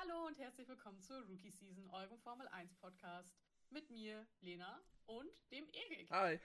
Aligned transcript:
Hallo 0.00 0.26
und 0.26 0.38
herzlich 0.38 0.68
willkommen 0.68 1.00
zur 1.02 1.20
Rookie 1.26 1.50
Season, 1.50 1.86
eurem 1.90 2.18
Formel 2.20 2.48
1 2.48 2.74
Podcast. 2.76 3.36
Mit 3.70 3.90
mir, 3.90 4.26
Lena, 4.40 4.80
und 5.06 5.30
dem 5.50 5.66
Erik. 5.72 6.10
Hi. 6.10 6.40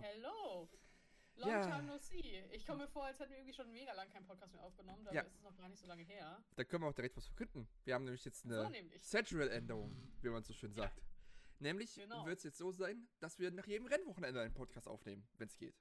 Hello. 0.00 0.68
Long 1.34 1.50
Ja. 1.50 1.60
time 1.62 1.82
no 1.84 1.98
see. 1.98 2.44
Ich 2.52 2.66
komme 2.66 2.84
mir 2.84 2.88
vor, 2.88 3.04
als 3.04 3.18
hätten 3.20 3.30
wir 3.30 3.38
irgendwie 3.38 3.54
schon 3.54 3.70
mega 3.72 3.92
lang 3.92 4.08
keinen 4.10 4.26
Podcast 4.26 4.52
mehr 4.52 4.62
aufgenommen. 4.62 5.04
Dabei 5.04 5.16
Ja. 5.16 5.22
ist 5.22 5.34
es 5.36 5.42
noch 5.42 5.56
gar 5.56 5.68
nicht 5.68 5.78
so 5.80 5.86
lange 5.86 6.02
her. 6.02 6.42
Da 6.56 6.64
können 6.64 6.82
wir 6.82 6.88
auch 6.88 6.94
direkt 6.94 7.16
was 7.16 7.26
verkünden. 7.26 7.68
Wir 7.84 7.94
haben 7.94 8.04
nämlich 8.04 8.24
jetzt 8.24 8.42
So 8.42 8.48
eine 8.54 8.70
nämlich. 8.70 9.02
Schedule-Änderung, 9.02 9.94
wie 10.22 10.28
man 10.30 10.42
so 10.42 10.52
schön 10.52 10.72
sagt. 10.72 11.02
Nämlich 11.58 11.94
Genau. 11.94 12.24
wird 12.26 12.38
es 12.38 12.44
jetzt 12.44 12.58
so 12.58 12.72
sein, 12.72 13.06
dass 13.20 13.38
wir 13.38 13.50
nach 13.50 13.66
jedem 13.66 13.86
Rennwochenende 13.86 14.40
einen 14.40 14.54
Podcast 14.54 14.88
aufnehmen, 14.88 15.28
wenn 15.36 15.48
es 15.48 15.56
geht. 15.58 15.76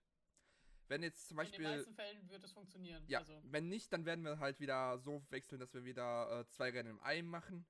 Wenn 0.89 1.03
jetzt 1.03 1.27
zum 1.27 1.39
In 1.39 1.45
den 1.45 1.51
Beispiel. 1.51 1.67
meisten 1.77 1.93
Fällen 1.95 2.29
wird 2.29 2.43
es 2.43 2.51
funktionieren. 2.51 3.03
Ja, 3.07 3.19
Also, 3.19 3.39
wenn 3.43 3.67
nicht, 3.69 3.93
dann 3.93 4.05
werden 4.05 4.25
wir 4.25 4.39
halt 4.39 4.59
wieder 4.59 4.97
so 4.99 5.23
wechseln, 5.29 5.59
dass 5.59 5.73
wir 5.73 5.85
wieder 5.85 6.41
äh, 6.41 6.47
zwei 6.49 6.71
Rennen 6.71 6.89
im 6.89 6.99
einem 7.01 7.29
machen. 7.29 7.65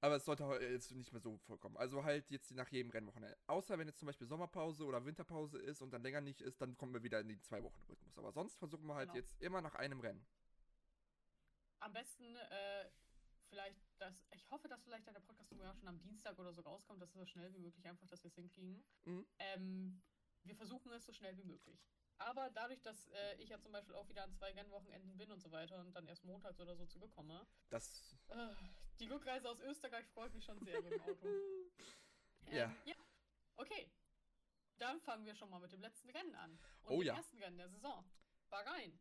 Aber 0.00 0.16
es 0.16 0.24
sollte 0.24 0.44
jetzt 0.62 0.90
nicht 0.92 1.12
mehr 1.12 1.20
so 1.20 1.36
vorkommen. 1.38 1.76
Also 1.76 2.04
halt 2.04 2.30
jetzt 2.30 2.50
nach 2.52 2.68
jedem 2.68 2.90
Rennwochenende. 2.90 3.36
Außer 3.46 3.78
wenn 3.78 3.88
jetzt 3.88 3.98
zum 3.98 4.06
Beispiel 4.06 4.26
Sommerpause 4.26 4.84
oder 4.84 5.04
Winterpause 5.04 5.58
ist 5.58 5.80
und 5.82 5.90
dann 5.90 6.02
länger 6.02 6.20
nicht 6.20 6.40
ist, 6.42 6.60
dann 6.60 6.76
kommen 6.76 6.92
wir 6.94 7.02
wieder 7.02 7.20
in 7.20 7.28
den 7.28 7.40
zwei 7.42 7.62
Wochen 7.62 7.80
Rhythmus. 7.88 8.16
Aber 8.18 8.30
sonst 8.32 8.56
versuchen 8.56 8.86
wir 8.86 8.94
halt 8.94 9.08
Genau. 9.08 9.16
jetzt 9.18 9.40
immer 9.40 9.60
nach 9.62 9.74
einem 9.74 10.00
Rennen. 10.00 10.26
am 11.80 11.92
besten 11.92 12.24
äh, 12.36 12.90
vielleicht, 13.48 13.78
dass 13.98 14.14
ich 14.32 14.50
hoffe, 14.50 14.66
dass 14.68 14.82
vielleicht 14.82 15.06
der 15.06 15.12
Podcast 15.20 15.50
sogar 15.50 15.74
schon 15.76 15.88
am 15.88 16.00
Dienstag 16.00 16.38
oder 16.38 16.52
so 16.52 16.62
rauskommt, 16.62 17.00
dass 17.00 17.10
es 17.10 17.14
so 17.16 17.26
schnell 17.26 17.52
wie 17.54 17.58
möglich 17.58 17.86
einfach, 17.86 18.06
dass 18.06 18.22
wir 18.24 18.28
es 18.28 18.34
hinkriegen. 18.34 18.82
Mhm. 19.04 19.26
Ähm, 19.38 20.02
wir 20.46 20.56
versuchen 20.56 20.92
es 20.92 21.04
so 21.06 21.12
schnell 21.12 21.36
wie 21.36 21.44
möglich. 21.44 21.78
Aber 22.18 22.48
dadurch, 22.50 22.80
dass 22.82 23.08
äh, 23.08 23.34
ich 23.36 23.50
ja 23.50 23.60
zum 23.60 23.72
Beispiel 23.72 23.94
auch 23.94 24.08
wieder 24.08 24.22
an 24.24 24.32
zwei 24.32 24.50
Rennwochenenden 24.52 25.18
bin 25.18 25.30
und 25.30 25.40
so 25.40 25.50
weiter 25.52 25.78
und 25.80 25.92
dann 25.94 26.06
erst 26.06 26.24
montags 26.24 26.58
oder 26.60 26.74
so 26.76 26.86
zurückkomme, 26.86 27.46
Das. 27.68 28.16
äh, 28.28 28.54
die 28.98 29.06
Rückreise 29.06 29.48
aus 29.50 29.60
Österreich 29.60 30.06
freut 30.08 30.32
mich 30.34 30.44
schon 30.44 30.58
sehr 30.60 30.80
mit 30.82 30.92
dem 30.92 31.00
Auto. 31.02 31.26
Ja. 32.52 32.66
Ähm, 32.66 32.76
ja. 32.84 32.94
Okay. 33.56 33.90
Dann 34.78 35.00
fangen 35.00 35.26
wir 35.26 35.34
schon 35.34 35.50
mal 35.50 35.58
mit 35.58 35.72
dem 35.72 35.80
letzten 35.80 36.10
Rennen 36.10 36.34
an. 36.36 36.52
Und 36.84 36.92
Oh 36.94 37.00
dem 37.00 37.06
ja. 37.08 37.16
ersten 37.16 37.38
Rennen 37.38 37.56
der 37.58 37.68
Saison. 37.68 38.04
Bahrain. 38.50 38.96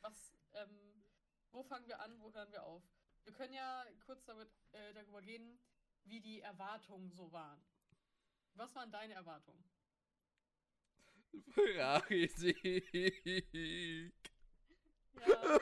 Was, 0.00 0.32
ähm, 0.54 1.04
wo 1.50 1.62
fangen 1.62 1.86
wir 1.88 2.00
an, 2.00 2.18
wo 2.22 2.32
hören 2.32 2.50
wir 2.52 2.64
auf? 2.64 2.82
Wir 3.24 3.34
können 3.34 3.52
ja 3.52 3.84
kurz 4.06 4.24
damit, 4.24 4.48
äh, 4.72 4.94
darüber 4.94 5.20
reden, 5.22 5.60
wie 6.04 6.20
die 6.20 6.40
Erwartungen 6.40 7.10
so 7.12 7.30
waren. 7.32 7.62
Was 8.54 8.74
waren 8.74 8.90
deine 8.90 9.12
Erwartungen? 9.14 9.62
Ferrari-Sieg. 11.54 12.54
Ja, 15.26 15.58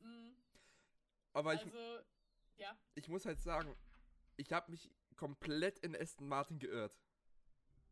mh, 0.00 0.34
Aber 1.32 1.54
ich, 1.54 1.64
also, 1.64 2.00
ja, 2.56 2.76
ich 2.94 3.08
muss 3.08 3.24
halt 3.26 3.40
sagen, 3.40 3.74
ich 4.36 4.52
habe 4.52 4.70
mich 4.70 4.90
komplett 5.16 5.78
in 5.80 5.96
Aston 5.96 6.28
Martin 6.28 6.58
geirrt. 6.58 6.96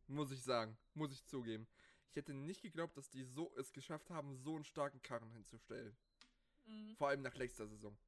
Muss 0.07 0.31
ich 0.31 0.43
sagen. 0.43 0.79
Muss 0.95 1.13
ich 1.13 1.25
zugeben. 1.25 1.67
Ich 2.11 2.17
hätte 2.17 2.33
nicht 2.35 2.63
geglaubt, 2.63 2.97
dass 2.97 3.11
die 3.11 3.25
so 3.25 3.53
es 3.57 3.73
geschafft 3.73 4.11
haben, 4.11 4.37
so 4.37 4.55
einen 4.55 4.65
starken 4.65 5.03
Karren 5.03 5.31
hinzustellen. 5.33 5.97
mh, 6.67 6.95
Vor 6.97 7.09
allem 7.09 7.23
nach 7.23 7.35
letzter 7.35 7.67
Saison. 7.67 7.99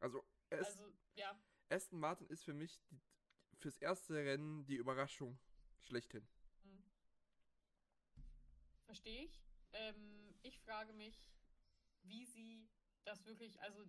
Also, 0.00 0.24
es, 0.50 0.66
also, 0.68 0.92
ja, 1.16 1.36
Aston 1.68 1.98
Martin 1.98 2.28
ist 2.28 2.44
für 2.44 2.54
mich 2.54 2.80
die, 2.90 3.00
fürs 3.58 3.76
erste 3.78 4.14
Rennen 4.14 4.64
die 4.66 4.76
Überraschung 4.76 5.38
schlechthin. 5.80 6.26
Verstehe 8.88 9.24
ich. 9.24 9.38
Ähm, 9.74 10.34
ich 10.40 10.58
frage 10.60 10.94
mich, 10.94 11.22
wie 12.04 12.24
sie 12.24 12.70
das 13.04 13.26
wirklich, 13.26 13.60
also 13.60 13.84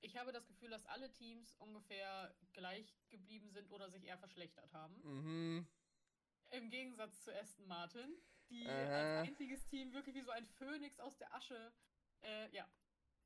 ich 0.00 0.16
habe 0.16 0.32
das 0.32 0.48
Gefühl, 0.48 0.68
dass 0.68 0.84
alle 0.86 1.12
Teams 1.12 1.54
ungefähr 1.58 2.34
gleich 2.52 2.92
geblieben 3.08 3.52
sind 3.52 3.70
oder 3.70 3.88
sich 3.88 4.02
eher 4.02 4.18
verschlechtert 4.18 4.72
haben. 4.72 5.00
Mhm. 5.04 5.68
Im 6.50 6.70
Gegensatz 6.70 7.22
zu 7.22 7.32
Aston 7.32 7.68
Martin, 7.68 8.16
die 8.50 8.66
Aha. 8.68 9.20
als 9.20 9.28
einziges 9.28 9.64
Team 9.68 9.92
wirklich 9.92 10.16
wie 10.16 10.22
so 10.22 10.32
ein 10.32 10.44
Phönix 10.44 10.98
aus 10.98 11.16
der 11.18 11.32
Asche, 11.32 11.72
äh, 12.22 12.50
ja. 12.50 12.68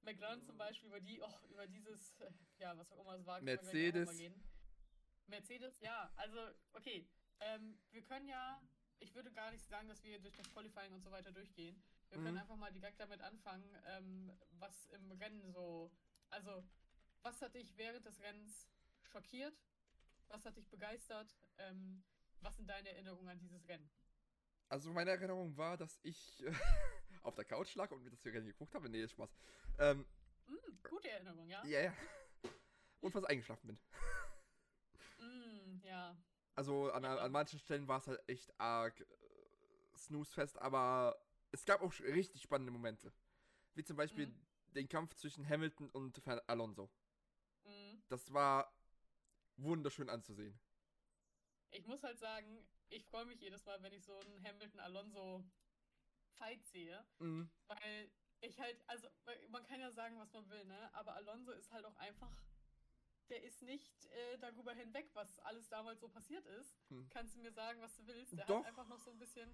McLaren 0.02 0.42
zum 0.42 0.58
Beispiel, 0.58 0.88
über 0.88 1.00
die, 1.00 1.22
och, 1.22 1.42
über 1.44 1.66
dieses, 1.66 2.20
äh, 2.20 2.30
ja, 2.58 2.76
was 2.76 2.92
auch 2.92 3.00
immer 3.00 3.14
es 3.14 3.24
war, 3.24 3.40
Mercedes. 3.40 4.22
Mercedes, 5.28 5.80
ja, 5.80 6.12
also, 6.16 6.38
okay. 6.74 7.08
Ähm, 7.40 7.78
wir 7.90 8.02
können 8.02 8.28
ja, 8.28 8.62
ich 9.00 9.14
würde 9.14 9.30
gar 9.32 9.50
nicht 9.50 9.66
sagen, 9.68 9.88
dass 9.88 10.02
wir 10.04 10.18
durch 10.20 10.34
das 10.36 10.50
Qualifying 10.52 10.92
und 10.92 11.02
so 11.02 11.10
weiter 11.10 11.32
durchgehen. 11.32 11.82
Wir 12.10 12.18
können 12.18 12.34
Mhm. 12.34 12.40
einfach 12.42 12.56
mal 12.56 12.72
direkt 12.72 13.00
damit 13.00 13.20
anfangen, 13.20 13.76
ähm, 13.86 14.32
was 14.58 14.86
im 14.86 15.12
Rennen 15.12 15.50
so, 15.52 15.90
also, 16.30 16.64
was 17.22 17.40
hat 17.42 17.54
dich 17.54 17.76
während 17.76 18.06
des 18.06 18.20
Rennens 18.20 18.68
schockiert? 19.04 19.54
Was 20.28 20.44
hat 20.44 20.56
dich 20.56 20.68
begeistert? 20.68 21.34
Ähm, 21.58 22.02
was 22.40 22.56
sind 22.56 22.68
deine 22.68 22.88
Erinnerungen 22.90 23.28
an 23.28 23.38
dieses 23.38 23.66
Rennen? 23.68 23.88
Also 24.68 24.92
meine 24.92 25.10
Erinnerung 25.10 25.56
war, 25.56 25.76
dass 25.76 25.98
ich 26.02 26.42
äh, 26.44 26.52
auf 27.22 27.34
der 27.34 27.44
Couch 27.44 27.74
lag 27.76 27.90
und 27.90 28.02
mir 28.02 28.10
das 28.10 28.24
Rennen 28.24 28.46
geguckt 28.46 28.74
habe. 28.74 28.88
Nee, 28.88 29.06
Spaß. 29.06 29.30
Ähm, 29.78 30.04
Mm, 30.46 30.88
gute 30.88 31.08
Erinnerung, 31.10 31.48
ja? 31.48 31.64
ja, 31.64 31.80
ja. 31.82 31.94
Und 33.00 33.12
fast 33.12 33.28
eingeschlafen 33.28 33.66
bin. 33.66 33.78
Mm, 35.18 35.80
ja. 35.82 36.16
Also 36.56 36.90
an, 36.90 37.04
an 37.04 37.30
manchen 37.32 37.58
Stellen 37.58 37.86
war 37.86 37.98
es 37.98 38.08
halt 38.08 38.26
echt 38.28 38.58
arg 38.58 38.98
äh, 39.00 39.04
snoozefest, 39.96 40.58
aber 40.58 41.20
es 41.52 41.64
gab 41.66 41.82
auch 41.82 41.92
richtig 42.00 42.42
spannende 42.42 42.72
Momente. 42.72 43.12
Wie 43.74 43.84
zum 43.84 43.96
Beispiel 43.96 44.26
Mhm. 44.28 44.46
den 44.74 44.88
Kampf 44.88 45.14
zwischen 45.14 45.48
Hamilton 45.48 45.90
und 45.90 46.20
Alonso. 46.48 46.90
Mm. 47.64 47.98
Das 48.08 48.32
war 48.32 48.74
wunderschön 49.56 50.08
anzusehen. 50.08 50.58
Ich 51.70 51.86
muss 51.86 52.02
halt 52.02 52.18
sagen, 52.18 52.66
ich 52.88 53.04
freue 53.06 53.26
mich 53.26 53.40
jedes 53.40 53.64
Mal, 53.66 53.82
wenn 53.82 53.92
ich 53.92 54.04
so 54.04 54.18
einen 54.20 54.42
Hamilton-Alonso-Fight 54.42 56.64
sehe, 56.66 57.06
Mhm. 57.18 57.50
weil 57.68 58.10
ich 58.40 58.58
halt, 58.58 58.82
also 58.86 59.08
man 59.48 59.62
kann 59.64 59.80
ja 59.80 59.90
sagen, 59.90 60.18
was 60.18 60.32
man 60.32 60.48
will, 60.48 60.64
ne? 60.64 60.94
Aber 60.94 61.14
Alonso 61.16 61.52
ist 61.52 61.70
halt 61.72 61.84
auch 61.84 61.96
einfach, 61.96 62.32
der 63.28 63.42
ist 63.42 63.62
nicht 63.62 64.06
äh, 64.06 64.38
darüber 64.38 64.72
hinweg, 64.72 65.08
was 65.14 65.38
alles 65.40 65.68
damals 65.68 66.00
so 66.00 66.08
passiert 66.08 66.46
ist. 66.46 66.76
Hm. 66.88 67.08
Kannst 67.10 67.34
du 67.34 67.40
mir 67.40 67.52
sagen, 67.52 67.80
was 67.80 67.94
du 67.96 68.06
willst? 68.06 68.36
Der 68.36 68.44
Doch. 68.46 68.60
hat 68.60 68.66
einfach 68.66 68.86
noch 68.88 69.00
so 69.00 69.10
ein 69.10 69.18
bisschen, 69.18 69.52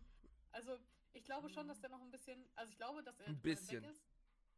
also 0.50 0.78
ich 1.12 1.24
glaube 1.24 1.48
schon, 1.48 1.68
dass 1.68 1.80
der 1.80 1.90
noch 1.90 2.00
ein 2.00 2.10
bisschen, 2.10 2.48
also 2.54 2.70
ich 2.70 2.76
glaube, 2.76 3.02
dass 3.02 3.18
er 3.20 3.28
Ein 3.28 3.40
bisschen. 3.40 3.84
ist, 3.84 4.02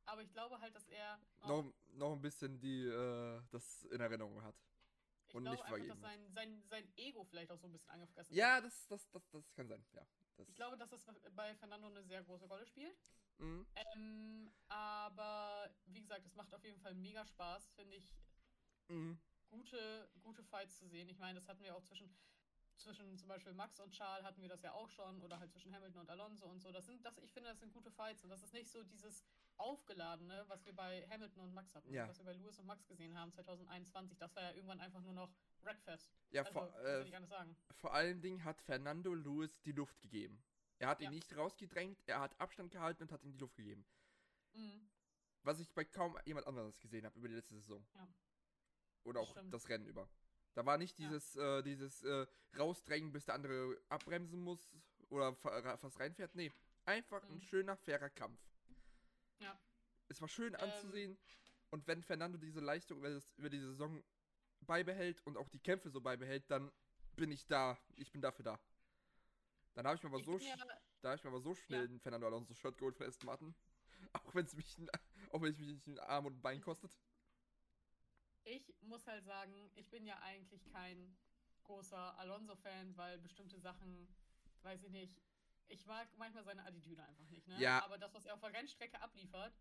aber 0.06 0.22
ich 0.22 0.32
glaube 0.32 0.60
halt, 0.60 0.74
dass 0.74 0.86
er 0.88 1.18
Noch, 1.46 1.72
noch 1.92 2.12
ein 2.12 2.20
bisschen 2.20 2.58
die, 2.60 2.84
äh, 2.84 3.40
das 3.50 3.84
in 3.84 4.00
Erinnerung 4.00 4.42
hat. 4.42 4.54
ich 5.28 5.34
und 5.34 5.42
glaube 5.44 5.56
nicht 5.56 5.64
einfach, 5.72 5.88
dass 5.88 6.00
sein, 6.00 6.32
sein, 6.32 6.62
sein 6.68 6.92
Ego 6.96 7.24
vielleicht 7.24 7.50
auch 7.50 7.58
so 7.58 7.66
ein 7.66 7.72
bisschen 7.72 7.90
angefressen 7.90 8.32
ist. 8.32 8.36
Ja, 8.38 8.60
das, 8.60 8.86
das, 8.88 9.10
das, 9.10 9.28
das 9.30 9.52
kann 9.54 9.68
sein, 9.68 9.84
ja. 9.92 10.06
Das, 10.36 10.48
Ich 10.48 10.54
glaube, 10.54 10.76
dass 10.76 10.90
das 10.90 11.04
bei 11.34 11.54
Fernando 11.54 11.86
eine 11.88 12.02
sehr 12.04 12.22
große 12.22 12.46
Rolle 12.46 12.66
spielt. 12.66 12.96
Mhm. 13.38 13.66
Ähm, 13.74 14.52
aber 14.68 15.68
wie 15.86 16.00
gesagt, 16.00 16.24
es 16.26 16.34
macht 16.34 16.54
auf 16.54 16.64
jeden 16.64 16.80
Fall 16.80 16.94
mega 16.94 17.24
Spaß, 17.24 17.72
finde 17.74 17.96
ich, 17.96 18.14
Mhm. 18.88 19.18
gute, 19.48 20.08
gute 20.22 20.42
Fights 20.42 20.78
zu 20.78 20.86
sehen. 20.88 21.08
Ich 21.08 21.18
meine, 21.18 21.38
das 21.38 21.48
hatten 21.48 21.62
wir 21.62 21.74
auch 21.76 21.82
zwischen, 21.82 22.14
zwischen 22.76 23.16
zum 23.16 23.28
Beispiel 23.28 23.52
Max 23.52 23.78
und 23.80 23.92
Charles 23.92 24.24
hatten 24.26 24.42
wir 24.42 24.48
das 24.48 24.62
ja 24.62 24.72
auch 24.72 24.88
schon, 24.90 25.22
oder 25.22 25.38
halt 25.38 25.52
zwischen 25.52 25.72
Hamilton 25.74 26.00
und 26.02 26.10
Alonso 26.10 26.46
und 26.46 26.60
so. 26.60 26.72
Das 26.72 26.86
sind, 26.86 27.04
das, 27.04 27.16
ich 27.18 27.32
finde, 27.32 27.50
das 27.50 27.60
sind 27.60 27.72
gute 27.72 27.90
Fights 27.90 28.22
und 28.24 28.30
das 28.30 28.42
ist 28.42 28.52
nicht 28.52 28.70
so 28.70 28.82
dieses 28.82 29.24
Aufgeladene, 29.56 30.44
was 30.48 30.64
wir 30.66 30.74
bei 30.74 31.06
Hamilton 31.08 31.42
und 31.44 31.54
Max 31.54 31.74
hatten, 31.74 31.92
Ja. 31.92 32.08
was 32.08 32.18
wir 32.18 32.24
bei 32.24 32.32
Lewis 32.32 32.58
und 32.58 32.66
Max 32.66 32.86
gesehen 32.86 33.16
haben 33.16 33.32
2021. 33.32 34.18
Das 34.18 34.34
war 34.34 34.42
ja 34.42 34.50
irgendwann 34.52 34.80
einfach 34.80 35.00
nur 35.00 35.12
noch 35.12 35.32
Wreckfest. 35.62 36.10
Ja, 36.30 36.42
Also, 36.42 36.52
vor, 36.52 36.78
äh, 36.80 37.06
ich 37.06 37.14
anders 37.14 37.30
sagen? 37.30 37.56
vor 37.76 37.94
allen 37.94 38.20
Dingen 38.20 38.42
hat 38.44 38.60
Fernando 38.60 39.14
Lewis 39.14 39.60
die 39.62 39.72
Luft 39.72 40.00
gegeben. 40.00 40.42
Er 40.80 40.88
hat 40.88 41.00
Ja. 41.00 41.08
ihn 41.08 41.14
nicht 41.14 41.34
rausgedrängt, 41.36 42.02
er 42.06 42.18
hat 42.20 42.38
Abstand 42.40 42.72
gehalten 42.72 43.04
und 43.04 43.12
hat 43.12 43.22
ihm 43.22 43.30
die 43.32 43.38
Luft 43.38 43.54
gegeben. 43.54 43.86
Mhm. 44.54 44.90
Was 45.44 45.60
ich 45.60 45.72
bei 45.72 45.84
kaum 45.84 46.18
jemand 46.24 46.46
anderes 46.48 46.80
gesehen 46.80 47.06
habe 47.06 47.16
über 47.18 47.28
die 47.28 47.34
letzte 47.34 47.54
Saison. 47.54 47.86
Ja. 47.94 48.08
Oder 49.04 49.20
auch 49.20 49.30
stimmt. 49.30 49.52
das 49.52 49.68
Rennen 49.68 49.86
über. 49.86 50.08
Da 50.54 50.64
war 50.66 50.78
nicht 50.78 50.98
Ja. 50.98 51.08
dieses, 51.08 51.36
äh, 51.36 51.62
dieses 51.62 52.02
äh, 52.02 52.26
rausdrängen, 52.58 53.12
bis 53.12 53.24
der 53.24 53.34
andere 53.34 53.76
abbremsen 53.88 54.40
muss 54.40 54.70
oder 55.08 55.34
fa 55.34 55.76
fast 55.76 55.98
reinfährt. 56.00 56.34
Nee, 56.34 56.52
einfach 56.84 57.22
ein 57.24 57.34
Mhm. 57.36 57.40
schöner, 57.40 57.76
fairer 57.76 58.10
Kampf. 58.10 58.40
Ja. 59.38 59.58
Es 60.08 60.20
war 60.20 60.28
schön 60.28 60.54
Ähm. 60.54 60.60
anzusehen. 60.60 61.18
Und 61.70 61.86
wenn 61.86 62.02
Fernando 62.02 62.38
diese 62.38 62.60
Leistung 62.60 62.98
über, 62.98 63.10
das, 63.10 63.32
über 63.36 63.50
die 63.50 63.58
Saison 63.58 64.02
beibehält 64.60 65.20
und 65.26 65.36
auch 65.36 65.48
die 65.48 65.58
Kämpfe 65.58 65.90
so 65.90 66.00
beibehält, 66.00 66.44
dann 66.50 66.70
bin 67.16 67.32
ich 67.32 67.46
da. 67.46 67.78
Ich 67.96 68.12
bin 68.12 68.22
dafür 68.22 68.44
da. 68.44 68.60
Dann 69.74 69.86
habe 69.86 69.96
ich 69.96 70.02
mir 70.02 70.08
aber 70.08 70.20
Ich 70.20 70.24
so 70.26 70.38
ja, 70.38 70.56
da 71.00 71.08
habe 71.10 71.16
ich 71.16 71.24
mir 71.24 71.30
aber 71.30 71.40
so 71.40 71.54
schnell 71.54 71.82
Ja. 71.82 71.86
den 71.88 72.00
Fernando 72.00 72.26
Alonso 72.28 72.54
Shirt 72.54 72.78
geholt 72.78 72.96
von 72.96 73.06
Aston 73.06 73.26
Martin. 73.26 73.54
Auch 74.12 74.34
wenn 74.34 74.46
es 74.46 74.54
mich, 74.54 74.78
ein- 74.78 74.88
auch 75.30 75.42
wenn 75.42 75.50
es 75.50 75.58
mich 75.58 75.66
nicht 75.68 75.86
einen 75.88 75.98
Arm 75.98 76.26
und 76.26 76.36
ein 76.36 76.42
Bein 76.42 76.60
kostet. 76.60 76.96
Ich 78.44 78.74
muss 78.82 79.06
halt 79.06 79.24
sagen, 79.24 79.70
ich 79.74 79.88
bin 79.90 80.04
ja 80.06 80.18
eigentlich 80.20 80.64
kein 80.66 81.16
großer 81.64 82.18
Alonso-Fan, 82.18 82.96
weil 82.96 83.18
bestimmte 83.18 83.58
Sachen, 83.58 84.14
weiß 84.62 84.82
ich 84.84 84.90
nicht, 84.90 85.18
ich 85.68 85.86
mag 85.86 86.06
manchmal 86.18 86.44
seine 86.44 86.62
Attitüde 86.64 87.02
einfach 87.04 87.26
nicht, 87.28 87.48
ne? 87.48 87.58
Ja. 87.58 87.82
Aber 87.82 87.96
das, 87.96 88.12
was 88.12 88.26
er 88.26 88.34
auf 88.34 88.40
der 88.40 88.52
Rennstrecke 88.52 89.00
abliefert, 89.00 89.54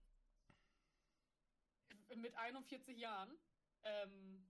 mit 2.16 2.36
41 2.36 2.98
Jahren 2.98 3.36
ähm, 3.84 4.46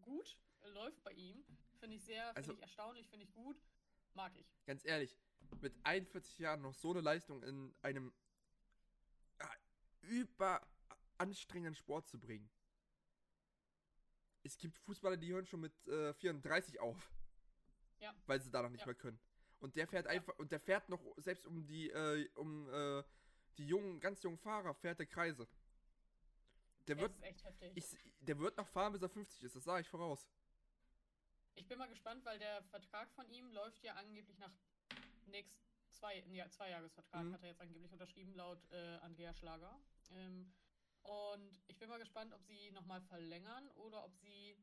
gut 0.00 0.38
läuft 0.62 1.02
bei 1.02 1.12
ihm. 1.12 1.44
Finde 1.78 1.96
ich 1.96 2.04
sehr, 2.04 2.24
finde 2.28 2.36
Also- 2.36 2.52
ich 2.52 2.62
erstaunlich, 2.62 3.08
finde 3.08 3.24
ich 3.26 3.32
gut. 3.32 3.60
Mag 4.14 4.34
ich. 4.36 4.46
Ganz 4.64 4.84
ehrlich, 4.84 5.18
mit 5.60 5.74
41 5.84 6.38
Jahren 6.38 6.62
noch 6.62 6.72
so 6.72 6.90
eine 6.92 7.02
Leistung 7.02 7.42
in 7.42 7.74
einem 7.82 8.14
ja, 9.38 9.50
überanstrengenden 10.00 11.74
Sport 11.74 12.08
zu 12.08 12.18
bringen. 12.18 12.48
Es 14.46 14.56
gibt 14.58 14.78
Fußballer, 14.78 15.16
die 15.16 15.32
hören 15.32 15.46
schon 15.46 15.60
mit 15.60 15.86
äh, 15.88 16.14
34 16.14 16.78
auf. 16.78 16.96
Ja. 17.98 18.14
Weil 18.26 18.40
sie 18.40 18.50
da 18.50 18.62
noch 18.62 18.70
nicht 18.70 18.80
Ja. 18.80 18.86
mehr 18.86 18.94
können. 18.94 19.18
Und 19.58 19.74
der 19.74 19.88
fährt 19.88 20.06
einfach, 20.06 20.38
und 20.38 20.52
der 20.52 20.60
fährt 20.60 20.88
noch, 20.88 21.00
selbst 21.16 21.46
um 21.46 21.66
die, 21.66 21.90
äh, 21.90 22.28
um 22.34 22.68
äh, 22.68 23.02
die 23.58 23.66
jungen, 23.66 23.98
ganz 24.00 24.22
jungen 24.22 24.38
Fahrer, 24.38 24.74
fährt 24.74 24.98
der 24.98 25.06
Kreise. 25.06 25.48
Der 26.86 26.94
Das 26.94 27.02
wird, 27.02 27.16
ist 27.16 27.22
echt 27.22 27.44
heftig. 27.44 27.72
ich, 27.74 28.14
der 28.20 28.38
wird 28.38 28.56
noch 28.56 28.68
fahren, 28.68 28.92
bis 28.92 29.02
er 29.02 29.08
50 29.08 29.42
ist, 29.42 29.56
das 29.56 29.64
sage 29.64 29.80
ich 29.80 29.88
voraus. 29.88 30.28
Ich 31.54 31.66
bin 31.66 31.78
mal 31.78 31.88
gespannt, 31.88 32.24
weil 32.24 32.38
der 32.38 32.62
Vertrag 32.64 33.10
von 33.14 33.28
ihm 33.30 33.50
läuft 33.50 33.82
ja 33.82 33.94
angeblich 33.94 34.38
nach 34.38 34.52
nächst 35.24 35.58
zwei, 35.90 36.20
ja, 36.28 36.48
zwei 36.50 36.70
Jahresvertrag 36.70 37.24
Mhm. 37.24 37.32
hat 37.32 37.42
er 37.42 37.48
jetzt 37.48 37.60
angeblich 37.62 37.92
unterschrieben 37.92 38.34
laut 38.34 38.62
äh, 38.70 38.98
Andrea 38.98 39.32
Schlager. 39.34 39.80
Ähm, 40.10 40.52
und 41.08 41.60
ich 41.68 41.78
bin 41.78 41.88
mal 41.88 41.98
gespannt, 41.98 42.32
ob 42.34 42.42
sie 42.44 42.70
nochmal 42.72 43.00
verlängern 43.02 43.68
oder 43.76 44.04
ob 44.04 44.14
sie. 44.16 44.56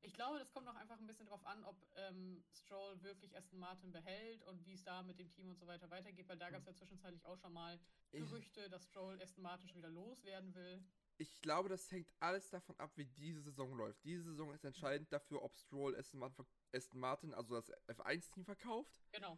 Ich 0.00 0.14
glaube, 0.14 0.38
das 0.38 0.52
kommt 0.52 0.64
noch 0.66 0.76
einfach 0.76 0.96
ein 1.00 1.08
bisschen 1.08 1.26
drauf 1.26 1.44
an, 1.44 1.64
ob 1.64 1.76
ähm, 1.96 2.44
Stroll 2.52 3.02
wirklich 3.02 3.36
Aston 3.36 3.58
Martin 3.58 3.90
behält 3.90 4.44
und 4.44 4.64
wie 4.64 4.74
es 4.74 4.84
da 4.84 5.02
mit 5.02 5.18
dem 5.18 5.28
Team 5.32 5.48
und 5.50 5.58
so 5.58 5.66
weiter 5.66 5.90
weitergeht, 5.90 6.28
weil 6.28 6.38
da 6.38 6.50
gab 6.50 6.60
es 6.60 6.66
ja 6.66 6.74
zwischenzeitlich 6.74 7.24
auch 7.26 7.36
schon 7.36 7.52
mal 7.52 7.80
Ich, 8.12 8.20
Gerüchte, 8.20 8.68
dass 8.70 8.84
Stroll 8.84 9.20
Aston 9.20 9.42
Martin 9.42 9.66
schon 9.66 9.78
wieder 9.78 9.90
loswerden 9.90 10.54
will. 10.54 10.84
ich 11.16 11.40
glaube, 11.40 11.68
das 11.68 11.90
hängt 11.90 12.12
alles 12.20 12.48
davon 12.48 12.78
ab, 12.78 12.92
wie 12.94 13.06
diese 13.06 13.40
Saison 13.40 13.74
läuft. 13.76 14.04
Diese 14.04 14.22
Saison 14.22 14.52
ist 14.54 14.64
entscheidend 14.64 15.12
dafür, 15.12 15.42
ob 15.42 15.56
Stroll 15.56 15.96
Aston 15.96 16.20
Martin, 16.20 16.46
Aston 16.72 17.00
Martin 17.00 17.34
also 17.34 17.54
das 17.56 17.72
F1-Team 17.88 18.44
verkauft, 18.44 19.00
Genau. 19.10 19.36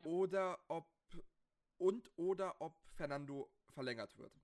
Ja. 0.00 0.04
oder 0.04 0.58
ob 0.68 0.86
und 1.78 2.10
oder 2.18 2.60
ob 2.60 2.78
Fernando 2.96 3.50
verlängert 3.70 4.18
wird. 4.18 4.38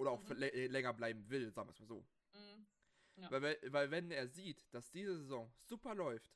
Oder 0.00 0.12
auch 0.12 0.22
Mhm. 0.22 0.42
äh, 0.42 0.66
länger 0.68 0.94
bleiben 0.94 1.28
will, 1.28 1.50
sagen 1.52 1.68
wir 1.68 1.72
es 1.72 1.78
mal 1.80 1.86
so. 1.86 2.06
Mhm. 2.32 2.66
Ja. 3.16 3.30
Weil, 3.30 3.58
weil, 3.66 3.90
wenn 3.90 4.10
er 4.10 4.28
sieht, 4.28 4.66
dass 4.72 4.90
diese 4.90 5.14
Saison 5.18 5.52
super 5.60 5.94
läuft 5.94 6.34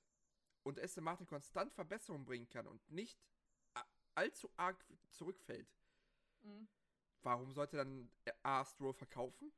und 0.64 0.78
Aston 0.78 1.02
Martin 1.02 1.26
konstant 1.26 1.72
Verbesserungen 1.72 2.26
bringen 2.26 2.46
kann 2.50 2.66
und 2.66 2.87
nicht 2.90 3.19
allzu 4.14 4.50
arg 4.58 4.84
zurückfällt, 5.12 5.75
Mhm. 6.43 6.69
warum 7.22 7.52
sollte 7.52 7.78
dann 7.78 8.11
A. 8.43 8.66
Stroll 8.66 8.93
verkaufen 8.93 9.50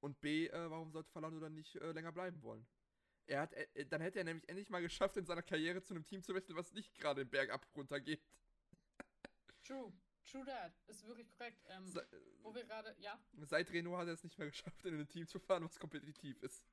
und 0.00 0.20
B. 0.20 0.48
Äh, 0.48 0.68
warum 0.68 0.90
sollte 0.90 1.12
Fernando 1.12 1.38
dann 1.38 1.54
nicht 1.54 1.76
äh, 1.76 1.92
länger 1.92 2.10
bleiben 2.10 2.42
wollen? 2.42 2.66
Er 3.26 3.42
hat, 3.42 3.52
äh, 3.52 3.86
dann 3.86 4.00
hätte 4.00 4.18
er 4.18 4.24
nämlich 4.24 4.48
endlich 4.48 4.70
mal 4.70 4.82
geschafft, 4.82 5.16
in 5.16 5.24
seiner 5.24 5.42
Karriere 5.44 5.82
zu 5.84 5.94
einem 5.94 6.04
Team 6.04 6.20
zu 6.24 6.34
wechseln, 6.34 6.56
was 6.56 6.72
nicht 6.72 6.98
gerade 6.98 7.24
den 7.24 7.30
Berg 7.30 7.50
ab 7.50 7.64
runter 7.76 8.00
geht. 8.00 8.26
True. 9.62 9.92
True 10.26 10.44
that. 10.44 10.72
Ist 10.86 11.04
wirklich 11.06 11.28
korrekt. 11.30 11.64
Ähm, 11.68 11.86
Se 11.86 12.06
wo 12.42 12.54
wir 12.54 12.64
gerade, 12.64 12.94
ja, 13.00 13.18
seit 13.42 13.70
Renault 13.70 13.98
hat 13.98 14.06
er 14.08 14.14
es 14.14 14.22
nicht 14.24 14.38
mehr 14.38 14.48
geschafft, 14.48 14.84
in 14.84 14.98
ein 14.98 15.08
Team 15.08 15.26
zu 15.26 15.38
fahren, 15.38 15.64
was 15.64 15.78
kompetitiv 15.78 16.40
ist. 16.42 16.64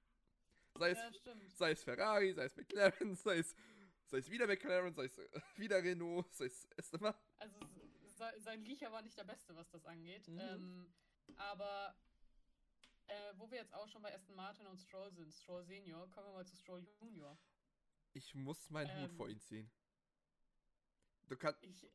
Sei 0.75 0.91
es, 0.91 0.97
ja, 0.97 1.33
sei 1.55 1.71
es 1.71 1.83
Ferrari, 1.83 2.33
sei 2.33 2.45
es 2.45 2.55
McLaren, 2.55 3.15
sei 3.15 3.39
es, 3.39 3.55
sei 4.05 4.17
es 4.19 4.29
wieder 4.29 4.45
McLaren, 4.47 4.94
sei 4.94 5.05
es 5.05 5.17
äh, 5.17 5.41
wieder 5.55 5.83
Renault, 5.83 6.31
sei 6.33 6.45
es 6.45 6.67
Aston 6.77 7.01
Martin. 7.01 7.21
Also 7.38 7.59
se 8.15 8.33
sein 8.39 8.61
Riecher 8.63 8.91
war 8.91 9.01
nicht 9.01 9.17
der 9.17 9.23
beste, 9.23 9.55
was 9.55 9.69
das 9.69 9.85
angeht. 9.85 10.27
Mhm. 10.27 10.39
Ähm, 10.39 10.94
aber 11.35 11.95
äh, 13.07 13.33
wo 13.38 13.49
wir 13.49 13.57
jetzt 13.57 13.73
auch 13.73 13.88
schon 13.88 14.01
bei 14.03 14.13
Aston 14.13 14.35
Martin 14.35 14.67
und 14.67 14.77
Stroll 14.79 15.11
sind, 15.11 15.33
Stroll 15.33 15.63
Senior, 15.65 16.09
kommen 16.11 16.27
wir 16.27 16.33
mal 16.33 16.45
zu 16.45 16.55
Stroll 16.55 16.85
Junior. 17.01 17.38
Ich 18.13 18.35
muss 18.35 18.69
meinen 18.69 18.89
Hut 19.01 19.09
Ähm. 19.09 19.15
vor 19.17 19.29
ihn 19.29 19.39
ziehen. 19.39 19.69
Du 21.27 21.35
kannst, 21.38 21.61
Ich, 21.63 21.83
äh, 21.83 21.89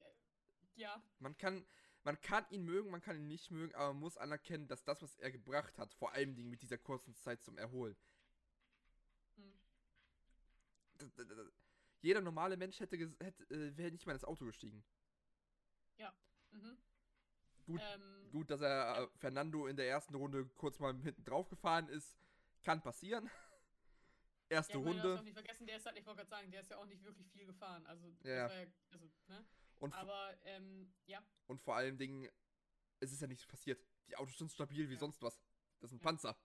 ja, 0.77 1.03
Man 1.21 1.37
kann, 1.39 1.65
man 2.05 2.21
kann 2.21 2.45
ihn 2.51 2.65
mögen, 2.65 2.91
man 2.91 3.01
kann 3.01 3.17
ihn 3.17 3.29
nicht 3.29 3.51
mögen, 3.51 3.75
aber 3.75 3.93
man 3.95 4.01
muss 4.01 4.17
anerkennen, 4.19 4.69
dass 4.69 4.85
das, 4.85 5.01
was 5.03 5.17
er 5.19 5.31
gebracht 5.33 5.79
hat, 5.79 5.95
vor 5.95 6.13
allem 6.13 6.35
Dingen 6.35 6.51
mit 6.51 6.61
dieser 6.63 6.79
kurzen 6.79 7.15
Zeit 7.15 7.43
zum 7.45 7.57
Erholen, 7.59 7.97
hm, 9.37 9.53
d- 11.01 11.51
jeder 12.03 12.21
normale 12.21 12.57
Mensch 12.57 12.81
hätte, 12.81 12.97
hätte 13.21 13.45
äh, 13.55 13.77
wäre 13.77 13.91
nicht 13.93 14.07
mal 14.07 14.13
ins 14.15 14.25
Auto 14.25 14.45
gestiegen. 14.45 14.85
mhm. 16.53 16.77
Gut, 17.67 17.81
Ähm, 17.81 18.31
Gut, 18.33 18.51
dass 18.51 18.61
er 18.61 19.03
äh, 19.05 19.09
Fernando 19.19 19.67
in 19.67 19.77
der 19.77 19.89
ersten 19.89 20.15
Runde 20.15 20.47
kurz 20.57 20.79
mal 20.79 20.95
hinten 21.03 21.25
drauf 21.25 21.49
gefahren 21.49 21.89
ist, 21.89 22.17
kann 22.63 22.83
passieren. 22.83 23.31
Erste 24.49 24.75
ja, 24.75 24.79
ich 24.79 24.87
Runde 24.87 25.23
nicht 25.25 25.35
vergessen, 25.35 25.67
der 25.67 25.77
ist 25.77 25.87
halt, 25.87 25.99
ich 25.99 26.07
wollte 26.07 26.19
gerade 26.19 26.31
sagen, 26.31 26.51
der 26.51 26.61
ist 26.61 26.71
ja 26.71 26.77
auch 26.77 26.87
nicht 26.87 27.03
wirklich 27.05 27.27
viel 27.31 27.47
gefahren. 27.47 27.87
Also, 27.87 28.13
Ja. 28.25 28.49
ja, 28.49 28.67
also, 28.91 29.11
ne? 29.29 29.45
Und, 29.83 29.93
Aber, 29.95 30.37
ähm, 30.45 30.93
ja, 31.07 31.23
und 31.49 31.61
vor 31.61 31.75
allem 31.77 31.99
Dingen, 31.99 32.29
es 33.01 33.13
ist 33.13 33.21
ja 33.21 33.27
nichts 33.27 33.47
passiert. 33.47 33.85
Die 34.09 34.17
Autos 34.17 34.39
sind 34.39 34.51
stabil 34.51 34.89
wie 34.89 34.95
Ja. 34.95 35.01
sonst 35.01 35.21
was. 35.23 35.43
Das 35.81 35.91
sind 35.91 36.01
Ja. 36.01 36.05
Panzer. 36.05 36.37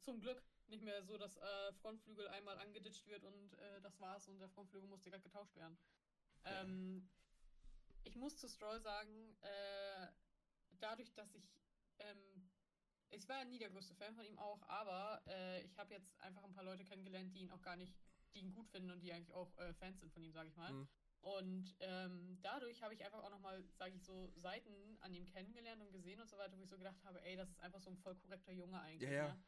zum 0.00 0.18
Glück 0.18 0.42
nicht 0.68 0.82
mehr 0.82 1.02
so, 1.04 1.18
dass 1.18 1.36
äh, 1.36 1.72
Frontflügel 1.74 2.26
einmal 2.28 2.58
angeditscht 2.58 3.06
wird 3.06 3.22
und 3.22 3.52
äh, 3.58 3.80
das 3.82 4.00
war's 4.00 4.28
und 4.28 4.38
der 4.38 4.48
Frontflügel 4.48 4.88
muss 4.88 5.02
direkt 5.02 5.24
getauscht 5.24 5.54
werden. 5.56 5.76
Ja. 6.44 6.62
Ähm, 6.62 7.10
ich 8.04 8.16
muss 8.16 8.34
zu 8.38 8.48
Stroll 8.48 8.80
sagen, 8.80 9.36
äh, 9.42 10.06
dadurch, 10.70 11.12
dass 11.12 11.34
ich, 11.34 11.52
ähm, 11.98 12.50
ich 13.10 13.28
war 13.28 13.40
ja 13.40 13.44
nie 13.44 13.58
der 13.58 13.68
größte 13.68 13.94
Fan 13.94 14.14
von 14.14 14.24
ihm 14.24 14.38
auch, 14.38 14.62
aber 14.62 15.22
äh, 15.26 15.62
ich 15.64 15.76
habe 15.78 15.92
jetzt 15.92 16.18
einfach 16.20 16.44
ein 16.44 16.54
paar 16.54 16.64
Leute 16.64 16.84
kennengelernt, 16.84 17.34
die 17.34 17.40
ihn 17.40 17.50
auch 17.50 17.60
gar 17.60 17.76
nicht, 17.76 17.94
die 18.32 18.38
ihn 18.40 18.52
gut 18.54 18.68
finden 18.70 18.90
und 18.90 19.00
die 19.00 19.12
eigentlich 19.12 19.34
auch 19.34 19.54
äh, 19.58 19.74
Fans 19.74 20.00
sind 20.00 20.10
von 20.12 20.22
ihm, 20.22 20.32
sage 20.32 20.48
ich 20.48 20.56
mal. 20.56 20.72
Mhm. 20.72 20.88
Und 21.22 21.76
ähm, 21.80 22.38
dadurch 22.40 22.82
habe 22.82 22.94
ich 22.94 23.04
einfach 23.04 23.22
auch 23.22 23.30
nochmal, 23.30 23.62
sage 23.74 23.94
ich 23.94 24.02
so, 24.02 24.32
Seiten 24.36 24.96
an 25.00 25.12
ihm 25.12 25.26
kennengelernt 25.26 25.82
und 25.82 25.92
gesehen 25.92 26.18
und 26.20 26.28
so 26.30 26.38
weiter, 26.38 26.56
wo 26.58 26.62
ich 26.62 26.70
so 26.70 26.78
gedacht 26.78 27.02
habe, 27.04 27.22
ey, 27.22 27.36
das 27.36 27.50
ist 27.50 27.60
einfach 27.60 27.80
so 27.80 27.90
ein 27.90 27.96
voll 27.98 28.14
korrekter 28.16 28.52
Junge 28.52 28.80
eigentlich. 28.80 29.10
Ja, 29.10 29.14
ja. 29.26 29.28
Ne? 29.34 29.42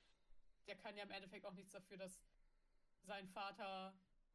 Der 0.66 0.76
kann 0.76 0.96
ja 0.96 1.02
im 1.04 1.10
Endeffekt 1.10 1.46
auch 1.46 1.54
nichts 1.54 1.72
dafür, 1.72 1.96
dass 1.96 2.20
sein 3.04 3.26
Vater, 3.28 3.94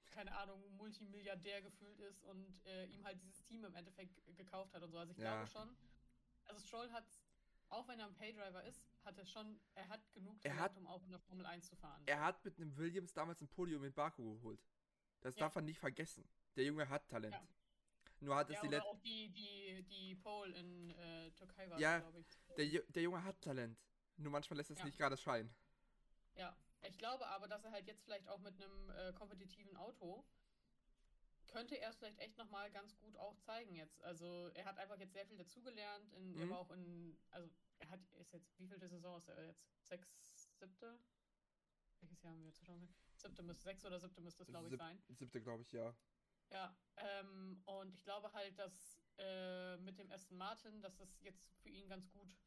keine 0.09 0.35
Ahnung, 0.35 0.61
Multimilliardär 0.77 1.61
gefühlt 1.61 1.99
ist 1.99 2.23
und 2.23 2.59
äh, 2.65 2.85
ihm 2.87 3.05
halt 3.05 3.21
dieses 3.21 3.43
Team 3.43 3.63
im 3.65 3.75
Endeffekt 3.75 4.19
gekauft 4.35 4.73
hat 4.73 4.81
und 4.81 4.91
so. 4.91 4.97
Also 4.97 5.11
ich 5.11 5.19
Ja. 5.19 5.43
glaube 5.45 5.47
schon, 5.47 5.77
also 6.45 6.59
Stroll 6.65 6.91
hat, 6.91 7.05
auch 7.69 7.87
wenn 7.87 7.99
er 7.99 8.07
ein 8.07 8.15
Paydriver 8.15 8.63
ist, 8.63 8.83
hat 9.05 9.17
er 9.17 9.25
schon, 9.25 9.59
er 9.75 9.87
hat 9.89 10.01
genug 10.13 10.37
Er 10.43 10.51
Talent, 10.55 10.59
hat- 10.61 10.77
um 10.77 10.87
auch 10.87 11.03
in 11.05 11.11
der 11.11 11.19
Formel 11.19 11.45
1 11.45 11.67
zu 11.69 11.75
fahren. 11.75 12.01
Er 12.07 12.19
hat 12.21 12.43
mit 12.43 12.57
einem 12.57 12.75
Williams 12.75 13.13
damals 13.13 13.41
ein 13.41 13.47
Podium 13.47 13.83
in 13.83 13.93
Baku 13.93 14.37
geholt. 14.37 14.59
Das 15.21 15.35
Ja. 15.35 15.41
darf 15.41 15.55
man 15.55 15.65
nicht 15.65 15.79
vergessen. 15.79 16.27
Der 16.57 16.65
Junge 16.65 16.89
hat 16.89 17.07
Talent. 17.07 17.33
Ja. 17.35 17.47
Nur 18.19 18.35
hat 18.35 18.49
es 18.49 18.55
ja, 18.55 18.61
die 18.61 18.67
oder 18.67 18.77
letzten 18.77 18.89
auch 18.89 18.99
die, 19.01 19.29
die, 19.29 19.83
die 19.83 20.15
Pole 20.15 20.53
in 20.57 20.89
äh, 20.89 21.31
Türkei 21.31 21.69
war, 21.69 21.79
Ja, 21.79 21.99
glaube 21.99 22.19
ich. 22.19 22.27
Der, 22.57 22.65
der 22.81 23.03
Junge 23.03 23.23
hat 23.23 23.39
Talent. 23.41 23.77
Nur 24.17 24.31
manchmal 24.31 24.57
lässt 24.57 24.71
es 24.71 24.79
Ja. 24.79 24.85
nicht 24.85 24.97
gerade 24.97 25.15
scheinen. 25.17 25.53
Ja, 26.33 26.57
ich 26.81 26.97
glaube 26.97 27.27
aber, 27.27 27.47
dass 27.47 27.63
er 27.63 27.71
halt 27.71 27.85
jetzt 27.87 28.03
vielleicht 28.03 28.27
auch 28.27 28.39
mit 28.39 28.55
einem 28.61 28.89
äh, 28.89 29.13
kompetitiven 29.13 29.75
Auto 29.77 30.25
könnte 31.45 31.79
er 31.79 31.89
es 31.91 31.95
vielleicht 31.95 32.19
echt 32.19 32.37
nochmal 32.37 32.69
ganz 32.71 32.97
gut 32.97 33.15
auch 33.17 33.37
zeigen 33.37 33.73
jetzt. 33.75 34.01
Also 34.01 34.49
er 34.53 34.65
hat 34.65 34.77
einfach 34.79 34.99
jetzt 34.99 35.13
sehr 35.13 35.25
viel 35.25 35.37
dazugelernt. 35.37 36.11
In, 36.13 36.37
Er 36.37 36.45
Mhm. 36.45 36.49
war 36.49 36.59
auch 36.59 36.71
in, 36.71 37.17
also 37.29 37.49
er 37.79 37.89
hat, 37.89 38.01
ist 38.19 38.33
jetzt, 38.33 38.59
wie 38.59 38.67
viel 38.67 38.77
Saison 38.79 39.17
ist 39.17 39.29
er 39.29 39.45
jetzt? 39.45 39.65
Sechs, 39.85 40.09
siebte? 40.59 40.99
Welches 42.01 42.21
Jahr 42.21 42.33
haben 42.33 42.43
wir? 42.43 42.51
2000? 42.51 42.93
Siebte 43.15 43.43
müsste, 43.43 43.63
sechs 43.63 43.85
oder 43.85 43.97
siebte 43.99 44.21
müsste 44.21 44.43
es, 44.43 44.49
glaube 44.49 44.65
ich, 44.67 44.71
Sieb- 44.71 44.79
sein. 44.79 45.01
Siebte, 45.09 45.41
glaube 45.41 45.63
ich, 45.63 45.71
ja. 45.71 45.95
Ja, 46.49 46.75
ähm, 46.97 47.61
und 47.65 47.93
ich 47.93 48.03
glaube 48.03 48.31
halt, 48.33 48.57
dass 48.57 49.01
äh, 49.17 49.77
mit 49.77 49.97
dem 49.99 50.11
Aston 50.11 50.37
Martin, 50.37 50.81
dass 50.81 50.95
das 50.97 51.19
jetzt 51.21 51.51
für 51.61 51.69
ihn 51.69 51.89
ganz 51.89 52.09
gut 52.11 52.37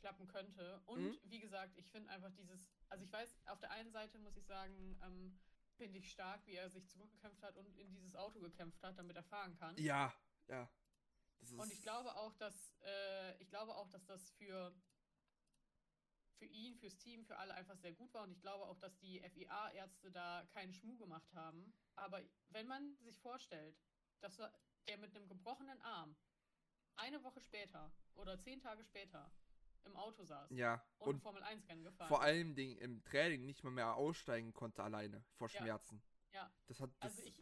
klappen 0.00 0.26
könnte. 0.26 0.80
Und 0.86 1.02
Mhm. 1.02 1.18
wie 1.24 1.40
gesagt, 1.40 1.76
ich 1.76 1.90
finde 1.90 2.10
einfach 2.10 2.32
dieses, 2.32 2.68
also 2.88 3.04
ich 3.04 3.12
weiß, 3.12 3.38
auf 3.46 3.60
der 3.60 3.70
einen 3.70 3.90
Seite 3.92 4.18
muss 4.18 4.36
ich 4.36 4.46
sagen, 4.46 4.98
ähm, 5.02 5.38
finde 5.76 5.98
ich 5.98 6.10
stark, 6.10 6.46
wie 6.46 6.54
er 6.54 6.68
sich 6.68 6.88
zurückgekämpft 6.88 7.42
hat 7.42 7.56
und 7.56 7.76
in 7.78 7.92
dieses 7.92 8.14
Auto 8.14 8.40
gekämpft 8.40 8.82
hat, 8.82 8.98
damit 8.98 9.16
er 9.16 9.22
fahren 9.22 9.54
kann. 9.56 9.76
Ja, 9.78 10.14
ja. 10.48 10.68
Und 11.56 11.72
ich 11.72 11.82
glaube 11.82 12.14
auch, 12.16 12.34
dass 12.34 12.76
äh, 12.82 13.36
ich 13.42 13.48
glaube 13.48 13.74
auch, 13.74 13.88
dass 13.88 14.04
das 14.04 14.30
für 14.32 14.74
für 16.40 16.46
ihn, 16.46 16.74
fürs 16.74 16.96
Team, 16.96 17.24
für 17.26 17.36
alle 17.36 17.54
einfach 17.54 17.76
sehr 17.76 17.92
gut 17.92 18.12
war. 18.14 18.22
Und 18.24 18.32
ich 18.32 18.40
glaube 18.40 18.64
auch, 18.64 18.78
dass 18.78 18.98
die 18.98 19.20
FIA-Ärzte 19.20 20.10
da 20.10 20.46
keinen 20.54 20.72
Schmuh 20.72 20.96
gemacht 20.96 21.30
haben. 21.34 21.72
Aber 21.96 22.22
wenn 22.48 22.66
man 22.66 22.96
sich 23.02 23.18
vorstellt, 23.20 23.78
dass 24.20 24.38
er- 24.38 24.52
der 24.88 24.96
mit 24.96 25.14
einem 25.14 25.28
gebrochenen 25.28 25.80
Arm 25.82 26.16
eine 26.96 27.22
Woche 27.22 27.40
später 27.40 27.92
oder 28.14 28.40
zehn 28.40 28.58
Tage 28.60 28.82
später 28.82 29.30
im 29.84 29.94
Auto 29.96 30.24
saß 30.24 30.50
Ja, 30.52 30.82
und, 30.98 31.08
und 31.16 31.20
Formel 31.20 31.42
1-Rennen 31.42 31.84
gefahren 31.84 32.08
vor 32.08 32.22
allem 32.22 32.54
Dingen 32.54 32.76
im 32.78 33.02
Training 33.04 33.44
nicht 33.44 33.62
mal 33.62 33.70
mehr 33.70 33.94
aussteigen 33.94 34.52
konnte 34.54 34.82
alleine 34.82 35.22
vor 35.36 35.48
Ja. 35.50 35.60
Schmerzen. 35.60 36.02
Ja. 36.32 36.50
Das 36.68 36.80
hat 36.80 36.90
das, 37.00 37.12
Also 37.18 37.22
ich, 37.22 37.38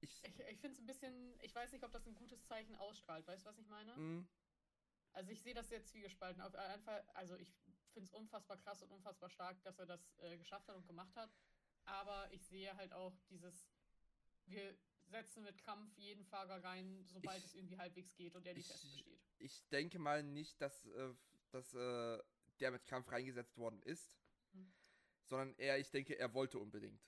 ich, 0.00 0.22
ich, 0.24 0.40
ich 0.40 0.58
finde 0.60 0.72
es 0.74 0.78
ein 0.80 0.86
bisschen, 0.86 1.38
ich 1.42 1.54
weiß 1.54 1.72
nicht, 1.72 1.84
ob 1.84 1.92
das 1.92 2.06
ein 2.06 2.14
gutes 2.14 2.42
Zeichen 2.46 2.74
ausstrahlt. 2.76 3.26
Weißt 3.26 3.44
du, 3.44 3.50
was 3.50 3.58
ich 3.58 3.68
meine? 3.68 3.94
mh, 3.96 4.26
Also 5.12 5.30
ich 5.30 5.42
sehe 5.42 5.54
das 5.54 5.70
jetzt 5.70 5.88
zwiegespalten. 5.88 6.42
Auf 6.42 6.54
einfach, 6.54 7.02
also 7.14 7.36
ich 7.36 7.54
finde 7.96 8.08
es 8.08 8.12
unfassbar 8.12 8.58
krass 8.58 8.82
und 8.82 8.90
unfassbar 8.90 9.30
stark, 9.30 9.62
dass 9.62 9.78
er 9.78 9.86
das 9.86 10.18
äh, 10.18 10.36
geschafft 10.36 10.68
hat 10.68 10.76
und 10.76 10.86
gemacht 10.86 11.16
hat. 11.16 11.30
Aber 11.86 12.30
ich 12.30 12.44
sehe 12.46 12.76
halt 12.76 12.92
auch 12.92 13.16
dieses, 13.30 13.70
wir 14.44 14.76
setzen 15.06 15.44
mit 15.44 15.56
Krampf 15.56 15.96
jeden 15.96 16.24
Fahrer 16.26 16.62
rein, 16.62 17.06
sobald 17.06 17.38
Ich- 17.38 17.44
es 17.46 17.54
irgendwie 17.54 17.78
halbwegs 17.78 18.14
geht 18.16 18.34
und 18.36 18.44
der 18.44 18.52
die 18.52 18.62
Tests 18.62 18.82
besteht. 18.82 19.20
Ich 19.38 19.66
denke 19.70 19.98
mal 19.98 20.22
nicht, 20.22 20.60
dass, 20.60 20.84
äh, 20.86 21.14
dass 21.52 21.72
äh, 21.74 22.22
der 22.60 22.70
mit 22.70 22.84
Kampf 22.86 23.10
reingesetzt 23.10 23.56
worden 23.56 23.80
ist, 23.82 24.12
Hm. 24.52 24.70
sondern 25.24 25.54
eher, 25.56 25.78
ich 25.78 25.90
denke, 25.90 26.18
er 26.18 26.34
wollte 26.34 26.58
unbedingt. 26.58 27.02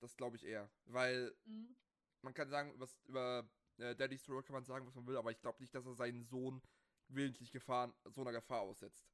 Das 0.00 0.16
glaube 0.16 0.36
ich 0.36 0.44
eher. 0.44 0.68
Weil 0.86 1.36
Mhm. 1.44 1.76
man 2.22 2.34
kann 2.34 2.48
sagen, 2.48 2.74
was 2.80 3.00
über 3.04 3.48
äh, 3.78 3.94
Daddy 3.94 4.18
Stroll 4.18 4.42
kann 4.42 4.54
man 4.54 4.64
sagen, 4.64 4.86
was 4.86 4.94
man 4.96 5.06
will, 5.06 5.16
aber 5.16 5.30
ich 5.30 5.40
glaube 5.40 5.60
nicht, 5.60 5.74
dass 5.74 5.86
er 5.86 5.94
seinen 5.94 6.24
Sohn 6.24 6.60
willentlich 7.08 7.52
Gefahren, 7.52 7.94
so 8.06 8.22
einer 8.22 8.32
Gefahr 8.32 8.60
aussetzt. 8.62 9.08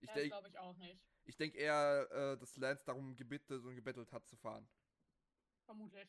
Ich 0.00 0.06
das 0.06 0.14
denke 0.14 0.28
glaube 0.28 0.48
ich 0.48 0.58
auch 0.58 0.76
nicht. 0.76 1.00
ich 1.24 1.36
denk 1.36 1.54
eher, 1.54 2.08
äh, 2.10 2.38
dass 2.38 2.56
Lance 2.56 2.84
darum 2.84 3.16
gebittet 3.16 3.62
und 3.64 3.74
gebettelt 3.74 4.12
hat 4.12 4.26
zu 4.26 4.36
fahren. 4.36 4.68
Vermutlich. 5.64 6.08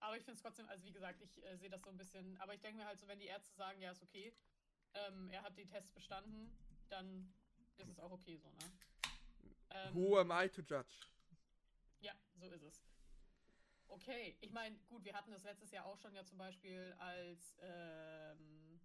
Aber 0.00 0.16
ich 0.16 0.24
finde 0.24 0.36
es 0.36 0.42
trotzdem, 0.42 0.68
also 0.68 0.84
wie 0.84 0.92
gesagt, 0.92 1.20
ich 1.22 1.42
äh, 1.44 1.56
sehe 1.56 1.70
das 1.70 1.82
so 1.82 1.90
ein 1.90 1.96
bisschen, 1.96 2.36
aber 2.38 2.54
ich 2.54 2.60
denke 2.60 2.78
mir 2.78 2.86
halt 2.86 2.98
so, 2.98 3.06
wenn 3.08 3.18
die 3.18 3.26
Ärzte 3.26 3.54
sagen, 3.54 3.80
ja, 3.80 3.90
ist 3.90 4.02
okay, 4.02 4.32
ähm, 4.94 5.30
er 5.30 5.42
hat 5.42 5.56
die 5.56 5.66
Tests 5.66 5.90
bestanden, 5.92 6.50
dann 6.88 7.32
ist 7.76 7.88
es 7.88 7.98
auch 7.98 8.10
okay 8.10 8.36
so, 8.38 8.48
ne? 8.52 8.72
Ähm, 9.70 9.94
Who 9.94 10.18
am 10.18 10.30
I 10.30 10.48
to 10.48 10.62
judge? 10.62 10.94
Ja, 12.00 12.14
so 12.34 12.46
ist 12.50 12.62
es. 12.62 12.82
Okay, 13.88 14.36
ich 14.40 14.52
meine, 14.52 14.76
gut, 14.88 15.04
wir 15.04 15.14
hatten 15.14 15.30
das 15.30 15.44
letztes 15.44 15.70
Jahr 15.70 15.86
auch 15.86 15.98
schon 15.98 16.14
ja 16.14 16.24
zum 16.24 16.38
Beispiel 16.38 16.94
als, 16.98 17.56
ähm, 17.60 18.80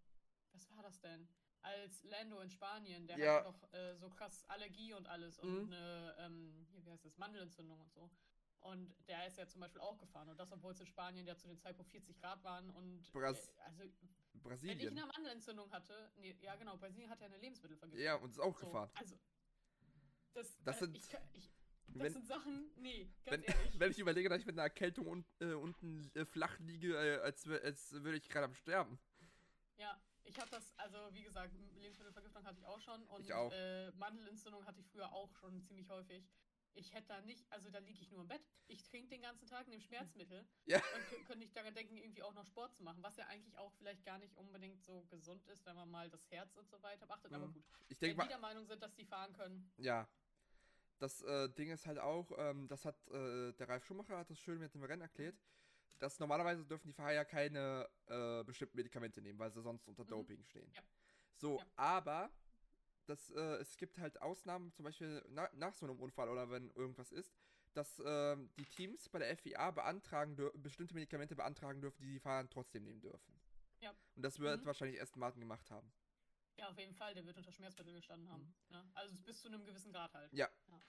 was 0.54 0.70
war 0.72 0.84
das 0.84 1.00
denn? 1.02 1.28
Als 1.64 2.04
Lando 2.04 2.40
in 2.42 2.50
Spanien, 2.50 3.06
der 3.08 3.18
Ja. 3.20 3.36
hatte 3.36 3.52
doch 3.52 3.74
äh, 3.74 3.96
so 3.96 4.10
krass 4.10 4.44
Allergie 4.50 4.94
und 4.94 5.06
alles 5.08 5.38
und 5.40 5.50
Mhm. 5.68 5.74
eine, 5.74 6.16
ähm, 6.20 6.66
hier, 6.72 6.84
wie 6.86 6.92
heißt 6.92 7.06
das, 7.06 7.18
Mandelentzündung 7.18 7.80
und 7.80 7.92
so. 7.94 8.10
Und 8.62 8.94
der 9.08 9.26
ist 9.28 9.38
ja 9.38 9.48
zum 9.48 9.62
Beispiel 9.62 9.82
auch 9.82 9.98
gefahren. 9.98 10.30
Und 10.30 10.38
das, 10.40 10.52
obwohl 10.52 10.72
es 10.72 10.80
in 10.80 10.86
Spanien 10.88 11.26
ja 11.26 11.36
zu 11.36 11.48
dem 11.48 11.60
Zeitpunkt 11.60 11.92
40 11.92 12.20
Grad 12.20 12.44
waren. 12.44 12.70
Und 12.72 13.12
Bras- 13.12 13.50
äh, 13.50 13.62
also, 13.62 13.80
wenn 13.80 13.92
ich 13.94 14.42
Brasilien. 14.44 14.98
eine 14.98 15.06
Mandelentzündung 15.08 15.72
hatte, 15.72 16.12
nee, 16.18 16.36
ja 16.42 16.56
genau, 16.56 16.78
Brasilien 16.78 17.10
hat 17.10 17.20
ja 17.22 17.26
eine 17.28 17.38
Lebensmittelvergiftung. 17.38 18.04
Ja, 18.04 18.16
und 18.16 18.30
ist 18.32 18.40
auch 18.40 18.58
so, 18.58 18.66
gefahren. 18.68 18.90
Also, 18.96 19.16
das, 20.34 20.58
Das 20.64 20.76
äh, 20.78 20.80
sind- 20.80 20.98
ich, 20.98 21.10
kann- 21.10 21.28
ich, 21.34 21.52
das 21.88 22.04
Wenn, 22.04 22.14
sind 22.14 22.26
Sachen, 22.28 22.72
nee, 22.78 23.12
wenn, 23.26 23.42
ganz 23.42 23.56
ehrlich. 23.56 23.80
wenn 23.80 23.92
ich 23.92 24.00
überlege, 24.00 24.30
dass 24.30 24.40
ich 24.40 24.46
mit 24.46 24.56
einer 24.56 24.64
Erkältung 24.64 25.08
un, 25.08 25.26
äh, 25.40 25.54
unten 25.54 26.10
äh, 26.16 26.26
flach 26.26 26.58
liege, 26.60 26.96
äh, 26.96 27.20
als, 27.22 27.48
als 27.48 27.92
würde 27.92 28.18
ich 28.18 28.30
gerade 28.30 28.46
am 28.46 28.54
Sterben. 28.56 29.00
Ja, 29.78 30.00
ich 30.32 30.40
habe 30.40 30.50
das, 30.50 30.74
also 30.78 30.98
wie 31.14 31.24
gesagt, 31.24 31.54
Lebensmittelvergiftung 31.76 32.44
hatte 32.46 32.58
ich 32.60 32.66
auch 32.66 32.80
schon 32.80 33.04
und 33.08 33.22
Ich 33.26 33.34
auch. 33.34 33.52
Äh, 33.52 33.92
Mandelentzündung 33.92 34.66
hatte 34.66 34.80
ich 34.80 34.88
früher 34.88 35.12
auch 35.12 35.30
schon 35.36 35.62
ziemlich 35.62 35.90
häufig. 35.90 36.24
Ich 36.74 36.94
hätte 36.94 37.10
da 37.10 37.22
nicht, 37.22 37.52
also 37.52 37.70
da 37.70 37.80
liege 37.80 38.00
ich 38.02 38.10
nur 38.12 38.22
im 38.22 38.30
Bett. 38.30 38.42
Ich 38.68 38.82
trinke 38.84 39.10
den 39.10 39.22
ganzen 39.24 39.46
Tag 39.46 39.68
nehme 39.68 39.82
Schmerzmittel 39.82 40.48
Ja. 40.66 40.78
und 40.78 41.04
kö- 41.04 41.26
könnte 41.26 41.40
nicht 41.40 41.54
daran 41.54 41.74
denken, 41.76 41.98
irgendwie 41.98 42.24
auch 42.24 42.34
noch 42.34 42.46
Sport 42.46 42.74
zu 42.74 42.84
machen, 42.84 43.04
was 43.04 43.18
ja 43.18 43.26
eigentlich 43.28 43.58
auch 43.58 43.74
vielleicht 43.74 44.06
gar 44.06 44.18
nicht 44.20 44.34
unbedingt 44.38 44.82
so 44.82 45.04
gesund 45.10 45.46
ist, 45.48 45.66
wenn 45.66 45.76
man 45.76 45.92
mal 45.92 46.10
das 46.10 46.32
Herz 46.32 46.56
und 46.56 46.70
so 46.70 46.82
weiter 46.82 47.06
beachtet. 47.06 47.34
Aber 47.34 47.48
Mhm. 47.48 47.54
gut, 47.54 47.66
Ich 47.90 48.00
wenn 48.00 48.08
denke 48.08 48.14
die 48.14 48.18
mal, 48.20 48.28
der 48.30 48.38
Meinung 48.40 48.66
sind, 48.66 48.82
dass 48.82 48.96
die 48.96 49.04
fahren 49.06 49.34
können, 49.34 49.70
ja. 49.78 50.08
Das 51.00 51.22
äh, 51.24 51.50
Ding 51.50 51.72
ist 51.72 51.88
halt 51.88 51.98
auch, 51.98 52.32
ähm, 52.38 52.68
das 52.68 52.86
hat 52.86 52.96
äh, 53.10 53.52
der 53.54 53.68
Ralf 53.68 53.84
Schumacher 53.84 54.18
hat 54.20 54.30
das 54.30 54.40
schön 54.40 54.60
mit 54.60 54.74
dem 54.76 54.84
Rennen 54.84 55.02
erklärt, 55.02 55.36
dass 56.02 56.20
normalerweise 56.20 56.66
dürfen 56.66 56.88
die 56.88 56.94
Fahrer 56.94 57.14
ja 57.14 57.24
keine 57.26 57.88
äh, 58.08 58.44
bestimmten 58.44 58.78
Medikamente 58.78 59.22
nehmen, 59.22 59.38
weil 59.40 59.52
sie 59.52 59.62
sonst 59.62 59.88
unter 59.88 60.04
Mhm. 60.04 60.10
Doping 60.10 60.44
stehen. 60.44 60.72
Ja. 60.74 60.82
So, 61.36 61.58
Ja. 61.60 61.66
aber 61.76 62.32
das, 63.06 63.30
äh, 63.32 63.56
es 63.58 63.78
gibt 63.78 64.00
halt 64.00 64.22
Ausnahmen, 64.22 64.72
zum 64.74 64.84
Beispiel 64.86 65.24
na, 65.30 65.50
nach 65.54 65.74
so 65.74 65.86
einem 65.86 66.00
Unfall 66.00 66.30
oder 66.30 66.50
wenn 66.50 66.72
irgendwas 66.72 67.12
ist, 67.12 67.34
dass 67.74 68.02
ähm, 68.06 68.50
die 68.58 68.66
Teams 68.66 69.08
bei 69.10 69.20
der 69.20 69.38
FIA 69.38 69.72
beantragen 69.72 70.36
bestimmte 70.56 70.94
Medikamente 70.94 71.36
beantragen 71.36 71.82
dürfen, 71.82 72.02
die 72.02 72.14
die 72.14 72.20
Fahrer 72.20 72.50
trotzdem 72.50 72.84
nehmen 72.84 73.02
dürfen. 73.02 73.40
Ja. 73.80 73.92
Und 74.16 74.24
das 74.24 74.40
wird 74.40 74.62
Mhm. 74.62 74.66
wahrscheinlich 74.66 75.02
Aston 75.02 75.20
Martin 75.20 75.40
gemacht 75.40 75.70
haben. 75.72 75.92
ja, 76.58 76.68
auf 76.70 76.78
jeden 76.78 76.94
Fall, 76.94 77.14
der 77.16 77.26
wird 77.26 77.38
unter 77.38 77.52
Schmerzmittel 77.52 77.94
gestanden 77.94 78.30
haben. 78.30 78.44
Mhm. 78.70 78.76
Ne? 78.76 78.92
Also 78.94 79.16
bis 79.20 79.42
zu 79.42 79.48
einem 79.48 79.66
gewissen 79.66 79.92
Grad 79.92 80.14
halt. 80.14 80.32
Ja. 80.34 80.48
Ja. 80.68 80.80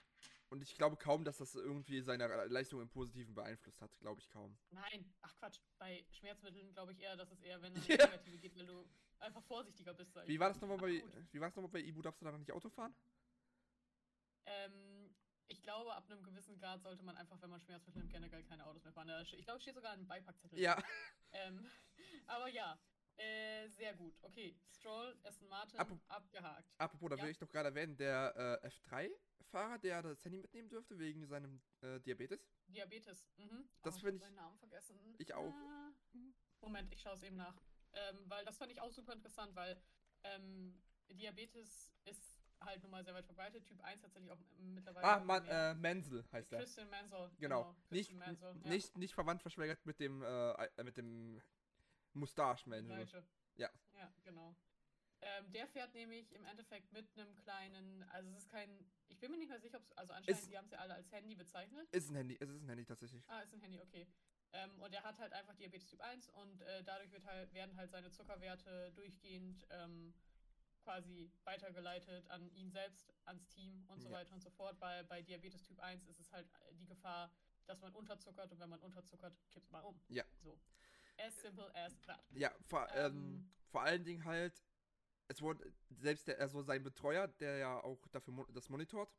Und 0.53 0.61
ich 0.61 0.75
glaube 0.77 0.97
kaum, 0.97 1.23
dass 1.23 1.37
das 1.39 1.55
irgendwie 1.55 1.99
seine 2.01 2.27
Leistung 2.45 2.79
im 2.79 2.87
Positiven 2.87 3.33
beeinflusst 3.33 3.81
hat. 3.81 3.89
Glaube 3.99 4.21
ich 4.21 4.29
kaum. 4.29 4.55
Nein, 4.69 5.11
ach 5.21 5.35
Quatsch. 5.37 5.57
Bei 5.79 6.05
Schmerzmitteln 6.11 6.71
glaube 6.73 6.91
ich 6.91 6.99
eher, 6.99 7.17
dass 7.17 7.31
es 7.31 7.41
eher, 7.41 7.59
wenn 7.63 7.75
es 7.75 7.87
Ja. 7.87 7.97
negative 7.97 8.37
geht, 8.37 8.55
wenn 8.55 8.67
du 8.67 8.87
einfach 9.17 9.41
vorsichtiger 9.45 9.95
bist. 9.95 10.15
Wie 10.27 10.39
war 10.39 10.49
das 10.49 10.61
nochmal 10.61 10.77
bei, 10.77 11.03
wie 11.31 11.39
war 11.41 11.47
das 11.47 11.55
nochmal 11.55 11.71
bei 11.71 11.79
Ibu? 11.79 12.03
Darfst 12.03 12.21
du 12.21 12.25
da 12.25 12.31
noch 12.31 12.37
nicht 12.37 12.51
Auto 12.51 12.69
fahren? 12.69 12.93
Ähm, 14.45 15.15
ich 15.47 15.63
glaube, 15.63 15.91
ab 15.91 16.05
einem 16.07 16.21
gewissen 16.21 16.59
Grad 16.59 16.83
sollte 16.83 17.01
man 17.03 17.17
einfach, 17.17 17.41
wenn 17.41 17.49
man 17.49 17.59
Schmerzmittel 17.59 18.01
nimmt, 18.01 18.11
generell 18.13 18.43
keine 18.43 18.67
Autos 18.67 18.83
mehr 18.83 18.93
fahren. 18.93 19.09
Ich 19.35 19.45
glaube, 19.45 19.57
es 19.57 19.63
steht 19.63 19.73
sogar 19.73 19.93
ein 19.93 20.07
Beipackzettel. 20.07 20.59
Ja. 20.59 20.77
Ähm, 21.31 21.65
aber 22.27 22.47
ja, 22.49 22.77
äh, 23.17 23.67
sehr 23.69 23.93
gut. 23.95 24.13
Okay, 24.21 24.55
Stroll, 24.71 25.15
Aston 25.23 25.47
Martin, 25.47 25.79
Apro- 25.79 25.99
abgehakt. 26.07 26.73
Apropos, 26.77 27.09
da 27.09 27.15
Ja. 27.17 27.23
will 27.23 27.29
ich 27.31 27.37
doch 27.37 27.47
gerade 27.49 27.69
erwähnen, 27.69 27.95
der 27.97 28.59
äh, 28.63 28.67
F3-Fahrer, 28.67 29.77
der 29.79 30.01
das 30.01 30.23
Handy 30.25 30.39
mitnehmen 30.39 30.69
dürfte 30.69 30.97
wegen 30.97 31.25
seinem 31.25 31.61
äh, 31.81 31.99
Diabetes. 32.01 32.39
Diabetes. 32.67 33.27
Mhm. 33.37 33.69
Das 33.83 33.95
Oh, 33.97 33.99
find 33.99 34.05
hab 34.07 34.15
ich- 34.15 34.21
seinen 34.21 34.35
Namen 34.35 34.57
vergessen. 34.57 35.15
Ich 35.17 35.33
auch. 35.33 35.53
Ah, 35.53 35.91
Moment, 36.61 36.91
ich 36.93 37.01
schaue 37.01 37.13
es 37.13 37.23
eben 37.23 37.35
nach. 37.35 37.55
Ähm, 37.93 38.23
weil 38.29 38.43
das 38.45 38.57
fand 38.57 38.71
ich 38.71 38.81
auch 38.81 38.91
super 38.91 39.13
interessant, 39.13 39.55
weil 39.55 39.79
ähm, 40.23 40.81
Diabetes 41.09 41.91
ist 42.05 42.39
halt 42.61 42.81
nun 42.81 42.91
mal 42.91 43.03
sehr 43.03 43.13
weit 43.13 43.25
verbreitet. 43.25 43.65
Typ 43.67 43.79
1 43.81 44.01
tatsächlich 44.01 44.31
auch 44.31 44.39
mittlerweile. 44.57 45.05
Ah, 45.05 45.19
man, 45.19 45.45
äh, 45.47 45.73
Menzel 45.75 46.25
heißt 46.31 46.51
er. 46.53 46.59
Christian 46.59 46.89
Mansell. 46.89 47.29
Genau. 47.39 47.75
Nicht, 47.89 48.09
Christian 48.09 48.19
Mansell, 48.19 48.55
ja. 48.63 48.69
nicht, 48.69 48.97
nicht 48.97 49.13
verwandt 49.13 49.41
verschwägert 49.41 49.85
mit 49.85 49.99
dem, 49.99 50.23
äh, 50.23 50.83
mit 50.83 50.95
dem 50.97 51.41
Mustache. 52.13 52.69
Gleiche. 52.69 53.23
Ja. 53.55 53.69
Ja, 53.93 54.13
genau. 54.23 54.55
Ähm, 55.21 55.51
der 55.51 55.67
fährt 55.67 55.93
nämlich 55.93 56.33
im 56.33 56.43
Endeffekt 56.45 56.91
mit 56.91 57.07
einem 57.17 57.33
kleinen, 57.35 58.03
also 58.09 58.29
es 58.31 58.39
ist 58.39 58.49
kein, 58.49 58.69
ich 59.07 59.19
bin 59.19 59.31
mir 59.31 59.37
nicht 59.37 59.47
mehr 59.49 59.59
sicher, 59.59 59.77
ob 59.77 59.83
es, 59.83 59.91
also 59.93 60.11
anscheinend, 60.13 60.41
Ist- 60.41 60.49
die 60.49 60.57
haben 60.57 60.65
es 60.65 60.71
ja 60.71 60.79
alle 60.79 60.95
als 60.95 61.11
Handy 61.11 61.35
bezeichnet. 61.35 61.87
Ist 61.93 62.09
ein 62.09 62.15
Handy, 62.15 62.37
es 62.39 62.49
ist 62.49 62.61
ein 62.61 62.67
Handy 62.67 62.83
tatsächlich. 62.83 63.23
Ah, 63.29 63.39
ist 63.39 63.53
ein 63.53 63.61
Handy, 63.61 63.79
okay. 63.79 64.05
Ähm, 64.51 64.81
und 64.81 64.93
er 64.93 65.03
hat 65.03 65.17
halt 65.19 65.31
einfach 65.33 65.55
Diabetes 65.55 65.87
Typ 65.87 66.01
1 66.01 66.27
und 66.29 66.61
äh, 66.61 66.83
dadurch 66.83 67.11
wird 67.11 67.25
halt, 67.25 67.53
werden 67.53 67.75
halt 67.77 67.89
seine 67.91 68.11
Zuckerwerte 68.11 68.91
durchgehend 68.93 69.65
ähm, 69.69 70.13
quasi 70.83 71.31
weitergeleitet 71.45 72.27
an 72.29 72.51
ihn 72.53 72.69
selbst, 72.69 73.13
ans 73.23 73.47
Team 73.47 73.85
und 73.87 74.01
so 74.01 74.09
Ja. 74.09 74.15
weiter 74.15 74.33
und 74.33 74.41
so 74.41 74.49
fort. 74.49 74.79
Weil 74.81 75.05
bei 75.05 75.21
Diabetes 75.21 75.63
Typ 75.63 75.79
1 75.79 76.05
ist 76.05 76.19
es 76.19 76.31
halt 76.33 76.47
die 76.73 76.85
Gefahr, 76.85 77.31
dass 77.65 77.79
man 77.79 77.93
unterzuckert 77.95 78.51
und 78.51 78.59
wenn 78.59 78.69
man 78.69 78.81
unterzuckert, 78.81 79.33
kippt 79.49 79.71
man 79.71 79.85
um. 79.85 79.99
Ja. 80.09 80.25
So. 80.41 80.59
As 81.17 81.33
simple 81.41 81.69
as 81.75 81.99
that. 82.01 82.23
Ja, 82.31 82.51
vor, 82.67 82.87
ähm, 82.93 83.15
Ähm. 83.15 83.51
vor 83.69 83.81
allen 83.83 84.03
Dingen 84.03 84.23
halt, 84.25 84.63
es 85.27 85.41
wurde, 85.41 85.71
selbst 85.89 86.27
der, 86.27 86.39
also 86.39 86.61
sein 86.63 86.83
Betreuer, 86.83 87.27
der 87.27 87.57
ja 87.57 87.83
auch 87.83 88.07
dafür 88.09 88.33
mo 88.33 88.45
das 88.51 88.69
monitort, 88.69 89.11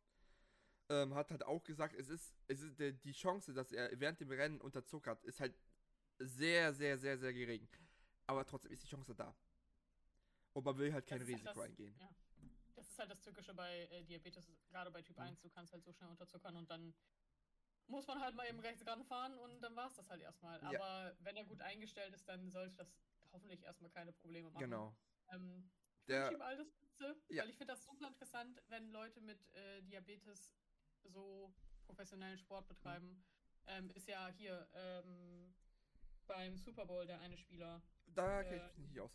ähm, 0.90 1.14
hat 1.14 1.30
halt 1.30 1.44
auch 1.44 1.62
gesagt, 1.64 1.94
es 1.94 2.08
ist, 2.08 2.34
es 2.48 2.60
ist 2.60 2.78
der, 2.78 2.92
die 2.92 3.12
Chance, 3.12 3.54
dass 3.54 3.72
er 3.72 3.98
während 3.98 4.20
dem 4.20 4.30
Rennen 4.30 4.60
unterzuckert, 4.60 5.22
ist 5.24 5.40
halt 5.40 5.54
sehr, 6.18 6.74
sehr, 6.74 6.98
sehr, 6.98 7.16
sehr 7.18 7.32
gering. 7.32 7.66
Aber 8.26 8.44
trotzdem 8.46 8.72
ist 8.72 8.82
die 8.82 8.88
Chance 8.88 9.14
da. 9.14 9.34
Und 10.52 10.64
man 10.64 10.76
will 10.78 10.92
halt 10.92 11.06
kein 11.06 11.18
halt 11.20 11.28
Risiko 11.28 11.44
das- 11.54 11.60
eingehen. 11.60 11.94
Ja. 11.98 12.10
Das 12.74 12.88
ist 12.88 12.98
halt 12.98 13.10
das 13.10 13.20
Tückische 13.20 13.54
bei 13.54 13.86
äh, 13.90 14.02
Diabetes, 14.02 14.50
gerade 14.68 14.90
bei 14.90 15.00
Typ 15.00 15.16
Mhm. 15.16 15.22
1, 15.24 15.40
du 15.40 15.48
kannst 15.48 15.72
halt 15.72 15.84
so 15.84 15.92
schnell 15.92 16.10
unterzuckern 16.10 16.56
und 16.56 16.68
dann 16.68 16.92
muss 17.86 18.06
man 18.06 18.20
halt 18.20 18.34
mal 18.34 18.46
eben 18.48 18.60
rechts 18.60 18.86
ranfahren 18.86 19.36
und 19.38 19.60
dann 19.60 19.76
war 19.76 19.86
es 19.88 19.94
das 19.94 20.08
halt 20.08 20.22
erstmal. 20.22 20.60
Ja. 20.72 20.80
Aber 20.80 21.16
wenn 21.20 21.36
er 21.36 21.44
gut 21.44 21.60
eingestellt 21.60 22.14
ist, 22.14 22.28
dann 22.28 22.50
sollte 22.50 22.74
das 22.76 22.88
hoffentlich 23.32 23.62
erstmal 23.62 23.90
keine 23.90 24.12
Probleme 24.12 24.50
machen. 24.50 24.64
Genau. 24.64 24.96
Ähm, 25.32 25.70
Der- 26.08 26.28
ich 26.28 26.32
ihm 26.34 26.42
all 26.42 26.56
das 26.56 26.70
Spitze, 26.70 27.16
Ja. 27.28 27.42
weil 27.42 27.50
ich 27.50 27.56
finde 27.56 27.72
das 27.74 27.84
super 27.84 28.08
interessant, 28.08 28.62
wenn 28.68 28.90
Leute 28.90 29.20
mit 29.20 29.38
äh, 29.54 29.82
Diabetes 29.82 30.50
so 31.04 31.52
professionellen 31.86 32.38
Sport 32.38 32.68
betreiben. 32.68 33.22
Ähm, 33.66 33.90
ist 33.90 34.08
ja 34.08 34.28
hier 34.28 34.68
ähm, 34.74 35.54
beim 36.26 36.56
Super 36.58 36.86
Bowl 36.86 37.06
der 37.06 37.20
eine 37.20 37.36
Spieler, 37.36 37.82
Da 38.06 38.42
Äh, 38.42 38.44
kenne 38.44 38.70
ich 38.70 38.78
mich 38.78 38.88
nicht 38.90 39.00
aus. 39.00 39.12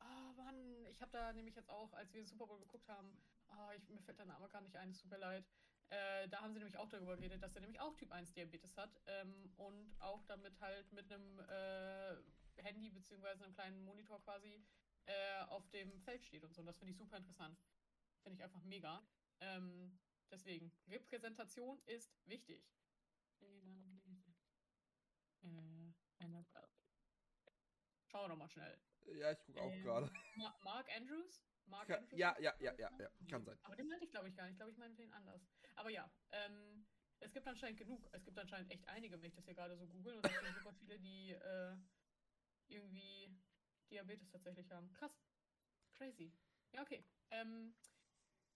Ah, 0.00 0.32
Mann, 0.32 0.84
ich 0.86 1.00
habe 1.00 1.12
da 1.12 1.32
nämlich 1.32 1.54
jetzt 1.54 1.70
auch, 1.70 1.92
als 1.92 2.12
wir 2.12 2.20
den 2.20 2.26
Super 2.26 2.46
Bowl 2.48 2.58
geguckt 2.58 2.88
haben, 2.88 3.16
ah, 3.48 3.72
ich, 3.74 3.88
mir 3.88 4.02
fällt 4.02 4.18
der 4.18 4.26
Name 4.26 4.48
gar 4.48 4.60
nicht 4.60 4.76
ein, 4.76 4.90
es 4.90 4.98
tut 4.98 5.10
mir 5.10 5.18
leid. 5.18 5.44
Äh, 5.92 6.28
da 6.30 6.40
haben 6.40 6.54
sie 6.54 6.58
nämlich 6.58 6.78
auch 6.78 6.88
darüber 6.88 7.16
geredet, 7.16 7.42
dass 7.42 7.54
er 7.54 7.60
nämlich 7.60 7.78
auch 7.78 7.94
Typ 7.96 8.10
1 8.12 8.32
Diabetes 8.32 8.76
hat 8.78 8.98
ähm, 9.06 9.52
und 9.56 9.94
auch 10.00 10.24
damit 10.24 10.58
halt 10.60 10.90
mit 10.92 11.12
einem 11.12 11.38
äh, 11.40 12.16
Handy 12.62 12.88
beziehungsweise 12.88 13.44
einem 13.44 13.52
kleinen 13.52 13.84
Monitor 13.84 14.18
quasi 14.22 14.64
äh, 15.04 15.42
auf 15.48 15.68
dem 15.68 16.00
Feld 16.00 16.24
steht 16.24 16.44
und 16.44 16.54
so. 16.54 16.60
Und 16.62 16.66
das 16.66 16.78
finde 16.78 16.92
ich 16.92 16.98
super 16.98 17.18
interessant. 17.18 17.58
Finde 18.22 18.36
ich 18.36 18.42
einfach 18.42 18.62
mega. 18.62 19.06
Ähm, 19.40 19.98
deswegen, 20.30 20.72
Repräsentation 20.88 21.78
ist 21.84 22.10
wichtig. 22.26 22.64
Äh. 23.40 23.72
Schauen 28.12 28.24
wir 28.24 28.28
doch 28.28 28.36
mal 28.36 28.48
schnell. 28.50 28.78
Ja, 29.18 29.32
ich 29.32 29.42
gucke 29.42 29.58
auch 29.58 29.72
Ähm, 29.72 29.82
gerade. 29.82 30.12
Ma 30.36 30.54
Mark 30.64 30.86
Andrews? 30.94 31.42
Mark 31.72 31.88
Ja, 31.88 31.96
Andrews? 31.96 32.18
ja, 32.20 32.36
ja, 32.38 32.54
ja, 32.60 32.72
ja, 32.78 32.90
ja, 32.98 33.08
kann 33.30 33.44
sein. 33.44 33.58
Aber 33.62 33.76
den 33.76 33.88
meinte 33.88 34.04
ich, 34.04 34.10
glaube 34.10 34.28
ich, 34.28 34.36
gar 34.36 34.44
nicht. 34.44 34.52
Ich 34.52 34.58
glaube, 34.58 34.72
ich 34.72 34.78
meinte 34.78 34.96
den 35.02 35.12
anders. 35.12 35.42
Aber 35.74 35.90
ja, 35.90 36.10
ähm, 36.32 36.84
es 37.20 37.32
gibt 37.32 37.46
anscheinend 37.48 37.78
genug. 37.78 38.08
Es 38.12 38.24
gibt 38.24 38.38
anscheinend 38.38 38.70
echt 38.70 38.86
einige, 38.88 39.20
wenn 39.20 39.28
ich 39.28 39.34
das 39.34 39.44
hier 39.46 39.54
gerade 39.54 39.76
so 39.76 39.86
google. 39.86 40.16
Und 40.16 40.24
es 40.26 40.40
sind 40.40 40.54
super 40.54 40.72
viele, 40.74 40.98
die 40.98 41.32
äh, 41.32 41.76
irgendwie 42.68 43.34
Diabetes 43.90 44.28
tatsächlich 44.30 44.70
haben. 44.70 44.92
Krass. 44.92 45.12
Crazy. 45.94 46.32
Ja, 46.72 46.82
okay. 46.82 47.04
Ähm, 47.30 47.74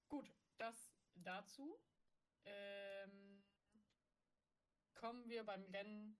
gut, 0.08 0.30
das 0.58 0.92
dazu. 1.14 1.78
Ähm, 2.44 3.42
kommen 4.94 5.28
wir 5.28 5.44
beim 5.44 5.64
Rennen 5.66 6.16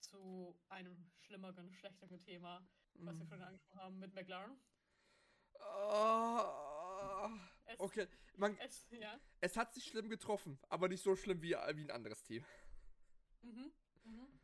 zu 0.00 0.58
einem 0.68 1.10
schlimmeren, 1.20 1.72
schlechteren 1.72 2.18
Thema, 2.20 2.66
was 2.94 3.18
wir 3.18 3.24
Mhm. 3.24 3.28
schon 3.28 3.42
angesprochen 3.42 3.80
haben 3.80 3.98
mit 3.98 4.14
McLaren. 4.14 4.56
Oh, 5.60 7.30
Es, 7.66 7.80
okay, 7.80 8.06
man, 8.36 8.56
es, 8.58 8.86
ja. 8.90 9.18
es 9.40 9.56
hat 9.56 9.72
sich 9.74 9.84
schlimm 9.84 10.08
getroffen, 10.08 10.58
aber 10.68 10.88
nicht 10.88 11.02
so 11.02 11.16
schlimm 11.16 11.42
wie, 11.42 11.50
wie 11.52 11.84
ein 11.84 11.90
anderes 11.90 12.22
Team. 12.22 12.44
Mhm. 13.42 13.72
Mhm. 14.04 14.40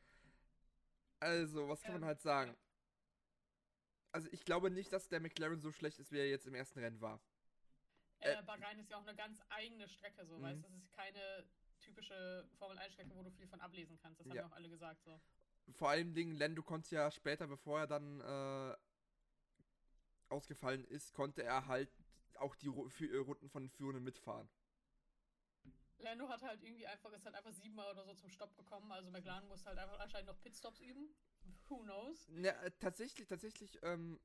Also, 1.21 1.69
was 1.69 1.83
kann 1.83 1.95
Ähm, 1.95 2.01
man 2.01 2.09
halt 2.09 2.21
sagen? 2.21 2.57
Also, 4.13 4.29
ich 4.33 4.45
glaube 4.45 4.71
nicht, 4.71 4.93
dass 4.93 5.09
der 5.09 5.21
McLaren 5.21 5.61
so 5.61 5.71
schlecht 5.71 5.99
ist, 5.99 6.11
wie 6.13 6.19
er 6.19 6.29
jetzt 6.29 6.47
im 6.47 6.55
ersten 6.55 6.81
Rennen 6.81 7.01
war. 7.01 7.21
Äh, 8.21 8.35
Äh, 8.35 8.43
Bahrain 8.43 8.79
ist 8.79 8.91
ja 8.91 8.97
auch 8.99 9.07
eine 9.07 9.15
ganz 9.15 9.41
eigene 9.49 9.89
Strecke, 9.89 10.27
so, 10.27 10.39
Mhm. 10.39 10.43
weißt 10.43 10.63
du? 10.63 10.67
Es 10.69 10.75
ist 10.75 10.93
keine 10.93 11.45
typische 11.81 12.47
Formel-1-Strecke, 12.59 13.11
wo 13.15 13.23
du 13.23 13.31
viel 13.31 13.47
von 13.49 13.61
ablesen 13.61 13.99
kannst. 14.03 14.21
Das 14.21 14.27
Ja. 14.27 14.43
haben 14.43 14.53
auch 14.53 14.57
alle 14.57 14.69
gesagt, 14.69 15.03
so. 15.05 15.21
Vor 15.73 15.89
allem 15.91 16.13
Dingen, 16.15 16.35
Lando 16.37 16.63
konnte 16.63 16.95
ja 16.95 17.11
später, 17.11 17.47
bevor 17.47 17.81
er 17.81 17.87
dann 17.87 18.21
äh, 18.21 18.77
ausgefallen 20.31 20.85
ist, 20.85 21.13
konnte 21.15 21.43
er 21.43 21.67
halt 21.67 21.91
auch 22.39 22.55
die 22.57 22.67
äh, 22.67 23.17
Runden 23.17 23.49
von 23.49 23.65
den 23.65 23.71
Führenden 23.71 24.05
mitfahren. 24.05 24.49
Lando 25.99 26.29
hat 26.29 26.43
halt 26.43 26.63
irgendwie 26.63 26.87
einfach, 26.87 27.13
ist 27.13 27.25
halt 27.27 27.35
einfach 27.35 27.53
siebenmal 27.53 27.91
oder 27.93 28.05
so 28.05 28.15
zum 28.15 28.31
Stopp 28.31 28.57
gekommen. 28.57 28.91
Also 28.91 29.11
McLaren 29.11 29.47
muss 29.49 29.67
halt 29.67 29.79
einfach 29.79 30.01
anscheinend 30.01 30.29
noch 30.29 30.41
Pitstops 30.41 30.81
üben. 30.81 31.15
Who 31.69 31.83
knows? 31.83 32.29
Ja, 32.37 32.53
äh, 32.63 32.71
tatsächlich, 32.79 33.29
tatsächlich 33.29 33.79
ähm, 33.83 34.19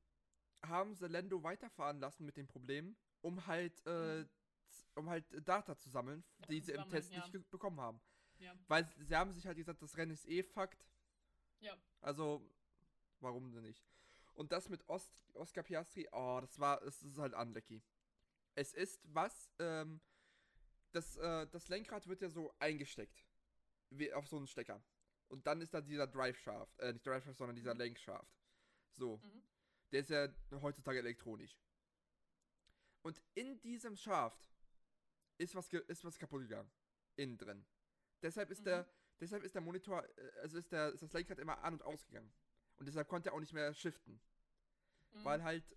haben 0.63 0.95
sie 0.95 1.07
Lando 1.07 1.43
weiterfahren 1.43 1.99
lassen 1.99 2.25
mit 2.25 2.37
den 2.37 2.47
Problemen, 2.47 2.97
um 3.21 3.45
halt, 3.45 3.85
äh, 3.85 4.21
Mhm. 4.21 4.29
um 4.95 5.09
halt 5.09 5.25
Data 5.47 5.77
zu 5.77 5.89
sammeln, 5.89 6.23
Daten 6.39 6.53
die 6.53 6.61
sie 6.61 6.71
im 6.71 6.89
Test 6.89 7.11
ja. 7.11 7.27
nicht 7.27 7.49
bekommen 7.49 7.79
haben. 7.79 8.01
Ja. 8.37 8.53
Weil 8.67 8.85
sie 8.85 9.03
sie 9.03 9.15
haben 9.15 9.31
sich 9.31 9.45
halt 9.45 9.57
gesagt, 9.57 9.81
das 9.81 9.97
Rennen 9.97 10.11
ist 10.11 10.27
eh 10.27 10.43
Fakt. 10.43 10.85
Ja. 11.59 11.77
Also, 12.01 12.49
warum 13.19 13.51
denn 13.51 13.63
nicht? 13.63 13.85
Und 14.35 14.51
das 14.51 14.69
mit 14.69 14.87
Ost 14.89 15.11
Oscar 15.33 15.63
Piastri, 15.63 16.07
oh, 16.11 16.39
das 16.41 16.59
war, 16.59 16.81
es 16.83 17.01
ist 17.01 17.17
halt 17.17 17.33
unlucky. 17.33 17.81
Es 18.53 18.73
ist 18.73 19.01
was, 19.13 19.49
ähm, 19.59 19.99
das, 20.91 21.17
äh, 21.17 21.47
das 21.47 21.67
Lenkrad 21.67 22.07
wird 22.07 22.21
ja 22.21 22.29
so 22.29 22.53
eingesteckt. 22.59 23.25
Wie 23.89 24.13
auf 24.13 24.27
so 24.27 24.37
einen 24.37 24.47
Stecker. 24.47 24.81
Und 25.27 25.45
dann 25.47 25.61
ist 25.61 25.73
da 25.73 25.81
dieser 25.81 26.07
Drive 26.07 26.37
Shaft, 26.39 26.79
äh, 26.79 26.93
nicht 26.93 27.05
Drive 27.05 27.23
Shaft, 27.25 27.37
sondern 27.37 27.55
dieser 27.55 27.73
Mhm. 27.73 27.79
Lenkschaft. 27.79 28.37
So. 28.93 29.17
Mhm. 29.17 29.43
Der 29.91 29.99
ist 30.01 30.09
ja 30.09 30.27
heutzutage 30.61 30.99
elektronisch. 30.99 31.57
Und 33.01 33.21
in 33.35 33.59
diesem 33.61 33.95
Schaft 33.95 34.49
ist 35.37 35.53
was, 35.55 35.71
ist 35.71 36.03
was 36.03 36.17
kaputt 36.17 36.41
gegangen. 36.41 36.71
Innen 37.17 37.37
drin. 37.37 37.65
Deshalb 38.21 38.49
ist 38.49 38.61
Mhm. 38.61 38.65
der, 38.65 38.89
deshalb 39.19 39.43
ist 39.43 39.53
der 39.55 39.61
Monitor, 39.61 40.03
äh, 40.17 40.31
also 40.41 40.57
ist 40.57 40.71
der, 40.71 40.89
ist 40.93 41.03
das 41.03 41.13
Lenkrad 41.13 41.39
immer 41.39 41.61
an 41.63 41.73
und 41.75 41.83
ausgegangen. 41.83 42.33
Und 42.77 42.87
deshalb 42.87 43.07
konnte 43.07 43.29
er 43.29 43.33
auch 43.33 43.39
nicht 43.39 43.53
mehr 43.53 43.73
shiften. 43.73 44.19
Mhm. 45.11 45.25
Weil 45.25 45.43
halt 45.43 45.75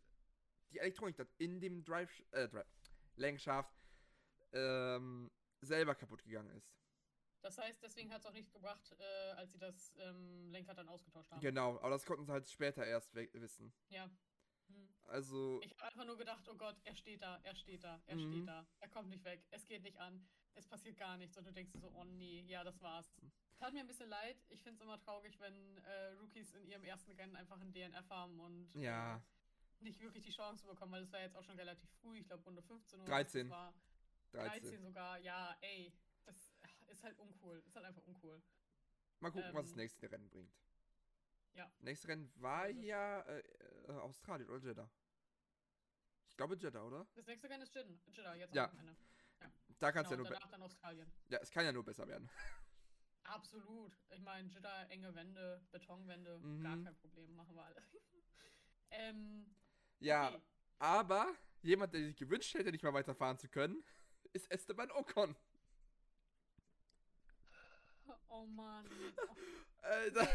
die 0.71 0.79
Elektronik 0.79 1.17
dort 1.17 1.33
in 1.39 1.61
dem 1.61 1.85
Drive, 1.85 2.23
äh, 2.33 2.49
Drive, 2.49 2.67
Lenkschaft, 3.17 3.75
ähm, 4.53 5.31
selber 5.61 5.95
kaputt 5.95 6.23
gegangen 6.23 6.51
ist. 6.51 6.73
Das 7.41 7.57
heißt, 7.59 7.83
deswegen 7.83 8.13
hat 8.13 8.21
es 8.21 8.27
auch 8.27 8.33
nichts 8.33 8.53
gebracht, 8.53 8.95
äh, 8.99 9.31
als 9.33 9.53
sie 9.53 9.59
das 9.59 9.95
ähm, 9.99 10.51
Lenkrad 10.51 10.77
dann 10.77 10.89
ausgetauscht 10.89 11.31
haben. 11.31 11.41
Genau, 11.41 11.79
aber 11.79 11.91
das 11.91 12.05
konnten 12.05 12.27
sie 12.27 12.33
halt 12.33 12.49
später 12.49 12.85
erst 12.85 13.15
wissen. 13.15 13.73
Ja. 13.91 14.11
Hm. 14.69 14.89
Also, 15.07 15.61
Ich 15.63 15.71
habe 15.73 15.85
einfach 15.85 16.05
nur 16.05 16.17
gedacht, 16.19 16.47
oh 16.49 16.55
Gott, 16.55 16.77
er 16.85 16.95
steht 16.95 17.23
da, 17.23 17.39
er 17.43 17.55
steht 17.55 17.83
da, 17.83 18.01
er 18.07 18.17
Mhm. 18.17 18.21
steht 18.21 18.47
da, 18.49 18.67
er 18.81 18.89
kommt 18.89 19.09
nicht 19.09 19.25
weg, 19.25 19.47
es 19.51 19.67
geht 19.67 19.83
nicht 19.83 19.99
an, 19.99 20.27
es 20.55 20.67
passiert 20.67 20.97
gar 20.99 21.17
nichts 21.17 21.37
und 21.39 21.47
du 21.47 21.53
denkst 21.53 21.73
so, 21.81 21.91
oh 21.95 22.05
nee, 22.05 22.43
ja, 22.43 22.63
das 22.65 22.81
war's. 22.83 23.07
Tat 23.59 23.73
mir 23.73 23.81
ein 23.81 23.87
bisschen 23.87 24.09
leid, 24.09 24.37
ich 24.51 24.63
finde 24.63 24.77
es 24.77 24.81
immer 24.83 24.99
traurig, 25.01 25.39
wenn 25.41 25.79
äh, 25.79 26.13
Rookies 26.21 26.55
in 26.55 26.67
ihrem 26.67 26.85
ersten 26.85 27.11
Rennen 27.13 27.35
einfach 27.37 27.61
ein 27.61 27.73
DNF 27.73 28.09
haben 28.11 28.39
und 28.41 28.73
Ja. 28.75 29.17
äh, 29.17 29.21
nicht 29.85 30.01
wirklich 30.01 30.25
die 30.25 30.31
Chance 30.33 30.65
bekommen, 30.67 30.93
weil 30.93 31.03
es 31.03 31.13
war 31.13 31.21
jetzt 31.21 31.37
auch 31.37 31.45
schon 31.45 31.57
relativ 31.57 31.89
früh, 32.01 32.19
ich 32.19 32.27
glaube 32.27 32.45
Runde 32.45 32.63
15 32.63 33.01
oder 33.01 33.09
13. 33.09 33.41
was 33.41 33.45
es 33.47 33.51
war. 33.51 33.75
13. 34.33 34.61
13 34.71 34.83
sogar, 34.83 35.19
ja, 35.19 35.57
ey, 35.63 35.93
das 36.27 36.37
ist 36.89 37.03
halt 37.03 37.19
uncool, 37.19 37.63
ist 37.67 37.75
halt 37.75 37.87
einfach 37.87 38.03
uncool. 38.07 38.43
Mal 39.21 39.31
gucken, 39.33 39.53
was 39.55 39.65
das 39.67 39.71
Ähm, 39.73 39.77
nächste 39.77 40.11
Rennen 40.11 40.29
bringt. 40.29 40.53
Ja. 41.55 41.71
Nächstes 41.81 42.09
Rennen 42.09 42.33
war 42.37 42.65
So 42.67 42.71
ist 42.73 42.79
es. 42.79 42.85
ja 42.87 43.21
äh, 43.23 43.39
äh, 43.89 43.93
Australien 43.93 44.49
oder 44.49 44.59
Jeddah. 44.67 44.91
Ich 46.29 46.37
glaube 46.37 46.57
Jeddah, 46.57 46.85
oder? 46.85 47.07
Das 47.15 47.27
nächste 47.27 47.49
Rennen 47.51 47.63
ist 47.63 47.75
Jeddah, 47.75 48.35
jetzt 48.35 48.55
Ja. 48.55 48.65
am 48.67 48.73
Wochenende. 48.77 48.97
Da 49.81 49.93
kann 49.93 50.05
es 50.05 50.11
Genau, 50.11 50.25
ja 50.25 50.31
nur 50.31 50.49
dann 50.51 50.63
Australien. 50.63 51.13
Ja, 51.29 51.39
es 51.39 51.51
kann 51.51 51.65
ja 51.65 51.73
nur 51.73 51.85
besser 51.85 52.07
werden. 52.09 52.29
Absolut. 53.25 53.97
Ich 54.11 54.21
meine, 54.23 54.49
Jeddah, 54.49 54.85
enge 54.87 55.15
Wände, 55.15 55.61
Betonwände, 55.71 56.39
Mhm. 56.39 56.63
gar 56.63 56.77
kein 56.83 56.97
Problem, 56.97 57.35
machen 57.37 57.55
wir 57.55 57.65
alle. 57.65 57.83
ähm, 58.91 59.55
Ja, 60.01 60.29
okay. 60.31 60.43
aber 60.79 61.35
jemand, 61.63 61.93
der 61.95 62.01
sich 62.05 62.17
gewünscht 62.17 62.55
hätte, 62.55 62.71
nicht 62.73 62.83
mal 62.83 62.95
weiterfahren 62.95 63.39
zu 63.39 63.49
können, 63.49 63.85
ist 64.33 64.51
Esteban 64.51 64.91
Ocon. 64.93 65.37
Oh 68.29 68.47
Mann. 68.47 68.87
Oh, 69.29 69.35
Alter. 69.83 70.29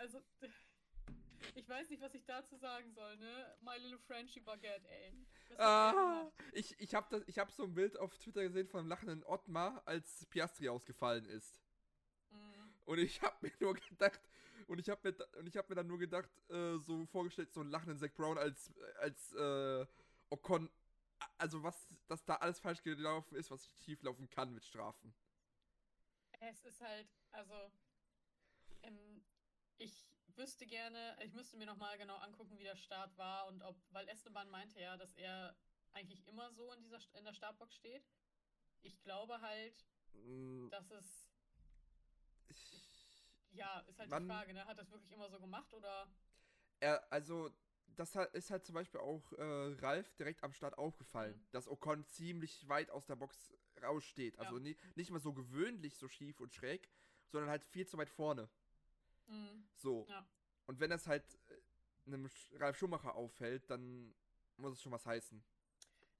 Also, 0.00 0.20
ich 1.54 1.68
weiß 1.68 1.90
nicht, 1.90 2.00
was 2.00 2.14
ich 2.14 2.24
dazu 2.24 2.56
sagen 2.56 2.90
soll, 2.92 3.16
ne? 3.18 3.56
My 3.60 3.76
Little 3.76 3.98
Frenchy 3.98 4.40
Baguette, 4.40 4.88
ey. 4.88 5.12
Ah, 5.58 6.30
ich 6.52 6.78
ich 6.80 6.94
habe 6.94 7.22
ich 7.26 7.38
hab 7.38 7.50
so 7.50 7.64
ein 7.64 7.74
Bild 7.74 7.98
auf 7.98 8.16
Twitter 8.18 8.42
gesehen 8.42 8.66
von 8.66 8.80
einem 8.80 8.88
lachenden 8.88 9.22
Ottmar, 9.24 9.82
als 9.86 10.26
Piastri 10.26 10.68
ausgefallen 10.68 11.26
ist. 11.26 11.60
Mm, 12.30 12.70
Und 12.86 12.98
ich 12.98 13.20
habe 13.22 13.36
mir 13.42 13.52
nur 13.60 13.74
gedacht, 13.74 14.20
und 14.68 14.78
ich 14.78 14.88
habe 14.88 15.10
mir, 15.10 15.38
und 15.38 15.46
ich 15.46 15.56
hab 15.56 15.68
mir 15.68 15.74
dann 15.74 15.86
nur 15.86 15.98
gedacht, 15.98 16.30
äh, 16.48 16.78
so 16.78 17.04
vorgestellt, 17.06 17.52
so 17.52 17.60
einen 17.60 17.70
lachenden 17.70 17.98
Zack 17.98 18.14
Brown 18.14 18.38
als, 18.38 18.72
als 19.00 19.32
äh, 19.34 19.86
Ocon, 20.30 20.70
also 21.36 21.62
was, 21.62 21.88
dass 22.06 22.24
da 22.24 22.36
alles 22.36 22.58
falsch 22.60 22.82
gelaufen 22.82 23.36
ist, 23.36 23.50
was 23.50 23.68
schief 23.84 24.02
laufen 24.02 24.30
kann 24.30 24.54
mit 24.54 24.64
Strafen. 24.64 25.12
Es 26.40 26.64
ist 26.64 26.80
halt, 26.80 27.08
also, 27.32 27.70
ähm, 28.82 29.22
ich 29.80 30.06
wüsste 30.36 30.66
gerne, 30.66 31.16
ich 31.24 31.32
müsste 31.34 31.56
mir 31.56 31.66
nochmal 31.66 31.96
genau 31.98 32.16
angucken, 32.16 32.58
wie 32.58 32.62
der 32.64 32.76
Start 32.76 33.16
war 33.16 33.46
und 33.48 33.62
ob, 33.62 33.76
weil 33.90 34.06
Esteban 34.08 34.48
meinte 34.50 34.80
ja, 34.80 34.96
dass 34.96 35.14
er 35.14 35.56
eigentlich 35.92 36.26
immer 36.28 36.52
so 36.52 36.72
in 36.72 36.82
dieser 36.82 37.00
in 37.14 37.24
der 37.24 37.32
Startbox 37.34 37.74
steht. 37.74 38.04
Ich 38.82 39.00
glaube 39.02 39.40
halt, 39.40 39.84
Mm, 40.12 40.68
dass 40.70 40.90
es, 40.90 41.30
ich- 42.48 43.46
ja, 43.52 43.80
ist 43.88 43.98
halt 43.98 44.10
Wann- 44.10 44.24
die 44.24 44.28
Frage, 44.28 44.52
ne? 44.54 44.64
Hat 44.66 44.78
das 44.78 44.90
wirklich 44.90 45.12
immer 45.12 45.28
so 45.30 45.38
gemacht 45.40 45.72
oder? 45.74 46.08
Er, 46.80 47.12
also, 47.12 47.50
das 47.86 48.14
ist 48.32 48.50
halt 48.50 48.64
zum 48.64 48.74
Beispiel 48.74 49.00
auch 49.00 49.32
äh, 49.32 49.74
Ralf 49.80 50.14
direkt 50.16 50.42
am 50.42 50.52
Start 50.52 50.76
aufgefallen, 50.78 51.36
Mhm. 51.38 51.46
dass 51.52 51.68
Ocon 51.68 52.04
ziemlich 52.06 52.68
weit 52.68 52.90
aus 52.90 53.06
der 53.06 53.16
Box 53.16 53.52
raussteht. 53.82 54.38
Also 54.38 54.56
Ja. 54.56 54.60
ni 54.62 54.76
nicht 54.94 55.10
mal 55.10 55.20
so 55.20 55.32
gewöhnlich 55.32 55.96
so 55.96 56.08
schief 56.08 56.40
und 56.40 56.52
schräg, 56.54 56.88
sondern 57.28 57.50
halt 57.50 57.64
viel 57.64 57.86
zu 57.86 57.96
weit 57.98 58.10
vorne. 58.10 58.48
Mhm. 59.30 59.64
So. 59.74 60.06
Ja. 60.08 60.26
Und 60.66 60.80
wenn 60.80 60.90
das 60.90 61.06
halt 61.06 61.24
äh, 61.48 61.54
einem 62.06 62.28
Ralf 62.54 62.76
Schumacher 62.78 63.14
auffällt, 63.14 63.68
dann 63.70 64.14
muss 64.56 64.72
es 64.74 64.82
schon 64.82 64.92
was 64.92 65.06
heißen. 65.06 65.42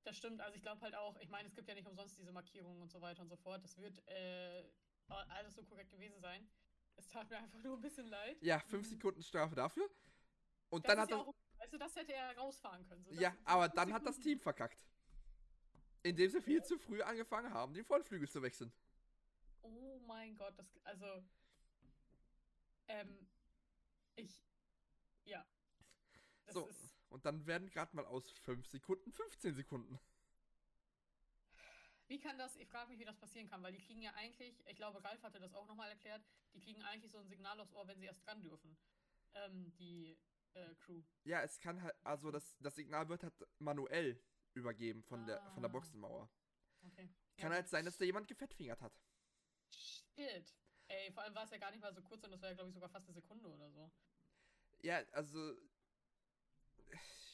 Das 0.04 0.16
stimmt, 0.16 0.40
also 0.40 0.56
ich 0.56 0.62
glaube 0.62 0.80
halt 0.80 0.94
auch, 0.94 1.16
ich 1.20 1.28
meine, 1.28 1.46
es 1.48 1.54
gibt 1.54 1.68
ja 1.68 1.74
nicht 1.74 1.86
umsonst 1.86 2.18
diese 2.18 2.32
Markierungen 2.32 2.80
und 2.80 2.90
so 2.90 3.00
weiter 3.00 3.20
und 3.22 3.28
so 3.28 3.36
fort. 3.36 3.62
Das 3.62 3.76
wird 3.76 4.00
äh, 4.08 4.64
alles 5.08 5.54
so 5.54 5.62
korrekt 5.64 5.90
gewesen 5.90 6.18
sein. 6.20 6.48
Es 6.96 7.06
tat 7.08 7.28
mir 7.28 7.36
einfach 7.42 7.62
nur 7.62 7.76
ein 7.76 7.82
bisschen 7.82 8.06
leid. 8.06 8.40
Ja, 8.42 8.60
fünf 8.60 8.86
Mhm. 8.86 8.90
Sekunden 8.90 9.22
Strafe 9.22 9.54
dafür. 9.54 9.88
Und 10.70 10.84
Das 10.86 10.90
dann 10.94 11.00
hat 11.02 11.10
ja 11.10 11.18
das. 11.18 11.26
auch, 11.26 11.34
also 11.58 11.76
das 11.78 11.96
hätte 11.96 12.12
er 12.14 12.36
rausfahren 12.38 12.86
können. 12.86 13.04
So, 13.04 13.12
Ja, 13.12 13.36
aber 13.44 13.68
dann 13.68 13.92
hat 13.92 14.06
das 14.06 14.16
Sekunden- 14.16 14.22
Team 14.36 14.40
verkackt. 14.40 14.86
Indem 16.02 16.30
sie 16.30 16.40
viel 16.40 16.62
zu 16.64 16.78
früh 16.78 17.02
angefangen 17.02 17.52
haben, 17.52 17.74
den 17.74 17.84
Frontflügel 17.84 18.28
zu 18.28 18.40
wechseln. 18.40 18.72
Oh 19.60 19.98
mein 20.06 20.34
Gott, 20.36 20.58
das, 20.58 20.66
also, 20.84 21.22
ähm, 22.90 23.26
ich, 24.16 24.42
ja. 25.24 25.44
Das 26.46 26.54
So, 26.54 26.66
ist, 26.66 26.92
und 27.08 27.24
dann 27.24 27.46
werden 27.46 27.70
gerade 27.70 27.94
mal 27.96 28.06
aus 28.06 28.30
5 28.44 28.66
Sekunden 28.66 29.12
15 29.12 29.54
Sekunden. 29.54 29.98
wie 32.08 32.18
kann 32.18 32.36
das, 32.38 32.56
ich 32.56 32.68
frage 32.68 32.90
mich, 32.90 32.98
wie 32.98 33.04
das 33.04 33.16
passieren 33.18 33.48
kann, 33.48 33.62
weil 33.62 33.72
die 33.72 33.78
kriegen 33.78 34.02
ja 34.02 34.12
eigentlich, 34.14 34.54
ich 34.66 34.76
glaube, 34.76 35.02
Ralf 35.04 35.22
hatte 35.22 35.38
das 35.38 35.54
auch 35.54 35.66
nochmal 35.66 35.88
erklärt, 35.90 36.22
die 36.54 36.60
kriegen 36.60 36.82
eigentlich 36.82 37.12
so 37.12 37.18
ein 37.18 37.28
Signal 37.28 37.60
aufs 37.60 37.72
Ohr, 37.72 37.86
wenn 37.86 38.00
sie 38.00 38.06
erst 38.06 38.26
dran 38.26 38.42
dürfen. 38.42 38.76
Ähm, 39.34 39.72
die 39.78 40.18
äh, 40.54 40.74
Crew. 40.80 41.02
Ja, 41.24 41.42
es 41.42 41.60
kann 41.60 41.80
halt, 41.82 41.94
also 42.04 42.30
das, 42.30 42.56
das 42.58 42.74
Signal 42.74 43.08
wird 43.08 43.22
halt 43.22 43.34
manuell 43.58 44.20
übergeben 44.54 45.02
von, 45.04 45.24
der, 45.26 45.40
von 45.52 45.62
der 45.62 45.68
Ah. 45.68 45.72
Boxenmauer. 45.72 46.28
Okay. 46.86 47.08
Kann 47.36 47.52
Ja, 47.52 47.56
halt 47.56 47.68
sein, 47.68 47.84
dass 47.84 47.98
da 47.98 48.04
jemand 48.04 48.28
gefettfingert 48.28 48.80
hat. 48.80 48.92
Shit. 49.70 50.52
Ey, 50.90 51.12
vor 51.12 51.22
allem 51.22 51.34
war 51.36 51.44
es 51.44 51.50
ja 51.50 51.58
gar 51.58 51.70
nicht 51.70 51.80
mal 51.80 51.94
so 51.94 52.02
kurz 52.02 52.24
und 52.24 52.32
das 52.32 52.42
war 52.42 52.48
ja, 52.48 52.54
glaube 52.54 52.68
ich, 52.68 52.74
sogar 52.74 52.88
fast 52.88 53.06
eine 53.06 53.14
Sekunde 53.14 53.48
oder 53.48 53.70
so. 53.70 53.90
Ja, 54.82 54.98
also. 55.12 55.56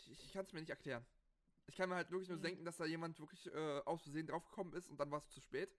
Ich, 0.06 0.24
ich 0.24 0.32
kann 0.32 0.44
es 0.44 0.52
mir 0.52 0.60
nicht 0.60 0.70
erklären. 0.70 1.04
Ich 1.66 1.74
kann 1.76 1.88
mir 1.88 1.94
halt 1.96 2.10
wirklich 2.10 2.28
nur 2.28 2.38
Mhm. 2.38 2.42
denken, 2.42 2.64
dass 2.66 2.76
da 2.76 2.84
jemand 2.84 3.18
wirklich 3.18 3.46
äh, 3.46 3.80
aus 3.86 4.02
Versehen 4.02 4.26
draufgekommen 4.26 4.74
ist 4.74 4.88
und 4.88 4.98
dann 5.00 5.10
war 5.10 5.18
es 5.20 5.28
zu 5.30 5.40
spät. 5.40 5.74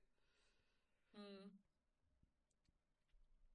Hm. 1.14 1.60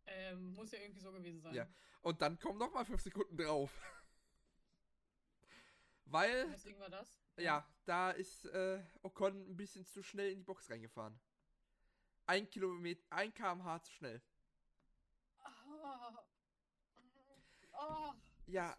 Ähm, 0.07 0.55
muss 0.55 0.71
ja 0.71 0.79
irgendwie 0.79 1.01
so 1.01 1.13
gewesen 1.13 1.41
sein. 1.41 1.55
Ja. 1.55 1.67
Und 2.03 2.23
dann 2.23 2.39
kommen 2.39 2.59
nochmal 2.59 2.85
fünf 2.85 3.03
Sekunden 3.03 3.37
drauf. 3.37 3.71
Weil, 6.05 6.49
Deswegen 6.51 6.79
war 6.79 6.91
das. 6.91 7.21
ja, 7.39 7.67
da 7.87 8.11
ist 8.13 8.45
äh, 8.47 8.83
Ocon 9.03 9.51
ein 9.51 9.57
bisschen 9.57 9.85
zu 9.85 10.03
schnell 10.03 10.31
in 10.31 10.39
die 10.39 10.45
Box 10.45 10.71
reingefahren. 10.71 11.19
Ein 12.27 12.49
Kilometer, 12.49 13.03
ein 13.11 13.33
kmh 13.35 13.83
zu 13.83 13.93
schnell. 13.93 14.23
Ah. 15.41 16.25
Oh, 17.73 18.13
Ja, 18.47 18.77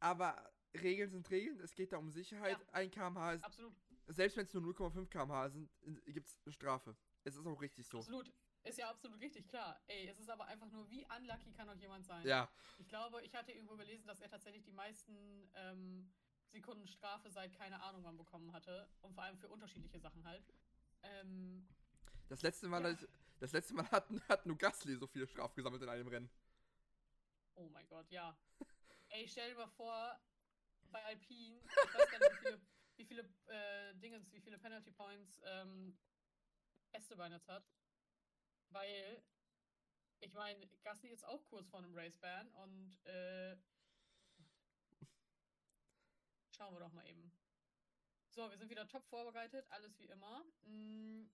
aber 0.00 0.52
Regeln 0.74 1.10
sind 1.10 1.30
Regeln. 1.30 1.60
Es 1.60 1.74
geht 1.74 1.92
da 1.92 1.98
um 1.98 2.10
Sicherheit. 2.10 2.58
Ja. 2.58 2.72
Ein 2.72 2.90
kmh 2.90 3.32
ist, 3.32 3.44
Absolut, 3.44 3.74
selbst 4.08 4.36
wenn 4.36 4.46
es 4.46 4.54
nur 4.54 4.62
0,5 4.62 5.08
kmh 5.08 5.48
sind, 5.50 5.70
gibt 6.06 6.28
es 6.28 6.40
eine 6.44 6.52
Strafe. 6.52 6.96
Es 7.24 7.36
ist 7.36 7.46
auch 7.46 7.60
richtig 7.60 7.86
so. 7.86 7.98
absolut. 7.98 8.32
Ist 8.64 8.78
ja 8.78 8.88
absolut 8.88 9.20
richtig, 9.20 9.48
klar. 9.48 9.80
Ey, 9.88 10.06
es 10.08 10.20
ist 10.20 10.30
aber 10.30 10.44
einfach 10.46 10.70
nur, 10.70 10.88
wie 10.88 11.04
unlucky 11.18 11.50
kann 11.52 11.66
doch 11.66 11.74
jemand 11.74 12.06
sein? 12.06 12.24
Ja, 12.24 12.48
Ich 12.78 12.88
glaube, 12.88 13.20
ich 13.22 13.34
hatte 13.34 13.50
irgendwo 13.50 13.76
gelesen, 13.76 14.06
dass 14.06 14.20
er 14.20 14.28
tatsächlich 14.30 14.62
die 14.62 14.72
meisten 14.72 15.50
ähm, 15.54 16.12
Sekunden 16.46 16.86
Strafe 16.86 17.28
seit 17.30 17.52
keine 17.54 17.82
Ahnung 17.82 18.04
wann 18.04 18.16
bekommen 18.16 18.52
hatte. 18.52 18.88
Und 19.00 19.14
vor 19.14 19.24
allem 19.24 19.36
für 19.36 19.48
unterschiedliche 19.48 19.98
Sachen 19.98 20.24
halt. 20.24 20.44
Ähm, 21.02 21.66
das 22.28 22.42
letzte 22.42 22.68
Mal, 22.68 22.84
Ja. 22.84 23.08
das 23.40 23.52
letzte 23.52 23.74
Mal 23.74 23.90
hat, 23.90 24.08
hat 24.28 24.46
nur 24.46 24.56
Gasly 24.58 24.96
so 24.96 25.06
viele 25.06 25.26
Strafen 25.26 25.56
gesammelt 25.56 25.82
in 25.82 25.88
einem 25.88 26.08
Rennen. 26.08 26.30
oh 27.54 27.68
mein 27.68 27.86
Gott, 27.88 28.10
ja. 28.10 28.36
Ey, 29.08 29.28
stell 29.28 29.50
dir 29.50 29.56
mal 29.56 29.68
vor, 29.68 30.18
bei 30.90 31.04
Alpine, 31.04 31.60
ich 31.64 31.94
weiß 31.94 32.10
gar 32.10 32.18
nicht, 32.18 32.32
wie 32.32 32.44
viele, 32.44 32.60
wie 32.96 33.04
viele 33.04 33.34
äh, 33.46 33.94
Dingens, 33.96 34.32
wie 34.32 34.40
viele 34.40 34.58
Penalty 34.58 34.90
Points 34.90 35.40
ähm, 35.44 35.98
Esteban 36.92 37.32
jetzt 37.32 37.48
hat. 37.48 37.64
Weil, 38.70 39.22
ich 40.20 40.32
meine, 40.32 40.66
Gasly 40.82 41.10
ist 41.10 41.24
auch 41.24 41.44
kurz 41.46 41.68
vor 41.68 41.80
einem 41.80 41.94
Race-Ban 41.94 42.48
und 42.52 43.04
äh, 43.04 43.56
schauen 46.56 46.74
wir 46.74 46.80
doch 46.80 46.92
mal 46.92 47.06
eben. 47.06 47.30
So, 48.30 48.48
wir 48.50 48.56
sind 48.56 48.70
wieder 48.70 48.88
top 48.88 49.06
vorbereitet, 49.08 49.66
alles 49.70 49.98
wie 49.98 50.06
immer. 50.06 50.42
Mm. 50.64 51.26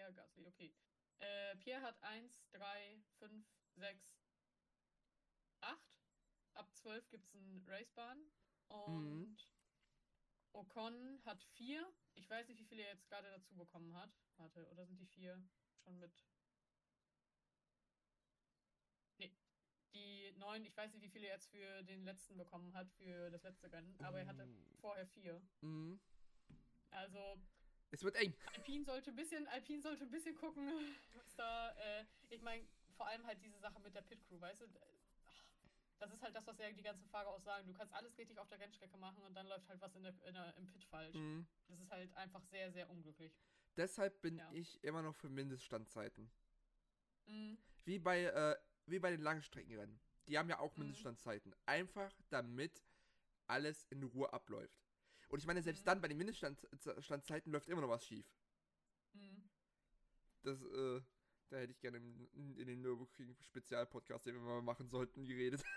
Pierre 0.00 0.14
Gasly, 0.14 0.46
okay. 0.46 0.72
Äh, 1.18 1.56
Pierre 1.56 1.82
hat 1.82 2.02
1, 2.02 2.48
3, 2.52 3.02
5, 3.18 3.46
6, 3.74 4.24
8. 5.60 5.78
Ab 6.54 6.74
12 6.74 7.10
gibt 7.10 7.26
es 7.26 7.34
einen 7.34 7.62
Racebahn. 7.68 8.18
Und 8.68 9.20
Mhm. 9.20 9.36
Ocon 10.52 11.20
hat 11.26 11.44
4. 11.44 11.86
Ich 12.14 12.30
weiß 12.30 12.48
nicht, 12.48 12.58
wie 12.58 12.64
viele 12.64 12.82
er 12.82 12.94
jetzt 12.94 13.08
gerade 13.10 13.28
dazu 13.30 13.54
bekommen 13.54 13.94
hat. 13.94 14.10
Warte, 14.38 14.66
oder 14.70 14.86
sind 14.86 14.98
die 14.98 15.06
4 15.06 15.38
schon 15.84 15.98
mit. 15.98 16.24
Nee. 19.18 19.36
Die 19.92 20.32
9, 20.38 20.64
ich 20.64 20.74
weiß 20.78 20.94
nicht, 20.94 21.02
wie 21.02 21.10
viele 21.10 21.26
er 21.26 21.34
jetzt 21.34 21.50
für 21.50 21.82
den 21.82 22.04
letzten 22.04 22.38
bekommen 22.38 22.72
hat, 22.72 22.90
für 22.92 23.30
das 23.30 23.42
letzte 23.42 23.70
Rennen. 23.70 24.00
Aber 24.02 24.18
er 24.20 24.26
hatte 24.28 24.48
vorher 24.80 25.06
4. 25.06 25.42
Mhm. 25.60 26.00
Also 26.90 27.38
Es 27.90 28.02
wird 28.04 28.14
eng. 28.16 28.34
Alpine 28.54 28.84
sollte 28.84 29.10
ein 29.10 29.16
bisschen, 29.16 29.46
Alpine 29.48 29.82
sollte 29.82 30.04
ein 30.04 30.10
bisschen 30.10 30.34
gucken, 30.36 30.70
was 31.16 31.34
da, 31.34 31.70
äh, 31.72 32.04
ich 32.28 32.40
meine, 32.42 32.64
vor 32.96 33.06
allem 33.06 33.26
halt 33.26 33.42
diese 33.42 33.58
Sache 33.58 33.80
mit 33.80 33.94
der 33.94 34.02
Pit 34.02 34.22
Crew, 34.28 34.40
weißt 34.40 34.60
du? 34.60 34.66
Ach, 35.26 35.44
Das 35.98 36.12
ist 36.12 36.22
halt 36.22 36.34
das, 36.34 36.46
was 36.46 36.58
ja 36.58 36.70
die 36.70 36.82
ganzen 36.82 37.08
Fahrer 37.08 37.28
auch 37.30 37.40
sagen. 37.42 37.66
Du 37.66 37.74
kannst 37.74 37.92
alles 37.94 38.16
richtig 38.16 38.38
auf 38.38 38.48
der 38.48 38.60
Rennstrecke 38.60 38.96
machen 38.96 39.22
und 39.24 39.34
dann 39.34 39.46
läuft 39.46 39.68
halt 39.68 39.80
was 39.80 39.94
in 39.96 40.02
der, 40.04 40.14
in 40.24 40.34
der, 40.34 40.56
im 40.56 40.66
Pit 40.66 40.84
falsch. 40.84 41.16
Mhm. 41.16 41.46
Das 41.68 41.80
ist 41.80 41.90
halt 41.90 42.14
einfach 42.16 42.42
sehr, 42.44 42.70
sehr 42.72 42.88
unglücklich. 42.88 43.36
Deshalb 43.76 44.20
bin 44.20 44.36
Ja. 44.38 44.50
ich 44.52 44.82
immer 44.84 45.02
noch 45.02 45.14
für 45.16 45.28
Mindeststandzeiten. 45.28 46.30
Mhm. 47.26 47.58
Wie 47.84 47.98
bei, 47.98 48.24
äh, 48.24 48.56
wie 48.86 48.98
bei 48.98 49.10
den 49.10 49.20
Langstreckenrennen. 49.22 49.98
Die 50.28 50.38
haben 50.38 50.48
ja 50.48 50.58
auch 50.60 50.74
Mhm. 50.76 50.84
Mindeststandzeiten. 50.84 51.54
Einfach 51.66 52.12
damit 52.28 52.84
alles 53.46 53.84
in 53.90 54.02
Ruhe 54.04 54.32
abläuft. 54.32 54.89
Und 55.30 55.38
ich 55.38 55.46
meine, 55.46 55.62
selbst 55.62 55.82
Mhm. 55.82 55.86
dann 55.86 56.00
bei 56.00 56.08
den 56.08 56.18
Mindeststandzeiten 56.18 57.52
läuft 57.52 57.68
immer 57.68 57.80
noch 57.80 57.88
was 57.88 58.04
schief. 58.04 58.26
Mhm. 59.12 59.48
Das, 60.42 60.60
äh, 60.60 61.00
da 61.48 61.56
hätte 61.56 61.72
ich 61.72 61.80
gerne 61.80 61.98
in, 61.98 62.26
in, 62.32 62.56
in 62.56 62.66
den 62.66 62.80
Nürburgring-Spezialpodcast, 62.82 64.26
den 64.26 64.34
wir 64.34 64.40
mal 64.42 64.62
machen 64.62 64.88
sollten, 64.88 65.24
geredet. 65.24 65.62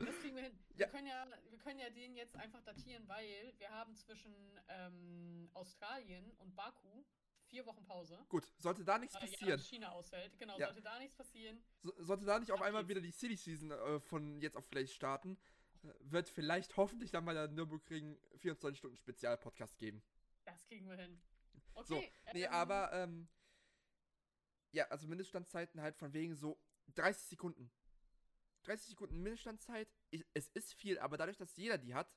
Das 0.00 0.16
kriegen 0.20 0.36
wir 0.36 0.44
hin. 0.44 0.56
Ja. 0.74 0.78
Wir, 0.78 0.86
können 0.86 1.06
ja, 1.08 1.26
wir 1.50 1.58
können 1.58 1.80
ja 1.80 1.90
den 1.90 2.14
jetzt 2.14 2.36
einfach 2.36 2.62
datieren, 2.62 3.08
weil 3.08 3.52
wir 3.58 3.68
haben 3.70 3.96
zwischen 3.96 4.32
ähm, 4.68 5.50
Australien 5.54 6.30
und 6.38 6.54
Baku 6.54 7.04
vier 7.48 7.66
Wochen 7.66 7.84
Pause. 7.84 8.24
Gut, 8.28 8.44
sollte 8.58 8.84
da 8.84 8.96
nichts 8.96 9.16
Weil 9.16 9.24
ja 9.24 9.28
passieren, 9.32 9.58
China 9.60 9.90
ausfällt. 9.90 10.38
Genau, 10.38 10.56
Ja. 10.56 10.66
sollte 10.66 10.82
da 10.82 11.00
nichts 11.00 11.16
passieren. 11.16 11.60
so, 11.82 11.92
sollte 11.98 12.24
da 12.26 12.38
nicht 12.38 12.52
auf 12.52 12.62
einmal 12.62 12.86
wieder 12.86 13.00
die 13.00 13.10
City 13.10 13.34
Season 13.34 13.72
äh, 13.72 13.98
von 13.98 14.40
jetzt 14.40 14.56
auf 14.56 14.70
gleich 14.70 14.92
starten, 14.94 15.36
wird 16.00 16.28
vielleicht 16.28 16.76
hoffentlich 16.76 17.10
dann 17.10 17.24
mal 17.24 17.34
der 17.34 17.48
Nürburgring 17.48 18.18
24 18.36 18.78
Stunden 18.78 18.96
Spezialpodcast 18.96 19.78
geben. 19.78 20.02
Das 20.44 20.62
kriegen 20.66 20.88
wir 20.88 20.96
hin. 20.96 21.20
Okay. 21.74 22.10
Nee, 22.32 22.44
ähm, 22.44 22.52
aber, 22.52 22.92
ähm, 22.92 23.28
ja, 24.72 24.86
also 24.88 25.06
Mindeststandzeiten 25.06 25.80
halt 25.80 25.96
von 25.96 26.12
wegen 26.12 26.34
so 26.34 26.60
30 26.94 27.28
Sekunden. 27.28 27.70
30 28.64 28.88
Sekunden 28.88 29.22
Mindeststandzeit, 29.22 29.88
ich, 30.10 30.24
es 30.34 30.48
ist 30.48 30.74
viel, 30.74 30.98
aber 30.98 31.16
dadurch, 31.16 31.36
dass 31.36 31.56
jeder 31.56 31.78
die 31.78 31.94
hat, 31.94 32.12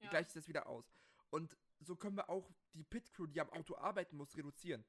ja. 0.00 0.10
gleicht 0.10 0.30
sich 0.30 0.42
das 0.42 0.48
wieder 0.48 0.66
aus. 0.66 0.92
Und 1.30 1.56
so 1.80 1.96
können 1.96 2.16
wir 2.16 2.28
auch 2.28 2.52
die 2.74 2.84
Pit-Crew, 2.84 3.26
die 3.26 3.40
am 3.40 3.50
Auto 3.50 3.76
arbeiten 3.76 4.16
muss, 4.16 4.36
reduzieren. 4.36 4.84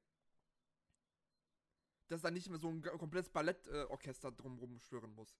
Dass 2.07 2.21
da 2.21 2.29
nicht 2.29 2.49
mehr 2.49 2.59
so 2.59 2.69
ein 2.69 2.81
komplettes 2.81 3.31
Ballettorchester 3.31 4.31
drumrum 4.31 4.79
schwirren 4.79 5.13
muss. 5.13 5.35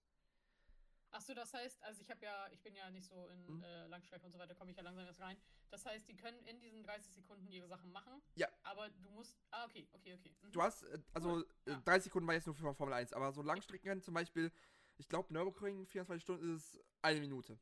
Achso, 1.16 1.32
das 1.32 1.54
heißt, 1.54 1.82
also 1.82 2.02
ich 2.02 2.10
habe 2.10 2.22
ja, 2.24 2.46
ich 2.52 2.60
bin 2.62 2.74
ja 2.74 2.90
nicht 2.90 3.06
so 3.06 3.26
in 3.28 3.56
Mhm. 3.56 3.62
äh, 3.62 3.86
Langstrecke 3.86 4.26
und 4.26 4.32
so 4.32 4.38
weiter, 4.38 4.54
komme 4.54 4.70
ich 4.70 4.76
ja 4.76 4.82
langsam 4.82 5.06
erst 5.06 5.20
rein. 5.20 5.38
Das 5.70 5.86
heißt, 5.86 6.06
die 6.08 6.14
können 6.16 6.38
in 6.44 6.60
diesen 6.60 6.82
30 6.82 7.10
Sekunden 7.14 7.50
ihre 7.50 7.66
Sachen 7.68 7.90
machen. 7.90 8.20
Ja. 8.34 8.48
Aber 8.64 8.90
du 8.90 9.08
musst. 9.10 9.38
Ah, 9.50 9.64
okay, 9.64 9.88
okay, 9.94 10.14
okay. 10.14 10.36
Mhm. 10.42 10.52
Du 10.52 10.62
hast, 10.62 10.82
äh, 10.82 10.98
also 11.14 11.40
äh, 11.40 11.70
Ja. 11.70 11.80
30 11.80 12.04
Sekunden 12.04 12.26
war 12.28 12.34
jetzt 12.34 12.46
nur 12.46 12.54
für 12.54 12.74
Formel 12.74 12.92
1, 12.94 13.14
aber 13.14 13.32
so 13.32 13.40
Langstreckenrennen 13.40 14.02
zum 14.02 14.12
Beispiel, 14.12 14.52
ich 14.98 15.08
glaube 15.08 15.32
Nürburgring 15.32 15.86
24 15.86 16.22
Stunden 16.22 16.54
ist 16.54 16.78
eine 17.00 17.20
Minute. 17.20 17.54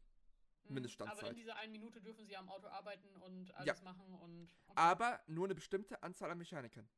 Mhm. 0.65 0.75
Mindeststandzeit. 0.75 1.19
Aber 1.21 1.31
in 1.31 1.37
dieser 1.37 1.55
einen 1.57 1.73
Minute 1.73 2.01
dürfen 2.01 2.25
sie 2.27 2.37
am 2.37 2.49
Auto 2.49 2.67
arbeiten 2.67 3.15
und 3.17 3.55
alles 3.55 3.79
Ja. 3.79 3.85
machen 3.85 4.15
und. 4.15 4.51
Okay. 4.67 4.73
Aber 4.81 5.23
nur 5.29 5.45
eine 5.47 5.55
bestimmte 5.55 6.03
Anzahl 6.03 6.29
an 6.31 6.39
Mechanikern. 6.39 6.89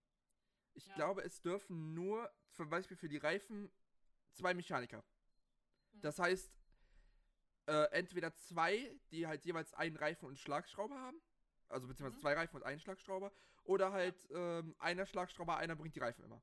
Ich 0.73 0.87
Ja. 0.87 0.95
glaube, 0.95 1.23
es 1.23 1.43
dürfen 1.43 1.93
nur, 1.93 2.33
zum 2.53 2.71
Beispiel 2.71 2.97
für 2.97 3.09
die 3.09 3.19
Reifen, 3.19 3.71
zwei 4.33 4.55
Mechaniker. 4.55 5.05
Mhm. 5.97 6.01
Das 6.03 6.19
heißt, 6.19 6.53
äh, 7.67 7.91
entweder 7.93 8.33
zwei, 8.35 8.99
die 9.11 9.27
halt 9.27 9.45
jeweils 9.45 9.75
einen 9.75 9.97
Reifen 9.97 10.27
und 10.27 10.31
einen 10.33 10.37
Schlagschrauber 10.37 10.99
haben. 10.99 11.21
Also 11.69 11.89
beziehungsweise 11.89 12.17
Mhm. 12.17 12.21
zwei 12.23 12.35
Reifen 12.35 12.57
und 12.57 12.63
einen 12.63 12.81
Schlagschrauber. 12.81 13.33
Oder 13.65 13.91
halt 13.93 14.17
ähm, 14.31 14.77
einer 14.79 15.07
Schlagschrauber, 15.07 15.57
einer 15.57 15.75
bringt 15.75 15.97
die 15.97 16.01
Reifen 16.01 16.25
immer. 16.25 16.41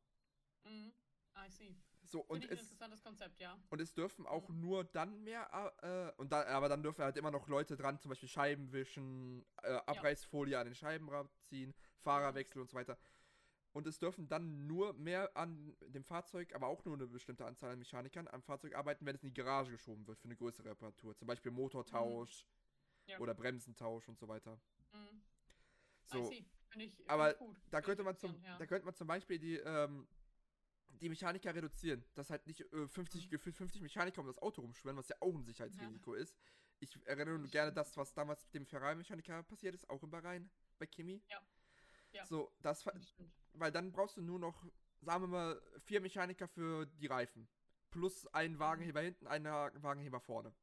Mhm. 0.66 0.94
I 1.36 1.50
see. 1.50 1.76
So, 2.06 2.20
und 2.20 2.44
es, 2.44 2.60
interessantes 2.60 3.02
Konzept, 3.02 3.40
ja. 3.40 3.58
und 3.70 3.80
es 3.80 3.94
dürfen 3.94 4.28
auch 4.28 4.50
Mhm. 4.50 4.60
nur 4.60 4.84
dann 4.84 5.24
mehr, 5.24 5.50
äh, 5.82 6.22
und 6.22 6.34
da, 6.34 6.46
aber 6.48 6.68
dann 6.68 6.84
dürfen 6.84 7.02
halt 7.02 7.16
immer 7.16 7.32
noch 7.32 7.48
Leute 7.48 7.78
dran, 7.78 7.98
zum 7.98 8.10
Beispiel 8.10 8.28
Scheiben 8.28 8.74
wischen, 8.74 9.46
äh, 9.64 9.72
Abreißfolie 9.86 10.60
an 10.60 10.66
den 10.66 10.76
Scheiben 10.76 11.10
ziehen, 11.40 11.74
Fahrerwechsel 12.02 12.62
und 12.62 12.70
so 12.70 12.76
weiter. 12.76 12.98
Und 13.74 13.88
es 13.88 13.98
dürfen 13.98 14.28
dann 14.28 14.68
nur 14.68 14.94
mehr 14.94 15.36
an 15.36 15.76
dem 15.82 16.04
Fahrzeug, 16.04 16.54
aber 16.54 16.68
auch 16.68 16.86
nur 16.86 16.94
eine 16.94 17.08
bestimmte 17.08 17.46
Anzahl 17.46 17.72
an 17.72 17.80
Mechanikern 17.80 18.28
am 18.28 18.44
Fahrzeug 18.44 18.76
arbeiten, 18.76 19.04
wenn 19.06 19.16
es 19.16 19.24
in 19.24 19.30
die 19.30 19.34
Garage 19.34 19.72
geschoben 19.72 20.06
wird 20.08 20.20
für 20.20 20.26
eine 20.26 20.36
größere 20.36 20.70
Reparatur. 20.70 21.16
Zum 21.16 21.28
Beispiel 21.28 21.52
Motortausch 21.52 22.46
Ja. 23.08 23.20
oder 23.20 23.34
Bremsentausch 23.34 24.08
und 24.08 24.20
so 24.20 24.28
weiter. 24.28 24.60
Mhm. 24.94 25.22
So, 26.06 26.32
ich, 26.32 26.46
aber 27.08 27.36
da 27.72 27.82
könnte 27.82 28.04
man 28.04 28.16
zum, 28.18 28.32
interessant, 28.32 28.60
da 28.60 28.64
ja. 28.64 28.68
könnte 28.68 28.86
man 28.86 28.94
zum 28.94 29.08
Beispiel 29.08 29.40
die, 29.40 29.56
ähm, 29.58 30.08
die 30.90 31.10
Mechaniker 31.10 31.54
reduzieren, 31.56 32.06
dass 32.14 32.30
halt 32.30 32.46
nicht 32.46 32.62
äh, 32.62 32.88
50, 32.88 33.26
Mhm. 33.26 33.30
gefühlt 33.32 33.56
50 33.56 33.82
Mechaniker 33.82 34.22
um 34.22 34.28
das 34.28 34.38
Auto 34.38 34.62
rumschwören, 34.62 34.98
was 34.98 35.10
ja 35.10 35.16
auch 35.20 35.34
ein 35.34 35.44
Sicherheitsrisiko 35.44 36.14
ist. 36.14 36.38
Ich 36.80 36.96
erinnere 37.08 37.40
nur 37.40 37.50
gerne 37.50 37.74
das, 37.74 37.96
was 37.98 38.14
damals 38.14 38.44
mit 38.46 38.54
dem 38.54 38.66
Ferrari-Mechaniker 38.68 39.42
passiert 39.44 39.74
ist, 39.74 39.90
auch 39.90 40.04
in 40.04 40.12
Bahrain, 40.12 40.52
bei 40.78 40.86
Kimi. 40.86 41.24
Ja. 41.30 41.42
Ja. 42.12 42.26
So, 42.28 42.52
das, 42.62 42.84
Das. 42.84 43.16
Weil 43.54 43.72
dann 43.72 43.92
brauchst 43.92 44.18
du 44.18 44.22
nur 44.22 44.40
noch, 44.40 44.66
sagen 45.02 45.24
wir 45.24 45.28
mal, 45.28 45.62
vier 45.82 46.02
Mechaniker 46.02 46.48
für 46.48 46.86
die 46.86 47.08
Reifen. 47.08 47.48
Plus 47.90 48.26
einen 48.28 48.60
Wagenheber 48.60 49.02
hinten, 49.02 49.28
einen 49.28 49.46
Wagenheber 49.46 50.20
vorne. 50.20 50.54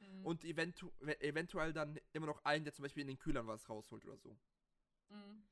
Mhm. 0.00 0.26
Und 0.26 0.44
eventu 0.44 0.90
eventuell 1.20 1.72
dann 1.72 1.98
immer 2.12 2.26
noch 2.26 2.44
einen, 2.44 2.64
der 2.64 2.74
zum 2.74 2.82
Beispiel 2.82 3.02
in 3.02 3.08
den 3.08 3.18
Kühlern 3.18 3.46
was 3.46 3.68
rausholt 3.68 4.04
oder 4.04 4.18
so. 4.18 4.36
Mhm. 5.08 5.42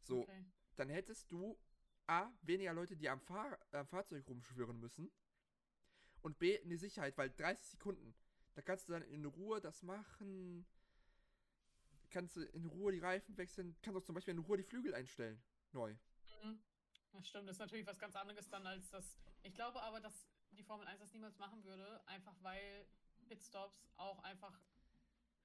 So, 0.00 0.22
Okay. 0.22 0.44
dann 0.76 0.88
hättest 0.88 1.30
du 1.30 1.58
A, 2.06 2.30
weniger 2.42 2.72
Leute, 2.74 2.96
die 2.96 3.08
am, 3.08 3.20
Fahr 3.20 3.58
am 3.72 3.86
Fahrzeug 3.86 4.26
rumschwirren 4.28 4.78
müssen. 4.80 5.10
Und 6.22 6.38
B, 6.38 6.60
eine 6.60 6.78
Sicherheit, 6.78 7.16
weil 7.18 7.30
30 7.30 7.66
Sekunden, 7.68 8.14
da 8.54 8.62
kannst 8.62 8.88
du 8.88 8.92
dann 8.92 9.02
in 9.02 9.24
Ruhe 9.24 9.60
das 9.60 9.82
machen. 9.82 10.66
Kannst 12.10 12.36
du 12.36 12.42
in 12.42 12.66
Ruhe 12.66 12.92
die 12.92 12.98
Reifen 12.98 13.36
wechseln, 13.38 13.76
kannst 13.82 13.98
auch 13.98 14.04
zum 14.04 14.14
Beispiel 14.14 14.34
in 14.34 14.40
Ruhe 14.40 14.58
die 14.58 14.62
Flügel 14.62 14.94
einstellen. 14.94 15.42
Neu. 15.72 15.94
Mhm. 16.42 16.62
Das 17.12 17.28
stimmt, 17.28 17.48
das 17.48 17.56
ist 17.56 17.60
natürlich 17.60 17.86
was 17.86 17.98
ganz 17.98 18.16
anderes 18.16 18.48
dann 18.48 18.66
als 18.66 18.88
das. 18.90 19.18
Ich 19.42 19.54
glaube 19.54 19.82
aber, 19.82 20.00
dass 20.00 20.26
die 20.52 20.62
Formel 20.62 20.86
1 20.86 21.00
das 21.00 21.12
niemals 21.12 21.38
machen 21.38 21.62
würde, 21.64 22.00
einfach 22.06 22.34
weil 22.42 22.86
Pitstops 23.26 23.88
auch 23.96 24.18
einfach 24.22 24.58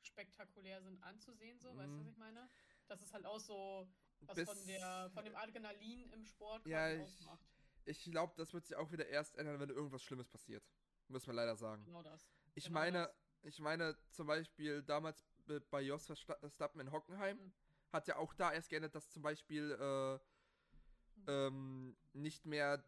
spektakulär 0.02 0.82
sind 0.82 1.02
anzusehen, 1.04 1.60
so, 1.60 1.76
weißt 1.76 1.92
du, 1.92 1.98
was 2.00 2.06
Mhm. 2.06 2.12
ich 2.12 2.18
meine? 2.18 2.50
Das 2.88 3.02
ist 3.02 3.14
halt 3.14 3.26
auch 3.26 3.40
so 3.40 3.88
was 4.22 4.36
Bis- 4.36 4.50
von 4.50 4.66
der 4.66 5.10
von 5.14 5.24
dem 5.26 5.36
Adrenalin 5.36 6.10
im 6.12 6.26
Sport 6.26 6.66
Ja, 6.66 6.90
ich- 6.92 7.02
ausmacht. 7.02 7.46
Ich 7.86 8.04
glaube, 8.04 8.34
das 8.36 8.54
wird 8.54 8.66
sich 8.66 8.76
auch 8.76 8.92
wieder 8.92 9.08
erst 9.08 9.36
ändern, 9.38 9.60
wenn 9.60 9.70
irgendwas 9.70 10.04
Schlimmes 10.04 10.28
passiert. 10.28 10.64
Muss 11.08 11.26
man 11.26 11.36
leider 11.38 11.56
sagen. 11.56 11.86
Genau 11.86 12.04
das. 12.04 12.30
Ich 12.54 12.66
Genau 12.66 12.80
meine, 12.80 12.98
das. 13.08 13.16
ich 13.44 13.60
meine 13.60 13.98
zum 14.12 14.28
Beispiel 14.28 14.84
damals 14.84 15.24
bei 15.70 15.82
Jos 15.82 16.06
Verstappen 16.06 16.82
in 16.82 16.92
Hockenheim 16.92 17.38
Mhm. 17.38 17.54
Hat 17.98 18.08
ja 18.08 18.18
auch 18.18 18.34
da 18.34 18.54
erst 18.54 18.70
geändert, 18.70 18.96
dass 18.96 19.10
zum 19.10 19.22
Beispiel 19.22 19.72
äh, 19.72 21.32
ähm, 21.32 21.96
nicht 22.14 22.46
mehr 22.46 22.84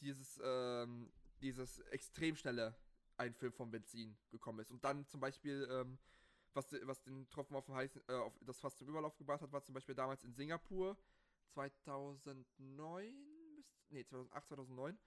dieses 0.00 0.40
ähm, 0.42 1.12
dieses 1.40 1.80
extrem 1.90 2.36
schnelle 2.36 2.76
Einfüllen 3.16 3.52
von 3.52 3.70
Benzin 3.70 4.16
gekommen 4.30 4.60
ist 4.60 4.70
und 4.70 4.82
dann 4.84 5.06
zum 5.06 5.20
Beispiel 5.20 5.68
ähm, 5.70 5.98
was, 6.54 6.72
was 6.82 7.02
den 7.02 7.28
Tropfen 7.30 7.56
auf, 7.56 7.66
den 7.66 7.74
heißen, 7.74 8.02
äh, 8.08 8.14
auf 8.14 8.32
das 8.40 8.60
fast 8.60 8.78
zum 8.78 8.88
Überlauf 8.88 9.16
gebracht 9.16 9.42
hat, 9.42 9.52
war 9.52 9.64
zum 9.64 9.74
Beispiel 9.74 9.94
damals 9.94 10.22
in 10.24 10.32
Singapur 10.32 10.96
2009, 11.52 13.54
müsst- 13.56 13.74
nee 13.90 14.04
2008 14.04 14.46
2009, 14.48 14.98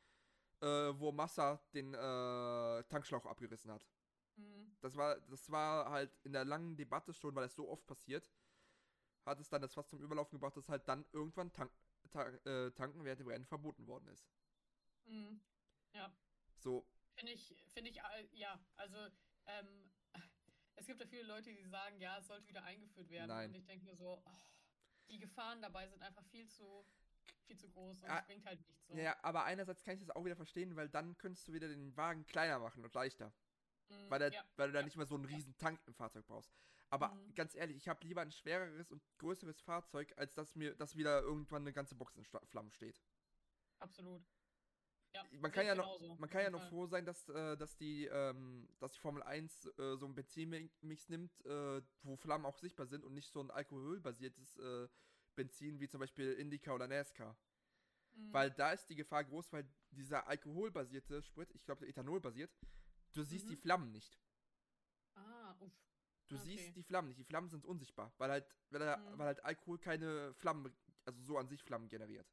äh, 0.62 0.66
wo 1.00 1.12
Massa 1.12 1.62
den 1.74 1.94
äh, 1.94 2.84
Tankschlauch 2.90 3.26
abgerissen 3.26 3.72
hat. 3.72 3.88
Mhm. 4.36 4.76
Das 4.82 4.96
war, 4.96 5.20
das 5.22 5.50
war 5.50 5.90
halt 5.90 6.12
in 6.24 6.34
der 6.34 6.46
langen 6.46 6.76
Debatte 6.76 7.14
schon, 7.14 7.34
weil 7.36 7.46
es 7.46 7.56
so 7.56 7.70
oft 7.70 7.86
passiert, 7.86 8.30
hat 9.28 9.40
es 9.40 9.50
dann 9.50 9.62
das 9.62 9.74
fast 9.74 9.90
zum 9.90 10.02
Überlaufen 10.02 10.38
gebracht, 10.38 10.56
dass 10.58 10.70
halt 10.70 10.88
dann 10.88 11.06
irgendwann 11.12 11.52
tank, 11.54 11.72
ta 12.12 12.28
äh, 12.46 12.72
tanken 12.72 13.04
während 13.04 13.20
dem 13.20 13.28
Rennen 13.28 13.46
verboten 13.46 13.86
worden 13.88 14.08
ist. 14.08 14.26
Mhm. 15.06 15.42
Ja. 15.94 16.12
So, 16.56 16.86
Finde 17.16 17.34
ich, 17.34 17.56
finde 17.74 17.90
ich, 17.92 17.98
äh, 18.00 18.28
ja, 18.34 18.60
also 18.76 18.98
ähm, 19.48 19.92
es 20.76 20.86
gibt 20.86 21.00
ja 21.00 21.08
viele 21.08 21.24
Leute, 21.24 21.52
die 21.52 21.64
sagen, 21.66 22.00
ja, 22.00 22.18
es 22.20 22.28
sollte 22.28 22.48
wieder 22.48 22.64
eingeführt 22.64 23.10
werden. 23.10 23.28
Nein. 23.30 23.50
Und 23.50 23.56
ich 23.56 23.66
denke 23.66 23.86
mir 23.86 23.96
so, 23.96 24.22
oh, 24.24 24.38
die 25.10 25.20
Gefahren 25.20 25.62
dabei 25.62 25.88
sind 25.88 26.02
einfach 26.04 26.24
viel 26.26 26.48
zu, 26.48 26.86
viel 27.46 27.58
zu 27.58 27.70
groß 27.70 28.04
und 28.04 28.10
Ah, 28.10 28.20
es 28.20 28.26
bringt 28.28 28.46
halt 28.46 28.60
nichts 28.68 28.88
so. 28.88 28.96
ja, 28.96 29.18
aber 29.24 29.46
einerseits 29.46 29.84
kann 29.84 29.96
ich 29.96 30.02
das 30.02 30.16
auch 30.16 30.24
wieder 30.24 30.36
verstehen, 30.36 30.76
weil 30.76 30.90
dann 30.90 31.18
könntest 31.18 31.48
du 31.48 31.54
wieder 31.54 31.68
den 31.68 31.96
Wagen 31.98 32.26
kleiner 32.28 32.60
machen 32.60 32.84
und 32.84 32.94
leichter. 32.94 33.34
Mhm, 33.90 34.10
Weil, 34.10 34.20
der, 34.20 34.34
ja, 34.34 34.46
weil 34.58 34.68
du 34.68 34.74
da 34.74 34.80
ja. 34.80 34.86
nicht 34.86 34.98
mehr 34.98 35.06
so 35.06 35.16
einen 35.16 35.26
riesen 35.26 35.58
Tank 35.58 35.80
im 35.88 35.94
Fahrzeug 35.96 36.26
brauchst. 36.28 36.54
Aber 36.90 37.10
Mhm. 37.14 37.34
ganz 37.36 37.56
ehrlich, 37.56 37.78
ich 37.78 37.88
habe 37.90 38.06
lieber 38.08 38.22
ein 38.22 38.32
schwereres 38.32 38.92
und 38.92 39.02
größeres 39.20 39.62
Fahrzeug, 39.62 40.14
als 40.18 40.34
dass 40.34 40.56
mir 40.56 40.76
dass 40.76 40.96
wieder 40.96 41.22
irgendwann 41.22 41.64
eine 41.64 41.74
ganze 41.74 41.96
Box 41.96 42.16
in 42.16 42.26
Flammen 42.26 42.72
steht. 42.72 43.02
absolut. 43.80 44.24
Ja, 45.14 45.24
Man 45.32 45.52
kann 45.52 45.66
ja 45.66 45.76
noch, 45.76 46.00
man 46.18 46.30
kann 46.30 46.42
ja 46.44 46.50
noch 46.50 46.64
froh 46.64 46.86
sein, 46.88 47.06
dass, 47.06 47.28
äh, 47.30 47.58
dass, 47.58 47.78
die, 47.78 48.06
ähm, 48.06 48.68
dass 48.80 48.94
die 48.94 49.00
Formel 49.00 49.24
1 49.24 49.66
äh, 49.78 49.98
so 49.98 50.06
einen 50.06 50.16
Benzinmix 50.16 51.10
nimmt, 51.10 51.44
äh, 51.46 51.82
wo 52.04 52.16
Flammen 52.18 52.46
auch 52.46 52.58
sichtbar 52.58 52.86
sind 52.88 53.04
und 53.04 53.14
nicht 53.14 53.32
so 53.32 53.42
ein 53.42 53.52
alkoholbasiertes 53.52 54.58
äh, 54.58 54.88
Benzin 55.36 55.80
wie 55.80 55.88
zum 55.88 56.00
Beispiel 56.00 56.34
Indica 56.34 56.74
oder 56.74 56.88
NASCAR. 56.88 57.38
Mhm. 58.16 58.32
Weil 58.32 58.52
da 58.52 58.72
ist 58.74 58.88
die 58.90 58.96
Gefahr 58.96 59.24
groß, 59.26 59.52
weil 59.54 59.68
dieser 59.92 60.28
alkoholbasierte 60.28 61.22
Sprit, 61.24 61.54
ich 61.54 61.66
glaube 61.66 61.88
ethanolbasiert, 61.88 62.52
du 63.14 63.24
siehst 63.24 63.50
die 63.50 63.56
Mhm. 63.56 63.62
Flammen 63.62 63.92
nicht. 63.92 64.20
Ah, 65.16 65.56
uff. 65.60 65.87
Du 66.28 66.36
Okay. 66.36 66.46
siehst 66.46 66.76
die 66.76 66.84
Flammen 66.84 67.08
nicht. 67.10 67.20
Die 67.20 67.24
Flammen 67.24 67.50
sind 67.50 67.66
unsichtbar, 67.66 68.12
weil 68.18 68.30
halt, 68.30 68.46
weil, 68.70 68.80
Mhm. 68.98 69.18
weil 69.18 69.28
halt 69.28 69.46
Alkohol 69.46 69.78
keine 69.78 70.34
Flammen, 70.34 70.74
also 71.06 71.22
so 71.24 71.38
an 71.38 71.48
sich 71.48 71.64
Flammen 71.64 71.88
generiert. 71.88 72.28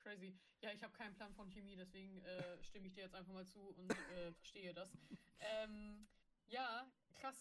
Crazy. 0.00 0.34
Ja, 0.60 0.72
ich 0.72 0.82
habe 0.82 0.92
keinen 0.92 1.14
Plan 1.14 1.32
von 1.34 1.48
Chemie, 1.50 1.76
deswegen 1.76 2.18
äh, 2.18 2.62
stimme 2.62 2.88
ich 2.88 2.94
dir 2.94 3.04
jetzt 3.04 3.14
einfach 3.14 3.32
mal 3.32 3.46
zu 3.46 3.60
und 3.60 3.90
äh, 3.90 4.32
verstehe 4.32 4.74
das. 4.74 4.90
Ähm, 5.38 6.08
ja, 6.46 6.90
krass. 7.20 7.36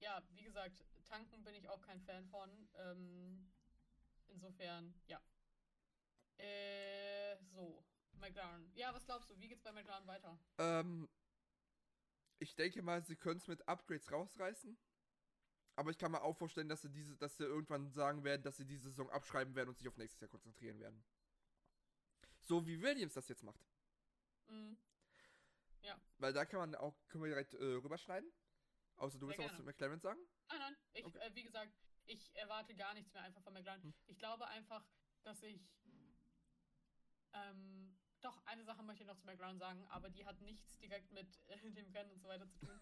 Ja, 0.00 0.20
wie 0.34 0.42
gesagt, 0.42 0.84
tanken 1.04 1.44
bin 1.44 1.54
ich 1.54 1.68
auch 1.68 1.80
kein 1.80 2.00
Fan 2.00 2.26
von. 2.26 2.50
Ähm, 2.74 3.48
insofern, 4.26 4.92
ja. 5.06 5.20
Äh, 6.38 7.36
so. 7.54 7.84
McLaren. 8.18 8.70
Ja, 8.74 8.92
was 8.92 9.06
glaubst 9.06 9.30
du? 9.30 9.40
Wie 9.40 9.48
geht's 9.48 9.62
bei 9.62 9.72
McLaren 9.72 10.06
weiter? 10.06 10.38
Ähm, 10.58 11.08
ich 12.40 12.54
denke 12.54 12.82
mal, 12.82 13.02
sie 13.04 13.16
können 13.16 13.38
es 13.38 13.46
mit 13.46 13.66
Upgrades 13.68 14.10
rausreißen. 14.10 14.76
Aber 15.76 15.90
ich 15.90 15.98
kann 15.98 16.12
mir 16.12 16.22
auch 16.22 16.36
vorstellen, 16.36 16.68
dass 16.68 16.82
sie 16.82 16.90
diese, 16.90 17.16
dass 17.16 17.36
sie 17.36 17.44
irgendwann 17.44 17.90
sagen 17.90 18.22
werden, 18.24 18.42
dass 18.42 18.56
sie 18.56 18.66
diese 18.66 18.90
Saison 18.90 19.08
abschreiben 19.10 19.54
werden 19.54 19.70
und 19.70 19.78
sich 19.78 19.88
auf 19.88 19.96
nächstes 19.96 20.20
Jahr 20.20 20.28
konzentrieren 20.28 20.78
werden. 20.78 21.02
So 22.40 22.66
wie 22.66 22.80
Williams 22.80 23.14
das 23.14 23.28
jetzt 23.28 23.42
macht. 23.42 23.64
Mhm. 24.48 24.76
Weil 26.20 26.34
da 26.34 26.44
kann 26.44 26.60
man 26.60 26.74
auch, 26.74 26.94
können 27.08 27.24
wir 27.24 27.30
direkt 27.30 27.54
äh, 27.54 27.64
rüberschneiden. 27.64 28.30
Außer 28.96 29.18
du 29.18 29.26
Sehr 29.26 29.28
willst 29.28 29.38
noch 29.38 29.44
was 29.46 29.52
gerne. 29.52 29.62
zu 29.62 29.64
McLaren 29.64 30.00
sagen? 30.00 30.20
Nein, 30.48 30.58
nein, 30.58 30.76
ich, 30.92 31.04
Okay. 31.06 31.18
äh, 31.18 31.34
wie 31.34 31.42
gesagt, 31.42 31.72
ich 32.04 32.36
erwarte 32.36 32.74
gar 32.74 32.92
nichts 32.92 33.12
mehr 33.14 33.22
einfach 33.22 33.42
von 33.42 33.54
McLaren. 33.54 33.82
Hm. 33.82 33.94
Ich 34.06 34.18
glaube 34.18 34.46
einfach, 34.48 34.84
dass 35.22 35.42
ich. 35.42 35.72
Ähm, 37.32 37.96
doch, 38.20 38.44
eine 38.44 38.64
Sache 38.64 38.82
möchte 38.82 39.02
ich 39.02 39.08
noch 39.08 39.16
zu 39.16 39.24
McLaren 39.24 39.58
sagen, 39.58 39.86
aber 39.88 40.10
die 40.10 40.26
hat 40.26 40.40
nichts 40.42 40.76
direkt 40.78 41.10
mit 41.12 41.40
äh, 41.48 41.56
dem 41.72 41.90
Rennen 41.92 42.10
und 42.10 42.20
so 42.20 42.28
weiter 42.28 42.46
zu 42.50 42.58
tun. 42.58 42.78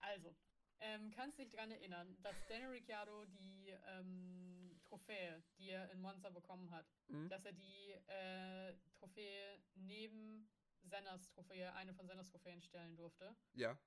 Also, 0.00 0.34
ähm, 0.82 1.10
kannst 1.10 1.38
dich 1.38 1.48
daran 1.50 1.70
erinnern, 1.70 2.16
dass 2.22 2.36
Daniel 2.48 2.70
Ricciardo 2.70 3.24
die 3.26 3.70
ähm, 3.86 4.80
Trophäe, 4.84 5.42
die 5.58 5.70
er 5.70 5.90
in 5.90 6.00
Monza 6.00 6.28
bekommen 6.30 6.70
hat, 6.70 6.86
Mhm. 7.08 7.28
dass 7.28 7.44
er 7.44 7.52
die 7.52 7.92
äh, 8.08 8.74
Trophäe 8.98 9.62
neben 9.74 10.48
Sennas 10.82 11.28
Trophäe, 11.30 11.72
eine 11.74 11.94
von 11.94 12.06
Sennas 12.06 12.28
Trophäen 12.30 12.60
stellen 12.62 12.96
durfte? 12.96 13.34
Ja, 13.54 13.78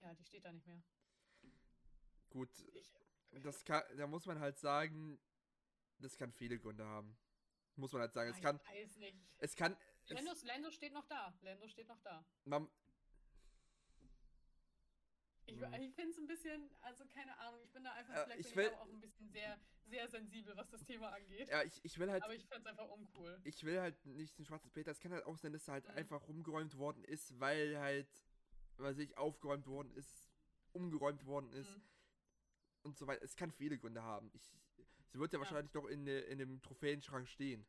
Ja, 0.00 0.14
die 0.14 0.24
steht 0.24 0.44
da 0.44 0.52
nicht 0.52 0.66
mehr. 0.66 0.82
gut. 2.30 2.50
Ich, 2.74 2.92
Das 3.42 3.64
kann, 3.64 3.82
da 3.96 4.06
muss 4.06 4.26
man 4.26 4.38
halt 4.40 4.58
sagen, 4.58 5.18
das 5.98 6.16
kann 6.16 6.32
viele 6.32 6.58
Gründe 6.58 6.84
haben. 6.84 7.16
Muss 7.76 7.92
man 7.92 8.02
halt 8.02 8.12
sagen. 8.12 8.30
Es 8.30 8.36
ich 8.36 8.42
kann, 8.42 8.60
weiß 8.66 8.96
nicht. 8.96 9.16
es 9.38 9.56
kann, 9.56 9.76
es, 10.04 10.10
Lando, 10.10 10.32
Lando 10.44 10.70
steht 10.70 10.92
noch 10.92 11.06
da. 11.06 11.32
Lando 11.40 11.66
steht 11.68 11.88
noch 11.88 12.00
da. 12.00 12.24
man, 12.44 12.68
Ich, 15.46 15.56
Hm. 15.60 15.74
ich 15.74 15.94
finde 15.94 16.10
es 16.12 16.18
ein 16.18 16.26
bisschen, 16.26 16.70
also 16.82 17.04
keine 17.06 17.36
Ahnung, 17.38 17.60
ich 17.64 17.70
bin 17.72 17.82
da 17.82 17.92
einfach, 17.92 18.14
Äh, 18.14 18.24
vielleicht 18.24 18.40
ich 18.46 18.56
will- 18.56 18.66
ich 18.66 18.72
auch 18.72 18.88
ein 18.88 19.00
bisschen 19.00 19.28
sehr, 19.28 19.58
sehr 19.86 20.08
sensibel, 20.08 20.56
was 20.56 20.68
das 20.70 20.84
Thema 20.84 21.10
angeht. 21.10 21.48
ja, 21.48 21.62
ich, 21.62 21.84
ich 21.84 21.98
will 21.98 22.10
halt, 22.10 22.22
Aber 22.22 22.34
ich 22.34 22.46
fände 22.46 22.60
es 22.60 22.66
einfach 22.66 22.88
uncool. 22.88 23.40
ich 23.44 23.64
will 23.64 23.80
halt 23.80 24.04
nicht 24.06 24.38
den 24.38 24.44
schwarzen 24.44 24.70
Peter. 24.70 24.92
Es 24.92 25.00
kann 25.00 25.12
halt 25.12 25.24
auch 25.24 25.36
sein, 25.36 25.52
dass 25.52 25.66
er 25.68 25.74
halt 25.74 25.88
Mhm. 25.88 25.96
einfach 25.96 26.28
rumgeräumt 26.28 26.76
worden 26.78 27.02
ist, 27.04 27.38
weil 27.40 27.76
halt, 27.78 28.08
weil 28.76 28.94
sich 28.94 29.16
aufgeräumt 29.18 29.66
worden 29.66 29.92
ist, 29.94 30.30
umgeräumt 30.72 31.26
worden 31.26 31.52
ist 31.52 31.76
Mhm. 31.76 31.82
und 32.84 32.96
so 32.96 33.06
weiter. 33.08 33.24
Es 33.24 33.34
kann 33.34 33.50
viele 33.50 33.78
Gründe 33.78 34.02
haben. 34.02 34.30
Ich, 34.34 34.52
sie 35.08 35.18
wird 35.18 35.32
ja, 35.32 35.38
Ja. 35.38 35.44
wahrscheinlich 35.44 35.72
doch 35.72 35.86
in, 35.86 36.06
in 36.06 36.38
dem 36.38 36.62
Trophäenschrank 36.62 37.28
stehen. 37.28 37.66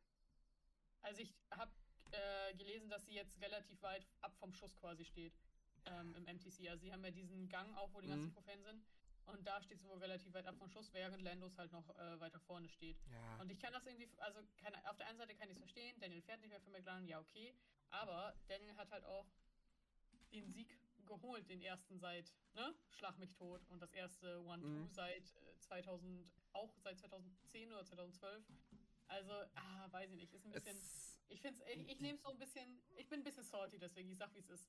Also 1.02 1.20
ich 1.20 1.34
habe 1.50 1.72
äh, 2.12 2.54
gelesen, 2.54 2.88
dass 2.88 3.04
sie 3.04 3.14
jetzt 3.14 3.38
relativ 3.40 3.82
weit 3.82 4.06
ab 4.20 4.36
vom 4.38 4.54
Schuss 4.54 4.76
quasi 4.76 5.04
steht 5.04 5.34
ähm, 5.86 6.14
im 6.14 6.24
MTC. 6.24 6.68
Also 6.68 6.82
sie 6.82 6.92
haben 6.92 7.04
ja 7.04 7.10
diesen 7.10 7.48
Gang 7.48 7.76
auch, 7.76 7.92
wo 7.94 8.00
die 8.00 8.08
ganzen 8.08 8.26
Mhm. 8.28 8.32
Trophäen 8.32 8.62
sind. 8.62 8.84
Und 9.26 9.46
da 9.46 9.62
steht 9.62 9.80
sie 9.80 9.88
wohl 9.88 9.98
relativ 9.98 10.34
weit 10.34 10.46
ab 10.46 10.56
vom 10.58 10.68
Schuss, 10.68 10.92
während 10.92 11.22
Landos 11.22 11.56
halt 11.56 11.72
noch 11.72 11.88
äh, 11.96 12.20
weiter 12.20 12.38
vorne 12.40 12.68
steht. 12.68 12.98
Ja. 13.10 13.40
Und 13.40 13.50
ich 13.50 13.58
kann 13.58 13.72
das 13.72 13.86
irgendwie, 13.86 14.06
also 14.18 14.40
keine, 14.58 14.76
auf 14.90 14.98
der 14.98 15.06
einen 15.08 15.16
Seite 15.16 15.34
kann 15.34 15.48
ich 15.48 15.54
es 15.54 15.58
verstehen, 15.60 15.98
Daniel 15.98 16.20
fährt 16.20 16.40
nicht 16.40 16.50
mehr 16.50 16.60
für 16.60 16.68
McLaren, 16.70 17.06
ja 17.08 17.18
okay, 17.20 17.54
aber 17.88 18.34
Daniel 18.48 18.76
hat 18.76 18.90
halt 18.90 19.04
auch 19.06 19.26
den 20.32 20.46
Sieg 20.46 20.78
geholt, 21.06 21.48
den 21.48 21.62
ersten 21.62 21.98
seit, 21.98 22.34
ne, 22.54 22.74
Schlag 22.90 23.18
mich 23.18 23.32
tot 23.32 23.62
und 23.70 23.80
das 23.80 23.92
erste 23.92 24.42
One-Two 24.44 24.68
Mhm. 24.68 24.88
seit 24.92 25.24
äh, 25.36 25.58
2000, 25.60 26.30
auch 26.52 26.76
seit 26.80 26.98
2010 26.98 27.72
oder 27.72 27.84
2012. 27.86 28.44
Also, 29.08 29.32
ah, 29.54 29.90
weiß 29.90 30.10
ich 30.10 30.16
nicht, 30.16 30.32
ist 30.34 30.44
ein 30.44 30.52
bisschen, 30.52 30.76
Es, 30.76 31.18
ich 31.28 31.40
finde 31.40 31.62
ich, 31.72 31.88
ich 31.88 32.00
nehme 32.00 32.16
es 32.16 32.22
so 32.22 32.28
ein 32.30 32.38
bisschen, 32.38 32.82
ich 32.96 33.08
bin 33.08 33.20
ein 33.20 33.24
bisschen 33.24 33.44
salty 33.44 33.78
deswegen, 33.78 34.10
ich 34.10 34.18
sag 34.18 34.34
wie 34.34 34.40
es 34.40 34.50
ist. 34.50 34.68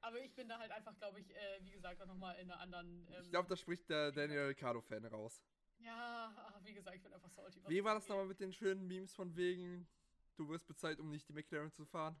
Aber 0.00 0.20
ich 0.20 0.34
bin 0.34 0.48
da 0.48 0.58
halt 0.58 0.70
einfach, 0.70 0.94
glaube 0.98 1.20
ich, 1.20 1.34
äh, 1.34 1.60
wie 1.62 1.70
gesagt, 1.70 2.00
auch 2.02 2.06
nochmal 2.06 2.36
in 2.36 2.50
einer 2.50 2.60
anderen. 2.60 3.08
Ähm, 3.10 3.22
ich 3.22 3.30
glaube, 3.30 3.48
da 3.48 3.56
spricht 3.56 3.88
der 3.88 4.12
Daniel 4.12 4.48
Ricciardo-Fan 4.48 5.06
raus. 5.06 5.42
Ja, 5.78 6.34
ach, 6.36 6.60
wie 6.62 6.74
gesagt, 6.74 6.96
ich 6.96 7.02
bin 7.02 7.12
einfach 7.12 7.30
salty. 7.30 7.62
Wie 7.66 7.82
war 7.82 7.94
das 7.94 8.06
nochmal 8.08 8.26
mit 8.26 8.38
den 8.38 8.52
schönen 8.52 8.86
Memes 8.86 9.14
von 9.14 9.34
wegen, 9.34 9.88
du 10.36 10.48
wirst 10.48 10.66
bezahlt, 10.66 11.00
um 11.00 11.10
nicht 11.10 11.26
die 11.28 11.32
McLaren 11.32 11.72
zu 11.72 11.86
fahren? 11.86 12.20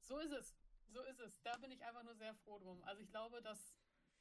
So 0.00 0.18
ist 0.18 0.32
es. 0.32 0.56
So 0.88 1.02
ist 1.02 1.20
es. 1.20 1.42
Da 1.42 1.56
bin 1.58 1.70
ich 1.70 1.84
einfach 1.84 2.02
nur 2.02 2.14
sehr 2.14 2.34
froh 2.34 2.58
drum. 2.58 2.82
Also 2.84 3.02
ich 3.02 3.10
glaube, 3.10 3.42
dass 3.42 3.74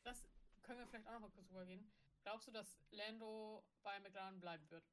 das 0.03 0.27
können 0.63 0.79
wir 0.79 0.87
vielleicht 0.87 1.07
auch 1.07 1.13
noch 1.13 1.21
mal 1.21 1.31
kurz 1.31 1.47
drüber 1.47 1.65
gehen. 1.65 1.89
Glaubst 2.23 2.47
du, 2.47 2.51
dass 2.51 2.79
Lando 2.91 3.63
bei 3.81 3.99
McLaren 3.99 4.39
bleiben 4.39 4.69
wird? 4.69 4.83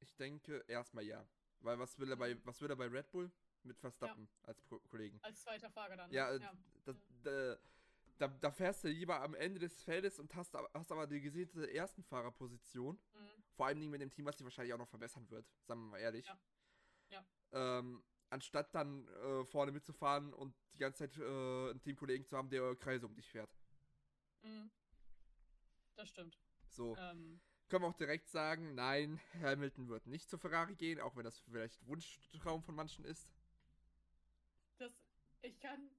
Ich 0.00 0.14
denke 0.16 0.64
erstmal 0.68 1.04
ja. 1.04 1.26
Weil 1.60 1.78
was 1.78 1.98
will 1.98 2.10
er 2.10 2.16
bei, 2.16 2.36
was 2.44 2.60
will 2.60 2.70
er 2.70 2.76
bei 2.76 2.86
Red 2.86 3.10
Bull? 3.10 3.30
Mit 3.66 3.78
Verstappen 3.78 4.28
als 4.42 4.60
Pro 4.62 4.78
Kollegen. 4.80 5.18
Als 5.22 5.42
zweiter 5.42 5.70
Fahrer 5.70 5.96
dann. 5.96 6.10
ne? 6.10 6.16
Ja, 6.16 6.32
äh, 6.32 6.40
Da, 6.84 6.94
da, 7.24 7.56
da, 8.18 8.28
da 8.28 8.50
fährst 8.50 8.84
du 8.84 8.88
lieber 8.88 9.20
am 9.20 9.34
Ende 9.34 9.58
des 9.60 9.82
Feldes 9.82 10.18
und 10.18 10.34
hast, 10.34 10.54
aber- 10.54 10.70
hast 10.72 10.90
aber 10.92 11.06
die 11.06 11.20
gesicherte 11.20 11.72
ersten 11.72 12.02
Fahrerposition. 12.04 12.94
Mhm. 13.14 13.28
Vor 13.54 13.66
allem 13.66 13.90
mit 13.90 14.00
dem 14.00 14.10
Team, 14.10 14.24
was 14.26 14.36
sich 14.36 14.44
wahrscheinlich 14.44 14.72
auch 14.74 14.78
noch 14.78 14.88
verbessern 14.88 15.28
wird, 15.30 15.46
sagen 15.66 15.80
wir 15.80 15.90
mal 15.90 15.98
ehrlich. 15.98 16.26
Ja. 16.26 16.38
Ja. 17.10 17.78
Ähm, 17.78 18.02
anstatt 18.30 18.74
dann 18.74 19.06
äh, 19.08 19.44
vorne 19.44 19.72
mitzufahren 19.72 20.32
und 20.32 20.54
die 20.74 20.78
ganze 20.78 20.98
Zeit 21.10 21.16
äh, 21.18 21.70
einen 21.70 21.80
Teamkollegen 21.80 22.26
zu 22.26 22.36
haben, 22.36 22.48
der 22.50 22.74
Kreise 22.76 23.06
um 23.06 23.14
dich 23.14 23.28
fährt. 23.28 23.50
Mhm. 24.42 24.70
Das 25.96 26.08
stimmt. 26.08 26.38
So, 26.68 26.96
Ähm, 26.96 27.40
können 27.68 27.82
wir 27.84 27.88
auch 27.88 27.94
direkt 27.96 28.28
sagen, 28.28 28.74
nein, 28.74 29.18
Hamilton 29.40 29.88
wird 29.88 30.06
nicht 30.06 30.28
zu 30.28 30.38
Ferrari 30.38 30.74
gehen, 30.76 31.00
auch 31.00 31.16
wenn 31.16 31.24
das 31.24 31.38
vielleicht 31.40 31.84
Wunschtraum 31.86 32.62
von 32.62 32.74
manchen 32.74 33.04
ist. 33.04 33.28
Ich 35.46 35.60
kann, 35.60 35.90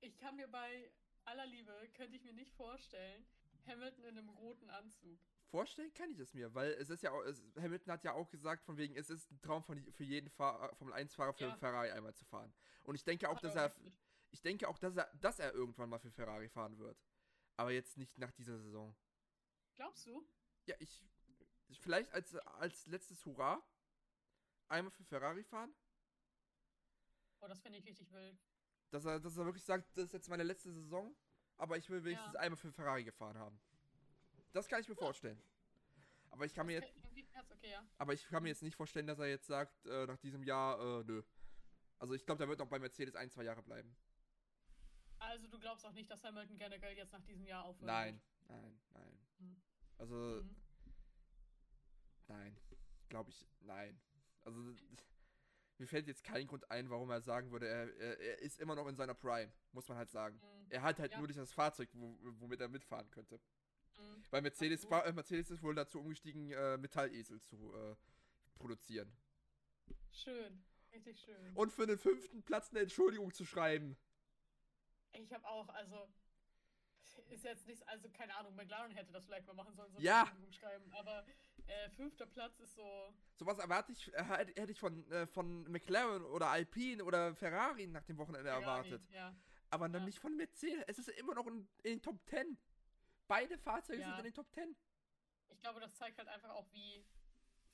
ich 0.00 0.16
kann 0.18 0.36
mir 0.36 0.48
bei 0.48 0.90
aller 1.24 1.46
Liebe, 1.46 1.72
könnte 1.94 2.16
ich 2.16 2.24
mir 2.24 2.32
nicht 2.32 2.52
vorstellen, 2.52 3.24
Hamilton 3.66 4.04
in 4.04 4.18
einem 4.18 4.28
roten 4.30 4.70
Anzug. 4.70 5.20
Vorstellen 5.46 5.92
kann 5.94 6.10
ich 6.10 6.18
es 6.18 6.34
mir, 6.34 6.54
weil 6.54 6.72
es 6.72 6.90
ist 6.90 7.02
ja 7.02 7.12
auch, 7.12 7.22
es, 7.22 7.42
Hamilton 7.56 7.92
hat 7.92 8.04
ja 8.04 8.12
auch 8.12 8.28
gesagt, 8.28 8.64
von 8.64 8.76
wegen, 8.76 8.96
es 8.96 9.08
ist 9.08 9.30
ein 9.30 9.40
Traum 9.40 9.62
von, 9.62 9.82
für 9.92 10.04
jeden 10.04 10.28
Fahr 10.28 10.74
Formel 10.76 10.94
1-Fahrer 10.94 11.32
für 11.32 11.44
Ja. 11.44 11.56
Ferrari 11.56 11.90
einmal 11.90 12.14
zu 12.14 12.24
fahren. 12.24 12.52
Und 12.84 12.94
ich 12.96 13.04
denke 13.04 13.28
auch, 13.28 13.36
Hat 13.36 13.44
dass 13.44 13.54
er 13.56 13.74
ich 14.30 14.42
denke 14.42 14.68
auch, 14.68 14.78
dass 14.78 14.94
er, 14.96 15.10
dass 15.14 15.38
er 15.38 15.54
irgendwann 15.54 15.88
mal 15.88 15.98
für 15.98 16.10
Ferrari 16.10 16.50
fahren 16.50 16.76
wird. 16.78 17.02
Aber 17.56 17.70
jetzt 17.72 17.96
nicht 17.96 18.18
nach 18.18 18.30
dieser 18.32 18.58
Saison. 18.58 18.94
Glaubst 19.74 20.06
du? 20.06 20.22
Ja, 20.66 20.74
ich, 20.80 21.02
ich 21.68 21.80
vielleicht 21.80 22.12
als, 22.12 22.34
als 22.34 22.86
letztes 22.86 23.24
Hurra 23.24 23.62
einmal 24.68 24.90
für 24.90 25.04
Ferrari 25.04 25.44
fahren, 25.44 25.74
Oh, 27.40 27.46
das 27.46 27.60
finde 27.60 27.78
ich 27.78 27.86
richtig 27.86 28.10
wild. 28.12 28.36
Dass 28.90 29.04
er, 29.04 29.20
dass 29.20 29.36
er 29.36 29.44
wirklich 29.44 29.64
sagt, 29.64 29.96
das 29.96 30.04
ist 30.06 30.12
jetzt 30.12 30.28
meine 30.28 30.42
letzte 30.42 30.72
Saison, 30.72 31.14
aber 31.56 31.76
ich 31.76 31.88
will 31.90 32.04
wenigstens 32.04 32.34
Ja. 32.34 32.40
einmal 32.40 32.56
für 32.56 32.72
Ferrari 32.72 33.04
gefahren 33.04 33.36
haben. 33.38 33.60
Das 34.52 34.66
kann 34.68 34.80
ich 34.80 34.88
mir 34.88 34.96
vorstellen. 34.96 35.40
Aber 36.30 36.44
ich 36.44 36.54
kann 36.54 36.66
mir 36.66 36.80
Das 36.80 36.88
jetzt, 36.88 36.94
kann- 37.02 37.10
irgendwie- 37.12 37.28
das- 37.32 37.50
Okay, 37.50 37.70
ja. 37.70 37.86
aber 37.98 38.12
ich 38.12 38.26
kann 38.26 38.42
mir 38.42 38.48
jetzt 38.50 38.62
nicht 38.62 38.76
vorstellen, 38.76 39.06
dass 39.06 39.18
er 39.18 39.26
jetzt 39.28 39.46
sagt, 39.46 39.86
äh, 39.86 40.06
nach 40.06 40.18
diesem 40.18 40.42
Jahr, 40.42 40.78
äh, 41.00 41.04
nö. 41.04 41.22
Also 41.98 42.14
ich 42.14 42.24
glaube, 42.24 42.38
der 42.38 42.48
wird 42.48 42.60
auch 42.60 42.68
bei 42.68 42.78
Mercedes 42.78 43.14
ein, 43.16 43.30
zwei 43.30 43.42
Jahre 43.44 43.62
bleiben. 43.62 43.96
Also 45.18 45.48
du 45.48 45.58
glaubst 45.58 45.84
auch 45.84 45.92
nicht, 45.92 46.08
dass 46.10 46.22
Hamilton 46.22 46.56
generell 46.58 46.96
jetzt 46.96 47.12
nach 47.12 47.22
diesem 47.24 47.44
Jahr 47.46 47.64
aufhört? 47.64 47.86
Nein, 47.86 48.20
nein, 48.46 48.80
nein. 48.92 49.18
Hm. 49.38 49.62
Also, 49.98 50.14
Mhm. 50.14 50.56
nein. 52.28 52.56
Glaube 53.08 53.30
ich, 53.30 53.44
nein. 53.60 54.00
Also, 54.44 54.60
mir 55.78 55.86
fällt 55.86 56.06
jetzt 56.08 56.24
kein 56.24 56.46
Grund 56.46 56.70
ein, 56.70 56.90
warum 56.90 57.10
er 57.10 57.20
sagen 57.20 57.50
würde, 57.52 57.68
er, 57.68 57.94
er, 57.96 58.18
er 58.20 58.38
ist 58.40 58.60
immer 58.60 58.74
noch 58.74 58.86
in 58.88 58.96
seiner 58.96 59.14
Prime, 59.14 59.52
muss 59.72 59.88
man 59.88 59.96
halt 59.98 60.10
sagen. 60.10 60.36
Mhm. 60.36 60.66
Er 60.70 60.82
hat 60.82 60.98
halt 60.98 61.12
Ja. 61.12 61.18
nur 61.18 61.26
nicht 61.28 61.38
das 61.38 61.52
Fahrzeug, 61.52 61.88
wo, 61.92 62.16
womit 62.40 62.60
er 62.60 62.68
mitfahren 62.68 63.10
könnte. 63.10 63.40
Mhm. 63.96 64.22
Weil 64.30 64.42
Mercedes, 64.42 64.84
Absolut. 64.84 65.04
ba- 65.04 65.08
äh, 65.08 65.12
Mercedes 65.12 65.50
ist 65.50 65.62
wohl 65.62 65.74
dazu 65.74 66.00
umgestiegen, 66.00 66.50
äh, 66.52 66.76
Metallesel 66.78 67.40
zu 67.40 67.72
äh, 67.74 67.94
produzieren. 68.58 69.10
Schön. 70.12 70.64
Richtig 70.92 71.20
schön. 71.20 71.54
Und 71.54 71.72
für 71.72 71.86
den 71.86 71.98
fünften 71.98 72.42
Platz 72.42 72.70
eine 72.70 72.80
Entschuldigung 72.80 73.32
zu 73.32 73.44
schreiben. 73.44 73.96
Ich 75.12 75.32
habe 75.32 75.46
auch, 75.46 75.68
also 75.68 76.08
ist 77.30 77.44
jetzt 77.44 77.66
nicht, 77.66 77.86
also 77.88 78.08
keine 78.10 78.34
Ahnung, 78.36 78.54
McLaren 78.54 78.90
hätte 78.92 79.12
das 79.12 79.24
vielleicht 79.26 79.46
mal 79.46 79.54
machen 79.54 79.74
sollen, 79.74 79.92
so 79.92 80.00
Ja. 80.00 80.26
Schreiben, 80.50 80.92
aber 80.92 81.24
äh, 81.66 81.90
fünfter 81.90 82.26
Platz 82.26 82.58
ist 82.60 82.74
so, 82.74 83.12
Sowas 83.34 83.58
erwarte 83.58 83.92
ich, 83.92 84.12
äh, 84.14 84.24
hätte 84.24 84.60
hätte 84.60 84.72
ich 84.72 84.80
von, 84.80 85.10
äh, 85.10 85.26
von 85.26 85.70
McLaren 85.70 86.24
oder 86.24 86.48
Alpine 86.48 87.04
oder 87.04 87.34
Ferrari 87.34 87.86
nach 87.86 88.04
dem 88.04 88.16
Wochenende 88.18 88.48
Ferrari, 88.50 88.62
erwartet. 88.90 89.08
Ja, 89.12 89.34
Aber 89.70 89.88
dann 89.88 90.02
Ja. 90.02 90.06
nicht 90.06 90.18
von 90.18 90.34
Mercedes. 90.36 90.82
Es 90.86 90.98
ist 90.98 91.08
immer 91.10 91.34
noch 91.34 91.46
in, 91.46 91.68
in 91.82 91.92
den 91.98 92.02
Top 92.02 92.18
10. 92.26 92.56
Beide 93.26 93.58
Fahrzeuge 93.58 94.00
Ja. 94.00 94.08
sind 94.10 94.18
in 94.18 94.24
den 94.24 94.34
Top 94.34 94.50
10. 94.52 94.74
ich 95.50 95.60
glaube, 95.60 95.80
das 95.80 95.94
zeigt 95.96 96.16
halt 96.18 96.28
einfach 96.28 96.50
auch, 96.50 96.66
wie 96.72 97.04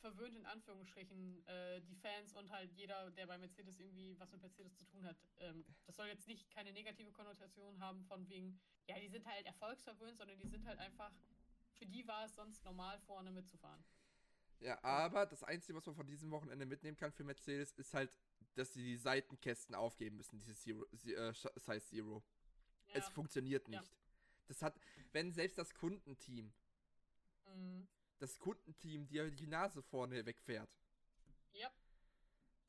verwöhnt 0.05 0.37
in 0.37 0.45
Anführungsstrichen 0.45 1.43
äh, 1.47 1.81
die 1.81 1.95
Fans 1.97 2.35
und 2.35 2.51
halt 2.51 2.71
jeder, 2.75 3.11
der 3.13 3.27
bei 3.27 3.39
Mercedes 3.39 3.79
irgendwie 3.81 4.19
was 4.19 4.31
mit 4.33 4.43
Mercedes 4.43 4.77
zu 4.77 4.85
tun 4.85 5.03
hat. 5.07 5.17
Ähm, 5.39 5.65
das 5.87 5.97
soll 5.97 6.09
jetzt 6.09 6.29
nicht 6.29 6.51
keine 6.51 6.73
negative 6.75 7.11
Konnotation 7.11 7.81
haben 7.81 8.05
von 8.05 8.29
wegen, 8.29 8.61
ja, 8.87 8.99
die 9.01 9.09
sind 9.09 9.25
halt 9.27 9.47
erfolgsverwöhnt, 9.47 10.19
sondern 10.19 10.39
die 10.39 10.47
sind 10.49 10.67
halt 10.67 10.79
einfach, 10.79 11.11
für 11.73 11.87
die 11.87 12.07
war 12.07 12.27
es 12.27 12.35
sonst 12.35 12.63
normal 12.65 12.99
vorne 13.01 13.31
mitzufahren. 13.31 13.83
Ja, 14.61 14.83
aber 14.85 15.25
das 15.25 15.43
Einzige, 15.43 15.77
was 15.79 15.87
man 15.87 15.95
von 15.97 16.07
diesem 16.07 16.31
Wochenende 16.31 16.67
mitnehmen 16.67 16.99
kann 16.99 17.11
für 17.13 17.25
Mercedes, 17.25 17.73
ist 17.73 17.95
halt, 17.95 18.19
dass 18.57 18.75
sie 18.75 18.85
die 18.85 18.97
Seitenkästen 18.97 19.75
aufgeben 19.75 20.17
müssen, 20.19 20.39
dieses 20.39 20.61
Zero, 20.61 20.85
äh, 21.07 21.33
Size 21.33 21.81
Zero. 21.81 22.23
Ja. 22.89 22.95
Es 22.97 23.09
funktioniert 23.09 23.67
Ja. 23.69 23.81
nicht. 23.81 23.97
Das 24.49 24.61
hat, 24.61 24.79
wenn 25.13 25.33
selbst 25.33 25.57
das 25.57 25.73
Kundenteam, 25.73 26.53
Mhm. 27.47 27.89
Das 28.19 28.39
Kundenteam 28.39 29.07
dir 29.07 29.31
die 29.31 29.47
Nase 29.47 29.83
vorne 29.83 30.25
wegfährt, 30.25 30.71
Ja, 31.53 31.69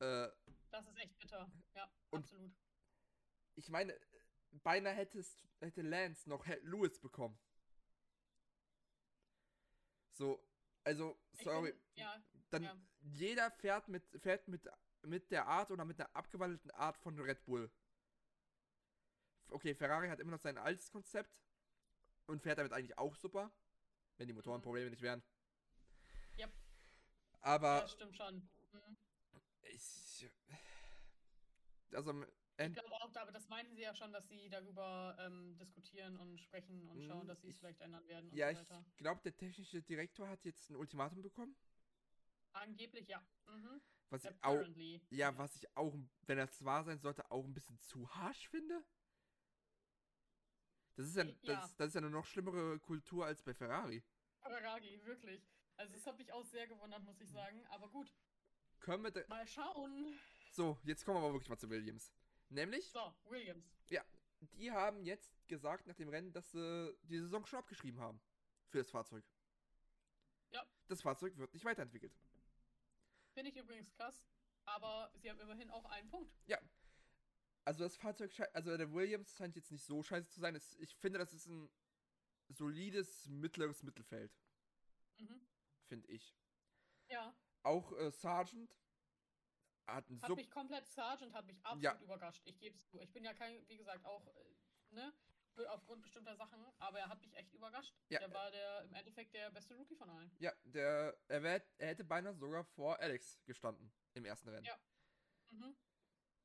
äh, 0.00 0.30
das 0.70 0.86
ist 0.86 0.96
echt 0.98 1.18
bitter. 1.18 1.50
Ja, 1.74 1.90
absolut. 2.10 2.52
ich 3.54 3.68
meine, 3.68 3.98
beinahe 4.50 4.94
hättest, 4.94 5.46
hätte 5.60 5.82
Lance 5.82 6.28
noch 6.28 6.46
Lewis 6.62 6.98
bekommen. 7.00 7.38
So, 10.12 10.42
also, 10.84 11.18
sorry, 11.42 11.72
bin- 11.72 11.82
ja, 11.94 12.22
dann 12.50 12.62
ja. 12.62 12.76
jeder 13.00 13.50
fährt 13.50 13.88
mit 13.88 14.04
fährt 14.22 14.48
mit 14.48 14.68
mit 15.02 15.30
der 15.30 15.46
Art 15.46 15.70
oder 15.70 15.84
mit 15.84 16.00
einer 16.00 16.14
abgewandelten 16.16 16.70
Art 16.72 16.96
von 16.98 17.18
Red 17.20 17.44
Bull. 17.44 17.70
Okay, 19.48 19.74
Ferrari 19.74 20.08
hat 20.08 20.18
immer 20.20 20.32
noch 20.32 20.40
sein 20.40 20.58
altes 20.58 20.90
Konzept 20.90 21.30
und 22.26 22.42
fährt 22.42 22.58
damit 22.58 22.72
eigentlich 22.72 22.98
auch 22.98 23.14
super, 23.14 23.52
wenn 24.16 24.26
die 24.26 24.32
Motorenprobleme 24.32 24.90
nicht 24.90 25.02
wären. 25.02 25.22
Aber 27.46 27.80
das 27.82 27.92
stimmt 27.92 28.16
schon. 28.16 28.36
Mhm. 28.72 28.96
ich 29.62 30.28
also 31.92 32.24
Ich 32.58 32.72
glaube 32.72 32.92
auch, 32.92 33.14
aber 33.14 33.30
das 33.30 33.48
meinten 33.48 33.76
sie 33.76 33.82
ja 33.82 33.94
schon, 33.94 34.12
dass 34.12 34.28
sie 34.28 34.48
darüber 34.50 35.16
ähm, 35.20 35.56
diskutieren 35.56 36.16
und 36.16 36.40
sprechen 36.40 36.88
und 36.88 37.04
schauen, 37.04 37.24
Mm, 37.24 37.28
dass 37.28 37.40
sie 37.42 37.46
es 37.48 37.54
ich- 37.54 37.60
vielleicht 37.60 37.80
ändern 37.80 38.06
werden 38.08 38.30
und 38.30 38.36
ja, 38.36 38.52
so 38.52 38.60
ich 38.90 38.96
glaube, 38.96 39.20
der 39.22 39.36
technische 39.36 39.80
Direktor 39.82 40.28
hat 40.28 40.44
jetzt 40.44 40.70
ein 40.70 40.76
Ultimatum 40.76 41.22
bekommen, 41.22 41.54
Angeblich 42.52 43.06
ja. 43.06 43.24
Mhm. 43.46 43.80
was 44.10 44.24
ich 44.24 44.30
auch 44.42 44.54
Apparently. 44.56 45.00
ja, 45.10 45.38
was 45.38 45.54
ich 45.54 45.76
auch, 45.76 45.94
wenn 46.22 46.38
das 46.38 46.64
wahr 46.64 46.82
sein 46.84 46.98
sollte, 46.98 47.30
auch 47.30 47.44
ein 47.44 47.54
bisschen 47.54 47.78
zu 47.78 48.12
harsch 48.16 48.48
finde. 48.48 48.82
Das 50.96 51.06
ist 51.06 51.16
ja, 51.16 51.24
Ja. 51.24 51.36
Das, 51.42 51.76
das 51.76 51.88
ist 51.88 51.94
ja 51.94 52.00
eine 52.00 52.10
noch 52.10 52.24
schlimmere 52.26 52.80
Kultur 52.80 53.24
als 53.26 53.40
bei 53.42 53.54
Ferrari. 53.54 54.02
Ferrari, 54.40 55.00
wirklich. 55.04 55.42
Also 55.76 55.92
das 55.94 56.06
hat 56.06 56.18
mich 56.18 56.32
auch 56.32 56.44
sehr 56.44 56.66
gewundert, 56.66 57.02
muss 57.04 57.20
ich 57.20 57.30
sagen. 57.30 57.64
Aber 57.66 57.88
gut, 57.88 58.12
Können 58.80 59.02
wir 59.04 59.24
mal 59.28 59.46
schauen. 59.46 60.18
so, 60.52 60.78
jetzt 60.84 61.04
kommen 61.04 61.18
wir 61.18 61.24
aber 61.24 61.34
wirklich 61.34 61.48
mal 61.50 61.58
zu 61.58 61.68
Williams. 61.70 62.12
Nämlich, 62.48 62.90
So, 62.90 63.14
Williams. 63.24 63.64
die 64.52 64.70
haben 64.70 65.02
jetzt 65.04 65.32
gesagt 65.48 65.86
nach 65.86 65.94
dem 65.96 66.08
Rennen, 66.08 66.32
dass 66.32 66.50
sie 66.52 66.96
die 67.02 67.18
Saison 67.18 67.44
schon 67.46 67.58
abgeschrieben 67.58 68.00
haben. 68.00 68.20
Für 68.68 68.78
das 68.78 68.90
Fahrzeug. 68.90 69.24
Ja. 70.50 70.64
Das 70.88 71.00
Fahrzeug 71.02 71.36
wird 71.36 71.52
nicht 71.54 71.64
weiterentwickelt. 71.64 72.14
Finde 73.32 73.50
ich 73.50 73.56
übrigens 73.56 73.90
krass. 73.94 74.28
Aber 74.64 75.10
sie 75.16 75.30
haben 75.30 75.40
immerhin 75.40 75.70
auch 75.70 75.84
einen 75.86 76.08
Punkt. 76.10 76.34
Also 77.64 77.82
das 77.84 77.96
Fahrzeug, 77.96 78.30
also 78.52 78.76
der 78.76 78.92
Williams 78.92 79.34
scheint 79.36 79.56
jetzt 79.56 79.72
nicht 79.72 79.84
so 79.84 80.00
scheiße 80.02 80.28
zu 80.30 80.38
sein. 80.40 80.54
Ich 80.78 80.94
finde, 80.96 81.18
das 81.18 81.32
ist 81.32 81.46
ein 81.46 81.68
solides 82.48 83.26
mittleres 83.28 83.82
Mittelfeld, 83.82 84.32
Mhm. 85.18 85.40
Finde 85.86 86.08
ich. 86.08 86.34
Ja, 87.08 87.34
Auch 87.62 87.92
äh, 87.92 88.10
Sargent 88.10 88.76
hat 89.86 90.08
einen 90.08 90.20
hat 90.20 90.28
Sub 90.28 90.36
mich 90.36 90.50
komplett, 90.50 90.86
Sergeant 90.86 91.32
hat 91.34 91.46
mich 91.46 91.58
absolut 91.64 91.82
Ja. 91.82 92.00
überrascht. 92.00 92.42
Ich 92.44 92.58
gebe 92.58 92.74
es 92.74 92.88
zu. 92.88 93.00
Ich 93.00 93.12
bin 93.12 93.24
ja 93.24 93.32
kein, 93.34 93.66
wie 93.68 93.76
gesagt, 93.76 94.04
auch, 94.04 94.26
äh, 94.26 94.54
ne, 94.90 95.12
aufgrund 95.68 96.02
bestimmter 96.02 96.36
Sachen, 96.36 96.64
aber 96.78 96.98
er 96.98 97.08
hat 97.08 97.20
mich 97.20 97.34
echt 97.34 97.52
überrascht. 97.54 97.94
Ja. 98.08 98.18
Der 98.18 98.32
war 98.32 98.50
der 98.50 98.82
im 98.82 98.94
Endeffekt 98.94 99.32
der 99.34 99.50
beste 99.50 99.74
Rookie 99.74 99.96
von 99.96 100.10
allen. 100.10 100.30
Ja, 100.38 100.52
der, 100.64 101.16
er, 101.28 101.42
wär, 101.42 101.66
er 101.78 101.88
hätte 101.88 102.04
beinahe 102.04 102.34
sogar 102.34 102.64
vor 102.64 102.98
Alex 103.00 103.40
gestanden 103.44 103.92
im 104.14 104.24
ersten 104.24 104.48
Rennen. 104.48 104.64
Ja. 104.64 104.78
Mhm. 105.50 105.76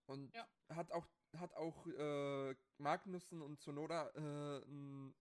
Und 0.05 0.33
Ja. 0.33 0.47
hat 0.69 0.91
auch, 0.91 1.07
hat 1.35 1.53
auch 1.55 1.87
äh, 1.87 2.55
Magnussen 2.77 3.41
und 3.41 3.59
Sonoda 3.59 4.09
äh, 4.11 4.63
einen 4.63 5.15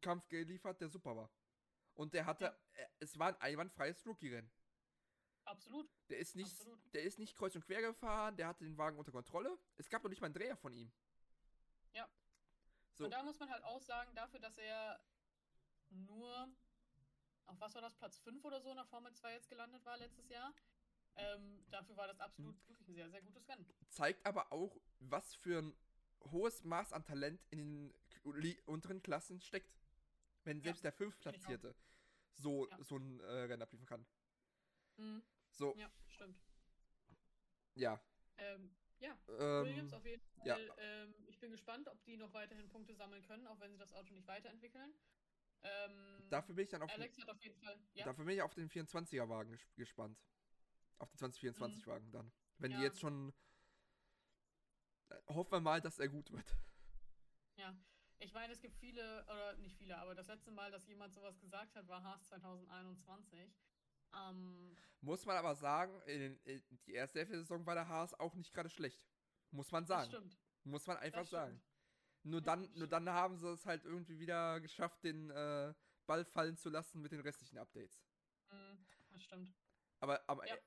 Kampf 0.00 0.28
geliefert, 0.28 0.80
der 0.80 0.88
super 0.88 1.16
war. 1.16 1.30
Und 1.96 2.14
der 2.14 2.26
hatte, 2.26 2.44
Ja. 2.44 2.56
äh, 2.74 2.86
es 3.00 3.18
war 3.18 3.28
ein 3.28 3.40
einwandfreies 3.40 4.06
Rookie-Rennen. 4.06 4.50
Absolut. 5.44 5.88
Der 6.08 6.18
ist 6.18 6.34
nicht, 6.36 6.50
Absolut. 6.52 6.94
der 6.94 7.02
ist 7.02 7.18
nicht 7.18 7.36
kreuz 7.36 7.54
und 7.54 7.64
quer 7.64 7.80
gefahren, 7.80 8.36
der 8.36 8.48
hatte 8.48 8.64
den 8.64 8.76
Wagen 8.78 8.98
unter 8.98 9.12
Kontrolle. 9.12 9.58
Es 9.76 9.88
gab 9.88 10.02
noch 10.02 10.10
nicht 10.10 10.20
mal 10.20 10.26
einen 10.26 10.34
Dreher 10.34 10.56
von 10.56 10.72
ihm. 10.72 10.92
So. 12.98 13.04
Und 13.04 13.10
da 13.10 13.22
muss 13.22 13.38
man 13.38 13.50
halt 13.50 13.62
auch 13.64 13.82
sagen, 13.82 14.14
dafür, 14.14 14.40
dass 14.40 14.56
er 14.56 14.98
nur, 15.90 16.48
auf 17.44 17.60
was 17.60 17.74
war 17.74 17.82
das, 17.82 17.94
Platz 17.94 18.18
5 18.20 18.42
oder 18.42 18.58
so 18.62 18.70
in 18.70 18.76
der 18.76 18.86
Formel 18.86 19.12
2 19.12 19.34
jetzt 19.34 19.50
gelandet 19.50 19.84
war 19.84 19.98
letztes 19.98 20.30
Jahr, 20.30 20.54
ähm, 21.16 21.62
dafür 21.68 21.94
war 21.98 22.06
das 22.06 22.18
absolut 22.20 22.54
Hm. 22.56 22.68
wirklich 22.68 22.88
ein 22.88 22.94
sehr, 22.94 23.10
sehr 23.10 23.20
gutes 23.20 23.46
Rennen. 23.50 23.66
Zeigt 23.90 24.24
aber 24.24 24.50
auch, 24.50 24.80
was 24.98 25.34
für 25.34 25.58
ein 25.60 25.76
hohes 26.30 26.64
Maß 26.64 26.94
an 26.94 27.04
Talent 27.04 27.44
in 27.50 27.92
den 28.24 28.58
unteren 28.64 29.02
Klassen 29.02 29.42
steckt. 29.42 29.70
Wenn 30.46 30.58
Ja, 30.58 30.64
selbst 30.64 30.84
der 30.84 30.90
ich 30.90 30.94
auch. 30.94 30.98
Fünftplatzierte 30.98 31.74
so, 32.34 32.68
Ja. 32.70 32.82
so 32.84 32.96
ein 32.98 33.20
äh, 33.20 33.24
Rennen 33.24 33.62
abliefern 33.62 33.86
kann. 33.86 34.06
Mhm. 34.96 35.22
So, 35.50 35.74
Ja, 35.76 35.90
stimmt. 36.06 36.40
ja. 37.74 38.00
Ähm, 38.38 38.74
ja, 39.00 39.18
Williams 39.26 39.92
Ähm, 39.92 39.98
auf 39.98 40.04
jeden 40.06 40.22
Fall. 40.36 40.46
ja. 40.46 40.58
Ähm, 40.78 41.14
ich 41.26 41.38
bin 41.40 41.50
gespannt, 41.50 41.88
ob 41.88 42.02
die 42.04 42.16
noch 42.16 42.32
weiterhin 42.32 42.68
Punkte 42.68 42.94
sammeln 42.94 43.22
können, 43.24 43.46
auch 43.48 43.58
wenn 43.60 43.72
sie 43.72 43.78
das 43.78 43.92
Auto 43.92 44.14
nicht 44.14 44.26
weiterentwickeln. 44.28 44.94
Ähm, 45.62 46.28
dafür 46.28 46.54
bin 46.54 46.64
ich 46.64 46.70
dann 46.70 46.82
auf, 46.82 46.90
den- 46.92 47.00
Alex 47.00 47.18
hat 47.18 47.28
auf 47.28 47.42
jeden 47.42 47.58
Fall. 47.58 47.78
Ja, 47.94 48.04
dafür 48.04 48.24
bin 48.24 48.34
ich 48.36 48.42
auf 48.42 48.54
den 48.54 48.68
24er-Wagen 48.70 49.50
ges 49.50 49.74
gespannt. 49.74 50.22
Auf 50.98 51.10
den 51.10 51.18
2024-Wagen 51.18 52.10
dann. 52.12 52.30
Wenn 52.58 52.70
die 52.70 52.76
Mhm. 52.76 52.82
Ja. 52.82 52.86
jetzt 52.88 53.00
schon. 53.00 53.34
äh, 55.08 55.16
Hoffen 55.28 55.52
wir 55.52 55.60
mal, 55.60 55.80
dass 55.80 55.98
er 55.98 56.08
gut 56.08 56.30
wird. 56.30 56.56
Ich 58.18 58.32
meine, 58.32 58.52
es 58.52 58.60
gibt 58.60 58.76
viele, 58.76 59.22
oder 59.24 59.56
nicht 59.56 59.76
viele, 59.76 59.96
aber 59.98 60.14
das 60.14 60.26
letzte 60.28 60.50
Mal, 60.50 60.70
dass 60.70 60.86
jemand 60.86 61.14
sowas 61.14 61.38
gesagt 61.40 61.74
hat, 61.76 61.86
war 61.88 62.02
Haas 62.02 62.26
2021. 62.28 63.54
Ähm, 64.14 64.76
Muss 65.00 65.26
man 65.26 65.36
aber 65.36 65.54
sagen, 65.54 66.00
in, 66.02 66.38
in 66.44 66.62
die 66.86 66.92
erste 66.92 67.18
Hälfte 67.18 67.34
der 67.34 67.42
Saison 67.42 67.66
war 67.66 67.74
der 67.74 67.88
Haas 67.88 68.14
auch 68.14 68.34
nicht 68.34 68.52
gerade 68.52 68.70
schlecht. 68.70 69.06
Muss 69.50 69.70
man 69.72 69.84
das 69.84 69.88
sagen. 69.88 70.08
stimmt. 70.08 70.38
Muss 70.64 70.86
man 70.86 70.96
einfach 70.98 71.20
Das 71.20 71.30
sagen. 71.30 71.62
Nur 72.22 72.40
Ja, 72.40 72.46
dann, 72.46 72.62
das 72.62 72.74
nur 72.76 72.88
dann 72.88 73.08
haben 73.08 73.36
sie 73.36 73.48
es 73.52 73.66
halt 73.66 73.84
irgendwie 73.84 74.18
wieder 74.18 74.60
geschafft, 74.60 75.04
den 75.04 75.30
äh, 75.30 75.74
Ball 76.06 76.24
fallen 76.24 76.56
zu 76.56 76.70
lassen 76.70 77.00
mit 77.00 77.12
den 77.12 77.20
restlichen 77.20 77.58
Updates. 77.58 78.02
Mhm, 78.50 78.86
das 79.10 79.22
stimmt. 79.22 79.54
Aber, 80.00 80.28
aber 80.28 80.46
Ja. 80.46 80.54
äh, 80.54 80.60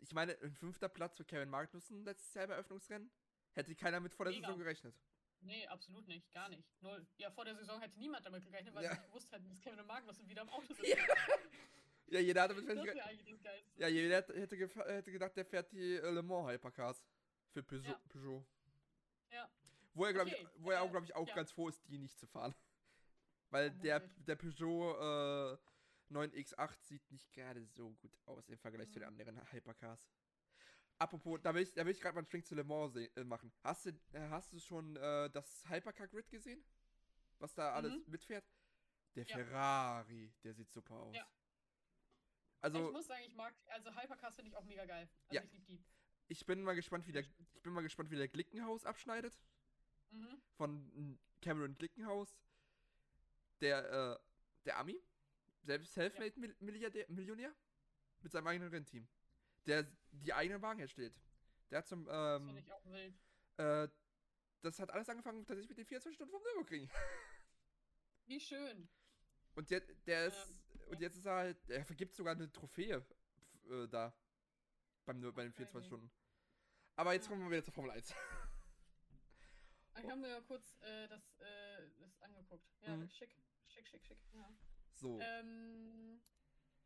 ich 0.00 0.12
meine, 0.12 0.38
ein 0.40 0.54
fünfter 0.54 0.88
Platz 0.88 1.16
für 1.16 1.24
Kevin 1.24 1.48
Magnussen 1.48 2.04
letztes 2.04 2.34
Jahr 2.34 2.44
im 2.44 2.50
Eröffnungsrennen 2.50 3.10
hätte 3.52 3.74
keiner 3.74 4.00
mit 4.00 4.14
vor 4.14 4.26
der 4.26 4.34
Mega. 4.34 4.46
Saison 4.46 4.58
gerechnet. 4.58 5.00
Nee, 5.40 5.66
absolut 5.68 6.06
nicht. 6.08 6.30
Gar 6.32 6.48
nicht. 6.48 6.64
Null. 6.82 7.06
Ja, 7.16 7.30
vor 7.30 7.44
der 7.44 7.54
Saison 7.54 7.80
hätte 7.80 7.98
niemand 7.98 8.26
damit 8.26 8.44
gerechnet, 8.44 8.74
weil 8.74 8.84
Ja. 8.84 8.90
sie 8.90 8.96
nicht 9.00 9.06
gewusst 9.08 9.32
hätten, 9.32 9.48
dass 9.48 9.60
Kevin 9.60 9.80
und 9.80 9.86
Magnussen 9.86 10.28
wieder 10.28 10.42
im 10.42 10.48
Auto 10.50 10.72
sind. 10.74 10.86
Ja. 10.86 10.96
Ja, 12.10 12.20
jeder 12.20 12.40
hatte 12.40 12.54
mit 12.54 12.66
Das 12.66 12.78
eigentlich 12.78 13.42
Geilste. 13.42 13.70
Ja, 13.82 13.86
jeder 13.86 14.16
hätte, 14.16 14.56
gef- 14.56 14.82
hätte 14.88 15.12
gedacht, 15.12 15.36
der 15.36 15.44
fährt 15.44 15.70
die 15.72 15.96
äh, 15.96 16.10
Le 16.10 16.22
Mans 16.22 16.50
Hypercars 16.50 17.04
für 17.52 17.62
Peugeot. 17.62 17.86
Ja. 17.90 18.00
Peugeot. 18.08 18.46
Ja. 19.30 19.50
Wo 19.92 20.06
er, 20.06 20.14
glaube 20.14 20.30
Okay, 20.30 20.40
ich, 20.54 20.62
wo 20.62 20.70
er 20.70 20.80
auch, 20.80 20.86
äh, 20.86 20.90
glaube 20.90 21.04
ich, 21.04 21.14
auch 21.14 21.28
ja. 21.28 21.34
ganz 21.34 21.52
froh 21.52 21.68
ist, 21.68 21.86
die 21.86 21.98
nicht 21.98 22.18
zu 22.18 22.26
fahren. 22.26 22.54
Weil 23.50 23.70
der, 23.72 24.00
Vermutlich. 24.00 24.24
der 24.24 24.36
Peugeot 24.36 25.58
äh, 26.10 26.14
9X8 26.14 26.80
sieht 26.80 27.10
nicht 27.10 27.30
gerade 27.30 27.62
so 27.66 27.90
gut 27.96 28.16
aus 28.24 28.48
im 28.48 28.56
Vergleich 28.58 28.90
zu 28.90 29.00
den 29.00 29.12
Mhm. 29.12 29.20
anderen 29.20 29.52
Hypercars. 29.52 30.08
Apropos, 30.98 31.38
da 31.42 31.54
will 31.54 31.62
ich, 31.62 31.72
da 31.74 31.84
will 31.84 31.92
ich 31.92 32.00
gerade 32.00 32.14
mal 32.14 32.20
einen 32.20 32.26
Schwenk 32.26 32.44
zu 32.46 32.54
Le 32.54 32.64
Mans 32.64 32.96
äh, 32.96 33.24
machen. 33.24 33.52
Hast 33.62 33.86
du, 33.86 33.90
äh, 34.12 34.28
hast 34.30 34.52
du 34.52 34.58
schon 34.58 34.96
äh, 34.96 35.30
das 35.30 35.64
Hypercar-Grid 35.68 36.28
gesehen? 36.28 36.64
Was 37.38 37.54
da 37.54 37.72
alles 37.72 37.94
Mhm. 37.94 38.04
mitfährt? 38.10 38.44
Der 39.14 39.24
Ja. 39.24 39.36
Ferrari, 39.36 40.32
der 40.42 40.54
sieht 40.54 40.70
super 40.72 40.94
aus. 40.94 41.14
Ja. 41.14 41.26
Also, 42.60 42.86
ich 42.88 42.92
muss 42.92 43.06
sagen, 43.06 43.22
ich 43.24 43.34
mag, 43.36 43.54
also 43.68 43.94
Hypercars 43.94 44.34
finde 44.34 44.50
ich 44.50 44.56
auch 44.56 44.64
mega 44.64 44.84
geil. 44.84 45.08
Also 45.28 45.34
Ja. 45.36 45.44
ich 45.44 45.52
liebe 45.52 45.64
die. 45.66 45.84
ich 46.26 46.44
bin 46.44 46.62
mal 46.62 46.74
gespannt, 46.74 47.06
wie 47.06 47.12
der, 47.12 47.22
ich 47.22 47.62
bin 47.62 47.72
mal 47.72 47.82
gespannt, 47.82 48.10
wie 48.10 48.16
der 48.16 48.28
Glickenhaus 48.28 48.84
abschneidet. 48.84 49.38
Mhm. 50.10 50.40
von 50.56 51.18
Cameron 51.42 51.76
Glickenhaus, 51.76 52.34
der, 53.60 54.18
äh, 54.18 54.18
der 54.64 54.78
Ami, 54.78 54.98
selbst 55.62 55.92
Selfmade 55.92 56.32
Mil 56.40 56.56
Milliardär, 56.60 57.04
Millionär, 57.10 57.54
mit 58.22 58.32
seinem 58.32 58.46
eigenen 58.46 58.70
Rennteam, 58.70 59.06
der 59.68 59.86
die 60.10 60.32
eigenen 60.32 60.62
Wagen 60.62 60.78
herstellt. 60.78 61.14
Der 61.70 61.78
hat 61.78 61.86
zum, 61.86 62.06
Das 62.06 62.40
ähm, 62.40 62.64
wild. 62.84 63.14
äh, 63.58 63.88
das 64.62 64.78
hat 64.80 64.90
alles 64.90 65.08
angefangen 65.08 65.44
tatsächlich 65.46 65.68
mit 65.68 65.78
den 65.78 65.86
24 65.86 66.14
Stunden 66.16 66.32
vom 66.32 66.42
Nürburgring. 66.42 66.88
Wie 68.26 68.40
schön. 68.40 68.88
Und 69.54 69.70
der, 69.70 69.80
der 69.80 70.26
ist, 70.26 70.48
Ähm, 70.48 70.88
und 70.90 71.00
jetzt 71.00 71.16
ist 71.16 71.26
er 71.26 71.34
halt, 71.36 71.70
er 71.70 71.84
vergibt 71.84 72.14
sogar 72.14 72.34
eine 72.34 72.50
Trophäe 72.50 73.04
äh, 73.70 73.86
da, 73.88 74.12
beim, 75.04 75.20
bei 75.20 75.42
den 75.42 75.52
Okay. 75.52 75.56
24 75.66 75.86
Stunden. 75.86 76.10
Aber 76.96 77.12
jetzt 77.12 77.28
kommen 77.28 77.42
wir 77.44 77.50
wieder 77.50 77.64
zur 77.64 77.74
Formel 77.74 77.92
1. 77.92 78.12
Ich 80.00 80.04
habe 80.04 80.16
mir 80.16 80.28
ja 80.28 80.40
kurz 80.42 80.76
äh, 80.80 81.08
das, 81.08 81.38
äh, 81.40 81.90
das 81.98 82.16
angeguckt. 82.22 82.64
Ja, 82.82 82.96
Mhm. 82.96 83.08
schick. 83.10 83.36
Schick, 83.66 83.86
schick, 83.88 84.04
schick. 84.04 84.18
Ja. 84.32 84.52
So, 84.92 85.20
Ähm, 85.20 86.20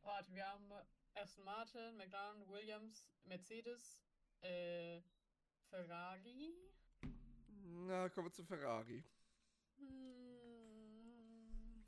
warte, 0.03 0.35
wir 0.35 0.47
haben 0.47 0.71
Aston 1.15 1.45
Martin, 1.45 1.97
McLaren, 1.97 2.47
Williams, 2.49 3.07
Mercedes, 3.25 4.01
äh, 4.43 5.01
Ferrari. 5.71 6.55
na, 7.87 8.09
kommen 8.09 8.29
wir 8.29 8.33
zu 8.33 8.45
Ferrari. 8.45 9.05
Hm. 9.79 11.85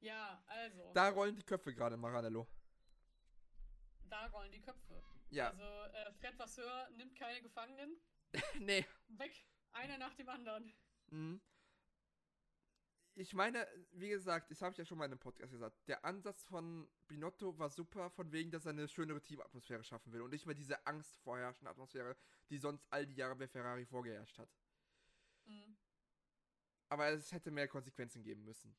Ja, 0.00 0.42
also, 0.46 0.92
Da 0.94 1.08
rollen 1.10 1.36
die 1.36 1.42
Köpfe 1.42 1.74
gerade, 1.74 1.96
Maranello. 1.96 2.46
da 4.08 4.26
rollen 4.26 4.52
die 4.52 4.60
Köpfe. 4.60 5.02
Ja, 5.30 5.50
Also, 5.50 5.62
äh, 5.62 6.12
Fred 6.14 6.38
Vasseur 6.38 6.88
nimmt 6.96 7.14
keine 7.16 7.42
Gefangenen. 7.42 7.96
nee. 8.60 8.84
Weg, 9.08 9.44
einer 9.72 9.98
nach 9.98 10.14
dem 10.14 10.28
anderen. 10.28 10.72
Mhm. 11.10 11.40
Ich 13.20 13.34
meine, 13.34 13.66
wie 13.94 14.10
gesagt, 14.10 14.48
das 14.48 14.62
habe 14.62 14.70
ich 14.70 14.78
ja 14.78 14.84
schon 14.84 14.96
mal 14.96 15.06
in 15.06 15.10
einem 15.10 15.18
Podcast 15.18 15.50
gesagt, 15.50 15.76
der 15.88 16.04
Ansatz 16.04 16.44
von 16.44 16.88
Binotto 17.08 17.58
war 17.58 17.68
super, 17.68 18.10
von 18.10 18.30
wegen, 18.30 18.52
dass 18.52 18.64
er 18.64 18.70
eine 18.70 18.86
schönere 18.86 19.20
Teamatmosphäre 19.20 19.82
schaffen 19.82 20.12
will 20.12 20.20
und 20.20 20.30
nicht 20.30 20.46
mehr 20.46 20.54
diese 20.54 20.86
Angst 20.86 21.16
vorherrschende 21.16 21.68
Atmosphäre, 21.68 22.16
die 22.48 22.58
sonst 22.58 22.86
all 22.90 23.08
die 23.08 23.16
Jahre 23.16 23.34
bei 23.34 23.48
Ferrari 23.48 23.86
vorgeherrscht 23.86 24.38
hat. 24.38 24.48
Mhm. 25.46 25.76
Aber 26.90 27.08
es 27.08 27.32
hätte 27.32 27.50
mehr 27.50 27.66
Konsequenzen 27.66 28.22
geben 28.22 28.44
müssen. 28.44 28.76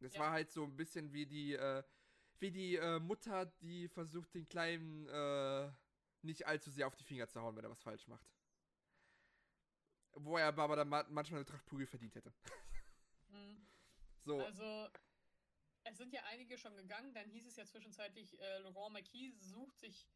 Das 0.00 0.14
Ja. 0.14 0.22
war 0.22 0.32
halt 0.32 0.50
so 0.50 0.64
ein 0.64 0.76
bisschen 0.76 1.12
wie 1.12 1.26
die, 1.26 1.52
äh, 1.54 1.84
wie 2.40 2.50
die 2.50 2.74
äh, 2.74 2.98
Mutter, 2.98 3.46
die 3.46 3.86
versucht, 3.86 4.34
den 4.34 4.48
Kleinen 4.48 5.06
äh, 5.06 5.70
nicht 6.22 6.48
allzu 6.48 6.72
sehr 6.72 6.88
auf 6.88 6.96
die 6.96 7.04
Finger 7.04 7.28
zu 7.28 7.40
hauen, 7.40 7.54
wenn 7.54 7.62
er 7.64 7.70
was 7.70 7.80
falsch 7.80 8.08
macht. 8.08 8.28
Wo 10.14 10.36
er 10.36 10.48
aber 10.48 10.74
dann 10.74 10.88
ma 10.88 11.06
manchmal 11.10 11.38
eine 11.38 11.46
Tracht 11.46 11.64
Prügel 11.66 11.86
verdient 11.86 12.16
hätte. 12.16 12.34
Mhm. 13.36 13.66
So. 14.24 14.40
Also, 14.40 14.88
es 15.84 15.96
sind 15.98 16.12
ja 16.12 16.22
einige 16.24 16.58
schon 16.58 16.76
gegangen. 16.76 17.14
Dann 17.14 17.28
hieß 17.30 17.46
es 17.46 17.56
ja 17.56 17.64
zwischenzeitlich, 17.66 18.38
äh, 18.40 18.58
Laurent 18.58 18.92
Marquis 18.92 19.38
sucht 19.50 19.78
sich 19.78 20.08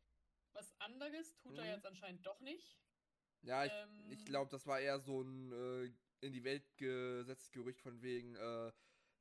was 0.53 0.75
anderes. 0.81 1.39
Tut 1.41 1.57
er 1.59 1.65
Mhm. 1.67 1.75
jetzt 1.75 1.87
anscheinend 1.87 2.27
doch 2.27 2.41
nicht. 2.41 2.79
Ja, 3.43 3.65
ich, 3.65 3.73
Ähm, 3.73 4.11
ich 4.11 4.25
glaube, 4.25 4.51
das 4.51 4.67
war 4.67 4.81
eher 4.81 5.01
so 5.01 5.23
ein 5.23 5.53
äh, 5.53 5.91
in 6.27 6.33
die 6.33 6.45
Welt 6.45 6.65
gesetztes 6.77 7.51
Gerücht 7.53 7.81
von 7.81 8.03
wegen, 8.03 8.37
äh, 8.37 8.73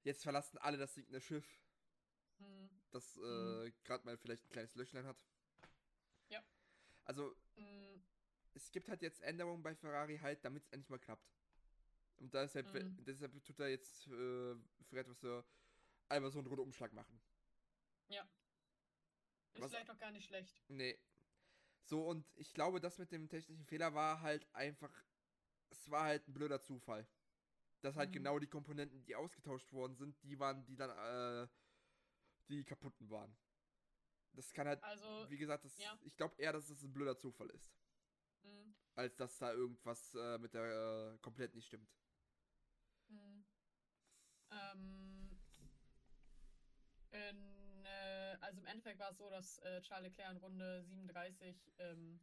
jetzt 0.04 0.24
verlassen 0.24 0.58
alle 0.58 0.78
das 0.78 0.93
sinkende 0.93 1.22
Schiff, 1.22 1.45
Hm. 2.39 2.70
das 2.91 3.16
äh, 3.18 3.22
Mhm. 3.22 3.74
gerade 3.84 4.06
mal 4.06 4.18
vielleicht 4.18 4.43
ein 4.45 4.50
kleines 4.50 4.76
Löchlein 4.76 5.06
hat. 5.06 5.18
Ja. 6.30 6.43
Also, 7.06 7.36
Hm. 7.56 8.02
es 8.54 8.72
gibt 8.72 8.89
halt 8.89 9.02
jetzt 9.02 9.22
Änderungen 9.22 9.64
bei 9.64 9.76
Ferrari 9.76 10.18
halt, 10.20 10.43
damit 10.45 10.64
es 10.64 10.70
endlich 10.70 10.89
mal 10.89 11.00
klappt. 11.00 11.39
Und 12.20 12.34
deshalb, 12.34 12.74
Mhm. 12.74 13.06
deshalb 13.06 13.46
tut 13.46 13.60
er 13.60 13.70
jetzt 13.70 14.08
äh, 14.08 14.56
für 14.90 15.00
etwas 15.00 15.20
so 15.22 15.44
einfach 16.10 16.32
so 16.32 16.40
einen 16.40 16.48
Rundumschlag 16.48 16.92
machen. 16.94 17.20
Ist 19.54 19.62
Was- 19.62 19.72
vielleicht 19.72 19.90
auch 19.90 20.00
gar 20.00 20.12
nicht 20.12 20.26
schlecht. 20.28 20.62
Nee. 20.70 20.98
So, 21.86 22.08
und 22.08 22.26
ich 22.36 22.54
glaube, 22.54 22.80
das 22.80 22.98
mit 23.00 23.12
dem 23.12 23.28
technischen 23.30 23.66
Fehler 23.66 23.94
war 23.94 24.22
halt 24.22 24.46
einfach, 24.54 24.92
es 25.72 25.90
war 25.90 26.04
halt 26.04 26.28
ein 26.28 26.34
blöder 26.34 26.62
Zufall. 26.62 27.08
Dass 27.82 27.96
halt 27.96 28.10
Mhm. 28.10 28.14
genau 28.14 28.40
die 28.40 28.48
Komponenten, 28.48 29.04
die 29.06 29.16
ausgetauscht 29.16 29.72
worden 29.74 29.96
sind, 29.96 30.16
die 30.24 30.38
waren, 30.40 30.66
die 30.66 30.76
dann, 30.76 30.92
äh, 30.92 31.48
die 32.50 32.64
kaputten 32.64 33.10
waren. 33.10 33.36
Das 34.34 34.54
kann 34.54 34.68
halt, 34.68 34.84
Also, 34.84 35.30
wie 35.32 35.38
gesagt, 35.38 35.66
das, 35.66 35.78
ja. 35.78 35.98
ich 36.04 36.16
glaube 36.16 36.36
eher, 36.38 36.54
dass 36.54 36.70
es 36.70 36.84
ein 36.84 36.94
blöder 36.94 37.18
Zufall 37.18 37.50
ist, 37.50 37.72
hm, 38.44 38.76
als 38.96 39.16
dass 39.16 39.38
da 39.38 39.52
irgendwas 39.54 40.14
äh, 40.16 40.38
mit 40.38 40.54
der 40.54 41.14
äh, 41.16 41.18
komplett 41.20 41.56
nicht 41.56 41.68
stimmt. 41.68 41.90
Hm. 43.10 43.45
Ähm, 44.51 45.39
in, 47.12 47.86
äh, 47.86 48.38
also 48.41 48.60
im 48.60 48.68
Endeffekt 48.68 48.99
war 48.99 49.12
es 49.12 49.18
so, 49.18 49.30
dass 49.30 49.60
äh, 49.60 49.82
Charles 49.82 50.10
Leclerc 50.10 50.32
in 50.32 50.38
Runde 50.38 50.84
37 50.84 51.74
ähm, 51.80 52.20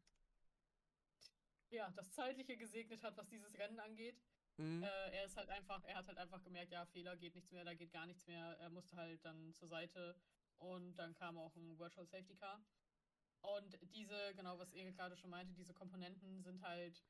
ja, 1.70 1.91
das 1.91 2.12
Zeitliche 2.12 2.57
gesegnet 2.57 3.03
hat, 3.03 3.16
was 3.16 3.28
dieses 3.28 3.57
Rennen 3.59 3.80
angeht. 3.80 4.20
Mhm. 4.57 4.82
Äh, 4.82 5.11
er 5.11 5.24
ist 5.24 5.37
halt 5.37 5.51
einfach, 5.51 5.84
er 5.84 5.97
hat 5.97 6.07
halt 6.09 6.18
einfach 6.18 6.43
gemerkt, 6.43 6.72
ja, 6.72 6.87
Fehler 6.87 7.16
geht 7.16 7.34
nichts 7.34 7.51
mehr, 7.51 7.64
da 7.64 7.74
geht 7.74 7.93
gar 7.93 8.07
nichts 8.07 8.26
mehr. 8.26 8.57
Er 8.61 8.70
musste 8.70 8.97
halt 8.97 9.24
dann 9.24 9.53
zur 9.55 9.68
Seite 9.68 10.16
und 10.59 10.97
dann 10.97 11.14
kam 11.14 11.37
auch 11.37 11.55
ein 11.57 11.78
Virtual 11.78 12.07
Safety 12.07 12.34
Car. 12.37 12.64
Und 13.43 13.78
diese, 13.95 14.34
genau 14.34 14.59
was 14.59 14.72
Erik 14.72 14.97
gerade 14.97 15.16
schon 15.16 15.30
meinte, 15.30 15.53
diese 15.55 15.74
Komponenten 15.74 16.43
sind 16.43 16.62
halt 16.62 17.05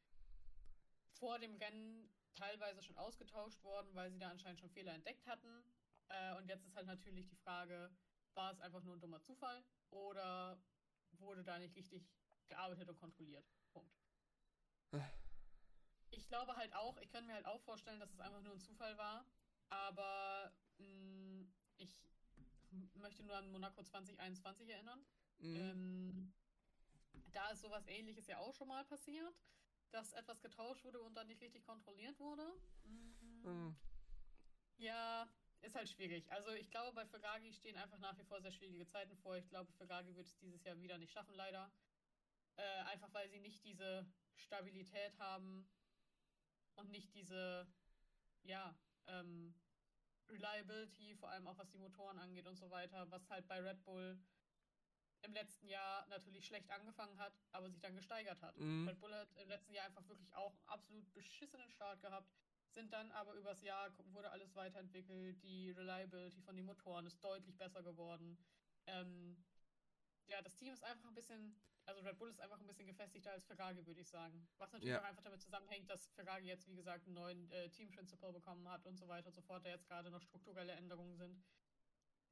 vor 1.12 1.38
dem 1.38 1.54
Rennen 1.56 2.10
teilweise 2.36 2.82
schon 2.82 2.96
ausgetauscht 2.96 3.62
worden, 3.64 3.94
weil 3.94 4.10
sie 4.10 4.18
da 4.18 4.28
anscheinend 4.28 4.60
schon 4.60 4.70
Fehler 4.70 4.94
entdeckt 4.94 5.26
hatten. 5.26 5.64
Äh, 6.08 6.36
und 6.36 6.48
jetzt 6.48 6.64
ist 6.64 6.76
halt 6.76 6.86
natürlich 6.86 7.26
die 7.26 7.36
Frage, 7.36 7.90
war 8.34 8.52
es 8.52 8.60
einfach 8.60 8.82
nur 8.82 8.94
ein 8.94 9.00
dummer 9.00 9.20
Zufall 9.22 9.64
oder 9.90 10.62
wurde 11.12 11.42
da 11.42 11.58
nicht 11.58 11.74
richtig 11.74 12.08
gearbeitet 12.46 12.88
und 12.88 12.98
kontrolliert? 12.98 13.44
Punkt. 13.72 13.92
Ich 16.10 16.28
glaube 16.28 16.56
halt 16.56 16.72
auch, 16.74 16.96
ich 16.98 17.10
könnte 17.10 17.26
mir 17.26 17.34
halt 17.34 17.46
auch 17.46 17.60
vorstellen, 17.62 17.98
dass 17.98 18.12
es 18.12 18.20
einfach 18.20 18.40
nur 18.42 18.52
ein 18.52 18.60
Zufall 18.60 18.96
war, 18.96 19.26
aber 19.68 20.52
mh, 20.78 20.86
mm, 20.86 21.52
ich 21.78 22.00
möchte 22.94 23.22
nur 23.22 23.36
an 23.36 23.50
Monaco 23.50 23.82
2021 23.82 24.68
erinnern. 24.68 25.04
Mhm. 25.38 25.56
Ähm, 25.56 26.34
da 27.32 27.50
ist 27.50 27.60
sowas 27.60 27.86
ähnliches 27.86 28.26
ja 28.26 28.38
auch 28.38 28.54
schon 28.54 28.68
mal 28.68 28.84
passiert, 28.84 29.34
dass 29.90 30.12
etwas 30.12 30.40
getauscht 30.40 30.84
wurde 30.84 31.00
und 31.00 31.14
dann 31.14 31.26
nicht 31.26 31.40
richtig 31.40 31.64
kontrolliert 31.64 32.18
wurde. 32.18 32.44
Mhm. 32.84 33.16
Mhm. 33.44 33.76
Ja, 34.78 35.28
ist 35.62 35.74
halt 35.74 35.88
schwierig. 35.88 36.30
Also 36.30 36.50
ich 36.52 36.70
glaube, 36.70 36.92
bei 36.94 37.06
Ferrari 37.06 37.52
stehen 37.52 37.76
einfach 37.76 37.98
nach 37.98 38.16
wie 38.18 38.24
vor 38.24 38.40
sehr 38.40 38.52
schwierige 38.52 38.86
Zeiten 38.86 39.16
vor. 39.16 39.36
Ich 39.36 39.48
glaube, 39.48 39.72
Ferrari 39.72 40.14
wird 40.14 40.26
es 40.26 40.38
dieses 40.38 40.62
Jahr 40.64 40.78
wieder 40.80 40.98
nicht 40.98 41.12
schaffen, 41.12 41.34
leider. 41.34 41.70
Äh, 42.56 42.82
einfach 42.84 43.12
weil 43.12 43.28
sie 43.28 43.40
nicht 43.40 43.64
diese 43.64 44.06
Stabilität 44.36 45.18
haben 45.18 45.68
und 46.76 46.90
nicht 46.90 47.14
diese, 47.14 47.66
ja, 48.42 48.74
ähm, 49.06 49.54
Reliability, 50.28 51.14
vor 51.14 51.30
allem 51.30 51.46
auch 51.46 51.56
was 51.58 51.70
die 51.70 51.78
Motoren 51.78 52.18
angeht 52.18 52.46
und 52.46 52.56
so 52.56 52.70
weiter, 52.70 53.10
was 53.10 53.28
halt 53.30 53.46
bei 53.46 53.60
Red 53.60 53.84
Bull 53.84 54.18
im 55.26 55.34
letzten 55.34 55.68
Jahr 55.68 56.06
natürlich 56.08 56.46
schlecht 56.46 56.70
angefangen 56.70 57.18
hat, 57.18 57.32
aber 57.52 57.68
sich 57.68 57.80
dann 57.80 57.94
gesteigert 57.94 58.40
hat. 58.42 58.56
Mhm. 58.56 58.88
Red 58.88 59.00
Bull 59.00 59.14
hat 59.14 59.32
im 59.36 59.48
letzten 59.48 59.72
Jahr 59.72 59.86
einfach 59.86 60.06
wirklich 60.08 60.32
auch 60.34 60.52
einen 60.52 60.68
absolut 60.68 61.12
beschissenen 61.12 61.70
Start 61.70 62.00
gehabt, 62.00 62.32
sind 62.70 62.92
dann 62.92 63.10
aber 63.12 63.34
übers 63.34 63.62
Jahr 63.62 63.90
wurde 64.12 64.30
alles 64.30 64.54
weiterentwickelt, 64.54 65.42
die 65.42 65.70
Reliability 65.70 66.40
von 66.40 66.56
den 66.56 66.64
Motoren 66.64 67.06
ist 67.06 67.22
deutlich 67.22 67.56
besser 67.56 67.82
geworden. 67.82 68.38
Ähm, 68.86 69.44
ja, 70.26 70.42
das 70.42 70.56
Team 70.56 70.72
ist 70.72 70.84
einfach 70.84 71.08
ein 71.08 71.14
bisschen, 71.14 71.56
also 71.86 72.00
Red 72.02 72.18
Bull 72.18 72.28
ist 72.28 72.40
einfach 72.40 72.60
ein 72.60 72.66
bisschen 72.66 72.86
gefestigter 72.86 73.32
als 73.32 73.44
Ferrari, 73.44 73.86
würde 73.86 74.00
ich 74.00 74.08
sagen. 74.08 74.48
Was 74.58 74.72
natürlich 74.72 74.92
ja. 74.92 75.00
auch 75.00 75.04
einfach 75.06 75.22
damit 75.22 75.40
zusammenhängt, 75.40 75.88
dass 75.88 76.08
Ferrari 76.08 76.46
jetzt, 76.46 76.68
wie 76.68 76.74
gesagt, 76.74 77.06
einen 77.06 77.14
neuen 77.14 77.50
äh, 77.50 77.70
Team 77.70 77.90
Principal 77.90 78.32
bekommen 78.32 78.68
hat 78.68 78.84
und 78.86 78.96
so 78.96 79.08
weiter 79.08 79.28
und 79.28 79.34
so 79.34 79.42
fort, 79.42 79.64
da 79.64 79.70
jetzt 79.70 79.86
gerade 79.86 80.10
noch 80.10 80.22
strukturelle 80.22 80.72
Änderungen 80.72 81.16
sind. 81.16 81.44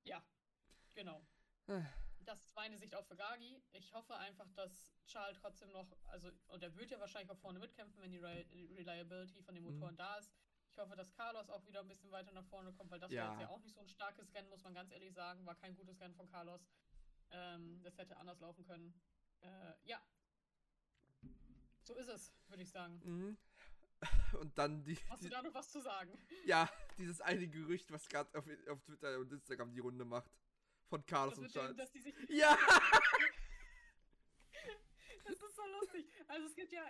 Ja, 0.05 0.23
genau. 0.95 1.27
Das 2.25 2.43
ist 2.45 2.55
meine 2.55 2.79
Sicht 2.79 2.95
auf 2.95 3.07
Ferrari. 3.07 3.63
Ich 3.73 3.93
hoffe 3.93 4.17
einfach, 4.17 4.49
dass 4.55 4.89
Charles 5.07 5.39
trotzdem 5.41 5.71
noch, 5.73 5.87
also, 6.05 6.31
und 6.49 6.63
er 6.63 6.75
wird 6.77 6.91
ja 6.91 7.01
wahrscheinlich 7.01 7.31
auch 7.31 7.39
vorne 7.39 7.59
mitkämpfen, 7.59 8.03
wenn 8.03 8.11
die 8.11 8.19
Re 8.19 8.47
Reliability 8.77 9.43
von 9.43 9.55
den 9.55 9.65
mhm. 9.65 9.73
Motoren 9.73 9.95
mhm. 9.95 9.99
da 9.99 10.17
ist. 10.17 10.31
Ich 10.71 10.79
hoffe, 10.79 10.97
dass 10.97 11.13
Carlos 11.13 11.49
auch 11.51 11.65
wieder 11.67 11.81
ein 11.81 11.89
bisschen 11.89 12.11
weiter 12.11 12.33
nach 12.33 12.45
vorne 12.47 12.73
kommt, 12.73 12.91
weil 12.91 12.99
das 12.99 13.13
ja. 13.13 13.25
war 13.25 13.31
jetzt 13.33 13.43
ja 13.43 13.49
auch 13.49 13.61
nicht 13.61 13.75
so 13.75 13.81
ein 13.81 13.89
starkes 13.89 14.33
Rennen, 14.35 14.49
muss 14.49 14.65
man 14.65 14.75
ganz 14.75 14.91
ehrlich 14.91 15.13
sagen. 15.13 15.47
War 15.47 15.55
kein 15.55 15.77
gutes 15.77 16.01
Rennen 16.01 16.15
von 16.15 16.29
Carlos. 16.29 16.67
Ähm, 17.31 17.81
das 17.83 17.97
hätte 17.99 18.17
anders 18.17 18.41
laufen 18.41 18.65
können. 18.65 18.93
Äh, 19.41 19.75
ja. 19.85 20.01
So 21.83 21.95
ist 21.95 22.09
es, 22.09 22.33
würde 22.49 22.63
ich 22.63 22.71
sagen. 22.71 23.01
Mhm. 23.05 23.37
Und 24.41 24.57
dann 24.59 24.83
die. 24.83 24.97
Hast 25.09 25.25
du 25.25 25.29
da 25.29 25.43
noch 25.43 25.55
was 25.55 25.71
zu 25.71 25.81
sagen? 25.81 26.19
Ja, 26.45 26.69
dieses 26.99 27.21
eine 27.21 27.47
Gerücht, 27.47 27.91
was 27.91 28.09
gerade 28.09 28.37
auf, 28.39 28.45
auf 28.69 28.83
Twitter 28.83 29.19
und 29.19 29.33
Instagram 29.33 29.73
die 29.73 29.81
Runde 29.81 30.05
macht. 30.05 30.31
Von 30.89 31.05
Carlos 31.07 31.39
und 31.39 31.51
Charles. 31.51 31.77
Dass 31.77 31.91
die 31.93 32.01
sich 32.01 32.15
ja! 32.29 32.57
Das 35.27 35.41
ist 35.41 35.57
so 35.57 35.63
lustig. 35.81 36.07
Also 36.29 36.47
es 36.47 36.55
gibt 36.55 36.71
ja, 36.71 36.85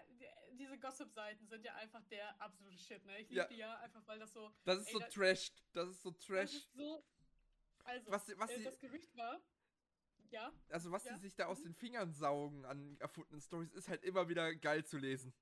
diese 0.58 0.76
Gossip-Seiten 0.76 1.46
sind 1.46 1.64
ja 1.64 1.72
einfach 1.76 2.02
der 2.06 2.40
absolute 2.42 2.76
Shit, 2.78 3.04
ne? 3.04 3.20
Ich 3.20 3.28
liebe 3.28 3.42
ja. 3.42 3.46
die 3.46 3.56
ja 3.56 3.78
einfach, 3.78 4.04
weil 4.06 4.18
das 4.18 4.32
so... 4.32 4.52
Das 4.64 4.80
ist 4.80 4.88
ey, 4.88 4.92
so 4.92 4.98
da, 4.98 5.06
trash. 5.06 5.52
Das 5.72 5.88
ist 5.88 6.02
so 6.02 6.10
trash. 6.10 6.50
Das 6.50 6.54
ist 6.54 6.74
so... 6.74 7.04
Also, 7.84 8.10
was, 8.10 8.38
was 8.38 8.50
äh, 8.50 8.62
das 8.64 8.78
Gerücht 8.80 9.16
war, 9.16 9.40
ja. 10.34 10.52
Also 10.70 10.90
was 10.90 11.04
ja. 11.04 11.12
die 11.14 11.20
sich 11.20 11.36
da 11.36 11.46
aus 11.46 11.60
mhm. 11.60 11.64
den 11.64 11.74
Fingern 11.74 12.12
saugen 12.12 12.64
an 12.64 12.96
erfundenen 12.98 13.40
Stories, 13.40 13.72
ist 13.72 13.88
halt 13.88 14.02
immer 14.02 14.28
wieder 14.28 14.54
geil 14.56 14.84
zu 14.84 14.98
lesen. 14.98 15.32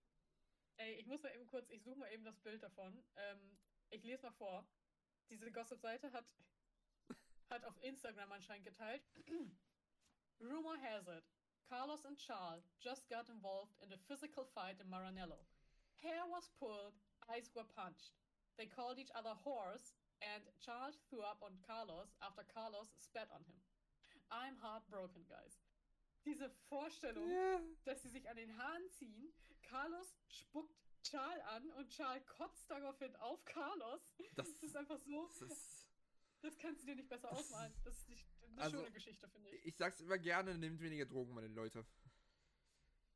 Ey, 0.76 0.94
ich 0.94 1.07
muss 1.07 1.22
mal 1.22 1.34
eben 1.34 1.46
kurz, 1.46 1.70
ich 1.70 1.82
suche 1.82 1.98
mal 1.98 2.12
eben 2.12 2.24
das 2.24 2.38
Bild 2.40 2.62
davon. 2.62 3.03
Ähm, 3.16 3.59
ich 3.90 4.03
lese 4.05 4.22
mal 4.22 4.32
vor. 4.32 4.66
Diese 5.30 5.50
Gossip-Seite 5.50 6.12
hat, 6.12 6.26
hat 7.53 7.64
auf 7.64 7.76
Instagram 7.82 8.32
anscheinend 8.32 8.64
geteilt. 8.64 9.03
Rumor 10.40 10.76
has 10.80 11.07
it. 11.07 11.24
Carlos 11.68 12.05
and 12.05 12.16
Charles 12.16 12.64
just 12.80 13.09
got 13.09 13.28
involved 13.28 13.76
in 13.84 13.92
a 13.92 14.00
physical 14.09 14.44
fight 14.44 14.80
in 14.80 14.88
Maranello. 14.88 15.44
Hair 16.03 16.24
was 16.32 16.50
pulled, 16.59 16.96
eyes 17.28 17.48
were 17.55 17.68
punched. 17.76 18.16
They 18.59 18.66
called 18.66 18.98
each 18.98 19.12
other 19.14 19.36
horse, 19.44 19.94
and 20.20 20.42
Charles 20.61 20.98
threw 21.09 21.20
up 21.22 21.40
on 21.40 21.61
Carlos 21.66 22.12
after 22.20 22.42
Carlos 22.53 22.88
spat 22.98 23.28
on 23.32 23.44
him. 23.44 23.57
I'm 24.30 24.57
heartbroken, 24.61 25.24
guys. 25.28 25.61
Diese 26.24 26.50
Vorstellung, 26.68 27.28
yeah. 27.28 27.61
dass 27.84 28.03
sie 28.03 28.09
sich 28.09 28.28
an 28.28 28.36
den 28.36 28.57
Haaren 28.57 28.88
ziehen, 28.90 29.32
Carlos 29.62 30.14
spuckt 30.28 30.76
Charles 31.03 31.42
an 31.55 31.70
und 31.72 31.88
Charles 31.90 32.26
kotzt 32.26 32.70
daraufhin 32.70 33.14
auf 33.16 33.44
Carlos. 33.44 34.14
Das, 34.36 34.46
das 34.46 34.62
ist 34.62 34.76
einfach 34.76 34.98
so. 34.98 35.26
Das, 35.26 35.42
ist, 35.42 35.82
das, 36.43 36.59
kannst 36.59 36.82
du 36.82 36.86
dir 36.86 36.97
nicht 36.97 37.09
besser 37.09 37.28
das 37.28 37.38
ausmalen. 37.38 37.72
Das 37.84 37.99
ist 37.99 38.09
nicht, 38.09 38.26
eine 38.49 38.61
also, 38.61 38.78
schöne 38.78 38.90
Geschichte, 38.90 39.28
finde 39.28 39.51
ich. 39.51 39.64
Ich 39.66 39.76
sag's 39.76 40.01
immer 40.01 40.18
gerne, 40.18 40.57
nehmt 40.59 40.80
weniger 40.80 41.07
Drogen, 41.07 41.34
meine 41.34 41.49
Leute. 41.49 41.86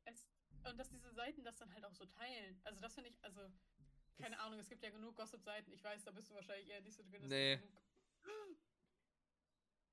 Es, 0.04 0.26
und 0.64 0.78
dass 0.78 0.88
diese 0.88 1.12
Seiten 1.12 1.44
das 1.44 1.56
dann 1.56 1.72
halt 1.72 1.84
auch 1.84 1.94
so 1.94 2.06
teilen. 2.06 2.60
Also 2.64 2.80
das 2.80 2.94
finde 2.94 3.10
ich, 3.10 3.22
also, 3.22 3.40
keine 4.18 4.38
Ahnung, 4.40 4.58
es 4.58 4.68
gibt 4.68 4.82
ja 4.82 4.90
genug 4.90 5.16
Gossip-Seiten. 5.16 5.72
Ich 5.72 5.82
weiß, 5.84 6.04
da 6.04 6.12
bist 6.12 6.30
du 6.30 6.34
wahrscheinlich 6.34 6.68
eher 6.68 6.80
nicht 6.80 6.96
so 6.96 7.02
drin. 7.02 7.26
Nee. 7.26 7.58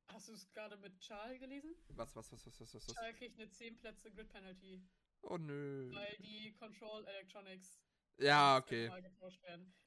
Hast 0.07 0.27
du 0.27 0.33
es 0.33 0.47
gerade 0.51 0.77
mit 0.77 0.99
Charles 0.99 1.39
gelesen? 1.39 1.75
Was, 1.89 2.15
was, 2.15 2.31
was, 2.31 2.45
was, 2.45 2.59
was, 2.61 2.75
was? 2.75 2.85
Charles 2.95 3.17
kriegt 3.17 3.39
eine 3.39 3.49
10 3.49 3.79
Plätze 3.79 4.11
Grid 4.11 4.29
Penalty. 4.29 4.85
Oh 5.21 5.37
nö. 5.37 5.91
Weil 5.93 6.17
die 6.19 6.53
Control 6.53 7.03
Electronics 7.05 7.79
ja, 8.17 8.57
okay. 8.57 8.89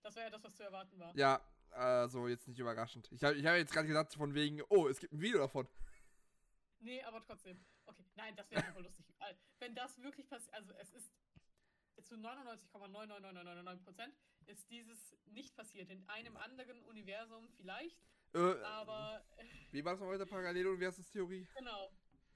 Das 0.02 0.16
war 0.16 0.22
ja 0.24 0.30
das, 0.30 0.42
was 0.42 0.54
zu 0.54 0.62
erwarten 0.62 0.98
war. 0.98 1.16
Ja, 1.16 1.40
also 1.76 2.28
jetzt 2.28 2.48
nicht 2.48 2.58
überraschend. 2.58 3.10
Ich 3.12 3.22
habe 3.22 3.34
ich 3.36 3.46
hab 3.46 3.56
jetzt 3.56 3.72
gerade 3.72 3.86
gesagt, 3.86 4.14
von 4.14 4.34
wegen, 4.34 4.62
oh, 4.68 4.88
es 4.88 4.98
gibt 4.98 5.12
ein 5.12 5.20
Video 5.20 5.38
davon. 5.38 5.68
Nee, 6.80 7.02
aber 7.02 7.20
trotzdem. 7.22 7.64
Okay, 7.86 8.04
nein, 8.14 8.34
das 8.36 8.50
wäre 8.50 8.64
einfach 8.64 8.80
lustig. 8.80 9.06
Wenn 9.58 9.74
das 9.74 10.00
wirklich 10.02 10.28
passiert, 10.28 10.54
also 10.54 10.72
es 10.74 10.92
ist 10.92 11.12
zu 12.02 12.14
99,99999% 12.16 14.12
ist 14.46 14.70
dieses 14.70 15.16
nicht 15.26 15.54
passiert. 15.56 15.90
In 15.90 16.08
einem 16.08 16.36
anderen 16.36 16.82
Universum 16.84 17.48
vielleicht, 17.56 17.98
äh, 18.34 18.62
aber. 18.62 19.24
Wie 19.72 19.84
war 19.84 19.92
das 19.92 20.00
noch 20.00 20.08
heute? 20.08 20.26
Paralleluniversumstheorie? 20.26 21.46
Genau, 21.56 21.90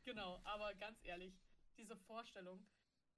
genau. 0.04 0.40
Aber 0.44 0.74
ganz 0.74 0.98
ehrlich, 1.04 1.38
diese 1.76 1.96
Vorstellung, 1.96 2.66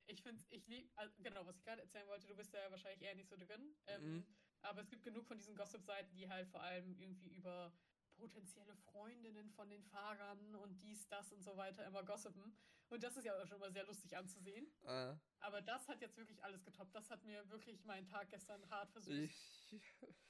ich 0.06 0.22
finde 0.22 0.42
ich 0.50 0.66
liebe, 0.66 0.88
also 0.96 1.14
genau, 1.22 1.46
was 1.46 1.56
ich 1.56 1.64
gerade 1.64 1.82
erzählen 1.82 2.06
wollte, 2.08 2.26
du 2.26 2.36
bist 2.36 2.52
ja 2.52 2.70
wahrscheinlich 2.70 3.02
eher 3.02 3.14
nicht 3.14 3.28
so 3.28 3.36
drin. 3.36 3.74
Ähm, 3.86 4.16
mhm. 4.16 4.26
Aber 4.62 4.80
es 4.80 4.88
gibt 4.88 5.04
genug 5.04 5.26
von 5.26 5.36
diesen 5.36 5.56
Gossip-Seiten, 5.56 6.14
die 6.14 6.28
halt 6.28 6.48
vor 6.48 6.62
allem 6.62 6.94
irgendwie 6.98 7.30
über 7.30 7.72
potenzielle 8.16 8.76
Freundinnen 8.76 9.50
von 9.50 9.68
den 9.68 9.82
Fahrern 9.84 10.54
und 10.56 10.80
dies, 10.82 11.08
das 11.08 11.32
und 11.32 11.42
so 11.42 11.56
weiter 11.56 11.84
immer 11.86 12.04
gossipen. 12.04 12.54
Und 12.88 13.02
das 13.02 13.16
ist 13.16 13.24
ja 13.24 13.34
auch 13.34 13.46
schon 13.46 13.58
mal 13.58 13.72
sehr 13.72 13.84
lustig 13.86 14.16
anzusehen. 14.16 14.66
Äh. 14.82 15.14
Aber 15.40 15.62
das 15.62 15.88
hat 15.88 16.00
jetzt 16.00 16.16
wirklich 16.16 16.42
alles 16.44 16.62
getoppt. 16.62 16.94
Das 16.94 17.10
hat 17.10 17.24
mir 17.24 17.48
wirklich 17.50 17.84
meinen 17.84 18.06
Tag 18.06 18.30
gestern 18.30 18.68
hart 18.70 18.90
versüßt. 18.90 19.18
Ich, 19.18 19.82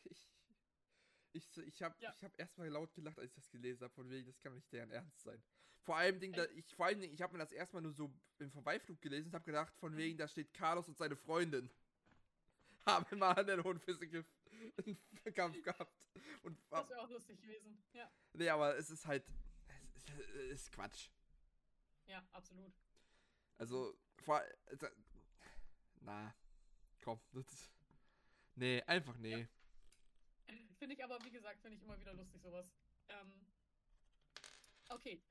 ich, 0.04 0.30
ich, 1.32 1.58
ich 1.58 1.82
habe 1.82 1.96
ja. 1.98 2.14
hab 2.22 2.38
erstmal 2.38 2.68
laut 2.68 2.94
gelacht, 2.94 3.18
als 3.18 3.28
ich 3.28 3.34
das 3.34 3.50
gelesen 3.50 3.82
habe, 3.82 3.92
von 3.92 4.08
wegen, 4.08 4.26
das 4.26 4.40
kann 4.40 4.54
nicht 4.54 4.72
deren 4.72 4.90
Ernst 4.90 5.22
sein. 5.22 5.42
Vor 5.82 5.96
allem, 5.96 6.20
Ding, 6.20 6.32
da, 6.32 6.44
ich, 6.54 6.72
vor 6.76 6.86
allem, 6.86 7.02
ich 7.02 7.20
habe 7.20 7.32
mir 7.32 7.40
das 7.40 7.50
erstmal 7.50 7.82
nur 7.82 7.92
so 7.92 8.14
im 8.38 8.52
Vorbeiflug 8.52 9.00
gelesen 9.00 9.28
und 9.28 9.34
habe 9.34 9.44
gedacht, 9.44 9.74
von 9.78 9.96
wegen, 9.96 10.16
da 10.16 10.28
steht 10.28 10.54
Carlos 10.54 10.86
und 10.86 10.96
seine 10.96 11.16
Freundin. 11.16 11.68
Haben 12.86 13.18
mal 13.18 13.32
einen 13.38 13.62
hohen 13.62 13.78
Physical 13.78 14.24
Kampf 15.34 15.62
gehabt. 15.62 15.94
Und, 16.42 16.58
das 16.70 16.88
wäre 16.88 17.00
auch 17.00 17.08
lustig 17.08 17.40
gewesen, 17.40 17.82
ja. 17.92 18.10
Nee, 18.32 18.48
aber 18.48 18.76
es 18.76 18.90
ist 18.90 19.06
halt, 19.06 19.24
es 19.94 20.08
ist, 20.08 20.18
es 20.18 20.62
ist 20.62 20.72
Quatsch. 20.72 21.08
Ja, 22.06 22.26
absolut. 22.32 22.72
Also, 23.58 23.96
vor, 24.16 24.42
also, 24.66 24.88
na, 26.00 26.34
komm, 27.02 27.20
das, 27.32 27.70
nee, 28.56 28.82
einfach 28.82 29.16
nee. 29.18 29.40
Ja. 29.40 29.48
Finde 30.78 30.96
ich 30.96 31.04
aber, 31.04 31.24
wie 31.24 31.30
gesagt, 31.30 31.60
finde 31.60 31.76
ich 31.76 31.82
immer 31.84 31.98
wieder 32.00 32.12
lustig, 32.14 32.42
sowas. 32.42 32.66
Ähm, 33.08 33.46
okay. 34.88 35.22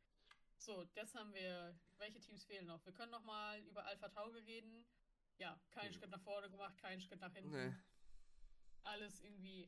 So, 0.57 0.85
das 0.93 1.13
haben 1.15 1.33
wir. 1.33 1.75
Welche 1.97 2.19
Teams 2.19 2.45
fehlen 2.45 2.67
noch? 2.67 2.83
Wir 2.85 2.93
können 2.93 3.11
noch 3.11 3.23
mal 3.23 3.59
über 3.63 3.85
Alpha 3.85 4.07
Tauri 4.09 4.39
reden. 4.39 4.85
Ja, 5.41 5.59
keinen 5.71 5.91
hm. 5.91 5.93
Schritt 5.93 6.11
nach 6.11 6.21
vorne 6.21 6.51
gemacht, 6.51 6.77
keinen 6.77 7.01
Schritt 7.01 7.19
nach 7.19 7.33
hinten. 7.33 7.51
Nee. 7.51 7.75
Alles 8.83 9.19
irgendwie. 9.21 9.67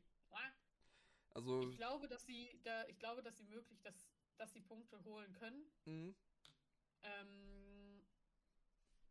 Also. 1.33 1.63
Ich 1.63 1.77
glaube, 1.77 2.07
dass 2.07 2.25
sie 2.27 2.59
da, 2.63 2.85
ich 2.87 2.99
glaube, 2.99 3.23
dass 3.23 3.37
sie 3.37 3.45
möglich, 3.45 3.81
dass, 3.81 4.07
dass 4.37 4.53
sie 4.53 4.61
Punkte 4.61 5.03
holen 5.03 5.33
können. 5.33 5.65
Mhm. 5.85 6.15
Ähm, 7.01 8.05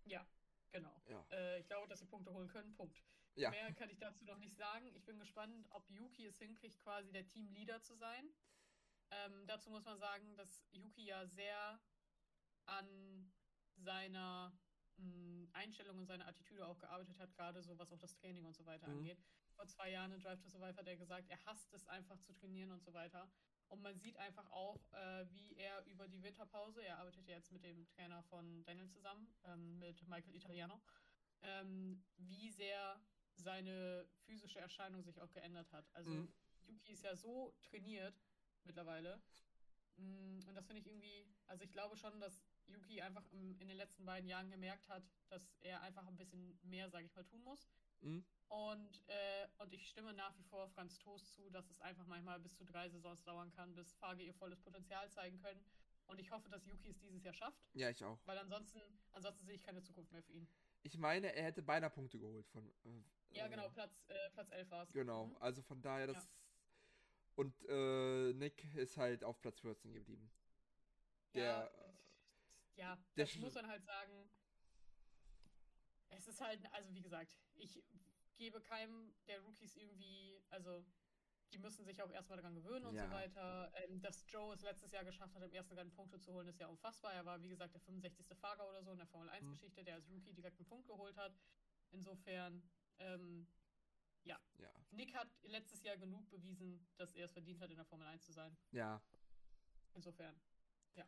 ja, 0.05 0.25
genau. 0.71 1.03
Ja. 1.09 1.27
Äh, 1.33 1.59
ich 1.59 1.67
glaube, 1.67 1.89
dass 1.89 1.99
sie 1.99 2.07
Punkte 2.07 2.33
holen 2.33 2.49
können. 2.49 2.73
Punkt. 2.75 3.03
Ja. 3.35 3.51
Mehr 3.51 3.73
kann 3.73 3.91
ich 3.91 3.99
dazu 3.99 4.25
noch 4.25 4.39
nicht 4.39 4.57
sagen. 4.57 4.87
Ich 4.95 5.05
bin 5.05 5.19
gespannt, 5.19 5.67
ob 5.71 5.91
Yuki 5.91 6.27
es 6.27 6.39
hinkriegt, 6.39 6.79
quasi 6.79 7.11
der 7.11 7.27
Teamleader 7.27 7.83
zu 7.83 7.97
sein. 7.97 8.33
Ähm, 9.11 9.47
dazu 9.49 9.71
muss 9.71 9.85
man 9.85 9.99
sagen, 9.99 10.37
dass 10.37 10.63
Yuki 10.71 11.07
ja 11.07 11.27
sehr 11.27 11.81
an 12.67 13.33
seiner 13.75 14.57
mh, 14.99 15.49
Einstellung 15.53 15.99
und 15.99 16.07
seiner 16.07 16.27
Attitüde 16.27 16.67
auch 16.67 16.79
gearbeitet 16.79 17.19
hat, 17.19 17.33
gerade 17.35 17.63
so 17.63 17.79
was 17.79 17.93
auch 17.93 17.99
das 17.99 18.15
Training 18.15 18.45
und 18.45 18.55
so 18.55 18.65
weiter 18.67 18.89
Mhm. 18.89 18.99
angeht. 18.99 19.19
Vor 19.55 19.67
zwei 19.67 19.91
Jahren 19.91 20.13
in 20.13 20.21
Drive 20.21 20.41
to 20.41 20.49
Survive 20.49 20.77
hat 20.77 20.87
er 20.87 20.97
gesagt, 20.97 21.29
er 21.29 21.45
hasst 21.45 21.73
es 21.75 21.87
einfach 21.87 22.19
zu 22.21 22.33
trainieren 22.33 22.71
und 22.71 22.83
so 22.83 22.93
weiter. 22.93 23.31
Und 23.69 23.81
man 23.83 23.99
sieht 23.99 24.17
einfach 24.19 24.51
auch, 24.51 24.93
äh, 24.93 25.27
wie 25.33 25.55
er 25.57 25.85
über 25.87 26.09
die 26.09 26.23
Winterpause, 26.23 26.83
er 26.85 26.99
arbeitet 26.99 27.27
ja 27.27 27.37
jetzt 27.37 27.53
mit 27.53 27.63
dem 27.65 27.87
Trainer 27.87 28.23
von 28.25 28.63
Daniel 28.65 28.89
zusammen, 28.89 29.35
ähm, 29.45 29.79
mit 29.79 30.07
Michael 30.09 30.35
Italiano, 30.35 30.81
ähm, 31.43 32.03
wie 32.17 32.51
sehr 32.51 33.01
seine 33.35 34.07
physische 34.27 34.59
Erscheinung 34.61 35.03
sich 35.03 35.21
auch 35.21 35.33
geändert 35.33 35.73
hat. 35.73 35.91
Also 35.95 36.11
Mhm. 36.11 36.33
Yuki 36.67 36.93
ist 36.93 37.03
ja 37.05 37.17
so 37.17 37.55
trainiert 37.63 38.15
mittlerweile. 38.65 39.21
Mm, 39.97 40.41
Und 40.47 40.55
das 40.55 40.67
finde 40.67 40.81
ich 40.81 40.87
irgendwie, 40.87 41.27
also 41.47 41.65
ich 41.65 41.73
glaube 41.73 41.97
schon, 41.97 42.21
dass 42.21 42.41
Yuki 42.73 43.01
einfach 43.01 43.25
im, 43.33 43.59
in 43.61 43.69
den 43.69 43.77
letzten 43.77 44.05
beiden 44.05 44.29
Jahren 44.29 44.51
gemerkt 44.51 44.89
hat, 44.89 45.03
dass 45.29 45.43
er 45.61 45.81
einfach 45.83 46.07
ein 46.07 46.17
bisschen 46.17 46.59
mehr, 46.63 46.89
sage 46.91 47.07
ich 47.07 47.15
mal, 47.15 47.25
tun 47.25 47.43
muss. 47.43 47.69
Mhm. 48.01 48.25
Und, 48.49 49.03
äh, 49.09 49.49
und 49.59 49.73
ich 49.73 49.89
stimme 49.89 50.13
nach 50.13 50.37
wie 50.37 50.43
vor 50.45 50.69
Franz 50.69 50.99
Toast 50.99 51.33
zu, 51.33 51.49
dass 51.51 51.71
es 51.71 51.81
einfach 51.81 52.07
manchmal 52.07 52.39
bis 52.41 52.55
zu 52.57 52.65
drei 52.67 52.89
Saisons 52.89 53.23
dauern 53.25 53.51
kann, 53.51 53.75
bis 53.75 53.95
Fage 53.95 54.23
ihr 54.23 54.35
volles 54.35 54.61
Potenzial 54.61 55.11
zeigen 55.11 55.39
können. 55.39 55.65
Und 56.07 56.19
ich 56.21 56.31
hoffe, 56.31 56.49
dass 56.51 56.67
Yuki 56.67 56.91
es 56.91 56.99
dieses 56.99 57.23
Jahr 57.23 57.33
schafft, 57.33 57.63
Ja, 57.75 57.89
ich 57.89 58.05
auch. 58.05 58.19
weil 58.27 58.37
ansonsten, 58.39 58.81
ansonsten 59.13 59.47
sehe 59.47 59.55
ich 59.55 59.63
keine 59.63 59.83
Zukunft 59.83 60.13
mehr 60.13 60.23
für 60.23 60.33
ihn. 60.33 60.47
Ich 60.83 60.99
meine, 60.99 61.33
er 61.35 61.45
hätte 61.45 61.63
beinahe 61.63 61.91
Punkte 61.91 62.19
geholt 62.19 62.47
von. 62.49 62.69
Äh, 62.85 63.03
Ja, 63.31 63.47
äh, 63.47 63.49
genau, 63.51 63.69
Platz, 63.71 64.05
äh, 64.09 64.31
Platz 64.31 64.51
11 64.51 64.71
war 64.71 64.83
es. 64.83 64.93
Genau, 64.93 65.27
Mhm. 65.27 65.37
also 65.39 65.63
von 65.63 65.81
daher, 65.81 66.09
das. 66.09 66.17
Ja. 66.17 66.31
Und 67.37 67.65
äh, 67.69 68.33
Nick 68.35 68.63
ist 68.75 68.97
halt 68.99 69.25
auf 69.25 69.41
Platz 69.41 69.61
14 69.61 69.93
geblieben. 69.95 70.31
Der. 71.35 71.45
ja, 71.45 71.92
ja, 72.77 72.99
das 73.17 73.31
Sch- 73.31 73.41
muss 73.41 73.55
man 73.55 73.67
halt 73.67 73.85
sagen. 73.85 74.31
Es 76.11 76.29
ist 76.29 76.41
halt, 76.41 76.61
also 76.73 76.95
wie 76.95 77.01
gesagt, 77.03 77.35
ich 77.55 77.83
gebe 78.37 78.61
keinem 78.61 79.15
der 79.27 79.41
Rookies 79.41 79.77
irgendwie, 79.77 80.43
also 80.51 80.85
die 81.53 81.59
müssen 81.59 81.85
sich 81.85 82.03
auch 82.03 82.11
erstmal 82.11 82.39
daran 82.39 82.55
gewöhnen 82.55 82.87
und 82.87 82.95
Ja. 82.95 83.05
so 83.07 83.11
weiter. 83.11 83.73
Ähm, 83.77 84.01
dass 84.01 84.25
Joe 84.31 84.55
es 84.55 84.63
letztes 84.63 84.91
Jahr 84.91 85.05
geschafft 85.05 85.35
hat, 85.35 85.43
im 85.43 85.53
ersten 85.53 85.75
Rennen 85.75 85.93
Punkte 85.93 86.19
zu 86.19 86.33
holen, 86.33 86.49
ist 86.49 86.59
ja 86.61 86.67
unfassbar. 86.67 87.13
Er 87.13 87.27
war, 87.27 87.43
wie 87.43 87.49
gesagt, 87.51 87.75
der 87.75 87.81
65. 87.81 88.27
Fahrer 88.39 88.67
oder 88.69 88.83
so 88.83 88.91
in 88.93 88.99
der 88.99 89.07
Formel 89.07 89.29
Mhm. 89.29 89.49
1-Geschichte, 89.49 89.85
der 89.85 89.95
als 89.97 90.09
Rookie 90.09 90.33
direkt 90.33 90.59
einen 90.59 90.67
Punkt 90.67 90.87
geholt 90.89 91.17
hat. 91.17 91.35
Insofern, 91.91 92.63
ähm, 92.99 93.47
Ja. 94.25 94.39
Nick 94.93 95.15
hat 95.15 95.29
letztes 95.43 95.83
Jahr 95.83 95.97
genug 95.97 96.29
bewiesen, 96.31 96.87
dass 96.97 97.13
er 97.15 97.25
es 97.25 97.33
verdient 97.33 97.61
hat, 97.61 97.71
in 97.71 97.77
der 97.77 97.85
Formel 97.85 98.07
1 98.07 98.25
zu 98.25 98.33
sein. 98.33 98.57
Ja. 98.71 99.03
Insofern, 99.95 100.41
ja. 100.95 101.07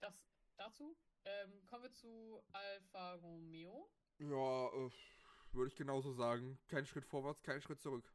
Das 0.00 0.14
dazu. 0.56 0.96
Ähm, 1.24 1.64
kommen 1.66 1.84
wir 1.84 1.92
zu 1.92 2.40
Alfa 2.52 3.14
Romeo. 3.14 3.90
Ja, 4.18 4.68
äh, 4.68 4.90
würde 5.52 5.68
ich 5.68 5.76
genauso 5.76 6.12
sagen. 6.12 6.58
Kein 6.68 6.86
Schritt 6.86 7.06
vorwärts, 7.06 7.42
kein 7.42 7.60
Schritt 7.60 7.80
zurück. 7.80 8.12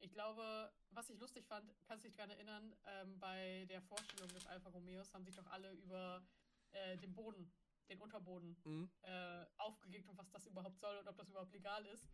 Ich 0.00 0.12
glaube, 0.12 0.72
was 0.90 1.08
ich 1.10 1.18
lustig 1.18 1.46
fand, 1.46 1.74
kannst 1.86 2.04
du 2.04 2.08
dich 2.08 2.16
daran 2.16 2.30
erinnern, 2.30 2.76
ähm, 2.86 3.18
bei 3.18 3.64
der 3.70 3.80
Vorstellung 3.82 4.28
des 4.28 4.46
Alfa 4.46 4.68
Romeos 4.68 5.12
haben 5.14 5.24
sich 5.24 5.34
doch 5.34 5.46
alle 5.46 5.72
über 5.72 6.22
äh, 6.72 6.96
den 6.98 7.14
Boden, 7.14 7.50
den 7.88 8.00
Unterboden 8.00 8.56
Mhm. 8.64 8.90
äh, 9.02 9.46
aufgeregt 9.56 10.08
und 10.08 10.18
was 10.18 10.30
das 10.30 10.46
überhaupt 10.46 10.78
soll 10.78 10.96
und 10.98 11.08
ob 11.08 11.16
das 11.16 11.28
überhaupt 11.30 11.52
legal 11.52 11.84
ist. 11.86 12.08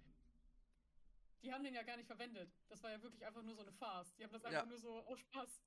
Die 1.42 1.52
haben 1.52 1.64
den 1.64 1.74
ja 1.74 1.82
gar 1.82 1.96
nicht 1.96 2.06
verwendet. 2.06 2.52
Das 2.68 2.82
war 2.82 2.90
ja 2.90 3.02
wirklich 3.02 3.24
einfach 3.24 3.42
nur 3.42 3.54
so 3.54 3.62
eine 3.62 3.72
Farce. 3.72 4.14
Die 4.16 4.24
haben 4.24 4.32
das 4.32 4.44
einfach 4.44 4.62
Ja. 4.62 4.66
nur 4.66 4.78
so 4.78 5.00
aus 5.06 5.18
Spaß, 5.20 5.60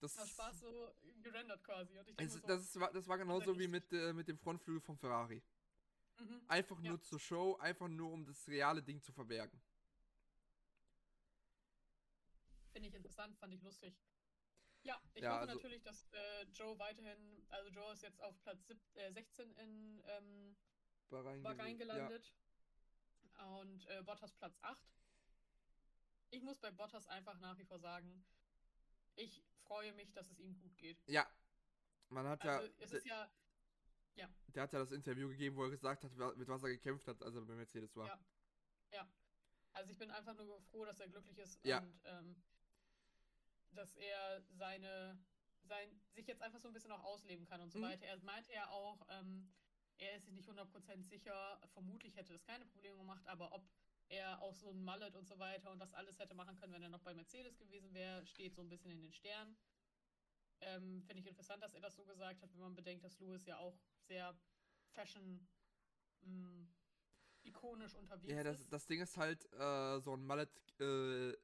Das, 0.00 0.18
aus 0.18 0.28
Spaß 0.28 0.60
so 0.60 0.94
gerendert 1.22 1.64
quasi. 1.64 1.94
Mir 1.94 2.28
so, 2.28 2.38
das, 2.40 2.62
ist, 2.62 2.76
das 2.76 3.08
war 3.08 3.18
genauso 3.18 3.58
wie 3.58 3.66
mit, 3.66 3.90
äh, 3.92 4.12
mit 4.12 4.28
dem 4.28 4.38
Frontflügel 4.38 4.80
vom 4.80 4.98
Ferrari. 4.98 5.42
mhm. 6.18 6.42
Einfach 6.48 6.80
Ja. 6.82 6.90
nur 6.90 7.02
zur 7.02 7.18
Show, 7.18 7.56
einfach 7.56 7.88
nur 7.88 8.10
um 8.12 8.24
das 8.24 8.46
reale 8.48 8.82
Ding 8.82 9.00
zu 9.02 9.12
verbergen. 9.12 9.60
Finde 12.72 12.88
ich 12.88 12.94
interessant, 12.94 13.36
fand 13.38 13.54
ich 13.54 13.62
lustig. 13.62 13.94
Ja, 14.82 15.00
ich 15.14 15.22
Ja, 15.22 15.30
hoffe 15.32 15.40
also- 15.40 15.54
natürlich, 15.54 15.82
dass 15.82 16.06
äh, 16.12 16.42
Joe 16.54 16.78
weiterhin, 16.78 17.44
also 17.48 17.70
Joe 17.70 17.92
ist 17.92 18.02
jetzt 18.02 18.20
auf 18.22 18.38
Platz 18.42 18.66
sieb, 18.66 18.78
äh, 18.94 19.10
16 19.12 19.50
in 19.54 20.02
ähm, 20.06 20.56
Bahrain, 21.08 21.42
Bahrain 21.42 21.78
gelandet 21.78 22.34
und 23.58 23.86
äh, 23.88 24.02
Bottas 24.02 24.32
Platz 24.34 24.58
8. 24.62 24.78
Ich 26.30 26.42
muss 26.42 26.58
bei 26.58 26.70
Bottas 26.70 27.06
einfach 27.08 27.38
nach 27.40 27.58
wie 27.58 27.64
vor 27.64 27.78
sagen, 27.78 28.24
ich 29.16 29.42
freue 29.66 29.92
mich, 29.92 30.12
dass 30.12 30.30
es 30.30 30.38
ihm 30.38 30.58
gut 30.60 30.76
geht. 30.78 30.98
Ja. 31.06 31.22
ja. 31.22 31.30
Man 32.08 32.26
hat 32.26 32.44
Also 32.44 32.66
ja, 32.66 32.72
es 32.80 32.90
der, 32.90 32.98
ist 32.98 33.06
ja, 33.06 33.28
der 34.54 34.62
hat 34.62 34.72
ja 34.72 34.78
das 34.78 34.92
Interview 34.92 35.28
gegeben, 35.28 35.56
wo 35.56 35.64
er 35.64 35.70
gesagt 35.70 36.04
hat, 36.04 36.36
mit 36.36 36.48
was 36.48 36.62
er 36.62 36.70
gekämpft 36.70 37.06
hat, 37.06 37.22
als 37.22 37.34
er 37.34 37.42
bei 37.42 37.54
Mercedes 37.54 37.94
war. 37.96 38.06
Ja. 38.92 39.06
also 39.72 39.90
ich 39.90 39.98
bin 39.98 40.10
einfach 40.10 40.34
nur 40.34 40.60
froh, 40.62 40.84
dass 40.84 40.98
er 41.00 41.08
glücklich 41.08 41.36
ist 41.38 41.62
Ja. 41.64 41.80
und 41.80 42.00
ähm, 42.04 42.42
dass 43.72 43.94
er 43.96 44.40
seine, 44.52 45.18
sein, 45.64 46.00
sich 46.14 46.26
jetzt 46.26 46.40
einfach 46.40 46.60
so 46.60 46.68
ein 46.68 46.74
bisschen 46.74 46.92
auch 46.92 47.04
ausleben 47.04 47.44
kann 47.44 47.60
und 47.60 47.70
so 47.72 47.78
Mhm. 47.78 47.82
weiter. 47.82 48.06
Er 48.06 48.18
meinte 48.22 48.52
ja 48.52 48.70
auch, 48.70 49.06
ähm, 49.10 49.52
er 49.98 50.16
ist 50.16 50.24
sich 50.24 50.34
nicht 50.34 50.48
100% 50.48 51.02
sicher, 51.02 51.60
vermutlich 51.72 52.16
hätte 52.16 52.32
das 52.32 52.44
keine 52.44 52.64
Probleme 52.64 52.96
gemacht, 52.96 53.26
aber 53.26 53.52
ob 53.52 53.68
er 54.08 54.40
auch 54.42 54.54
so 54.54 54.70
ein 54.70 54.82
Mallet 54.84 55.14
und 55.16 55.26
so 55.26 55.38
weiter 55.38 55.70
und 55.70 55.78
das 55.78 55.92
alles 55.94 56.18
hätte 56.18 56.34
machen 56.34 56.56
können, 56.56 56.72
wenn 56.72 56.82
er 56.82 56.88
noch 56.88 57.02
bei 57.02 57.14
Mercedes 57.14 57.58
gewesen 57.58 57.92
wäre, 57.94 58.24
steht 58.26 58.54
so 58.54 58.62
ein 58.62 58.68
bisschen 58.68 58.90
in 58.90 59.02
den 59.02 59.12
Sternen. 59.12 59.56
Ähm, 60.60 61.02
Finde 61.02 61.20
ich 61.20 61.26
interessant, 61.26 61.62
dass 61.62 61.74
er 61.74 61.80
das 61.80 61.96
so 61.96 62.04
gesagt 62.04 62.42
hat, 62.42 62.52
wenn 62.52 62.60
man 62.60 62.74
bedenkt, 62.74 63.04
dass 63.04 63.18
Lewis 63.18 63.44
ja 63.46 63.58
auch 63.58 63.78
sehr 64.06 64.38
fashion 64.92 65.46
mh, 66.22 66.66
ikonisch 67.44 67.94
unterwegs 67.94 68.32
Ja, 68.32 68.42
das, 68.42 68.60
ist. 68.60 68.72
das 68.72 68.86
Ding 68.86 69.00
ist 69.00 69.16
halt, 69.16 69.44
äh, 69.52 70.00
so 70.00 70.14
ein 70.16 70.24
Mallet 70.24 70.50
äh, 70.80 71.36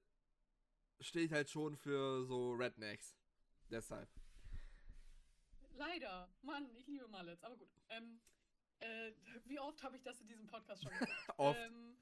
steht 1.00 1.32
halt 1.32 1.50
schon 1.50 1.76
für 1.76 2.24
so 2.24 2.52
Rednecks. 2.52 3.16
Deshalb. 3.70 4.08
Leider. 5.74 6.28
Mann, 6.42 6.70
ich 6.76 6.86
liebe 6.86 7.08
Mallets, 7.08 7.42
aber 7.42 7.56
gut. 7.56 7.70
Ähm, 7.88 8.20
äh, 8.80 9.12
wie 9.46 9.58
oft 9.58 9.82
habe 9.82 9.96
ich 9.96 10.02
das 10.02 10.20
in 10.20 10.28
diesem 10.28 10.46
Podcast 10.46 10.82
schon 10.82 10.92
gesagt? 10.92 11.28
Oft. 11.38 11.58
Ähm, 11.58 11.96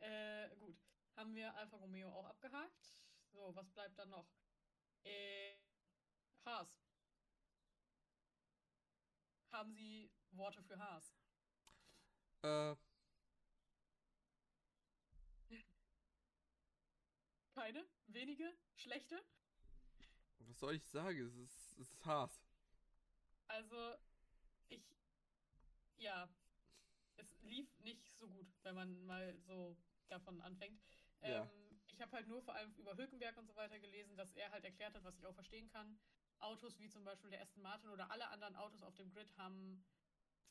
äh, 0.00 0.48
gut. 0.56 0.76
Haben 1.16 1.34
wir 1.34 1.54
Alfa 1.56 1.76
Romeo 1.76 2.08
auch 2.08 2.26
abgehakt? 2.26 2.88
So, 3.32 3.54
was 3.54 3.70
bleibt 3.70 3.98
dann 3.98 4.10
noch? 4.10 4.26
Äh, 5.04 5.56
Haas. 6.44 6.68
Haben 9.50 9.74
Sie 9.74 10.10
Worte 10.32 10.62
für 10.62 10.78
Haas? 10.78 11.14
Äh, 12.42 12.76
Keine? 17.54 17.86
Wenige? 18.06 18.56
Schlechte? 18.74 19.22
was 20.48 20.58
soll 20.58 20.74
ich 20.74 20.84
sagen? 20.86 21.18
Es 21.26 21.34
ist, 21.36 21.78
es 21.78 21.92
ist 21.92 22.04
Haas. 22.04 22.44
Also, 23.48 23.94
ich. 24.68 24.82
Ja. 25.96 26.28
Es 27.16 27.40
lief 27.42 27.78
nicht 27.80 28.08
so 28.16 28.28
gut, 28.28 28.46
wenn 28.62 28.74
man 28.74 29.04
mal 29.04 29.38
so 29.40 29.76
davon 30.08 30.40
anfängt. 30.40 30.82
Ja. 31.20 31.42
Ähm, 31.42 31.80
ich 31.86 32.00
habe 32.00 32.12
halt 32.12 32.26
nur 32.26 32.42
vor 32.42 32.54
allem 32.54 32.74
über 32.74 32.96
Hülkenberg 32.96 33.36
und 33.36 33.46
so 33.46 33.54
weiter 33.54 33.78
gelesen, 33.78 34.16
dass 34.16 34.32
er 34.32 34.50
halt 34.50 34.64
erklärt 34.64 34.94
hat, 34.94 35.04
was 35.04 35.16
ich 35.18 35.26
auch 35.26 35.34
verstehen 35.34 35.68
kann. 35.68 35.98
Autos 36.38 36.78
wie 36.80 36.88
zum 36.88 37.04
Beispiel 37.04 37.30
der 37.30 37.40
Aston 37.40 37.62
Martin 37.62 37.90
oder 37.90 38.10
alle 38.10 38.28
anderen 38.28 38.56
Autos 38.56 38.82
auf 38.82 38.94
dem 38.96 39.10
Grid 39.10 39.36
haben 39.36 39.84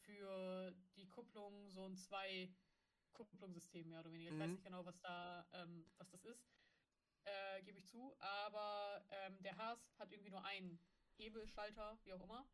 für 0.05 0.71
die 0.95 1.07
Kupplung 1.09 1.69
so 1.69 1.85
ein 1.85 1.97
Zwei-Kupplungssystem 1.97 3.89
mehr 3.89 3.99
oder 3.99 4.11
weniger. 4.11 4.31
Ich 4.31 4.39
weiß 4.39 4.47
Mhm. 4.47 4.53
nicht 4.53 4.63
genau, 4.63 4.85
was 4.85 4.99
da, 5.01 5.45
ähm, 5.53 5.85
was 5.97 6.09
das 6.09 6.23
ist. 6.23 6.47
Äh, 7.25 7.61
Gebe 7.63 7.79
ich 7.79 7.85
zu. 7.85 8.15
Aber 8.19 9.03
ähm, 9.09 9.41
der 9.41 9.57
Haas 9.57 9.93
hat 9.99 10.11
irgendwie 10.11 10.31
nur 10.31 10.43
einen 10.45 10.79
Hebelschalter, 11.17 11.99
wie 12.03 12.13
auch 12.13 12.21
immer, 12.21 12.47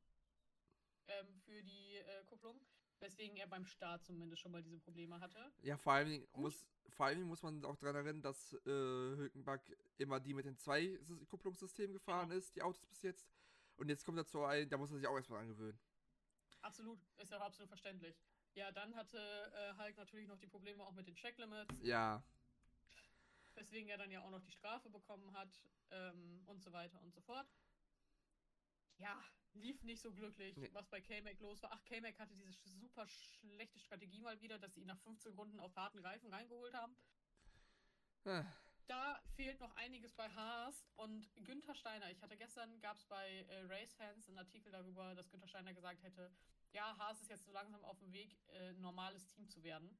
ähm, 1.07 1.37
für 1.45 1.63
die 1.63 1.95
äh, 1.95 2.23
Kupplung. 2.25 2.59
Weswegen 2.99 3.37
er 3.37 3.47
beim 3.47 3.65
Start 3.65 4.03
zumindest 4.05 4.41
schon 4.41 4.51
mal 4.51 4.63
diese 4.63 4.79
Probleme 4.79 5.19
hatte. 5.19 5.51
Ja, 5.61 5.77
vor 5.77 5.93
allem 5.93 6.21
Gut. 6.31 6.41
muss, 6.43 6.65
vor 6.89 7.05
allem 7.05 7.23
muss 7.23 7.43
man 7.43 7.63
auch 7.63 7.75
daran 7.77 7.95
erinnern, 7.95 8.21
dass 8.23 8.53
äh, 8.53 8.69
Hülkenberg 8.69 9.61
immer 9.97 10.19
die 10.19 10.33
mit 10.33 10.45
den 10.45 10.57
zwei 10.57 10.81
Sys- 11.03 11.25
Kupplungssystemen 11.27 11.93
gefahren 11.93 12.29
Genau. 12.29 12.39
ist, 12.39 12.55
die 12.55 12.61
Autos 12.63 12.85
bis 12.87 13.01
jetzt. 13.03 13.29
Und 13.77 13.89
jetzt 13.89 14.03
kommt 14.03 14.17
dazu 14.17 14.43
ein, 14.43 14.67
da 14.69 14.77
muss 14.77 14.89
er 14.91 14.97
sich 14.97 15.07
auch 15.07 15.15
erstmal 15.15 15.41
angewöhnen. 15.41 15.79
Absolut, 16.61 16.99
ist 17.17 17.31
ja 17.31 17.37
auch 17.37 17.45
absolut 17.45 17.69
verständlich. 17.69 18.15
Ja, 18.55 18.71
dann 18.71 18.95
hatte 18.95 19.19
äh, 19.53 19.73
Hulk 19.77 19.95
natürlich 19.97 20.27
noch 20.27 20.39
die 20.39 20.47
Probleme 20.47 20.83
auch 20.83 20.93
mit 20.93 21.05
den 21.07 21.15
Checklimits, 21.15 21.71
Ja, 21.83 22.23
weswegen 23.53 23.89
er 23.89 23.97
dann 23.99 24.09
ja 24.09 24.21
auch 24.23 24.31
noch 24.31 24.41
die 24.41 24.51
Strafe 24.51 24.89
bekommen 24.89 25.31
hat 25.33 25.49
ähm, 25.91 26.41
und 26.47 26.63
so 26.63 26.71
weiter 26.73 26.99
und 27.03 27.13
so 27.13 27.21
fort. 27.21 27.47
ja, 28.97 29.23
lief 29.57 29.83
nicht 29.83 30.01
so 30.01 30.11
glücklich, 30.13 30.55
Nee. 30.57 30.69
was 30.73 30.87
bei 30.87 31.01
K-Mac 31.01 31.39
los 31.39 31.61
war. 31.61 31.71
Ach, 31.73 31.83
K-Mac 31.85 32.17
hatte 32.19 32.35
diese 32.35 32.51
super 32.69 33.07
schlechte 33.07 33.79
Strategie 33.79 34.19
mal 34.21 34.39
wieder, 34.41 34.57
dass 34.59 34.73
sie 34.73 34.81
ihn 34.81 34.87
nach 34.87 34.99
15 34.99 35.33
Runden 35.33 35.59
auf 35.59 35.75
harten 35.75 35.99
Reifen 35.99 36.33
reingeholt 36.33 36.73
haben. 36.73 36.95
Ah, 38.25 38.45
Da 38.87 39.21
fehlt 39.35 39.59
noch 39.59 39.75
einiges 39.75 40.13
bei 40.13 40.29
Haas 40.29 40.85
und 40.95 41.29
Günther 41.43 41.75
Steiner. 41.75 42.09
Ich 42.11 42.21
hatte 42.21 42.37
gestern, 42.37 42.79
gab 42.81 42.97
es 42.97 43.05
bei 43.05 43.45
äh, 43.49 43.61
Race 43.65 43.93
Fans 43.95 44.27
einen 44.29 44.37
Artikel 44.39 44.71
darüber, 44.71 45.13
dass 45.15 45.29
Günther 45.29 45.47
Steiner 45.47 45.73
gesagt 45.73 46.03
hätte, 46.03 46.31
ja, 46.71 46.97
Haas 46.97 47.21
ist 47.21 47.29
jetzt 47.29 47.45
so 47.45 47.51
langsam 47.51 47.83
auf 47.83 47.99
dem 47.99 48.11
Weg, 48.13 48.37
äh, 48.47 48.69
ein 48.69 48.79
normales 48.81 49.27
Team 49.27 49.49
zu 49.49 49.61
werden. 49.63 49.97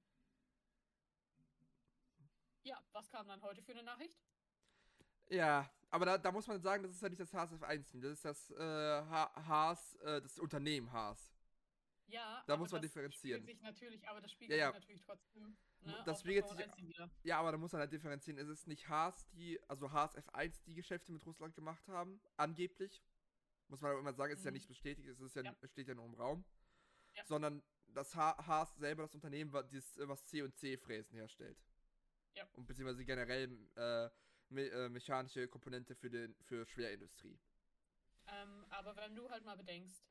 Ja, 2.64 2.82
was 2.92 3.10
kam 3.10 3.28
dann 3.28 3.42
heute 3.42 3.62
für 3.62 3.72
eine 3.72 3.84
Nachricht? 3.84 4.20
Ja, 5.30 5.70
aber 5.90 6.06
da, 6.06 6.18
da 6.18 6.32
muss 6.32 6.48
man 6.48 6.60
sagen, 6.62 6.84
das 6.84 6.92
ist 6.94 7.02
ja 7.02 7.10
nicht 7.10 7.20
das 7.22 7.34
Haas 7.34 7.52
F1-Team, 7.54 8.02
das 8.02 8.12
ist 8.14 8.26
das 8.26 8.52
äh, 8.52 8.58
Ha- 8.64 9.32
Haas, 9.48 9.96
äh, 9.96 10.22
das 10.22 10.38
Unternehmen 10.40 10.92
Haas. 10.92 11.34
Ja, 12.10 12.42
Da 12.48 12.54
aber 12.54 12.62
muss 12.64 12.72
man 12.72 12.82
das 12.82 12.90
differenzieren. 12.92 13.42
Spiegelt 13.42 13.58
sich 13.58 13.64
natürlich, 13.64 14.08
aber 14.08 14.22
das 14.22 14.32
spiegelt 14.32 14.52
Ja, 14.58 14.68
ja. 14.68 14.72
sich 14.72 14.82
natürlich 14.82 15.02
trotzdem. 15.02 15.58
Ne, 15.82 16.04
Das 16.06 16.22
spiegelt 16.22 16.48
sich- 16.48 16.58
1 16.58 16.78
wieder. 16.78 17.10
Ja, 17.24 17.40
aber 17.40 17.52
da 17.52 17.58
muss 17.58 17.72
man 17.74 17.82
halt 17.82 17.92
differenzieren. 17.92 18.38
Es 18.40 18.48
ist 18.48 18.66
nicht 18.68 18.88
Haas, 18.88 19.28
die, 19.32 19.60
also 19.70 19.92
Haas 19.92 20.16
F1, 20.18 20.64
die 20.66 20.74
Geschäfte 20.74 21.12
mit 21.12 21.26
Russland 21.26 21.54
gemacht 21.56 21.86
haben, 21.90 22.22
angeblich. 22.38 23.04
Muss 23.68 23.82
man 23.82 23.92
aber 23.92 24.00
immer 24.00 24.14
sagen, 24.14 24.32
es 24.32 24.40
ist 24.40 24.46
ja 24.46 24.52
Mhm. 24.52 24.56
nicht 24.56 24.68
bestätigt, 24.70 25.08
es 25.10 25.20
ist 25.20 25.36
ja, 25.36 25.44
Ja. 25.44 25.56
steht 25.68 25.90
ja 25.90 25.96
nur 25.96 26.06
im 26.06 26.14
Raum. 26.14 26.46
Ja. 27.14 27.26
Sondern 27.26 27.62
das 27.88 28.16
ha 28.16 28.38
Haas 28.48 28.74
selber, 28.78 29.04
das 29.04 29.14
Unternehmen, 29.14 29.52
dieses, 29.70 29.98
äh, 29.98 30.08
was 30.08 30.26
C 30.26 30.42
und 30.44 30.56
C-Fräsen 30.56 31.14
herstellt. 31.16 31.58
Ja. 32.36 32.46
Und 32.54 32.68
beziehungsweise 32.68 33.04
generell 33.04 33.52
äh, 33.76 34.10
me 34.50 34.70
äh, 34.70 34.90
mechanische 34.90 35.48
Komponente 35.48 35.96
für, 35.96 36.10
den, 36.10 36.36
für 36.44 36.66
Schwerindustrie. 36.66 37.38
Ähm, 38.28 38.66
aber 38.70 38.96
wenn 38.96 39.16
du 39.16 39.30
halt 39.30 39.46
mal 39.46 39.56
bedenkst, 39.58 40.04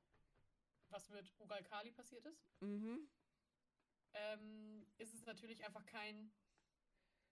was 0.91 1.09
mit 1.11 1.35
Ural 1.41 1.63
Kali 1.65 1.91
passiert 1.93 2.25
ist, 2.27 2.47
Mhm. 2.61 3.09
ähm, 4.15 4.87
ist 4.99 5.15
es 5.15 5.27
natürlich 5.27 5.65
einfach 5.65 5.85
kein 5.87 6.33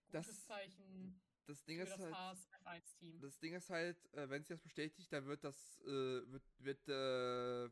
gutes 0.06 0.26
Das- 0.26 0.46
Zeichen 0.46 1.20
Das 1.46 1.62
Ding 1.64 1.78
für 1.78 1.84
ist 1.84 1.92
das 1.92 2.00
halt. 2.00 2.14
Haas 2.14 2.48
F1-Team. 2.64 3.20
Das 3.20 3.38
Ding 3.38 3.54
ist 3.54 3.70
halt, 3.70 4.12
äh, 4.14 4.28
wenn 4.30 4.42
es 4.42 4.48
jetzt 4.48 4.62
bestätigt, 4.62 5.12
dann 5.12 5.26
wird 5.26 5.44
das, 5.44 5.78
äh, 5.82 5.86
wird, 6.30 6.42
wird 6.58 6.88
äh, 6.88 7.70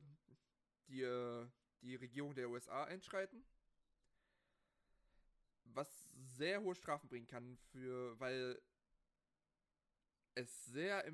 die, 0.89 1.03
äh, 1.03 1.49
die 1.80 1.97
Regierung 1.97 2.35
der 2.35 2.49
USA 2.51 2.85
einschreiten. 2.85 3.45
Was 5.64 6.09
sehr 6.37 6.61
hohe 6.62 6.74
Strafen 6.74 7.09
bringen 7.09 7.26
kann 7.26 7.57
für, 7.70 8.18
weil 8.20 8.61
es 10.35 10.64
sehr 10.66 11.05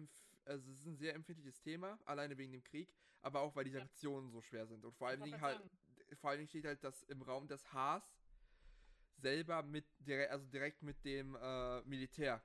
also 0.49 0.71
es 0.71 0.81
ist 0.81 0.87
ein 0.87 0.97
sehr 0.97 1.15
empfindliches 1.15 1.61
Thema, 1.61 1.99
alleine 2.05 2.37
wegen 2.39 2.53
dem 2.53 2.65
Krieg, 2.65 2.93
aber 3.21 3.41
auch 3.41 3.55
weil 3.55 3.65
die 3.65 3.71
Ja. 3.71 3.81
Sanktionen 3.81 4.31
so 4.31 4.41
schwer 4.41 4.67
sind. 4.67 4.85
Und 4.85 4.97
vor 4.97 5.09
allen 5.09 5.23
Dingen 5.23 5.41
halt, 5.41 5.61
vor 6.15 6.31
allen 6.31 6.39
Dingen 6.39 6.49
steht 6.49 6.65
halt 6.65 6.83
das 6.83 7.03
im 7.05 7.23
Raum 7.23 7.47
des 7.47 7.71
Haas 7.73 8.03
selber 9.19 9.63
mit 9.63 9.85
direkt, 9.99 10.31
also 10.31 10.47
direkt 10.47 10.83
mit 10.83 11.05
dem 11.05 11.35
äh, 11.35 11.83
Militär. 11.83 12.43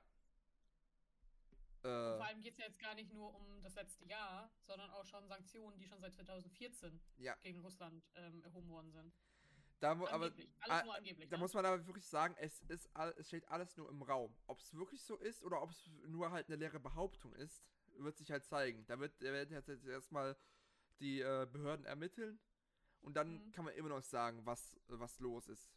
Äh, 1.82 2.16
vor 2.16 2.24
allem 2.24 2.40
geht 2.40 2.52
es 2.52 2.58
ja 2.58 2.66
jetzt 2.66 2.78
gar 2.78 2.94
nicht 2.94 3.12
nur 3.12 3.34
um 3.34 3.62
das 3.62 3.74
letzte 3.74 4.04
Jahr, 4.06 4.50
sondern 4.66 4.90
auch 4.90 5.04
schon 5.04 5.26
Sanktionen, 5.28 5.78
die 5.78 5.86
schon 5.86 6.00
seit 6.00 6.14
2014 6.14 7.00
ja, 7.18 7.36
gegen 7.42 7.60
Russland 7.60 8.04
ähm, 8.16 8.42
erhoben 8.42 8.68
worden 8.70 8.90
sind. 8.90 9.14
Da, 9.84 9.90
aber. 9.92 10.32
Alles 10.60 10.84
nur 10.84 10.94
angeblich. 10.94 11.28
da 11.28 11.36
ne? 11.36 11.42
muss 11.42 11.54
man 11.54 11.66
aber 11.66 11.86
wirklich 11.86 12.06
sagen, 12.06 12.34
es 12.38 12.60
ist 12.68 12.88
es 13.18 13.28
steht 13.28 13.48
alles 13.48 13.76
nur 13.76 13.88
im 13.90 14.02
Raum. 14.02 14.34
Ob 14.46 14.58
es 14.60 14.74
wirklich 14.74 15.02
so 15.02 15.16
ist 15.16 15.44
oder 15.44 15.62
ob 15.62 15.70
es 15.70 15.90
nur 16.06 16.30
halt 16.30 16.48
eine 16.48 16.56
leere 16.56 16.80
Behauptung 16.80 17.32
ist, 17.34 17.62
wird 17.98 18.16
sich 18.16 18.30
halt 18.30 18.44
zeigen. 18.44 18.86
Da 18.86 18.98
wird, 18.98 19.20
werden 19.20 19.52
jetzt 19.52 19.68
erstmal 19.86 20.36
die 21.00 21.20
äh, 21.20 21.46
Behörden 21.50 21.84
ermitteln 21.86 22.40
und 23.00 23.14
dann 23.14 23.44
Mhm. 23.44 23.52
kann 23.52 23.64
man 23.64 23.74
immer 23.74 23.90
noch 23.90 24.02
sagen, 24.02 24.44
was, 24.46 24.76
was 24.86 25.18
los 25.20 25.48
ist. 25.48 25.70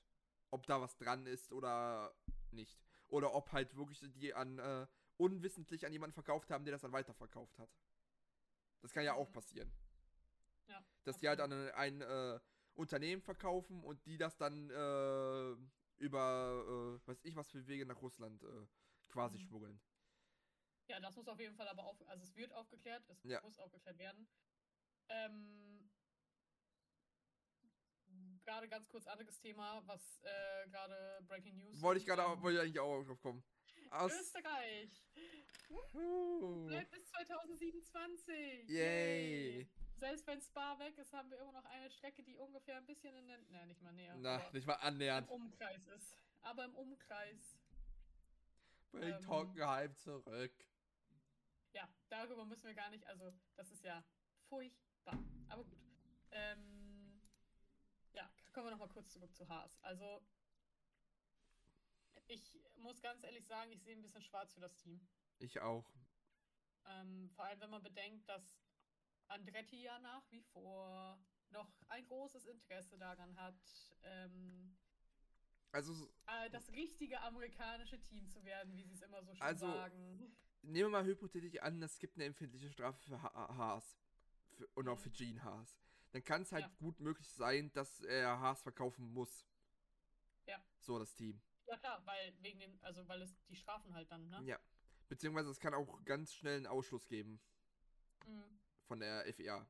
Ob 0.50 0.66
da 0.66 0.80
was 0.80 0.98
dran 0.98 1.26
ist 1.26 1.52
oder 1.52 2.16
nicht. 2.52 2.80
Oder 3.10 3.34
ob 3.34 3.52
halt 3.52 3.76
wirklich 3.76 4.00
die 4.16 4.34
an 4.34 4.60
äh, 4.60 4.88
unwissentlich 5.18 5.86
an 5.86 5.92
jemanden 5.92 6.14
verkauft 6.14 6.50
haben, 6.52 6.64
der 6.66 6.72
das 6.74 6.82
dann 6.82 6.94
weiterverkauft 6.94 7.58
hat. 7.60 7.70
Das 8.82 8.94
kann 8.94 9.04
ja 9.04 9.14
auch 9.14 9.28
Mhm. 9.30 9.34
passieren. 9.34 9.72
ja, 10.68 10.84
Dass 11.04 11.18
die 11.18 11.28
halt 11.28 11.42
absolut. 11.42 11.74
an 11.74 11.76
ein, 11.76 12.02
ein 12.02 12.36
äh, 12.36 12.40
Unternehmen 12.78 13.22
verkaufen 13.22 13.84
und 13.84 14.06
die 14.06 14.18
das 14.18 14.38
dann 14.38 14.70
äh, 14.70 15.56
über, 15.98 17.00
äh, 17.04 17.08
weiß 17.08 17.24
ich 17.24 17.36
was 17.36 17.50
für 17.50 17.66
Wege 17.68 17.86
nach 17.86 18.02
Russland 18.02 18.44
äh, 18.44 18.68
quasi 19.10 19.38
Mhm. 19.38 19.42
schmuggeln. 19.42 19.82
Ja, 20.88 21.00
das 21.00 21.16
muss 21.16 21.28
auf 21.28 21.40
jeden 21.40 21.56
Fall 21.56 21.68
aber 21.68 21.84
auf, 21.86 22.08
also 22.08 22.24
es 22.24 22.36
wird 22.36 22.54
aufgeklärt, 22.54 23.04
es 23.10 23.24
Ja. 23.24 23.42
muss 23.42 23.58
aufgeklärt 23.60 23.98
werden. 23.98 24.28
Ähm, 25.10 25.90
gerade 28.44 28.70
ganz 28.70 28.88
kurz 28.88 29.08
anderes 29.08 29.40
Thema, 29.40 29.82
was 29.86 30.22
äh, 30.24 30.70
gerade 30.70 31.20
Breaking 31.28 31.58
News. 31.58 31.82
Wollte 31.82 32.00
ich 32.00 32.06
gerade, 32.06 32.22
ähm, 32.22 32.42
wollte 32.42 32.58
ich 32.58 32.64
eigentlich 32.64 32.80
auch 32.80 33.04
drauf 33.04 33.20
kommen. 33.22 33.44
Aus, 33.90 34.12
Österreich 34.12 35.04
bleibt 36.68 36.92
bis 36.92 37.10
2027. 37.10 38.70
Yay. 38.70 39.68
Selbst 40.00 40.28
wenn 40.28 40.40
Spa 40.42 40.78
weg 40.78 40.98
ist, 40.98 41.12
haben 41.12 41.30
wir 41.32 41.40
immer 41.40 41.54
noch 41.54 41.66
eine 41.66 41.90
Strecke, 41.90 42.24
die 42.24 42.38
ungefähr 42.38 42.78
ein 42.78 42.86
bisschen 42.86 43.16
in 43.16 43.28
den, 43.28 43.46
na 43.50 43.66
nicht 43.66 43.82
mal 43.82 43.94
näher, 43.94 44.16
na, 44.18 44.50
nicht 44.52 44.68
mal 44.68 44.76
im 44.76 44.82
annähernd. 44.82 45.30
Umkreis 45.30 45.88
ist. 45.88 46.16
Aber 46.42 46.66
im 46.66 46.76
Umkreis. 46.76 47.58
Bringt 48.92 49.22
ähm, 49.22 49.28
Hockenheim 49.28 49.96
zurück. 49.96 50.54
Ja, 51.74 51.90
darüber 52.10 52.46
müssen 52.46 52.68
wir 52.68 52.76
gar 52.76 52.90
nicht, 52.90 53.06
also 53.08 53.34
das 53.56 53.72
ist 53.72 53.84
ja 53.84 54.04
furchtbar. 54.48 55.18
Aber 55.50 55.64
gut. 55.64 55.80
Ähm, 56.32 57.22
ja, 58.14 58.30
kommen 58.54 58.68
wir 58.68 58.72
nochmal 58.72 58.90
kurz 58.90 59.12
zurück 59.12 59.36
zu 59.36 59.48
Haas. 59.50 59.78
Also, 59.82 60.22
ich 62.28 62.60
muss 62.78 63.02
ganz 63.02 63.24
ehrlich 63.24 63.46
sagen, 63.48 63.72
ich 63.72 63.82
sehe 63.82 63.96
ein 63.96 64.02
bisschen 64.02 64.22
schwarz 64.22 64.54
für 64.54 64.62
das 64.62 64.76
Team. 64.76 65.08
Ich 65.40 65.60
auch. 65.60 65.90
Ähm, 66.86 67.30
vor 67.36 67.46
allem, 67.46 67.60
wenn 67.62 67.70
man 67.70 67.84
bedenkt, 67.84 68.30
dass 68.30 68.44
Andretti 69.28 69.82
ja 69.84 70.00
nach 70.00 70.24
wie 70.32 70.42
vor 70.42 71.20
noch 71.52 71.72
ein 71.88 72.06
großes 72.08 72.46
Interesse 72.46 72.98
daran 72.98 73.36
hat, 73.38 73.56
ähm, 74.04 74.76
Also, 75.72 75.94
äh, 76.28 76.50
das 76.50 76.70
richtige 76.72 77.22
amerikanische 77.22 78.02
Team 78.02 78.28
zu 78.30 78.44
werden, 78.44 78.76
wie 78.76 78.84
sie 78.84 78.94
es 78.94 79.02
immer 79.02 79.24
so 79.24 79.34
schön 79.34 79.42
Also, 79.42 79.68
sagen. 79.68 80.36
nehmen 80.62 80.86
wir 80.86 80.90
mal 80.90 81.06
hypothetisch 81.06 81.60
an, 81.62 81.82
es 81.82 82.00
gibt 82.00 82.16
eine 82.16 82.26
empfindliche 82.26 82.70
Strafe 82.72 83.00
für 83.00 83.22
ha 83.22 83.56
Haas. 83.58 83.98
Für, 84.54 84.68
und 84.76 84.88
auch 84.88 84.98
Mhm. 84.98 85.04
für 85.04 85.10
Gene 85.12 85.44
Haas. 85.44 85.78
Dann 86.12 86.24
kann 86.24 86.42
es 86.42 86.52
halt 86.52 86.64
Ja. 86.64 86.72
gut 86.80 87.00
möglich 87.00 87.28
sein, 87.30 87.72
dass 87.74 88.02
er 88.02 88.40
Haas 88.40 88.62
verkaufen 88.62 89.14
muss. 89.14 89.46
Ja. 90.48 90.60
So, 90.80 90.98
das 91.00 91.14
Team. 91.16 91.42
Ja 91.68 91.78
klar, 91.78 92.02
weil 92.06 92.34
wegen 92.42 92.60
den, 92.60 92.82
also 92.82 93.08
weil 93.08 93.22
es 93.22 93.36
die 93.50 93.56
Strafen 93.56 93.94
halt 93.94 94.10
dann, 94.10 94.30
ne? 94.30 94.42
Ja. 94.48 94.60
Beziehungsweise 95.10 95.50
es 95.50 95.60
kann 95.60 95.74
auch 95.74 96.04
ganz 96.06 96.34
schnell 96.34 96.58
einen 96.58 96.68
Ausschluss 96.68 97.08
geben 97.08 97.40
Mhm. 98.26 98.60
Von 98.88 99.00
der 99.00 99.26
E 99.28 99.34
FIA. 99.34 99.66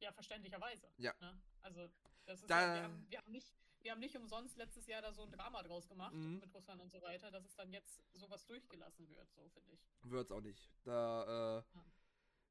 Ja, 0.00 0.12
verständlicherweise. 0.12 0.88
Ja. 0.98 1.14
Ne? 1.20 1.40
Also, 1.60 1.88
das 2.24 2.40
ist 2.40 2.50
Da- 2.50 2.60
ja, 2.60 2.74
wir, 2.74 2.82
haben, 2.84 3.06
wir, 3.10 3.18
haben 3.18 3.32
nicht, 3.32 3.52
wir 3.80 3.90
haben 3.92 4.00
nicht 4.00 4.16
umsonst 4.16 4.56
letztes 4.56 4.86
Jahr 4.86 5.02
da 5.02 5.12
so 5.12 5.22
ein 5.22 5.30
Drama 5.30 5.62
draus 5.62 5.88
gemacht 5.88 6.14
Mhm. 6.14 6.38
mit 6.40 6.52
Russland 6.54 6.80
und 6.80 6.90
so 6.90 7.00
weiter, 7.02 7.30
dass 7.30 7.44
es 7.44 7.54
dann 7.54 7.72
jetzt 7.72 8.00
sowas 8.12 8.46
durchgelassen 8.46 9.08
wird, 9.08 9.30
so 9.32 9.48
finde 9.50 9.72
ich. 9.72 9.80
Wird's 10.04 10.32
auch 10.32 10.40
nicht. 10.40 10.70
Da, 10.84 11.58
äh, 11.58 11.64
Ja. 11.76 11.84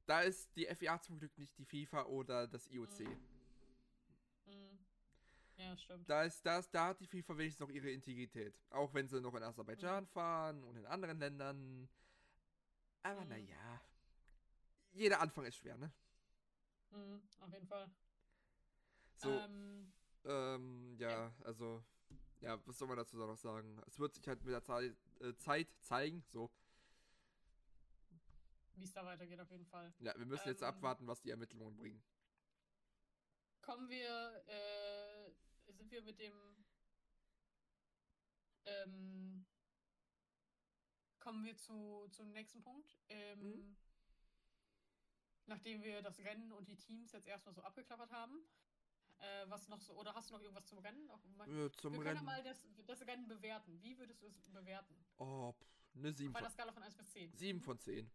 da 0.06 0.22
ist 0.22 0.56
die 0.56 0.66
FIA 0.68 1.02
zum 1.02 1.20
Glück 1.20 1.38
nicht 1.38 1.58
die 1.58 1.66
FIFA 1.66 2.06
oder 2.06 2.48
das 2.48 2.68
IOC. 2.70 3.00
Mhm. 4.46 4.86
Ja, 5.58 5.78
stimmt. 5.78 6.10
Da 6.10 6.24
ist 6.24 6.42
das, 6.46 6.70
da 6.72 6.88
hat 6.88 7.00
die 7.02 7.08
FIFA 7.08 7.38
wenigstens 7.38 7.60
noch 7.68 7.74
ihre 7.74 7.92
Integrität. 7.92 8.58
Auch 8.72 8.94
wenn 8.94 9.08
sie 9.08 9.20
noch 9.22 9.34
in 9.36 9.44
Aserbaidschan 9.44 10.08
fahren 10.08 10.64
und 10.64 10.76
in 10.78 10.86
anderen 10.86 11.20
Ländern. 11.20 11.88
Aber 13.04 13.22
Mhm. 13.22 13.30
naja. 13.30 13.82
Jeder 14.94 15.20
Anfang 15.22 15.46
ist 15.46 15.58
schwer, 15.58 15.78
ne? 15.78 15.92
Mhm, 16.92 17.22
auf 17.40 17.54
jeden 17.54 17.68
Fall. 17.68 17.90
So, 19.18 19.30
Ähm, 19.30 19.94
ähm, 20.26 20.96
ja, 20.98 21.32
also, 21.44 21.84
ja, 22.42 22.60
was 22.66 22.78
soll 22.78 22.88
man 22.88 22.98
dazu 22.98 23.18
noch 23.18 23.38
sagen? 23.38 23.82
Es 23.88 24.00
wird 24.00 24.16
sich 24.16 24.28
halt 24.28 24.44
mit 24.44 24.54
der 24.54 24.64
Zeit, 24.64 24.96
äh, 25.20 25.34
Zeit 25.38 25.68
zeigen, 25.82 26.24
so. 26.30 26.50
wie 28.76 28.84
es 28.86 28.94
da 28.94 29.06
weitergeht, 29.06 29.40
auf 29.40 29.52
jeden 29.52 29.66
Fall. 29.68 29.94
Ja, 30.00 30.18
wir 30.18 30.26
müssen 30.26 30.48
jetzt 30.48 30.62
Ähm, 30.64 30.68
abwarten, 30.70 31.08
was 31.08 31.22
die 31.22 31.30
Ermittlungen 31.30 31.78
bringen. 31.78 32.02
Kommen 33.62 33.90
wir, 33.90 34.44
äh, 34.48 35.72
sind 35.72 35.92
wir 35.92 36.02
mit 36.02 36.20
dem, 36.20 36.34
ähm, 38.66 39.46
kommen 41.20 41.46
wir 41.46 41.56
zu, 41.58 42.08
zum 42.12 42.32
nächsten 42.32 42.64
Punkt. 42.64 42.98
Ähm, 43.10 43.40
Mhm. 43.40 43.78
Nachdem 45.48 45.82
wir 45.84 46.02
das 46.02 46.20
Rennen 46.20 46.52
und 46.52 46.68
die 46.68 46.78
Teams 46.78 47.12
jetzt 47.12 47.28
erstmal 47.28 47.54
so 47.54 47.62
abgeklappert 47.64 48.12
haben. 48.12 48.44
Äh, 49.20 49.46
was 49.50 49.68
noch 49.68 49.80
so, 49.82 49.94
oder 49.94 50.16
hast 50.16 50.30
du 50.30 50.34
noch 50.36 50.42
irgendwas 50.42 50.66
zum 50.66 50.80
Rennen? 50.80 51.10
Auch, 51.12 51.20
Äh, 51.48 51.70
zum 51.78 51.94
wir 51.94 52.00
können 52.00 52.06
ja 52.06 52.12
Rennen. 52.14 52.26
mal 52.26 52.44
das, 52.44 52.66
das 52.88 53.02
Rennen 53.06 53.28
bewerten. 53.28 53.80
Wie 53.84 53.98
würdest 53.98 54.22
du 54.24 54.28
es 54.28 54.50
bewerten? 54.50 54.96
Oh, 55.18 55.52
pff, 55.54 55.96
eine 55.96 56.12
7 56.14 56.34
Bei 56.34 56.40
der 56.40 56.50
von, 56.50 56.54
Skala 56.54 56.72
von 56.72 56.82
1 56.84 56.96
bis 56.96 57.10
10. 57.12 57.32
7 57.38 57.62
von 57.62 57.78
10. 57.80 58.10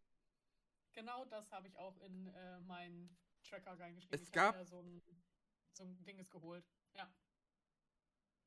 genau 0.93 1.25
das 1.27 1.53
habe 1.53 1.69
ich 1.69 1.77
auch 1.77 1.97
in 1.99 2.27
äh, 2.29 2.59
meinen 2.61 3.17
Tracker 3.45 3.79
reingeschrieben. 3.79 4.19
Es 4.19 4.23
ich 4.29 4.33
gab- 4.33 4.61
so 4.67 4.81
ein, 4.81 5.01
so 5.75 5.85
ein 5.85 6.03
Dinges 6.05 6.29
geholt. 6.31 6.65
Ja. 6.95 7.09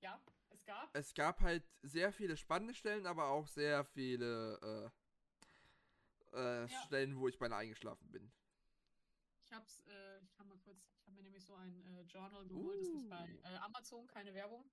Ja, 0.01 0.19
es 0.49 0.65
gab. 0.65 0.89
Es 0.95 1.13
gab 1.13 1.39
halt 1.41 1.63
sehr 1.84 2.11
viele 2.11 2.36
spannende 2.36 2.73
Stellen, 2.73 3.05
aber 3.05 3.27
auch 3.30 3.47
sehr 3.47 3.86
viele 3.86 4.91
äh, 6.34 6.38
äh, 6.38 6.67
Ja. 6.67 6.82
Stellen, 6.86 7.17
wo 7.17 7.27
ich 7.30 7.38
beinahe 7.38 7.59
eingeschlafen 7.59 8.11
bin. 8.11 8.32
Ich 9.50 9.56
hab's, 9.56 9.80
äh, 9.88 10.20
ich 10.22 10.32
kann 10.34 10.47
mal 10.47 10.60
kurz, 10.60 10.78
ich 11.00 11.08
habe 11.08 11.16
mir 11.16 11.24
nämlich 11.24 11.43
so 11.43 11.56
ein 11.56 11.84
äh, 11.84 12.04
Journal 12.04 12.45
geholt. 12.45 12.80
Das 12.80 12.88
ist 13.02 13.10
bei 13.10 13.24
Uh. 13.28 13.39
äh, 13.45 13.58
Amazon, 13.58 14.06
keine 14.06 14.32
Werbung. 14.36 14.64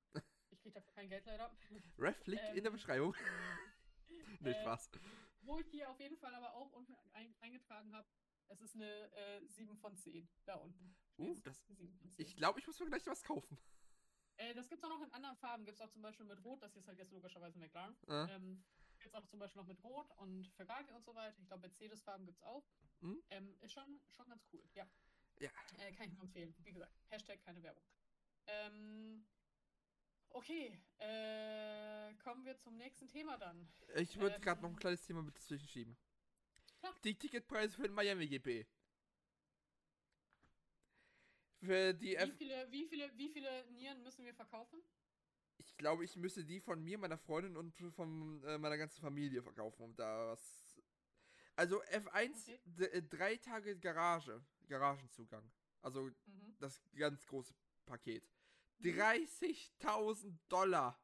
Ich 0.50 0.60
krieg 0.60 0.74
dafür 0.74 0.92
kein 0.92 1.08
Geld 1.08 1.24
leider. 1.24 1.50
Ref 1.98 2.26
Link 2.26 2.42
in 2.50 2.56
der 2.56 2.66
Ähm, 2.66 2.72
Beschreibung. 2.72 3.14
nee, 4.40 4.50
äh, 4.50 4.60
Spaß. 4.60 4.90
Wo 5.40 5.58
ich 5.58 5.66
hier 5.70 5.88
auf 5.90 5.98
jeden 5.98 6.18
Fall 6.18 6.34
aber 6.34 6.52
auch 6.52 6.70
unten 6.72 6.94
ein, 7.14 7.34
eingetragen 7.40 7.90
habe, 7.94 8.06
es 8.48 8.60
ist 8.60 8.74
eine 8.74 9.10
äh, 9.14 9.46
7 9.46 9.78
von 9.78 9.96
10 9.96 10.28
da 10.44 10.56
unten. 10.56 10.94
Uh, 11.16 11.34
das- 11.42 11.66
7 11.68 11.96
von 11.96 12.10
10. 12.12 12.26
Ich 12.26 12.36
glaube, 12.36 12.60
ich 12.60 12.66
muss 12.66 12.78
mir 12.78 12.86
gleich 12.90 13.06
was 13.06 13.22
kaufen. 13.24 13.58
Äh, 14.36 14.52
das 14.52 14.68
gibt's 14.68 14.84
auch 14.84 14.90
noch 14.90 15.00
in 15.02 15.10
anderen 15.14 15.36
Farben. 15.38 15.64
Gibt's 15.64 15.80
auch 15.80 15.88
zum 15.88 16.02
Beispiel 16.02 16.26
mit 16.26 16.44
Rot. 16.44 16.62
Das 16.62 16.74
hier 16.74 16.80
ist 16.82 16.88
halt 16.88 16.98
jetzt 16.98 17.12
logischerweise 17.12 17.58
McLaren. 17.58 17.96
Äh, 18.08 18.34
Ähm, 18.34 18.62
gibt's 19.06 19.14
auch 19.14 19.26
zum 19.26 19.38
Beispiel 19.38 19.60
noch 19.62 19.68
mit 19.68 19.82
Rot 19.84 20.10
und 20.16 20.48
Ferrari 20.48 20.90
und 20.92 21.04
so 21.04 21.14
weiter. 21.14 21.36
Ich 21.38 21.46
glaube, 21.46 21.62
Mercedes-Farben 21.62 22.26
gibt's 22.26 22.42
auch. 22.42 22.64
Mhm. 23.00 23.22
Ähm, 23.30 23.56
ist 23.60 23.72
schon, 23.72 24.00
schon 24.10 24.28
ganz 24.28 24.42
cool, 24.52 24.62
ja. 24.74 24.86
Ja. 25.38 25.50
Äh, 25.78 25.92
kann 25.92 26.08
ich 26.08 26.14
nur 26.14 26.24
empfehlen. 26.24 26.54
Wie 26.64 26.72
gesagt, 26.72 26.92
Hashtag 27.10 27.40
keine 27.44 27.62
Werbung. 27.62 27.84
Ähm, 28.48 29.24
okay, 30.30 30.76
äh, 30.98 32.14
kommen 32.14 32.44
wir 32.44 32.58
zum 32.58 32.76
nächsten 32.76 33.06
Thema 33.06 33.38
dann. 33.38 33.68
ich 33.94 34.18
würde 34.18 34.40
gerade 34.40 34.62
noch 34.62 34.70
ein 34.70 34.74
ähm, 34.74 34.80
kleines 34.80 35.02
Thema 35.02 35.22
mit 35.22 35.36
dazwischen 35.36 35.68
schieben. 35.68 35.96
Klar. 36.80 36.94
Die 37.04 37.14
Ticketpreise 37.14 37.76
für 37.76 37.82
den 37.82 37.92
Miami 37.92 38.26
GP. 38.26 38.66
Für 41.60 41.94
die 41.94 42.10
Wie 42.10 42.14
F 42.14 42.36
viele, 42.36 42.72
wie, 42.72 42.86
viele, 42.86 43.16
wie 43.16 43.28
viele 43.28 43.70
Nieren 43.70 44.02
müssen 44.02 44.24
wir 44.24 44.34
verkaufen? 44.34 44.80
Ich 45.76 45.78
glaube, 45.78 46.04
ich 46.06 46.16
müsste 46.16 46.42
die 46.42 46.58
von 46.58 46.82
mir, 46.82 46.96
meiner 46.96 47.18
Freundin 47.18 47.54
und 47.54 47.76
von 47.94 48.42
äh, 48.44 48.56
meiner 48.56 48.78
ganzen 48.78 48.98
Familie 49.02 49.42
verkaufen, 49.42 49.82
um 49.82 49.94
da 49.94 50.28
was. 50.28 50.40
Also 51.54 51.82
F1, 51.84 52.58
Okay. 52.70 52.84
äh, 52.86 53.02
drei 53.02 53.36
Tage 53.36 53.78
Garage, 53.78 54.42
Garagenzugang. 54.68 55.52
Also 55.82 56.10
Mhm. 56.24 56.56
das 56.58 56.80
ganz 56.94 57.26
große 57.26 57.54
Paket. 57.84 58.24
Mhm. 58.78 58.84
30.000 58.84 60.38
Dollar. 60.48 60.98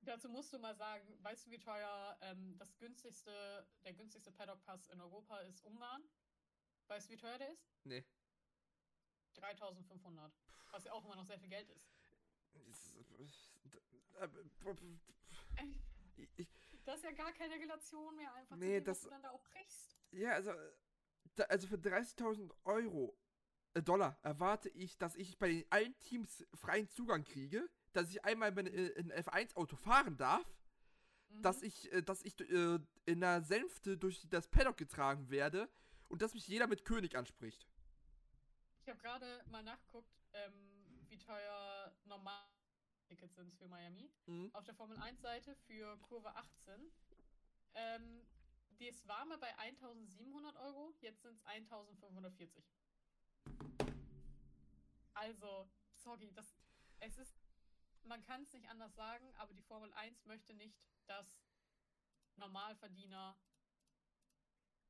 Dazu 0.00 0.30
musst 0.30 0.54
du 0.54 0.58
mal 0.58 0.74
sagen, 0.74 1.22
weißt 1.22 1.46
du, 1.46 1.50
wie 1.50 1.58
teuer 1.58 2.16
ähm, 2.22 2.56
das 2.58 2.78
günstigste, 2.78 3.66
der 3.84 3.92
günstigste 3.92 4.32
Paddock 4.32 4.62
Pass 4.64 4.88
in 4.88 5.00
Europa 5.02 5.40
ist 5.40 5.60
Ungarn? 5.66 6.02
Weißt 6.86 7.08
du, 7.08 7.12
wie 7.12 7.16
teuer 7.18 7.36
der 7.36 7.50
ist? 7.52 7.68
Nee. 7.84 8.06
3500. 9.36 10.32
Was 10.72 10.84
ja 10.84 10.92
auch 10.92 11.04
immer 11.04 11.16
noch 11.16 11.24
sehr 11.26 11.38
viel 11.38 11.48
Geld 11.48 11.68
ist. 11.70 11.88
Ich, 16.36 16.48
Das 16.84 16.96
ist 16.96 17.04
ja 17.04 17.12
gar 17.12 17.32
keine 17.32 17.54
Relation 17.54 18.14
mehr 18.16 18.32
einfach 18.34 18.56
Nee, 18.56 18.78
zu 18.78 18.80
dem, 18.80 18.84
das- 18.84 18.96
was 18.98 19.04
du 19.04 19.10
dann 19.10 19.22
da 19.22 19.30
auch 19.30 19.44
kriegst. 19.44 19.96
ja, 20.12 20.30
also, 20.32 20.50
äh, 20.50 21.42
also 21.48 21.66
für 21.66 21.78
30.000 21.78 22.52
Euro, 22.64 23.16
äh, 23.74 23.82
Dollar, 23.82 24.18
erwarte 24.22 24.68
ich, 24.70 24.96
dass 24.98 25.14
ich 25.16 25.38
bei 25.38 25.48
den 25.48 25.64
allen 25.70 25.98
Teams 26.00 26.44
freien 26.54 26.88
Zugang 26.88 27.24
kriege, 27.24 27.68
dass 27.92 28.10
ich 28.10 28.24
einmal 28.24 28.56
in, 28.58 28.66
äh, 28.66 28.86
in 28.88 29.10
F1-Auto 29.12 29.76
fahren 29.76 30.16
darf, 30.16 30.46
Mhm. 31.28 31.42
dass 31.42 31.62
ich, 31.62 31.92
äh, 31.92 32.02
dass 32.02 32.22
ich 32.22 32.38
äh, 32.40 32.78
in 33.04 33.22
einer 33.24 33.42
Sänfte 33.42 33.96
durch 33.98 34.26
das 34.28 34.48
Paddock 34.48 34.76
getragen 34.76 35.28
werde 35.30 35.68
und 36.08 36.22
dass 36.22 36.34
mich 36.34 36.46
jeder 36.46 36.66
mit 36.68 36.84
König 36.84 37.16
anspricht. 37.16 37.66
Ich 38.86 38.90
habe 38.90 39.00
gerade 39.00 39.42
mal 39.50 39.64
nachgeguckt, 39.64 40.16
ähm, 40.32 41.02
wie 41.08 41.18
teuer 41.18 41.92
normal 42.04 42.40
Tickets 43.08 43.34
sind 43.34 43.52
für 43.54 43.66
Miami. 43.66 44.08
Mhm. 44.26 44.48
Auf 44.54 44.64
der 44.64 44.76
Formel 44.76 44.96
1 44.98 45.20
Seite 45.20 45.56
für 45.66 45.96
Kurve 46.02 46.32
18. 46.36 46.92
Ähm, 47.74 48.24
das 48.78 49.08
war 49.08 49.24
mal 49.24 49.38
bei 49.38 49.58
1700 49.58 50.54
Euro, 50.58 50.94
jetzt 51.00 51.20
sind 51.22 51.34
es 51.34 51.44
1540. 51.46 52.64
Also, 55.14 55.68
sorry, 55.96 56.30
das, 56.32 56.56
es 57.00 57.18
ist, 57.18 57.34
man 58.04 58.22
kann 58.22 58.42
es 58.42 58.52
nicht 58.52 58.68
anders 58.68 58.94
sagen, 58.94 59.34
aber 59.38 59.52
die 59.52 59.62
Formel 59.62 59.92
1 59.94 60.26
möchte 60.26 60.54
nicht, 60.54 60.78
dass 61.08 61.40
Normalverdiener 62.36 63.36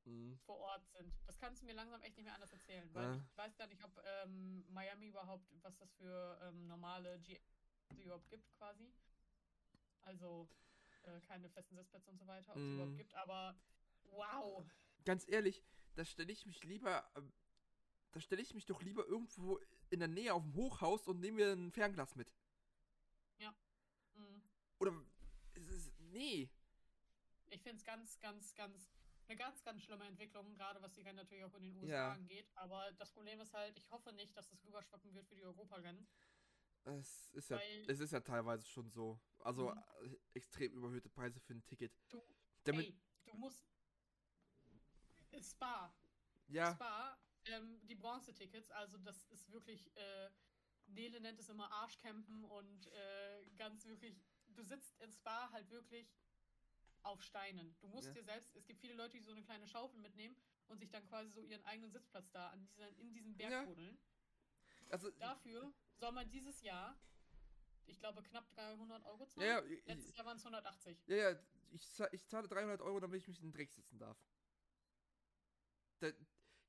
Mhm. 0.07 0.39
vor 0.45 0.57
Ort 0.57 0.87
sind. 0.91 1.13
Das 1.25 1.37
kannst 1.37 1.61
du 1.61 1.65
mir 1.65 1.73
langsam 1.73 2.01
echt 2.01 2.15
nicht 2.17 2.25
mehr 2.25 2.33
anders 2.33 2.53
erzählen, 2.53 2.89
weil 2.93 3.03
Ja. 3.03 3.21
ich 3.29 3.37
weiß 3.37 3.57
gar 3.57 3.67
nicht, 3.67 3.83
ob 3.83 4.01
ähm, 4.23 4.65
Miami 4.69 5.07
überhaupt, 5.07 5.51
was 5.61 5.77
das 5.77 5.91
für 5.93 6.39
ähm, 6.43 6.67
normale 6.67 7.19
G 7.19 7.39
überhaupt 7.97 8.29
gibt 8.29 8.51
quasi. 8.57 8.91
Also 10.01 10.49
äh, 11.03 11.19
keine 11.21 11.49
festen 11.49 11.75
Sitzplätze 11.75 12.09
und 12.09 12.17
so 12.17 12.27
weiter, 12.27 12.51
ob 12.53 12.57
es 12.57 12.63
Mhm. 12.63 12.73
überhaupt 12.75 12.97
gibt, 12.97 13.15
aber 13.15 13.59
wow. 14.03 14.65
Ganz 15.05 15.27
ehrlich, 15.27 15.63
da 15.95 16.05
stelle 16.05 16.31
ich 16.31 16.45
mich 16.45 16.63
lieber, 16.63 17.09
ähm, 17.15 17.33
da 18.11 18.19
stelle 18.19 18.41
ich 18.41 18.53
mich 18.53 18.65
doch 18.65 18.81
lieber 18.81 19.05
irgendwo 19.05 19.59
in 19.89 19.99
der 19.99 20.07
Nähe 20.07 20.33
auf 20.33 20.43
dem 20.43 20.53
Hochhaus 20.55 21.07
und 21.07 21.19
nehme 21.19 21.37
mir 21.37 21.51
ein 21.53 21.71
Fernglas 21.71 22.15
mit. 22.15 22.33
Mhm. 24.17 24.41
Oder, 24.79 25.05
es 25.53 25.67
ist, 25.67 25.99
nee. 25.99 26.49
Ich 27.49 27.61
finde 27.61 27.77
es 27.77 27.83
ganz, 27.83 28.19
ganz, 28.19 28.53
ganz, 28.55 28.89
eine 29.29 29.37
ganz, 29.37 29.63
ganz 29.63 29.83
schlimme 29.83 30.05
Entwicklung, 30.05 30.53
gerade 30.55 30.81
was 30.81 30.93
die 30.93 31.01
Rennen 31.01 31.17
natürlich 31.17 31.43
auch 31.43 31.53
in 31.55 31.63
den 31.63 31.75
USA 31.77 31.89
Ja. 31.91 32.11
angeht. 32.13 32.49
Aber 32.55 32.91
das 32.93 33.11
Problem 33.11 33.39
ist 33.41 33.53
halt, 33.53 33.77
ich 33.77 33.89
hoffe 33.91 34.11
nicht, 34.13 34.35
dass 34.37 34.51
es 34.51 34.63
rüberschwappen 34.63 35.13
wird 35.13 35.27
für 35.27 35.35
die 35.35 35.43
Europarennen. 35.43 36.07
Es 36.85 37.29
ist 37.33 37.49
ja, 37.49 37.59
es 37.87 37.99
ist 37.99 38.11
ja 38.11 38.21
teilweise 38.21 38.65
schon 38.65 38.89
so. 38.89 39.19
Also 39.39 39.71
Mhm. 39.71 39.83
äh, 40.03 40.17
extrem 40.33 40.71
überhöhte 40.73 41.09
Preise 41.09 41.39
für 41.41 41.53
ein 41.53 41.65
Ticket. 41.65 41.91
Du, 42.09 42.23
Damit, 42.63 42.85
Ey, 42.85 42.95
du 43.25 43.33
musst. 43.33 43.65
Spa, 45.41 45.93
ja, 46.47 46.73
Spa, 46.73 47.17
ähm, 47.45 47.79
die 47.87 47.95
Bronze-Tickets, 47.95 48.71
also 48.71 48.97
das 48.97 49.25
ist 49.25 49.51
wirklich, 49.51 49.95
äh, 49.95 50.29
Nele 50.87 51.19
nennt 51.19 51.39
es 51.39 51.49
immer 51.49 51.71
Arschcampen 51.71 52.43
und 52.45 52.87
äh, 52.87 53.45
ganz 53.57 53.85
wirklich, 53.85 54.15
du 54.47 54.63
sitzt 54.63 54.99
in 55.01 55.11
Spa 55.11 55.51
halt 55.51 55.69
wirklich 55.69 56.07
auf 57.07 57.21
Steinen. 57.23 57.75
Du 57.79 57.87
musst 57.87 58.07
Ja. 58.09 58.13
dir 58.15 58.23
selbst, 58.23 58.55
es 58.55 58.65
gibt 58.65 58.79
viele 58.81 58.93
Leute, 58.93 59.17
die 59.17 59.23
so 59.23 59.31
eine 59.31 59.41
kleine 59.43 59.67
Schaufel 59.67 59.99
mitnehmen 59.99 60.35
und 60.67 60.79
sich 60.79 60.89
dann 60.89 61.05
quasi 61.05 61.29
so 61.31 61.41
ihren 61.41 61.63
eigenen 61.65 61.91
Sitzplatz 61.91 62.29
da 62.31 62.49
an 62.49 62.61
dieser, 62.65 62.89
in 62.99 63.13
diesem 63.13 63.35
Berg 63.35 63.51
Ja. 63.51 63.65
buddeln. 63.65 63.97
also, 64.89 65.09
Dafür 65.11 65.73
soll 65.95 66.11
man 66.11 66.29
dieses 66.29 66.61
Jahr, 66.61 66.99
ich 67.85 67.99
glaube, 67.99 68.21
knapp 68.23 68.49
300 68.51 69.03
Euro 69.05 69.25
zahlen. 69.27 69.47
ja, 69.47 69.63
ich, 69.65 69.85
Letztes 69.85 70.15
Jahr 70.15 70.25
waren 70.25 70.37
es 70.37 70.43
180. 70.43 70.97
ja, 71.07 71.15
ja, 71.31 71.39
ich, 71.71 71.99
ich 72.11 72.27
zahle 72.27 72.47
300 72.47 72.81
Euro, 72.81 72.99
damit 72.99 73.21
ich 73.21 73.27
mich 73.27 73.37
in 73.39 73.47
den 73.47 73.53
Dreck 73.53 73.71
sitzen 73.71 73.97
darf. 73.97 74.17
Da, 75.99 76.11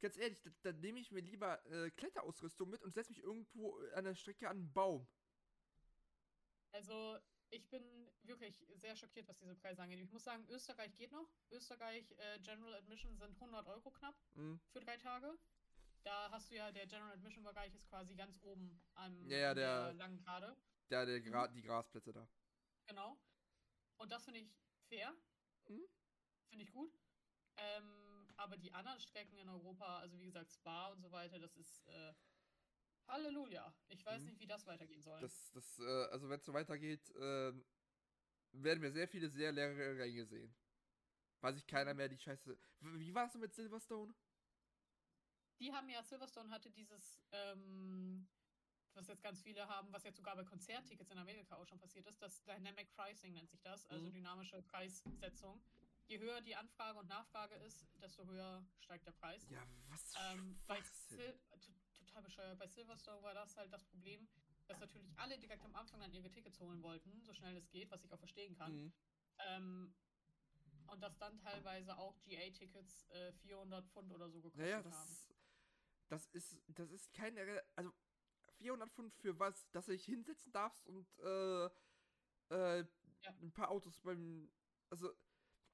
ganz 0.01 0.17
ehrlich, 0.17 0.41
da, 0.41 0.51
da 0.63 0.73
nehme 0.73 1.01
ich 1.01 1.11
mir 1.11 1.21
lieber 1.21 1.65
äh, 1.67 1.91
Kletterausrüstung 1.91 2.71
mit 2.71 2.83
und 2.83 2.95
setze 2.95 3.11
mich 3.11 3.23
irgendwo 3.23 3.77
an 3.95 4.05
der 4.05 4.15
Strecke 4.15 4.49
an 4.49 4.59
einen 4.59 4.73
Baum. 4.73 5.07
Also, 6.73 7.19
ich 7.51 7.69
bin 7.71 7.83
wirklich 8.23 8.65
sehr 8.75 8.95
schockiert, 8.97 9.27
was 9.29 9.39
diese 9.39 9.55
Preise 9.57 9.83
angeht. 9.83 10.01
Ich 10.01 10.11
muss 10.13 10.25
sagen, 10.25 10.47
Österreich 10.49 10.95
geht 10.95 11.13
noch. 11.13 11.29
Österreich 11.51 12.11
äh, 12.19 12.39
General 12.41 12.75
Admission 12.75 13.17
sind 13.17 13.35
100 13.35 13.67
Euro 13.67 13.91
knapp 13.91 14.17
Mhm. 14.35 14.61
für 14.71 14.81
drei 14.81 14.97
Tage. 14.97 15.37
Da 16.03 16.31
hast 16.31 16.51
du 16.51 16.55
ja, 16.57 16.71
der 16.71 16.87
General 16.87 17.13
Admission 17.13 17.45
Bereich 17.45 17.75
ist 17.75 17.89
quasi 17.89 18.15
ganz 18.15 18.39
oben 18.43 18.81
am 18.95 19.29
Ja, 19.29 19.39
ja, 19.39 19.51
an 19.51 19.57
der- 19.57 19.95
langen 19.95 20.19
Gerade. 20.19 20.57
Der, 20.91 21.05
der 21.07 21.21
Gra 21.21 21.49
die 21.49 21.63
Grasplätze 21.63 22.13
da. 22.13 22.27
Genau. 22.87 23.19
Und 23.99 24.11
das 24.13 24.25
finde 24.25 24.41
ich 24.41 24.51
fair. 24.89 25.13
Mhm. 25.69 25.83
Finde 26.49 26.65
ich 26.65 26.73
gut. 26.73 26.93
Ähm, 27.57 28.33
aber 28.37 28.57
die 28.57 28.73
anderen 28.73 29.01
Strecken 29.01 29.37
in 29.37 29.49
Europa, 29.49 29.99
also 29.99 30.19
wie 30.21 30.27
gesagt, 30.27 30.51
Spa 30.53 30.89
und 30.89 31.01
so 31.03 31.11
weiter, 31.11 31.39
das 31.41 31.57
ist 31.57 31.87
äh, 31.89 32.15
Halleluja. 33.09 33.73
Ich 33.89 34.05
weiß 34.05 34.21
Mhm. 34.23 34.27
nicht, 34.27 34.41
wie 34.41 34.47
das 34.47 34.67
weitergehen 34.67 35.03
soll. 35.03 35.21
Das, 35.21 35.51
das, 35.53 35.79
äh, 35.79 36.05
also 36.11 36.29
wenn 36.29 36.39
es 36.39 36.45
so 36.45 36.53
weitergeht, 36.53 37.13
ähm, 37.17 37.65
werden 38.53 38.83
wir 38.83 38.93
sehr 38.93 39.09
viele 39.09 39.29
sehr 39.29 39.53
leere 39.53 39.99
Ränge 39.99 40.25
sehen. 40.27 40.55
Weil 41.41 41.55
sich 41.55 41.67
keiner 41.67 41.95
mehr 41.95 42.09
die 42.09 42.19
Scheiße. 42.19 42.59
Wie 42.81 43.15
war 43.15 43.27
es 43.27 43.35
mit 43.35 43.55
Silverstone? 43.55 44.15
Die 45.61 45.73
haben 45.73 45.89
ja, 45.89 46.03
Silverstone 46.03 46.51
hatte 46.51 46.71
dieses, 46.71 47.21
ähm, 47.33 48.29
was 48.95 49.07
jetzt 49.09 49.23
ganz 49.23 49.41
viele 49.43 49.67
haben, 49.69 49.93
was 49.93 50.05
jetzt 50.05 50.17
sogar 50.17 50.37
bei 50.37 50.45
Konzerttickets 50.45 51.11
in 51.11 51.19
Amerika 51.19 51.57
auch 51.57 51.67
schon 51.67 51.79
passiert 51.79 52.07
ist, 52.07 52.21
das 52.23 52.43
Dynamic 52.45 52.93
Pricing 52.95 53.33
nennt 53.35 53.51
sich 53.51 53.61
das, 53.63 53.87
also 53.87 54.07
Mhm. 54.07 54.13
dynamische 54.13 54.63
Preissetzung. 54.63 55.61
Je 56.07 56.19
höher 56.19 56.41
die 56.41 56.57
Anfrage 56.57 56.99
und 56.99 57.09
Nachfrage 57.09 57.55
ist, 57.57 57.87
desto 58.01 58.25
höher 58.27 58.65
steigt 58.81 59.07
der 59.07 59.13
Preis. 59.13 59.47
Ja, 59.51 59.63
was 59.89 60.15
Ähm, 60.33 60.59
bei 60.67 60.77
Schwachsinn. 60.77 61.19
Sil 61.21 61.41
total 62.09 62.23
bescheuert. 62.23 62.59
Bei 62.59 62.67
Silverstone 62.67 63.23
war 63.23 63.35
das 63.35 63.57
halt 63.57 63.73
das 63.73 63.85
Problem, 63.85 64.27
dass 64.67 64.81
natürlich 64.81 65.11
alle 65.17 65.39
direkt 65.39 65.65
am 65.65 65.75
Anfang 65.75 66.01
dann 66.01 66.13
ihre 66.13 66.31
Tickets 66.31 66.59
holen 66.61 66.83
wollten, 66.83 67.21
so 67.23 67.33
schnell 67.33 67.57
es 67.57 67.71
geht, 67.71 67.91
was 67.91 68.05
ich 68.05 68.13
auch 68.13 68.19
verstehen 68.19 68.55
kann. 68.55 68.73
Mhm. 68.73 68.93
Ähm, 69.47 69.95
und 70.89 71.01
dass 71.03 71.17
dann 71.19 71.39
teilweise 71.39 71.97
auch 71.99 72.15
GA-Tickets 72.25 73.09
äh, 73.11 73.33
400 73.33 73.87
Pfund 73.91 74.13
oder 74.13 74.29
so 74.31 74.41
gekostet 74.41 74.59
Naja, 74.59 74.77
haben. 74.79 74.91
das, 74.91 75.29
das 76.09 76.27
ist, 76.29 76.63
das 76.69 76.91
ist 76.91 77.13
keine, 77.13 77.47
Re- 77.47 77.65
also 77.77 77.93
400 78.57 78.91
Pfund 78.91 79.15
für 79.15 79.39
was, 79.39 79.71
dass 79.71 79.87
du 79.87 79.93
dich 79.93 80.05
hinsetzen 80.05 80.51
darfst 80.53 80.87
und 80.87 81.07
äh, 81.21 81.67
äh, 82.51 82.85
Ja. 83.25 83.31
ein 83.43 83.53
paar 83.53 83.71
Autos 83.71 84.01
beim, 84.01 84.51
also 84.91 85.13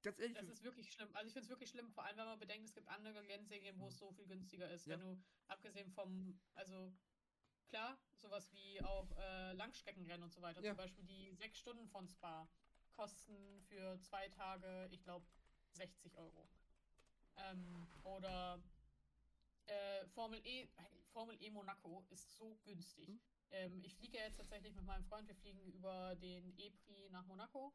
ganz 0.05 0.19
ehrlich, 0.19 0.37
Das 0.37 0.49
ist 0.49 0.63
wirklich 0.63 0.93
schlimm. 0.93 1.09
Also 1.15 1.27
ich 1.29 1.33
finde 1.33 1.45
es 1.45 1.51
wirklich 1.51 1.71
schlimm, 1.71 1.91
vor 1.93 2.05
allem 2.05 2.17
wenn 2.17 2.27
man 2.27 2.39
bedenkt, 2.39 2.67
es 2.67 2.75
gibt 2.75 2.89
andere 2.89 3.21
Rennserien, 3.27 3.79
wo 3.81 3.89
es 3.89 3.99
so 3.99 4.13
viel 4.13 4.27
günstiger 4.27 4.71
ist. 4.71 4.87
Mhm. 4.87 4.93
Ja. 4.93 4.99
Wenn 4.99 5.07
du, 5.07 5.23
abgesehen 5.49 5.91
vom, 5.91 6.39
also 6.55 6.93
klar, 7.69 7.99
sowas 8.17 8.53
wie 8.53 8.81
auch 8.83 9.11
äh, 9.17 9.53
Langstreckenrennen 9.55 10.23
und 10.23 10.33
so 10.33 10.41
weiter, 10.43 10.61
Ja. 10.63 10.71
zum 10.71 10.77
Beispiel 10.77 11.05
die 11.05 11.33
sechs 11.33 11.59
Stunden 11.59 11.89
von 11.89 12.09
Spa 12.09 12.49
kosten 12.93 13.61
für 13.63 13.99
zwei 14.01 14.29
Tage, 14.29 14.89
ich 14.93 15.03
glaube, 15.03 15.27
60 15.73 16.17
Euro. 16.17 16.49
Ähm, 17.37 17.89
oder 18.05 18.63
äh, 19.67 20.07
Formel 20.09 20.41
E, 20.47 20.69
Formel 21.13 21.37
E 21.43 21.51
Monaco 21.51 22.05
ist 22.11 22.37
so 22.37 22.57
günstig. 22.65 23.09
Mhm. 23.09 23.21
Ähm, 23.51 23.85
ich 23.85 23.95
fliege 23.97 24.19
jetzt 24.19 24.37
tatsächlich 24.37 24.75
mit 24.75 24.85
meinem 24.85 25.05
Freund, 25.05 25.27
wir 25.27 25.35
fliegen 25.35 25.61
über 25.73 26.15
den 26.17 26.57
E-Prix 26.59 27.11
nach 27.11 27.27
Monaco. 27.27 27.73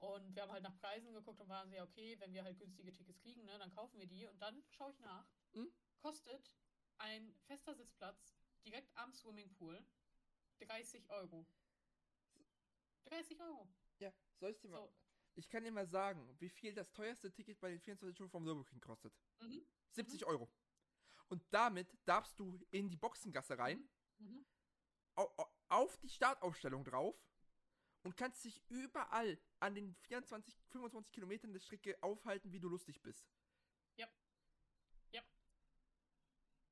Und 0.00 0.34
wir 0.34 0.42
haben 0.42 0.52
halt 0.52 0.62
nach 0.62 0.76
Preisen 0.78 1.12
geguckt 1.12 1.40
und 1.40 1.48
waren 1.48 1.68
so, 1.68 1.74
ja, 1.74 1.82
okay, 1.82 2.18
wenn 2.20 2.32
wir 2.32 2.44
halt 2.44 2.58
günstige 2.58 2.94
Tickets 2.94 3.18
kriegen, 3.20 3.44
ne, 3.44 3.58
dann 3.58 3.70
kaufen 3.74 3.98
wir 3.98 4.06
die. 4.06 4.26
Und 4.26 4.38
dann 4.40 4.62
schaue 4.70 4.92
ich 4.92 4.98
nach. 5.00 5.28
Mhm. 5.52 5.72
Kostet 5.98 6.52
ein 6.98 7.34
fester 7.46 7.74
Sitzplatz 7.74 8.36
direkt 8.64 8.96
am 8.96 9.12
Swimmingpool 9.12 9.84
30 10.60 11.08
Euro. 11.10 11.44
30 13.06 13.40
Euro. 13.40 13.68
ja, 13.98 14.12
soll 14.38 14.50
ich 14.50 14.58
dir 14.60 14.68
mal, 14.68 14.76
So. 14.78 14.92
ich 15.34 15.48
kann 15.48 15.64
dir 15.64 15.72
mal 15.72 15.86
sagen, 15.86 16.36
wie 16.38 16.48
viel 16.48 16.74
das 16.74 16.92
teuerste 16.92 17.32
Ticket 17.32 17.58
bei 17.60 17.70
den 17.70 17.80
24 17.80 18.14
Stunden 18.14 18.30
vom 18.30 18.44
Nürburgring 18.44 18.80
kostet. 18.80 19.12
Mhm. 19.40 19.62
70 19.92 20.24
Euro. 20.26 20.48
Und 21.28 21.42
damit 21.50 21.96
darfst 22.04 22.38
du 22.38 22.58
in 22.70 22.88
die 22.88 22.96
Boxengasse 22.96 23.58
rein, 23.58 23.88
Mhm. 24.18 24.44
au- 25.16 25.48
auf 25.68 25.96
die 25.98 26.08
Startaufstellung 26.08 26.84
drauf 26.84 27.16
und 28.02 28.16
kannst 28.16 28.44
dich 28.44 28.62
überall 28.68 29.38
an 29.60 29.74
den 29.74 29.94
24, 29.94 30.54
25 30.70 31.12
Kilometern 31.12 31.52
der 31.52 31.60
Strecke 31.60 32.00
aufhalten, 32.02 32.52
wie 32.52 32.60
du 32.60 32.68
lustig 32.68 33.00
bist. 33.02 33.26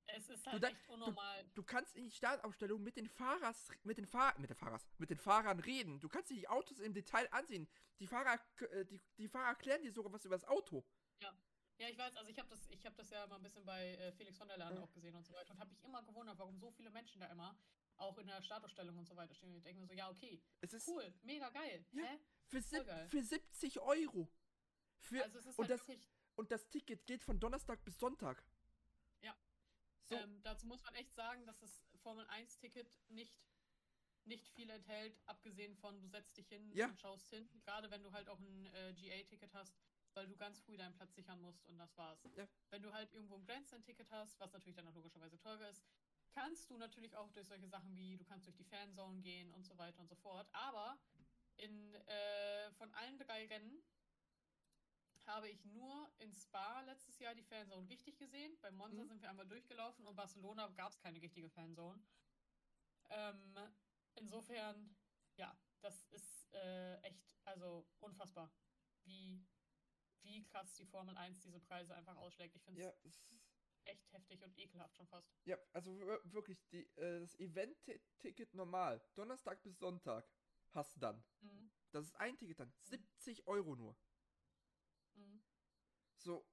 Es 0.09 0.31
ist 0.31 0.47
halt 0.47 0.63
da- 0.63 0.69
echt 0.69 0.89
unnormal. 0.89 1.45
Du 1.55 1.63
kannst 1.63 1.95
in 1.97 2.05
die 2.05 2.11
Startaufstellung 2.11 2.83
mit 2.83 2.97
den 2.97 3.09
Fahrers, 3.09 3.71
mit 3.83 3.99
den 3.99 4.07
Fahr 4.07 4.39
mit 4.39 4.49
den 4.49 4.57
Fahrers, 4.57 4.87
mit 4.99 5.11
den 5.11 5.19
Fahrern 5.19 5.59
reden. 5.61 6.01
Du 6.01 6.09
kannst 6.09 6.31
dir 6.31 6.37
die 6.37 6.49
Autos 6.49 6.79
im 6.79 6.95
Detail 6.95 7.29
ansehen. 7.33 7.69
Die 7.99 8.07
Fahrer, 8.07 8.41
äh, 8.71 8.85
die, 8.87 9.01
die 9.19 9.29
Fahrer 9.29 9.49
erklären 9.49 9.83
dir 9.83 9.93
sogar 9.93 10.13
was 10.13 10.25
über 10.25 10.37
das 10.37 10.45
Auto. 10.45 10.87
Ja, 11.21 11.89
ich 11.91 11.99
weiß, 11.99 12.17
also 12.17 12.31
ich 12.31 12.39
habe 12.39 12.49
das, 12.49 12.67
ich 12.71 12.87
habe 12.87 12.97
das 12.97 13.11
ja 13.11 13.27
mal 13.27 13.37
ein 13.37 13.43
bisschen 13.43 13.65
bei 13.67 13.95
äh, 13.97 14.13
Felix 14.13 14.39
von 14.39 14.49
der 14.49 14.57
Laden 14.57 14.79
Ja. 14.79 14.85
auch 14.85 14.93
gesehen 14.93 15.15
und 15.17 15.27
so 15.27 15.35
weiter 15.35 15.53
und 15.53 15.59
habe 15.61 15.71
mich 15.71 15.83
immer 15.85 16.03
gewundert, 16.03 16.39
warum 16.39 16.57
so 16.57 16.71
viele 16.71 16.89
Menschen 16.91 17.21
da 17.21 17.27
immer 17.27 17.55
auch 17.99 18.19
in 18.19 18.27
der 18.27 18.43
Startausstellung 18.43 18.97
und 18.99 19.07
so 19.09 19.17
weiter 19.17 19.35
stehen. 19.35 19.51
Und 19.51 19.57
ich 19.59 19.63
denke 19.65 19.81
mir 19.81 19.87
so, 19.87 19.95
ja, 19.95 20.09
okay, 20.11 20.41
Es 20.61 20.73
ist 20.73 20.89
cool, 20.89 21.13
mega 21.23 21.49
geil. 21.51 21.85
Ja. 21.93 22.03
Hä? 22.05 22.19
für, 22.47 22.61
sieb- 22.63 22.87
geil. 22.87 23.09
für 23.09 23.23
70 23.23 23.81
Euro. 23.81 24.29
Für, 24.99 25.23
Also 25.25 25.39
es 25.39 25.47
ist 25.47 25.59
und 25.59 25.65
halt 25.69 25.71
das- 25.71 25.81
wirklich, 25.89 26.09
und 26.37 26.51
das 26.51 26.69
Ticket 26.69 27.07
geht 27.07 27.23
von 27.23 27.39
Donnerstag 27.41 27.83
bis 27.85 27.99
Sonntag. 27.99 28.45
Ja. 29.23 29.35
So, 30.05 30.15
ähm, 30.17 30.43
dazu 30.43 30.67
muss 30.67 30.83
man 30.83 30.95
echt 30.95 31.15
sagen, 31.15 31.47
dass 31.47 31.59
das 31.59 31.83
Formel 32.03 32.27
1-Ticket 32.27 32.99
nicht, 33.09 33.41
nicht 34.25 34.49
viel 34.51 34.69
enthält, 34.71 35.19
abgesehen 35.27 35.75
von 35.77 36.01
du 36.01 36.09
setzt 36.09 36.37
dich 36.37 36.49
hin 36.49 36.71
Ja. 36.75 36.87
und 36.89 37.01
schaust 37.01 37.31
hin. 37.31 37.49
Gerade 37.63 37.91
wenn 37.91 38.03
du 38.03 38.13
halt 38.13 38.29
auch 38.29 38.39
ein 38.39 38.67
äh, 38.75 38.93
GA-Ticket 38.95 39.53
hast, 39.55 39.75
weil 40.15 40.27
du 40.27 40.37
ganz 40.37 40.61
früh 40.61 40.77
deinen 40.77 40.95
Platz 40.95 41.15
sichern 41.15 41.41
musst 41.41 41.67
und 41.69 41.79
das 41.79 41.97
war's. 41.97 42.23
Ja. 42.37 42.47
Wenn 42.71 42.83
du 42.83 42.93
halt 42.93 43.13
irgendwo 43.13 43.37
ein 43.37 43.45
Grandstand-Ticket 43.45 44.11
hast, 44.11 44.39
was 44.41 44.53
natürlich 44.53 44.75
dann 44.77 44.87
auch 44.89 44.95
logischerweise 44.95 45.39
teurer 45.39 45.69
ist, 45.69 45.83
kannst 46.37 46.71
du 46.71 46.77
natürlich 46.77 47.17
auch 47.17 47.31
durch 47.33 47.47
solche 47.47 47.67
Sachen 47.67 47.97
wie, 47.97 48.19
du 48.19 48.25
kannst 48.25 48.47
durch 48.47 48.57
die 48.57 48.65
Fanzone 48.65 49.21
gehen 49.23 49.51
und 49.55 49.65
so 49.65 49.77
weiter 49.79 50.01
und 50.01 50.09
so 50.09 50.15
fort. 50.17 50.47
Aber 50.53 50.99
in, 51.57 51.95
äh, 51.95 52.71
von 52.73 52.93
allen 52.93 53.19
drei 53.19 53.47
Rennen 53.47 53.83
habe 55.25 55.49
ich 55.49 55.65
nur 55.65 56.11
in 56.19 56.33
Spa 56.35 56.83
letztes 56.83 57.19
Jahr 57.19 57.35
die 57.35 57.43
Fanzone 57.43 57.89
richtig 57.89 58.19
gesehen. 58.19 58.57
Bei 58.61 58.71
Monza 58.71 59.03
Mhm. 59.03 59.09
sind 59.09 59.23
wir 59.23 59.31
einmal 59.31 59.47
durchgelaufen 59.49 60.07
und 60.07 60.15
Barcelona 60.15 60.69
gab 60.69 60.93
es 60.93 60.99
keine 61.01 61.21
richtige 61.23 61.49
Fanzone. 61.49 61.99
Ähm, 63.09 63.57
insofern, 64.17 64.95
ja, 65.37 65.57
das 65.81 66.05
ist 66.11 66.53
äh, 66.53 66.97
echt, 67.01 67.25
also 67.47 67.87
unfassbar, 68.01 68.53
wie, 69.05 69.43
wie 70.23 70.45
krass 70.45 70.75
die 70.75 70.85
Formel 70.85 71.17
1 71.17 71.41
diese 71.41 71.61
Preise 71.61 71.95
einfach 71.95 72.17
ausschlägt. 72.17 72.55
Ich 72.57 72.63
finde 72.63 72.95
es 73.05 73.25
echt 73.87 74.13
heftig 74.13 74.43
und 74.45 74.57
ekelhaft 74.59 74.97
schon 74.97 75.07
fast. 75.07 75.29
ja, 75.45 75.57
also 75.73 75.99
wir- 75.99 76.21
wirklich, 76.33 76.59
die, 76.71 76.87
äh, 76.97 77.21
das 77.21 77.35
Event-Ticket 77.39 78.55
normal, 78.55 79.01
Donnerstag 79.15 79.63
bis 79.63 79.79
Sonntag, 79.79 80.29
hast 80.73 80.97
du 80.97 81.01
dann. 81.01 81.25
Mhm. 81.41 81.71
Das 81.93 82.05
ist 82.05 82.15
ein 82.17 82.37
Ticket 82.37 82.61
dann. 82.61 82.73
70 82.83 83.47
Euro 83.47 83.75
nur. 83.77 83.97
Mhm. 85.15 85.43
So. 86.17 86.47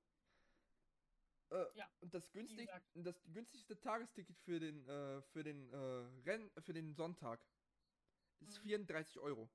Äh, 1.50 1.66
Ja, 1.76 1.90
und 2.00 2.14
das 2.14 2.32
günstig, 2.32 2.70
das 2.94 3.22
günstigste 3.32 3.80
Tagesticket 3.80 4.38
für 4.40 4.60
den, 4.60 4.88
äh, 4.88 5.22
für 5.24 5.44
den 5.44 5.72
äh, 5.74 5.78
Renn, 6.26 6.50
für 6.62 6.74
den 6.74 6.94
Sonntag 6.94 7.46
ist 8.40 8.58
Mhm. 8.60 8.64
34 8.64 9.20
Euro. 9.20 9.50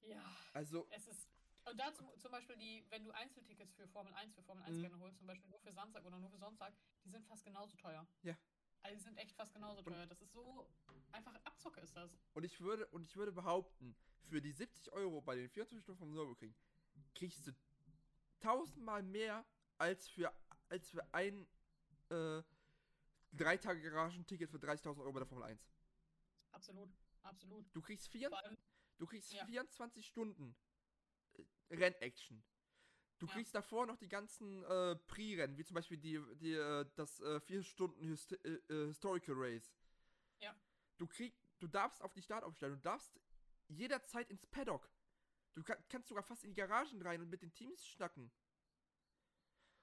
Ja, 0.00 0.36
Also, 0.52 0.86
es 0.90 1.06
ist. 1.08 1.33
Und 1.64 1.78
dazu 1.78 2.04
zum 2.18 2.30
Beispiel 2.30 2.56
die, 2.56 2.84
wenn 2.90 3.04
du 3.04 3.10
Einzeltickets 3.12 3.74
für 3.74 3.88
Formel 3.88 4.12
1 4.14 4.34
für 4.34 4.42
Formel 4.42 4.64
1 4.64 4.76
Mhm. 4.76 4.80
gerne 4.82 4.98
holst, 4.98 5.18
zum 5.18 5.26
Beispiel 5.26 5.48
nur 5.48 5.60
für 5.60 5.72
Samstag 5.72 6.04
oder 6.04 6.18
nur 6.18 6.30
für 6.30 6.38
Sonntag, 6.38 6.74
die 7.04 7.10
sind 7.10 7.26
fast 7.26 7.44
genauso 7.44 7.76
teuer. 7.76 8.06
Ja. 8.22 8.36
Also 8.82 8.96
die 8.96 9.02
sind 9.02 9.16
echt 9.16 9.34
fast 9.34 9.52
genauso 9.54 9.82
teuer. 9.82 10.06
Das 10.06 10.20
ist 10.20 10.32
so 10.32 10.68
einfach 11.12 11.34
Abzocke 11.44 11.80
ist 11.80 11.96
das. 11.96 12.10
und 12.34 12.44
ich 12.44 12.60
würde, 12.60 12.86
und 12.88 13.02
ich 13.04 13.16
würde 13.16 13.32
behaupten, 13.32 13.96
für 14.28 14.42
die 14.42 14.52
70 14.52 14.92
Euro 14.92 15.22
bei 15.22 15.36
den 15.36 15.48
24 15.48 15.82
Stunden 15.82 15.98
vom 15.98 16.12
Nürburgring 16.12 16.54
kriegst 17.14 17.46
du 17.46 17.52
tausendmal 18.40 19.02
mehr 19.02 19.44
als 19.78 20.08
für, 20.08 20.32
als 20.68 20.90
für 20.90 21.02
ein 21.14 21.46
äh, 22.10 22.42
drei 23.32 23.56
Tage 23.56 23.80
Garagenticket 23.80 24.50
für 24.50 24.58
30.000 24.58 25.00
Euro 25.00 25.12
bei 25.12 25.20
der 25.20 25.26
Formel 25.26 25.44
1. 25.44 25.66
Absolut, 26.52 26.90
absolut. 27.22 27.64
Du 27.74 27.80
kriegst, 27.80 28.08
vier, 28.08 28.32
allem, 28.32 28.56
du 28.98 29.06
kriegst 29.06 29.32
Ja. 29.32 29.46
24 29.46 30.06
Stunden 30.06 30.54
Rennaction. 31.70 32.42
Du 33.18 33.26
Ja. 33.26 33.32
kriegst 33.32 33.54
davor 33.54 33.86
noch 33.86 33.96
die 33.96 34.08
ganzen 34.08 34.62
äh, 34.64 34.96
Pre-Rennen, 34.96 35.56
wie 35.56 35.64
zum 35.64 35.74
Beispiel 35.74 35.96
die, 35.98 36.20
die, 36.36 36.52
äh, 36.54 36.84
das 36.96 37.20
äh, 37.20 37.40
4 37.40 37.62
Stunden 37.62 38.06
Hist 38.08 38.32
äh, 38.32 38.36
äh, 38.68 38.86
Historical 38.88 39.34
Race. 39.36 39.72
Ja. 40.40 40.54
Du 40.98 41.06
krieg, 41.06 41.34
du 41.60 41.68
darfst 41.68 42.02
auf 42.02 42.12
die 42.12 42.22
Startaufstellung, 42.22 42.76
du 42.76 42.82
darfst 42.82 43.18
jederzeit 43.68 44.28
ins 44.30 44.46
Paddock. 44.46 44.90
Du 45.54 45.62
kann, 45.62 45.82
kannst 45.88 46.08
sogar 46.08 46.24
fast 46.24 46.44
in 46.44 46.50
die 46.50 46.56
Garagen 46.56 47.00
rein 47.02 47.20
und 47.22 47.30
mit 47.30 47.40
den 47.42 47.52
Teams 47.54 47.86
schnacken. 47.86 48.30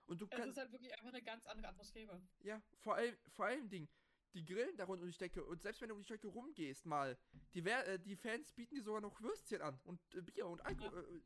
Und 0.07 0.19
du 0.19 0.25
es 0.25 0.31
kannst, 0.31 0.49
ist 0.49 0.57
halt 0.57 0.71
wirklich 0.73 0.93
einfach 0.93 1.07
eine 1.13 1.23
ganz 1.23 1.45
andere 1.47 1.69
Atmosphäre. 1.69 2.21
ja, 2.39 2.61
vor 2.79 2.95
allem, 2.95 3.17
vor 3.29 3.45
allem 3.45 3.69
Ding, 3.69 3.87
die 4.33 4.45
grillen 4.45 4.75
da 4.77 4.85
rund 4.85 5.01
um 5.01 5.07
die 5.07 5.13
Strecke 5.13 5.43
und 5.43 5.61
selbst 5.61 5.81
wenn 5.81 5.89
du 5.89 5.95
um 5.95 6.01
die 6.01 6.05
Strecke 6.05 6.27
rumgehst 6.27 6.85
mal, 6.85 7.17
die, 7.53 7.63
Wer- 7.65 7.87
äh, 7.87 7.99
die 7.99 8.15
Fans 8.15 8.51
bieten 8.53 8.75
dir 8.75 8.83
sogar 8.83 9.01
noch 9.01 9.19
Würstchen 9.21 9.61
an 9.61 9.79
und 9.83 9.99
äh, 10.15 10.21
Bier 10.21 10.47
und 10.47 10.61
Alkohol. 10.65 11.21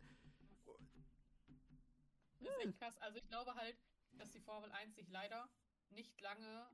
Das 2.39 2.49
ist 2.49 2.65
echt 2.65 2.77
krass. 2.79 2.97
Also 2.99 3.17
ich 3.17 3.27
glaube 3.27 3.55
halt, 3.55 3.77
dass 4.13 4.31
die 4.31 4.39
Formel 4.39 4.71
1 4.71 4.95
sich 4.95 5.09
leider 5.09 5.49
nicht 5.89 6.19
lange 6.21 6.69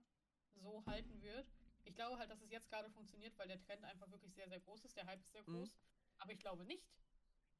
so 0.56 0.84
halten 0.86 1.22
wird. 1.22 1.48
Ich 1.84 1.96
glaube 1.96 2.18
halt, 2.18 2.30
dass 2.30 2.42
es 2.42 2.50
jetzt 2.52 2.70
gerade 2.70 2.90
funktioniert, 2.92 3.38
weil 3.38 3.48
der 3.48 3.60
Trend 3.62 3.84
einfach 3.84 4.10
wirklich 4.12 4.34
sehr, 4.34 4.48
sehr 4.50 4.60
groß 4.60 4.86
ist. 4.86 4.96
Der 4.98 5.06
Hype 5.06 5.22
ist 5.22 5.32
sehr 5.32 5.44
Mhm. 5.44 5.54
groß. 5.56 5.72
Aber 6.20 6.32
ich 6.34 6.40
glaube 6.40 6.64
nicht, 6.66 6.86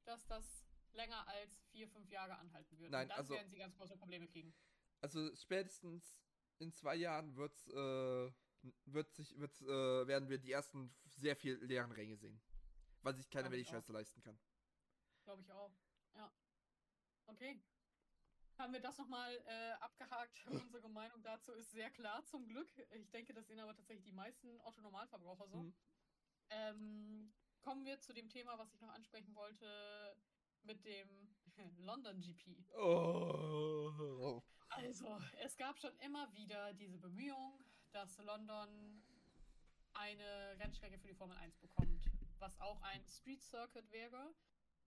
dass 0.04 0.26
das 0.26 0.64
länger 0.92 1.26
als 1.26 1.62
vier, 1.70 1.88
fünf 1.88 2.10
Jahre 2.10 2.36
anhalten 2.38 2.78
wird. 2.78 2.90
Nein, 2.90 3.04
Und 3.04 3.08
dann 3.10 3.18
also- 3.18 3.34
werden 3.34 3.48
sie 3.48 3.56
ganz 3.58 3.76
große 3.76 3.96
Probleme 3.96 4.26
kriegen. 4.28 4.54
Also 5.00 5.34
spätestens 5.34 6.20
in 6.58 6.70
zwei 6.72 6.94
Jahren 6.94 7.34
wird's, 7.34 7.66
äh, 7.68 8.30
wird 8.86 9.12
sich, 9.14 9.38
wird's, 9.38 9.60
äh, 9.62 10.06
werden 10.06 10.28
wir 10.28 10.38
die 10.38 10.52
ersten 10.52 10.94
sehr 11.04 11.36
viel 11.36 11.56
leeren 11.64 11.92
Ränge 11.92 12.16
sehen. 12.16 12.40
Weil 13.02 13.16
sich 13.16 13.28
keiner 13.28 13.50
mehr 13.50 13.58
die. 13.58 13.64
Scheiße 13.64 13.92
leisten 13.92 14.22
kann. 14.22 14.38
Glaube 15.24 15.42
ich 15.42 15.52
auch. 15.52 15.72
Ja. 16.14 16.32
Okay. 17.26 17.60
Haben 18.58 18.72
wir 18.74 18.80
das 18.80 18.98
nochmal 18.98 19.34
äh, 19.46 19.72
abgehakt? 19.80 20.46
Unsere 20.72 20.88
Meinung 20.88 21.22
dazu 21.22 21.52
ist 21.52 21.70
sehr 21.72 21.90
klar, 21.90 22.24
zum 22.26 22.46
Glück. 22.46 22.68
Ich 22.90 23.10
denke, 23.10 23.32
das 23.32 23.46
sehen 23.46 23.58
aber 23.60 23.74
tatsächlich 23.74 24.04
die 24.04 24.12
meisten 24.12 24.60
Otto-Normalverbraucher 24.60 25.48
so. 25.48 25.62
Mhm. 25.62 25.74
Ähm, 26.50 27.32
kommen 27.60 27.84
wir 27.84 27.98
zu 28.00 28.12
dem 28.12 28.28
Thema, 28.28 28.58
was 28.58 28.72
ich 28.74 28.80
noch 28.80 28.90
ansprechen 28.90 29.34
wollte, 29.34 30.16
mit 30.62 30.84
dem 30.84 31.34
London 31.78 32.20
GP. 32.20 32.64
Oh. 32.76 34.42
Also, 34.68 35.18
es 35.42 35.56
gab 35.56 35.78
schon 35.78 35.94
immer 35.98 36.32
wieder 36.32 36.72
diese 36.74 36.98
Bemühung, 36.98 37.62
dass 37.92 38.18
London 38.18 39.02
eine 39.94 40.56
Rennstrecke 40.58 40.98
für 40.98 41.08
die 41.08 41.14
Formel 41.14 41.36
1 41.36 41.58
bekommt, 41.58 42.10
was 42.38 42.58
auch 42.60 42.80
ein 42.82 43.04
Street 43.06 43.42
Circuit 43.42 43.90
wäre. 43.90 44.34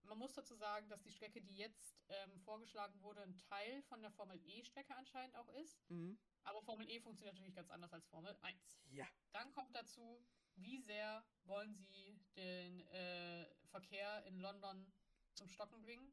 man 0.02 0.18
muss 0.18 0.34
dazu 0.34 0.54
sagen, 0.54 0.88
dass 0.88 1.02
die 1.02 1.10
Strecke, 1.10 1.40
die 1.40 1.56
jetzt 1.56 1.96
ähm, 2.08 2.38
vorgeschlagen 2.40 3.00
wurde, 3.02 3.22
ein 3.22 3.36
Teil 3.36 3.82
von 3.82 4.02
der 4.02 4.10
Formel 4.10 4.40
E-Strecke 4.44 4.94
anscheinend 4.94 5.34
auch 5.36 5.48
ist. 5.60 5.78
Mhm. 5.90 6.18
Aber 6.44 6.62
Formel 6.62 6.88
E 6.88 7.00
funktioniert 7.00 7.34
natürlich 7.34 7.56
ganz 7.56 7.70
anders 7.70 7.92
als 7.92 8.06
Formel 8.06 8.36
1. 8.42 8.80
Ja. 8.90 9.06
Dann 9.32 9.50
kommt 9.52 9.74
dazu, 9.74 10.24
wie 10.54 10.78
sehr 10.78 11.24
wollen 11.44 11.74
sie 11.74 12.20
den 12.36 12.80
äh, 12.88 13.46
Verkehr 13.66 14.24
in 14.26 14.38
London 14.38 14.92
zum 15.34 15.48
Stocken 15.48 15.82
bringen 15.82 16.12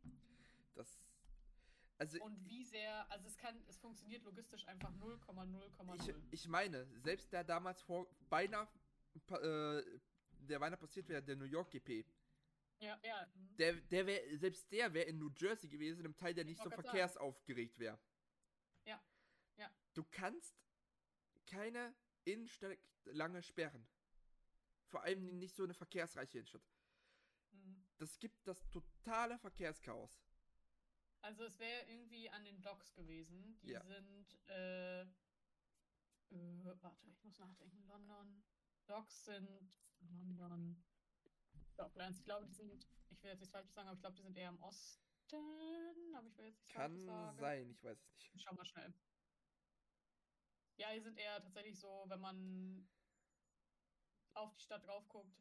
Das. 0.76 1.00
Also 1.98 2.22
und 2.24 2.44
wie 2.50 2.64
sehr, 2.64 3.10
also 3.12 3.28
es 3.28 3.38
kann, 3.38 3.56
es 3.68 3.78
funktioniert 3.78 4.24
logistisch 4.24 4.68
einfach 4.68 4.92
0,0,0. 4.94 6.10
ich, 6.10 6.16
ich 6.32 6.48
meine, 6.48 6.88
selbst 7.00 7.32
der 7.32 7.44
damals 7.44 7.82
vor 7.82 8.08
beinahe 8.30 8.68
äh, 9.30 9.84
der 10.40 10.60
beinahe 10.60 10.78
passiert 10.78 11.08
wäre, 11.08 11.22
der 11.22 11.36
New 11.36 11.46
York 11.46 11.72
GP, 11.72 12.06
ja, 12.80 13.00
ja. 13.04 13.28
mhm. 13.36 13.56
der, 13.58 13.74
der 13.74 14.06
wäre, 14.06 14.38
selbst 14.38 14.72
der 14.72 14.94
wäre 14.94 15.06
in 15.06 15.18
New 15.18 15.32
Jersey 15.38 15.70
gewesen, 15.70 16.00
in 16.00 16.06
einem 16.06 16.18
Teil, 16.18 16.34
der 16.34 16.46
nicht 16.46 16.62
so 16.62 16.70
verkehrsaufgeregt 16.70 17.80
wäre. 17.80 18.00
Ja, 18.86 19.02
ja. 19.58 19.70
Du 19.94 20.04
kannst 20.04 20.56
keine 21.46 21.96
Innenstadt 22.26 22.78
lange 23.06 23.42
sperren. 23.42 23.88
Vor 24.88 25.04
allem 25.04 25.40
nicht 25.40 25.56
so 25.56 25.64
eine 25.64 25.74
verkehrsreiche 25.74 26.40
Innenstadt. 26.40 26.64
Mhm. 27.52 27.86
Das 27.98 28.20
gibt 28.20 28.48
das 28.48 28.70
totale 28.70 29.38
Verkehrschaos. 29.40 30.22
Also 31.24 31.46
es 31.46 31.58
wäre 31.58 31.86
irgendwie 31.90 32.30
an 32.30 32.44
den 32.44 32.62
Docks 32.62 32.94
gewesen. 32.94 33.58
Die 33.62 33.70
Ja. 33.72 33.82
sind, 33.86 34.38
äh, 34.50 35.02
äh, 35.04 35.06
warte, 36.82 37.08
ich 37.08 37.24
muss 37.24 37.40
nachdenken. 37.40 37.82
London. 37.88 38.44
Docks 38.88 39.24
sind 39.26 39.72
London. 40.02 40.84
Docklands. 41.78 42.20
Ich 42.20 42.26
glaube, 42.26 42.46
die 42.46 42.54
sind, 42.54 42.88
ich 43.10 43.24
will 43.24 43.32
jetzt 43.32 43.40
nichts 43.40 43.52
Falsches 43.54 43.74
sagen, 43.74 43.88
aber 43.88 43.96
ich 43.96 44.02
glaube, 44.02 44.16
die 44.18 44.22
sind 44.24 44.38
eher 44.38 44.50
im 44.50 44.62
Osten. 44.62 45.02
Aber 46.14 46.28
ich 46.28 46.38
will 46.38 46.46
jetzt 46.46 46.58
nichts 46.58 46.74
Kann 46.74 46.92
Falsches 46.92 47.06
sagen. 47.06 47.38
sein, 47.40 47.70
ich 47.72 47.84
weiß 47.84 47.98
es 47.98 48.10
nicht. 48.34 48.44
Schau 48.44 48.54
mal 48.54 48.66
schnell. 48.66 48.94
Ja, 50.76 50.94
die 50.94 51.00
sind 51.00 51.18
eher 51.18 51.42
tatsächlich 51.42 51.80
so, 51.80 52.04
wenn 52.10 52.20
man 52.20 52.90
auf 54.34 54.54
die 54.56 54.62
Stadt 54.62 54.86
drauf 54.86 55.08
guckt. 55.08 55.40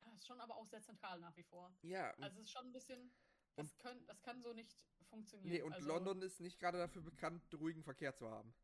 ah, 0.00 0.12
Ist 0.14 0.26
schon 0.26 0.40
aber 0.40 0.56
auch 0.56 0.66
sehr 0.66 0.80
zentral 0.82 1.20
nach 1.20 1.36
wie 1.36 1.42
vor. 1.42 1.76
Ja, 1.82 2.12
Also 2.14 2.38
es 2.38 2.46
ist 2.46 2.52
schon 2.52 2.66
ein 2.66 2.72
bisschen. 2.72 3.12
Das, 3.56 3.76
können, 3.78 4.06
das 4.06 4.22
kann 4.22 4.40
so 4.42 4.52
nicht 4.52 4.70
funktionieren. 5.08 5.48
nee, 5.50 5.62
und 5.62 5.72
also, 5.72 5.88
London 5.88 6.22
ist 6.22 6.40
nicht 6.40 6.58
gerade 6.58 6.78
dafür 6.78 7.02
bekannt, 7.02 7.42
ruhigen 7.54 7.82
Verkehr 7.82 8.14
zu 8.14 8.28
haben. 8.30 8.54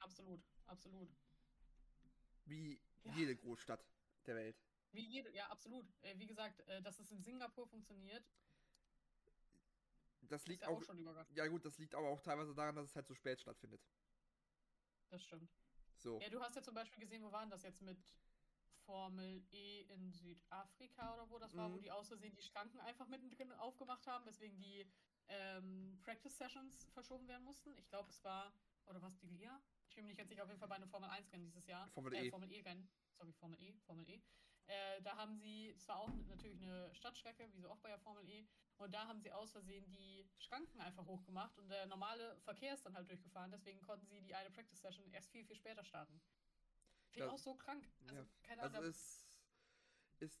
Absolut, 0.00 0.42
absolut. 0.66 1.08
Wie 2.44 2.80
Ja. 3.04 3.12
jede 3.14 3.36
Großstadt 3.36 3.84
der 4.26 4.34
Welt. 4.36 4.56
Wie 4.92 5.06
jede, 5.06 5.30
ja, 5.32 5.46
absolut. 5.50 5.86
Äh, 6.02 6.18
wie 6.18 6.26
gesagt, 6.26 6.60
äh, 6.68 6.82
dass 6.82 6.98
es 6.98 7.10
in 7.10 7.22
Singapur 7.22 7.66
funktioniert, 7.66 8.24
Das 10.22 10.46
liegt 10.46 10.62
ja 10.62 10.68
auch. 10.68 10.78
auch 10.78 10.82
schon 10.84 10.98
überraschend. 10.98 11.36
Ja 11.36 11.46
gut, 11.46 11.64
das 11.64 11.78
liegt 11.78 11.94
aber 11.94 12.08
auch 12.08 12.20
teilweise 12.20 12.54
daran, 12.54 12.74
dass 12.76 12.86
es 12.90 12.96
halt 12.96 13.06
so 13.06 13.14
spät 13.14 13.40
stattfindet. 13.40 13.80
Das 15.10 15.22
stimmt. 15.22 15.50
So. 15.98 16.20
Ja, 16.20 16.28
du 16.28 16.40
hast 16.40 16.56
ja 16.56 16.62
zum 16.62 16.74
Beispiel 16.74 17.00
gesehen, 17.00 17.22
wo 17.22 17.30
waren 17.30 17.50
das 17.50 17.62
jetzt 17.62 17.82
mit 17.82 17.98
Formel 18.86 19.42
E 19.50 19.82
in 19.82 20.10
Südafrika 20.12 21.14
oder 21.14 21.28
wo 21.30 21.38
das 21.38 21.56
war, 21.56 21.70
wo 21.72 21.76
Mhm. 21.76 21.82
die 21.82 21.90
aus 21.90 22.08
Versehen 22.08 22.34
die 22.34 22.42
Schranken 22.42 22.80
einfach 22.80 23.06
mittendrin 23.08 23.52
aufgemacht 23.52 24.06
haben, 24.06 24.24
weswegen 24.26 24.58
die 24.60 24.86
ähm, 25.28 25.98
Practice 26.02 26.36
Sessions 26.36 26.86
verschoben 26.92 27.26
werden 27.28 27.44
mussten. 27.44 27.74
Ich 27.78 27.88
glaube, 27.88 28.10
es 28.10 28.22
war, 28.24 28.52
oder 28.86 29.00
was, 29.02 29.16
die 29.18 29.26
Lia? 29.28 29.60
Ich 29.88 29.94
bin 29.94 30.04
mir 30.04 30.08
nicht 30.10 30.18
ganz 30.18 30.28
sicher, 30.28 30.42
auf 30.42 30.48
jeden 30.48 30.58
Fall 30.60 30.68
bei 30.68 30.74
einem 30.76 30.88
Formel 30.88 31.08
1 31.08 31.32
Rennen 31.32 31.44
dieses 31.46 31.66
Jahr. 31.66 31.88
Formel 31.92 32.12
äh, 32.14 32.26
E. 32.26 32.30
Formel 32.30 32.50
E-Rennen. 32.52 32.88
Sorry, 33.16 33.32
Formel 33.32 33.58
E, 33.60 33.72
Formel 33.86 34.08
E. 34.08 34.20
Äh, 34.66 35.02
da 35.02 35.16
haben 35.16 35.36
sie, 35.38 35.68
es 35.70 35.86
war 35.88 35.98
auch 36.00 36.10
natürlich 36.28 36.60
eine 36.62 36.94
Stadtstrecke, 36.94 37.52
wie 37.52 37.60
so 37.60 37.70
oft 37.70 37.82
bei 37.82 37.90
der 37.90 37.98
Formel 37.98 38.26
E, 38.28 38.46
und 38.78 38.92
da 38.92 39.06
haben 39.06 39.20
sie 39.20 39.30
aus 39.30 39.52
Versehen 39.52 39.88
die 39.90 40.26
Schranken 40.38 40.80
einfach 40.80 41.06
hochgemacht 41.06 41.58
und 41.58 41.68
der 41.68 41.86
normale 41.86 42.36
Verkehr 42.40 42.72
ist 42.74 42.84
dann 42.86 42.94
halt 42.94 43.08
durchgefahren, 43.08 43.50
deswegen 43.50 43.80
konnten 43.82 44.06
sie 44.06 44.22
die 44.22 44.34
eine 44.34 44.50
Practice 44.50 44.80
Session 44.80 45.06
erst 45.12 45.30
viel, 45.30 45.44
viel 45.44 45.56
später 45.56 45.84
starten. 45.84 46.18
Finde 47.14 47.26
ich 47.28 47.32
Das- 47.32 47.40
auch 47.40 47.44
so 47.44 47.54
krank. 47.54 47.88
Also, 48.02 48.14
ja, 48.16 48.26
keine 48.42 48.62
Also 48.62 48.76
Ahnung, 48.78 48.90
es 48.90 49.24
ist 50.20 50.40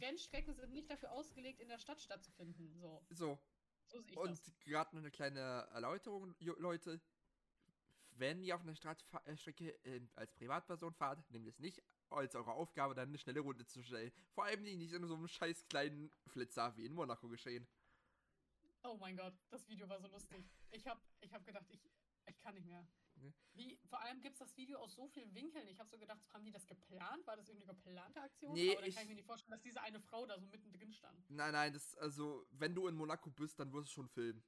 Rennstrecken 0.00 0.54
sind 0.54 0.72
nicht 0.72 0.90
dafür 0.90 1.12
ausgelegt, 1.12 1.60
in 1.60 1.68
der 1.68 1.78
Stadt 1.78 2.00
stattzufinden. 2.00 2.72
So, 2.80 3.04
so. 3.10 3.38
so 3.88 4.00
sehe 4.00 4.12
ich 4.12 4.16
Und 4.16 4.40
gerade 4.64 4.96
noch 4.96 5.02
eine 5.02 5.10
kleine 5.10 5.68
Erläuterung, 5.72 6.34
Leute. 6.40 7.00
Wenn 8.14 8.42
ihr 8.42 8.54
auf 8.54 8.62
einer 8.62 8.74
Strat- 8.74 9.04
äh, 9.26 9.36
Strecke 9.36 9.70
äh, 9.84 10.00
als 10.16 10.32
Privatperson 10.34 10.92
fahrt, 10.94 11.30
nehmt 11.30 11.46
es 11.46 11.58
nicht 11.58 11.82
als 12.10 12.34
eure 12.34 12.52
Aufgabe, 12.52 12.94
dann 12.94 13.08
eine 13.08 13.18
schnelle 13.18 13.40
Runde 13.40 13.64
zu 13.66 13.82
stellen. 13.82 14.12
Vor 14.32 14.44
allem 14.44 14.62
nicht 14.62 14.92
in 14.92 15.06
so 15.06 15.14
einem 15.14 15.28
scheiß 15.28 15.66
kleinen 15.68 16.10
Flitzer 16.26 16.76
wie 16.76 16.84
in 16.86 16.92
Monaco 16.94 17.28
geschehen. 17.28 17.66
Oh 18.82 18.96
mein 18.96 19.16
Gott, 19.16 19.34
das 19.50 19.66
Video 19.68 19.88
war 19.88 19.98
so 20.00 20.08
lustig. 20.08 20.44
Ich 20.70 20.86
habe 20.86 21.00
ich 21.20 21.32
hab 21.32 21.44
gedacht, 21.46 21.66
ich, 21.70 21.80
ich 22.26 22.38
kann 22.40 22.54
nicht 22.54 22.66
mehr. 22.66 22.86
Ne? 23.22 23.32
Wie, 23.54 23.78
vor 23.88 24.00
allem 24.00 24.20
gibt 24.20 24.34
es 24.34 24.40
das 24.40 24.56
Video 24.56 24.78
aus 24.78 24.94
so 24.94 25.06
vielen 25.08 25.34
Winkeln. 25.34 25.68
Ich 25.68 25.78
habe 25.78 25.88
so 25.88 25.96
gedacht, 25.98 26.20
haben 26.32 26.44
die 26.44 26.50
das 26.50 26.66
geplant? 26.66 27.26
War 27.26 27.36
das 27.36 27.48
irgendeine 27.48 27.74
geplante 27.78 28.20
Aktion? 28.20 28.52
Nee, 28.52 28.72
Aber 28.72 28.80
dann 28.80 28.88
ich- 28.88 28.94
kann 28.94 29.04
ich 29.04 29.08
mir 29.10 29.14
nicht 29.14 29.26
vorstellen, 29.26 29.52
dass 29.52 29.62
diese 29.62 29.80
eine 29.80 30.00
Frau 30.00 30.26
da 30.26 30.38
so 30.38 30.46
mittendrin 30.46 30.92
stand. 30.92 31.30
Nein, 31.30 31.52
nein, 31.52 31.72
das, 31.72 31.96
also, 31.96 32.46
wenn 32.50 32.74
du 32.74 32.88
in 32.88 32.96
Monaco 32.96 33.30
bist, 33.30 33.58
dann 33.60 33.72
wirst 33.72 33.88
du 33.90 33.92
schon 33.94 34.08
filmen. 34.08 34.42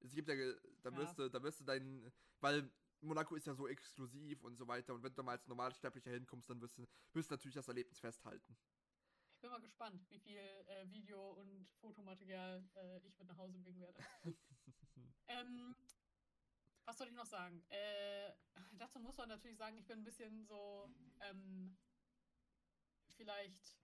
Es 0.00 0.14
gibt 0.14 0.28
ja, 0.28 0.34
da 0.82 0.90
Ja. 0.90 0.96
wirst 0.96 1.18
du, 1.18 1.28
da 1.28 1.42
wirst 1.42 1.60
du 1.60 1.64
deinen, 1.64 2.12
weil 2.40 2.70
Monaco 3.00 3.34
ist 3.34 3.46
ja 3.46 3.54
so 3.54 3.66
exklusiv 3.66 4.42
und 4.44 4.56
so 4.56 4.66
weiter 4.68 4.94
und 4.94 5.02
wenn 5.02 5.14
du 5.14 5.22
mal 5.22 5.32
als 5.32 5.46
Normalsterblicher 5.48 6.10
hinkommst, 6.10 6.48
dann 6.50 6.60
wirst 6.60 6.78
du, 6.78 6.86
wirst 7.12 7.30
du 7.30 7.34
natürlich 7.34 7.54
das 7.56 7.66
Erlebnis 7.68 7.98
festhalten. 7.98 8.56
Ich 9.34 9.40
bin 9.40 9.50
mal 9.50 9.60
gespannt, 9.60 10.08
wie 10.08 10.20
viel 10.20 10.36
äh, 10.38 10.88
Video- 10.88 11.32
und 11.32 11.68
Fotomaterial 11.80 12.64
äh, 12.74 13.00
ich 13.04 13.18
mit 13.18 13.26
nach 13.26 13.36
Hause 13.38 13.58
bringen 13.58 13.80
werde. 13.80 13.98
ähm, 15.26 15.74
was 16.84 16.98
soll 16.98 17.08
ich 17.08 17.14
noch 17.14 17.26
sagen? 17.26 17.64
Äh, 17.68 18.32
dazu 18.72 18.98
muss 18.98 19.16
man 19.16 19.28
natürlich 19.28 19.58
sagen, 19.58 19.76
ich 19.76 19.86
bin 19.86 20.00
ein 20.00 20.04
bisschen 20.04 20.44
so, 20.44 20.90
ähm, 21.20 21.76
vielleicht 23.16 23.78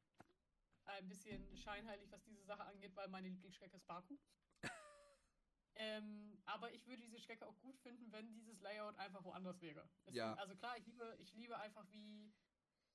ein 0.85 1.09
bisschen 1.09 1.57
scheinheilig, 1.57 2.11
was 2.11 2.25
diese 2.25 2.43
Sache 2.45 2.65
angeht, 2.65 2.97
weil 2.97 3.09
meine 3.09 3.29
Lieblingsstrecke 3.29 3.77
ist 3.77 3.87
Baku. 3.87 4.19
ähm, 5.75 6.41
aber 6.47 6.73
ich 6.73 6.87
würde 6.87 7.03
diese 7.03 7.21
Strecke 7.21 7.47
auch 7.47 7.59
gut 7.61 7.79
finden, 7.79 8.11
wenn 8.11 8.33
dieses 8.33 8.61
Layout 8.61 8.97
einfach 8.97 9.23
woanders 9.25 9.61
wäre. 9.61 9.89
Ja. 10.07 10.35
Also 10.35 10.57
klar, 10.57 10.77
ich 10.79 10.87
liebe, 10.87 11.17
ich 11.19 11.35
liebe 11.35 11.59
einfach, 11.59 11.87
wie 11.91 12.33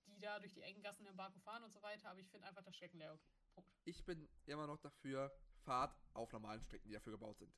die 0.07 0.19
da 0.19 0.39
durch 0.39 0.53
die 0.53 0.61
engen 0.61 0.81
Gassen 0.81 1.05
in 1.05 1.15
Baku 1.15 1.39
fahren 1.39 1.63
und 1.63 1.71
so 1.71 1.81
weiter, 1.81 2.09
aber 2.09 2.19
ich 2.19 2.29
finde 2.29 2.47
einfach 2.47 2.63
das 2.63 2.75
Streckenlayout. 2.75 3.21
Punkt. 3.53 3.69
Ich 3.85 4.03
bin 4.03 4.27
immer 4.45 4.67
noch 4.67 4.79
dafür, 4.79 5.31
Fahrt 5.63 5.95
auf 6.13 6.31
normalen 6.31 6.61
Strecken, 6.61 6.87
die 6.87 6.93
dafür 6.93 7.13
gebaut 7.13 7.37
sind. 7.37 7.53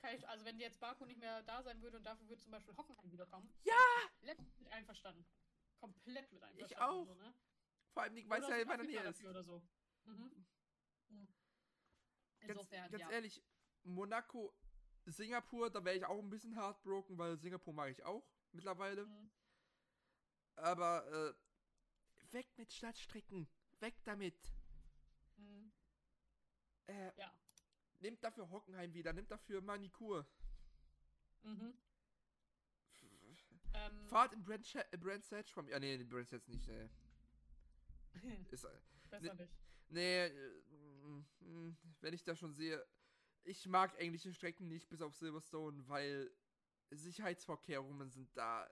Kann 0.00 0.14
ich, 0.14 0.28
also 0.28 0.44
wenn 0.44 0.58
jetzt 0.60 0.78
Baku 0.80 1.04
nicht 1.04 1.18
mehr 1.18 1.42
da 1.42 1.62
sein 1.62 1.82
würde 1.82 1.96
und 1.96 2.04
dafür 2.04 2.28
würde 2.28 2.40
zum 2.40 2.52
Beispiel 2.52 2.76
Hockenheim 2.76 3.10
wiederkommen. 3.10 3.52
Ja! 3.64 3.74
Komplett 4.10 4.38
mit 4.58 4.72
einverstanden. 4.72 5.26
Komplett 5.80 6.32
mit 6.32 6.42
einverstanden. 6.42 6.84
auch. 6.84 7.04
So, 7.06 7.14
ne? 7.14 7.34
Vor 7.92 8.02
allem, 8.02 8.16
es 8.16 8.24
Oder 8.26 8.58
ja 8.58 8.64
meiner 8.64 8.84
Südafrika 8.84 9.02
Nähe 9.02 9.10
ist. 9.10 9.24
Oder 9.24 9.42
so. 9.42 9.62
Mhm. 10.04 10.46
Mhm. 11.08 11.28
Ganz, 12.40 12.50
Insofern, 12.50 12.90
ganz 12.90 13.02
ja. 13.02 13.10
ehrlich, 13.10 13.42
Monaco, 13.82 14.54
Singapur, 15.04 15.70
da 15.70 15.84
wäre 15.84 15.96
ich 15.96 16.04
auch 16.04 16.18
ein 16.18 16.30
bisschen 16.30 16.54
heartbroken, 16.54 17.18
weil 17.18 17.36
Singapur 17.38 17.72
mag 17.74 17.90
ich 17.90 18.04
auch 18.04 18.24
mittlerweile. 18.52 19.06
Mhm. 19.06 19.30
Aber 20.56 21.06
äh, 21.06 22.32
weg 22.32 22.46
mit 22.56 22.72
Stadtstrecken. 22.72 23.48
Weg 23.80 24.02
damit. 24.04 24.52
Mhm. 25.36 25.72
Äh, 26.86 27.12
Ja. 27.16 27.32
Nehmt 28.00 28.22
dafür 28.22 28.48
Hockenheim 28.48 28.92
wieder, 28.94 29.12
nehmt 29.12 29.30
dafür 29.30 29.60
Manikur. 29.60 30.26
Mhm. 31.42 31.74
Ähm, 33.74 34.08
Fahrt 34.08 34.32
in 34.32 34.42
Brand, 34.42 34.74
äh, 34.74 34.96
Brand 34.96 35.24
Sedge 35.24 35.50
von 35.52 35.64
mir. 35.64 35.76
Ah, 35.76 35.80
nee, 35.80 35.96
Brand 36.04 36.28
Sedge 36.28 36.50
nicht. 36.50 36.68
Äh, 36.68 36.88
ist, 38.50 38.64
äh, 38.64 38.68
besser 39.10 39.34
ne- 39.34 39.42
nicht. 39.42 39.52
nee, 39.88 40.24
äh, 40.26 40.62
mm, 40.70 41.26
mm, 41.40 41.76
wenn 42.00 42.14
ich 42.14 42.24
das 42.24 42.38
schon 42.38 42.54
sehe. 42.54 42.84
Ich 43.44 43.66
mag 43.66 43.98
englische 43.98 44.32
Strecken 44.34 44.68
nicht 44.68 44.88
bis 44.88 45.00
auf 45.00 45.14
Silverstone, 45.16 45.86
weil 45.88 46.30
Sicherheitsvorkehrungen 46.90 48.10
sind 48.10 48.34
da. 48.36 48.68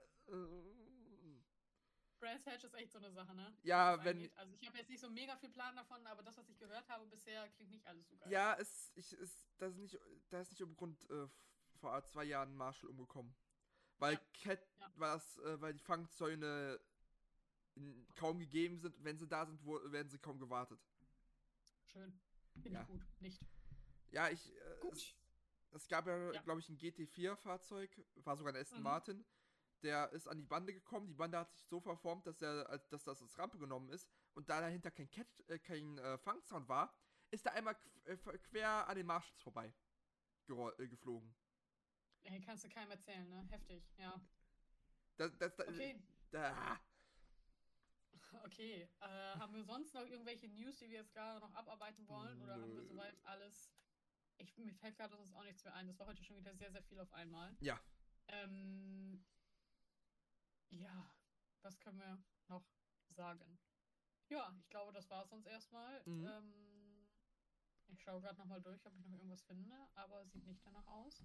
Brands 2.19 2.45
Hatch 2.45 2.63
ist 2.63 2.73
echt 2.75 2.91
so 2.91 2.97
eine 2.99 3.11
Sache, 3.11 3.33
ne? 3.35 3.55
Ja, 3.63 3.97
Was 3.97 4.05
wenn- 4.05 4.17
angeht. 4.17 4.37
Also 4.37 4.53
ich 4.59 4.67
habe 4.67 4.77
jetzt 4.77 4.89
nicht 4.89 4.99
so 5.01 5.09
mega 5.09 5.35
viel 5.37 5.49
Plan 5.49 5.75
davon, 5.75 6.05
aber 6.07 6.23
das, 6.23 6.37
was 6.37 6.49
ich 6.49 6.57
gehört 6.57 6.87
habe 6.89 7.05
bisher, 7.07 7.47
klingt 7.49 7.71
nicht 7.71 7.85
alles 7.87 8.07
so 8.09 8.15
geil. 8.17 8.31
ja, 8.31 8.55
es, 8.59 8.91
ich, 8.95 9.13
es, 9.13 9.45
das 9.57 9.73
ist 9.73 9.79
nicht, 9.79 9.99
da 10.29 10.41
ist 10.41 10.51
nicht 10.51 10.61
um 10.63 10.75
Grund 10.75 11.09
äh, 11.09 11.27
vor 11.79 12.03
zwei 12.05 12.23
Jahren 12.25 12.55
Marshall 12.55 12.89
umgekommen. 12.89 13.35
Weil 13.99 14.13
Ja, 14.13 14.19
Cat, 14.43 14.67
ja. 14.79 14.91
weil 14.95 15.13
das, 15.13 15.37
äh, 15.39 15.61
weil 15.61 15.73
die 15.73 15.79
Fangzäune 15.79 16.79
kaum 18.15 18.39
gegeben 18.39 18.79
sind. 18.79 18.95
Wenn 19.03 19.17
sie 19.17 19.27
da 19.27 19.45
sind, 19.45 19.63
wo, 19.63 19.79
werden 19.91 20.09
sie 20.09 20.17
kaum 20.19 20.39
gewartet. 20.39 20.79
Schön. 21.91 22.19
Finde 22.61 22.71
Ja. 22.77 22.81
ich 22.81 22.87
gut. 22.87 23.01
Nicht. 23.19 23.41
Ja, 24.11 24.29
ich. 24.29 24.51
Äh, 24.55 24.79
Gut. 24.81 24.93
es, 24.93 25.15
es 25.73 25.87
gab 25.87 26.07
ja, 26.07 26.31
Ja. 26.33 26.41
glaube 26.41 26.59
ich, 26.59 26.69
ein 26.69 26.77
GT4-Fahrzeug, 26.77 27.89
war 28.15 28.35
sogar 28.35 28.53
ein 28.53 28.59
Aston 28.61 28.79
Mhm. 28.79 28.83
Martin. 28.83 29.25
Der 29.83 30.11
ist 30.11 30.27
an 30.27 30.37
die 30.37 30.45
Bande 30.45 30.73
gekommen. 30.73 31.07
Die 31.07 31.13
Bande 31.13 31.37
hat 31.37 31.51
sich 31.51 31.65
so 31.67 31.79
verformt, 31.79 32.25
dass, 32.25 32.41
er, 32.41 32.79
dass 32.89 33.03
das 33.03 33.21
als 33.21 33.37
Rampe 33.37 33.57
genommen 33.57 33.89
ist. 33.89 34.09
Und 34.33 34.49
da 34.49 34.61
dahinter 34.61 34.91
kein, 34.91 35.09
Cat, 35.09 35.27
äh, 35.47 35.59
kein 35.59 35.97
äh, 35.97 36.17
Fangzaun 36.17 36.67
war, 36.67 36.93
ist 37.31 37.45
da 37.45 37.51
einmal 37.51 37.75
äh, 38.05 38.17
quer 38.17 38.87
an 38.87 38.95
den 38.95 39.05
Marshals 39.05 39.41
vorbei 39.41 39.73
äh, 40.49 40.87
geflogen. 40.87 41.35
Ey, 42.23 42.41
kannst 42.41 42.63
du 42.63 42.69
keinem 42.69 42.91
erzählen, 42.91 43.27
ne? 43.29 43.47
Heftig, 43.49 43.83
ja. 43.97 44.19
Das, 45.17 45.37
das, 45.37 45.55
das, 45.55 45.67
Okay, 45.67 46.01
da, 46.31 46.79
okay. 48.43 48.89
Äh, 48.99 49.05
haben 49.39 49.53
wir 49.55 49.63
sonst 49.63 49.93
noch 49.93 50.05
irgendwelche 50.05 50.47
News, 50.49 50.77
die 50.77 50.89
wir 50.89 50.99
jetzt 50.99 51.13
gerade 51.13 51.39
noch 51.39 51.53
abarbeiten 51.53 52.07
wollen? 52.07 52.41
Oder 52.41 52.55
haben 52.55 52.75
wir 52.75 52.83
soweit 52.83 53.15
alles? 53.23 53.71
Ich, 54.37 54.55
mir 54.57 54.73
fällt 54.73 54.97
gerade 54.97 55.15
sonst 55.15 55.33
auch 55.33 55.43
nichts 55.43 55.63
mehr 55.63 55.73
ein. 55.73 55.87
Das 55.87 55.97
war 55.99 56.07
heute 56.07 56.23
schon 56.23 56.37
wieder 56.37 56.53
sehr, 56.55 56.71
sehr 56.71 56.83
viel 56.83 56.99
auf 56.99 57.11
einmal. 57.13 57.55
Ja. 57.59 57.79
Ähm, 58.27 59.25
ja, 60.71 61.11
was 61.61 61.79
können 61.79 61.99
wir 61.99 62.23
noch 62.47 62.65
sagen? 63.09 63.57
Ja, 64.29 64.53
ich 64.59 64.69
glaube, 64.69 64.91
das 64.91 65.09
war 65.09 65.23
es 65.23 65.31
uns 65.31 65.45
erstmal. 65.45 66.01
Mhm. 66.05 66.25
Ähm, 66.27 67.07
ich 67.87 68.01
schaue 68.01 68.21
gerade 68.21 68.37
nochmal 68.37 68.61
durch, 68.61 68.85
ob 68.85 68.93
ich 68.95 69.05
noch 69.05 69.13
irgendwas 69.17 69.43
finde, 69.43 69.73
aber 69.95 70.25
sieht 70.27 70.45
nicht 70.45 70.65
danach 70.65 70.85
aus. 70.87 71.23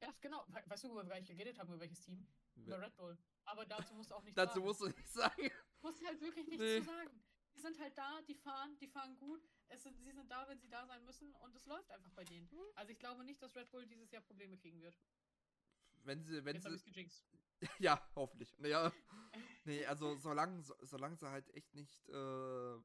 Ja, 0.00 0.12
genau. 0.20 0.44
We 0.48 0.62
weißt 0.66 0.84
du, 0.84 0.90
über 0.90 1.08
welche 1.08 1.34
geredet 1.34 1.58
haben, 1.58 1.68
über 1.68 1.80
welches 1.80 2.00
Team? 2.02 2.26
Über 2.56 2.80
Red 2.80 2.96
Bull. 2.96 3.16
Aber 3.44 3.64
dazu 3.64 3.94
musst 3.94 4.10
du 4.10 4.14
auch 4.14 4.22
nicht 4.22 4.36
dazu 4.36 4.54
sagen. 4.54 4.66
musst 4.66 4.80
du 4.80 4.86
nicht 4.88 5.08
sagen. 5.08 5.50
musst 5.80 6.04
halt 6.06 6.20
wirklich 6.20 6.46
nichts 6.46 6.62
Nee. 6.62 6.78
zu 6.80 6.84
sagen. 6.84 7.20
Die 7.54 7.60
sind 7.60 7.78
halt 7.80 7.96
da, 7.96 8.20
die 8.22 8.34
fahren, 8.34 8.76
die 8.78 8.86
fahren 8.86 9.16
gut. 9.16 9.42
Es 9.68 9.82
sind, 9.82 10.00
sie 10.02 10.12
sind 10.12 10.30
da, 10.30 10.46
wenn 10.48 10.60
sie 10.60 10.68
da 10.68 10.86
sein 10.86 11.04
müssen 11.04 11.34
und 11.36 11.54
es 11.56 11.66
läuft 11.66 11.90
einfach 11.90 12.10
bei 12.12 12.24
denen. 12.24 12.48
Mhm. 12.50 12.60
Also 12.74 12.92
ich 12.92 12.98
glaube 12.98 13.24
nicht, 13.24 13.42
dass 13.42 13.56
Red 13.56 13.70
Bull 13.70 13.86
dieses 13.86 14.10
Jahr 14.10 14.22
Probleme 14.22 14.56
kriegen 14.56 14.80
wird. 14.82 14.96
Wenn 16.04 16.22
sie, 16.22 16.44
wenn 16.44 16.56
Jetzt 16.56 16.84
sie, 16.84 16.90
gejinxt. 16.90 17.24
ja, 17.78 18.00
hoffentlich. 18.14 18.56
Naja, 18.58 18.92
nee, 19.64 19.84
also 19.86 20.16
solange, 20.16 20.62
so, 20.62 20.74
solange 20.82 21.16
sie 21.16 21.28
halt 21.28 21.48
echt 21.54 21.74
nicht 21.74 22.08
äh, 22.08 22.78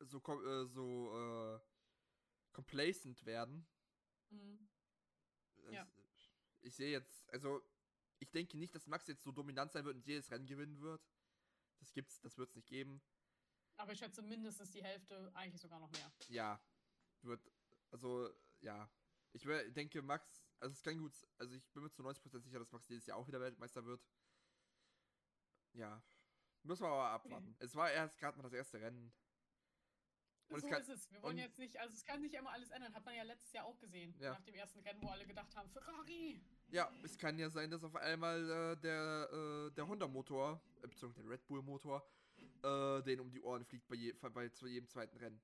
so, 0.00 0.18
äh, 0.18 0.66
so 0.66 1.56
äh, 1.56 1.60
complacent 2.52 3.24
werden. 3.26 3.66
Mhm. 4.30 4.68
Ja. 5.70 5.86
Ich 6.60 6.74
sehe 6.74 6.90
jetzt, 6.90 7.28
also 7.30 7.62
ich 8.18 8.30
denke 8.30 8.56
nicht, 8.56 8.74
dass 8.74 8.86
Max 8.86 9.06
jetzt 9.06 9.22
so 9.22 9.32
dominant 9.32 9.72
sein 9.72 9.84
wird 9.84 9.96
und 9.96 10.06
jedes 10.06 10.30
Rennen 10.30 10.46
gewinnen 10.46 10.80
wird. 10.80 11.06
Das 11.78 11.92
gibt's, 11.92 12.20
das 12.20 12.36
wird 12.36 12.50
es 12.50 12.56
nicht 12.56 12.68
geben. 12.68 13.00
Aber 13.76 13.92
ich 13.92 13.98
schätze 13.98 14.22
mindestens 14.22 14.72
die 14.72 14.82
Hälfte, 14.82 15.30
eigentlich 15.34 15.60
sogar 15.60 15.78
noch 15.78 15.90
mehr. 15.92 16.12
Ja, 16.28 16.60
wird, 17.22 17.40
also 17.90 18.28
ja. 18.60 18.90
Ich 19.32 19.42
denke, 19.44 20.02
Max, 20.02 20.47
also 20.60 20.72
es 20.72 20.82
kann 20.82 20.98
gut, 20.98 21.12
also 21.38 21.54
ich 21.54 21.70
bin 21.72 21.82
mir 21.82 21.90
zu 21.90 22.02
90% 22.02 22.40
sicher, 22.42 22.58
dass 22.58 22.72
Max 22.72 22.86
dieses 22.86 23.06
Jahr 23.06 23.18
auch 23.18 23.26
wieder 23.26 23.40
Weltmeister 23.40 23.84
wird. 23.84 24.04
Ja, 25.74 26.02
müssen 26.62 26.82
wir 26.82 26.88
aber 26.88 27.10
abwarten. 27.10 27.54
Es 27.58 27.74
war 27.74 27.90
erst 27.90 28.18
gerade 28.18 28.36
mal 28.36 28.42
das 28.44 28.52
erste 28.52 28.80
Rennen. 28.80 29.12
Und 30.48 30.60
so 30.60 30.66
es 30.66 30.72
kann, 30.72 30.82
ist 30.82 30.88
es. 30.88 31.12
Wir 31.12 31.22
wollen 31.22 31.38
jetzt 31.38 31.58
nicht, 31.58 31.78
also 31.78 31.94
es 31.94 32.04
kann 32.04 32.22
sich 32.22 32.32
immer 32.32 32.50
alles 32.50 32.70
ändern. 32.70 32.94
Hat 32.94 33.04
man 33.04 33.14
ja 33.14 33.22
letztes 33.22 33.52
Jahr 33.52 33.66
auch 33.66 33.78
gesehen. 33.78 34.14
Ja. 34.18 34.32
Nach 34.32 34.42
dem 34.42 34.54
ersten 34.54 34.80
Rennen, 34.80 35.02
wo 35.02 35.08
alle 35.08 35.26
gedacht 35.26 35.54
haben, 35.54 35.68
Ferrari. 35.70 36.40
ja, 36.70 36.90
es 37.02 37.18
kann 37.18 37.38
ja 37.38 37.50
sein, 37.50 37.70
dass 37.70 37.84
auf 37.84 37.94
einmal 37.96 38.50
äh, 38.50 38.76
der, 38.76 39.28
äh, 39.30 39.70
der 39.72 39.86
Honda-Motor, 39.86 40.60
äh, 40.82 40.86
beziehungsweise 40.86 41.22
der 41.22 41.32
Red 41.32 41.46
Bull-Motor, 41.46 42.02
äh, 42.62 43.02
den 43.02 43.20
um 43.20 43.30
die 43.30 43.42
Ohren 43.42 43.64
fliegt 43.64 43.86
bei, 43.88 43.96
je, 43.96 44.12
bei 44.12 44.48
zu 44.48 44.66
jedem 44.66 44.88
zweiten 44.88 45.16
Rennen. 45.18 45.40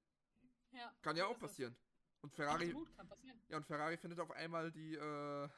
Ja, 0.72 0.92
Kann 1.02 1.16
ja 1.16 1.26
auch 1.26 1.40
ist 1.42 1.58
es. 1.60 1.74
Und 2.24 2.32
Ferrari, 2.32 2.64
Absolut, 2.68 2.96
kann 2.96 3.06
passieren. 3.06 3.38
ja, 3.50 3.56
und 3.58 3.66
Ferrari 3.66 3.98
findet 3.98 4.18
auf 4.18 4.30
einmal 4.30 4.72
die, 4.72 4.94
äh, 4.94 5.48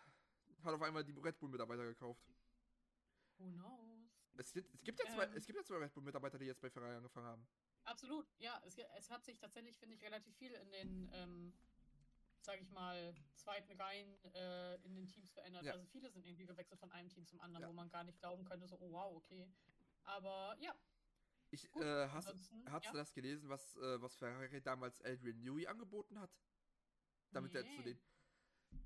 hat 0.65 0.75
auf 0.75 0.83
einmal 0.83 1.05
die 1.05 1.13
Red 1.13 1.39
Bull-Mitarbeiter 1.39 1.85
gekauft. 1.85 2.27
Who 3.39 3.45
knows? 3.53 4.11
Es 4.37 4.53
gibt, 4.53 4.75
es 4.75 4.83
gibt 4.83 4.99
ja 4.99 5.07
zwei, 5.15 5.25
Ähm. 5.27 5.37
es 5.37 5.47
gibt 5.47 5.57
ja 5.59 5.65
zwei 5.65 5.77
Red 5.77 5.95
Bull-Mitarbeiter, 5.95 6.39
die 6.39 6.47
jetzt 6.47 6.61
bei 6.61 6.69
Ferrari 6.69 6.97
angefangen 6.97 7.27
haben. 7.29 7.47
Absolut, 7.85 8.27
ja. 8.39 8.61
Es, 8.67 8.77
es 8.79 9.11
hat 9.11 9.25
sich 9.25 9.39
tatsächlich, 9.39 9.79
finde 9.79 9.95
ich, 9.95 10.03
relativ 10.03 10.35
viel 10.37 10.53
in 10.55 10.71
den, 10.73 11.09
ähm, 11.13 11.53
sage 12.41 12.63
ich 12.63 12.71
mal, 12.73 13.15
zweiten 13.37 13.73
Reihen 13.81 14.19
äh, 14.35 14.75
in 14.83 14.97
den 14.97 15.07
Teams 15.07 15.31
verändert. 15.31 15.63
Ja. 15.63 15.73
Also 15.75 15.87
viele 15.87 16.11
sind 16.11 16.27
irgendwie 16.27 16.47
gewechselt 16.47 16.81
von 16.81 16.91
einem 16.91 17.09
Team 17.09 17.25
zum 17.27 17.41
anderen, 17.41 17.63
Ja. 17.63 17.69
wo 17.69 17.73
man 17.75 17.89
gar 17.91 18.03
nicht 18.03 18.19
glauben 18.19 18.45
könnte, 18.45 18.67
so, 18.67 18.77
oh 18.81 18.91
wow, 18.91 19.15
okay. 19.17 19.49
Aber 20.03 20.57
ja, 20.59 20.75
Ich, 21.53 21.71
Gut, 21.71 21.83
äh, 21.85 22.09
hast, 22.09 22.27
hast 22.67 22.85
ja. 22.87 22.91
du 22.91 22.97
das 22.99 23.13
gelesen, 23.13 23.49
was, 23.49 23.77
äh, 23.77 24.03
was 24.03 24.17
Ferrari 24.17 24.61
damals 24.61 25.01
Adrian 25.03 25.41
Newey 25.41 25.69
angeboten 25.69 26.19
hat? 26.19 26.31
Damit 27.37 27.55
er 27.55 27.65
zu 27.69 27.69
Nee. 27.69 27.83
den. 27.83 28.01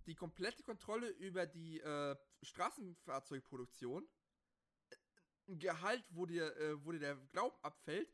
Die 0.06 0.14
komplette 0.16 0.62
Kontrolle 0.64 1.08
über 1.08 1.46
die 1.46 1.78
äh, 1.80 2.16
Straßenfahrzeugproduktion, 2.42 4.04
äh, 4.90 4.96
ein 5.46 5.58
Gehalt, 5.60 6.04
wo 6.10 6.26
dir, 6.26 6.56
äh, 6.56 6.84
wo 6.84 6.90
dir 6.90 6.98
der 6.98 7.14
Glauben 7.32 7.56
abfällt, 7.62 8.12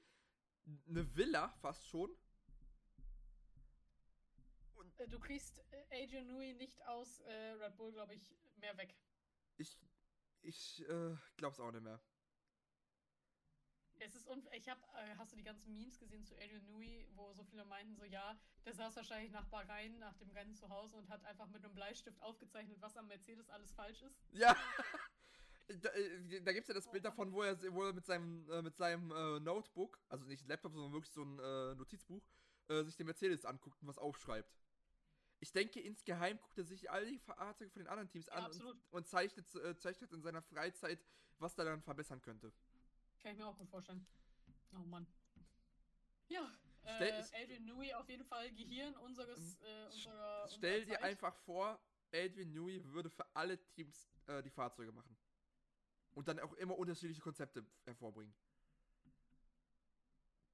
eine 0.88 1.16
Villa 1.16 1.48
fast 1.62 1.86
schon. 1.86 2.14
äh, 4.98 5.08
du 5.08 5.18
kriegst 5.18 5.58
äh, 5.70 6.04
Adrian 6.04 6.26
Newey 6.26 6.52
nicht 6.52 6.86
aus 6.86 7.20
äh, 7.20 7.32
Red 7.52 7.74
Bull, 7.76 7.92
glaube 7.92 8.14
ich, 8.14 8.34
mehr 8.56 8.76
weg. 8.76 8.94
Ich, 9.56 9.78
ich 10.42 10.86
äh, 10.88 11.16
glaub's 11.36 11.60
auch 11.60 11.72
nicht 11.72 11.82
mehr. 11.82 11.98
Es 13.98 14.14
ist 14.14 14.26
unf 14.26 14.46
ich 14.52 14.68
habe, 14.68 14.80
äh, 14.94 15.16
hast 15.16 15.32
du 15.32 15.36
die 15.36 15.42
ganzen 15.42 15.74
Memes 15.74 15.98
gesehen 15.98 16.24
zu 16.24 16.34
Adrian 16.36 16.64
Newey, 16.66 17.06
wo 17.14 17.32
so 17.32 17.44
viele 17.44 17.64
meinten, 17.64 17.94
so 17.96 18.04
ja, 18.04 18.38
der 18.64 18.74
saß 18.74 18.96
wahrscheinlich 18.96 19.32
nach 19.32 19.46
Bahrain, 19.46 19.98
nach 19.98 20.14
dem 20.16 20.30
Rennen 20.30 20.54
zu 20.54 20.68
Hause 20.68 20.96
und 20.96 21.08
hat 21.08 21.24
einfach 21.24 21.48
mit 21.48 21.64
einem 21.64 21.74
Bleistift 21.74 22.20
aufgezeichnet, 22.22 22.76
was 22.80 22.96
am 22.96 23.06
Mercedes 23.08 23.48
alles 23.50 23.72
falsch 23.72 24.02
ist. 24.02 24.16
Ja! 24.32 24.56
Da, 25.82 25.88
äh, 25.90 26.40
da 26.42 26.52
gibt's 26.52 26.68
ja 26.68 26.74
das 26.74 26.88
Bild 26.88 27.04
davon, 27.04 27.32
wo 27.32 27.42
er, 27.42 27.60
wo 27.74 27.82
er 27.82 27.92
mit 27.92 28.06
seinem, 28.06 28.48
äh, 28.48 28.62
mit 28.62 28.76
seinem 28.76 29.10
äh, 29.10 29.40
Notebook, 29.40 29.98
also 30.08 30.24
nicht 30.24 30.46
Laptop, 30.46 30.72
sondern 30.72 30.92
wirklich 30.92 31.10
so 31.10 31.24
ein 31.24 31.40
äh, 31.40 31.74
Notizbuch, 31.74 32.22
äh, 32.68 32.84
sich 32.84 32.94
den 32.94 33.06
Mercedes 33.06 33.44
anguckt 33.44 33.82
und 33.82 33.88
was 33.88 33.98
aufschreibt. 33.98 34.56
Ich 35.40 35.52
denke, 35.52 35.80
insgeheim 35.80 36.38
guckt 36.40 36.56
er 36.58 36.64
sich 36.64 36.90
all 36.90 37.04
die 37.04 37.18
Fahrzeuge 37.18 37.70
von 37.70 37.82
den 37.82 37.88
anderen 37.88 38.08
Teams 38.08 38.26
Ja, 38.26 38.34
an 38.34 38.52
und, 38.52 38.92
und 38.92 39.08
zeichnet, 39.08 39.52
äh, 39.56 39.76
zeichnet 39.76 40.12
in 40.12 40.22
seiner 40.22 40.40
Freizeit, 40.40 41.04
was 41.38 41.54
da 41.54 41.64
dann 41.64 41.82
verbessern 41.82 42.22
könnte. 42.22 42.52
Kann 43.26 43.32
ich 43.32 43.38
mir 43.40 43.48
auch 43.48 43.58
gut 43.58 43.68
vorstellen. 43.68 44.06
Oh 44.72 44.84
Mann. 44.84 45.04
Ja, 46.28 46.48
Stell- 46.84 47.26
äh, 47.32 47.42
Adrian 47.42 47.64
Newey 47.64 47.92
auf 47.92 48.08
jeden 48.08 48.24
Fall 48.24 48.52
Gehirn 48.52 48.94
unseres, 48.98 49.58
äh, 49.62 49.86
unserer, 49.86 50.48
Stell 50.48 50.82
unserer 50.82 50.98
dir 50.98 51.02
einfach 51.04 51.34
vor, 51.38 51.80
Adrian 52.12 52.52
Newey 52.52 52.84
würde 52.92 53.10
für 53.10 53.26
alle 53.34 53.58
Teams 53.70 54.08
äh, 54.28 54.44
die 54.44 54.50
Fahrzeuge 54.50 54.92
machen. 54.92 55.16
Und 56.14 56.28
dann 56.28 56.38
auch 56.38 56.52
immer 56.52 56.78
unterschiedliche 56.78 57.20
Konzepte 57.20 57.66
hervorbringen. 57.84 58.32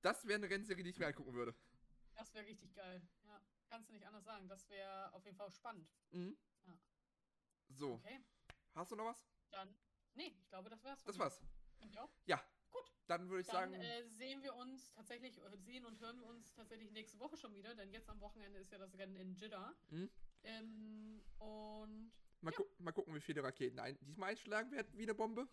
Das 0.01 0.27
wäre 0.27 0.37
eine 0.37 0.49
Rennserie, 0.49 0.83
die 0.83 0.89
ich 0.91 0.99
mir 0.99 1.09
angucken 1.09 1.35
würde. 1.35 1.55
Das 2.15 2.33
wäre 2.33 2.47
richtig 2.47 2.73
geil. 2.75 3.07
Ja, 3.27 3.43
kannst 3.69 3.91
du 3.91 3.93
nicht 3.93 4.07
anders 4.07 4.25
sagen. 4.25 4.49
Das 4.49 4.67
wäre 4.71 5.13
auf 5.13 5.27
jeden 5.27 5.37
Fall 5.37 5.51
spannend. 5.51 5.87
Mhm. 6.13 6.39
Ja. 6.65 6.79
So, 7.69 7.93
Okay, 7.97 8.25
hast 8.75 8.93
du 8.93 8.97
noch 8.97 9.05
was? 9.05 9.27
dann. 9.51 9.77
Nee, 10.15 10.35
ich 10.41 10.49
glaube, 10.49 10.71
das 10.71 10.83
war's. 10.83 11.05
Das 11.05 11.19
war's. 11.19 11.43
Und 11.81 11.95
ja. 11.95 12.09
Dann 13.13 13.29
würde 13.29 13.43
ich 13.43 13.47
dann 13.49 13.71
sagen, 13.71 13.75
äh, 13.75 14.05
sehen 14.09 14.43
wir 14.43 14.55
uns 14.55 14.91
tatsächlich, 14.95 15.37
äh, 15.37 15.57
sehen 15.59 15.85
und 15.85 16.01
hören 16.01 16.19
wir 16.19 16.27
uns 16.27 16.55
tatsächlich 16.55 16.91
nächste 16.93 17.19
Woche 17.19 17.37
schon 17.37 17.55
wieder, 17.55 17.75
denn 17.75 17.91
jetzt 17.91 18.09
am 18.09 18.19
Wochenende 18.23 18.59
ist 18.59 18.73
ja 18.73 18.79
das 18.79 18.97
Rennen 18.97 19.17
in 19.17 19.35
Jeddah. 19.35 19.75
Mhm. 19.91 20.11
Ähm, 20.45 21.23
und 21.39 22.11
mal, 22.41 22.53
gu 22.53 22.65
mal 22.79 22.93
gucken, 22.93 23.15
wie 23.15 23.21
viele 23.21 23.43
Raketen 23.43 23.79
ein 23.79 23.99
diesmal 24.01 24.31
einschlagen 24.31 24.71
werden 24.71 24.89
wie 24.97 25.03
eine 25.03 25.15
Bombe. 25.15 25.47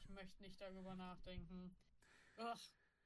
ich 0.00 0.08
möchte 0.08 0.42
nicht 0.42 0.60
darüber 0.60 0.96
nachdenken. 0.96 1.76
Ugh, 2.38 2.58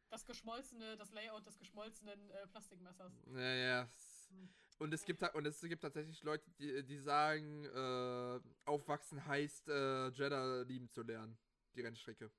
das 0.08 0.24
geschmolzene, 0.24 0.96
das 0.96 1.12
Layout 1.12 1.46
des 1.46 1.58
geschmolzenen 1.58 2.30
äh, 2.30 2.46
Plastikmessers. 2.46 3.12
Naja. 3.26 3.86
Hm. 4.30 4.48
Und 4.78 4.94
es 4.94 5.04
gibt 5.04 5.22
und 5.34 5.46
es 5.46 5.60
gibt 5.60 5.82
tatsächlich 5.82 6.22
Leute, 6.22 6.50
die, 6.52 6.82
die 6.86 6.98
sagen, 6.98 7.66
äh, 7.66 8.40
aufwachsen 8.64 9.26
heißt, 9.26 9.68
äh, 9.68 10.08
Jeddah 10.08 10.62
lieben 10.62 10.88
zu 10.88 11.02
lernen. 11.02 11.36
Die 11.74 11.82
Rennstrecke. 11.82 12.30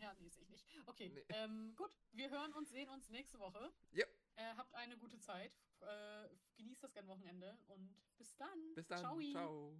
Ja, 0.00 0.14
nee, 0.18 0.28
sehe 0.28 0.42
ich 0.44 0.48
nicht. 0.50 0.66
Okay, 0.86 1.10
Nee. 1.10 1.24
ähm, 1.30 1.74
gut. 1.76 1.96
Wir 2.12 2.30
hören 2.30 2.52
uns, 2.54 2.70
sehen 2.70 2.88
uns 2.88 3.10
nächste 3.10 3.38
Woche. 3.38 3.72
Ja. 3.92 4.06
Äh, 4.36 4.54
habt 4.56 4.74
eine 4.74 4.96
gute 4.96 5.18
Zeit. 5.20 5.58
Äh, 5.80 6.28
genießt 6.56 6.82
das 6.82 6.94
Rennwochenende 6.96 7.58
und 7.68 7.94
bis 8.16 8.36
dann. 8.36 8.74
Bis 8.74 8.86
dann. 8.86 9.00
Ciao. 9.00 9.20
Ciao. 9.20 9.78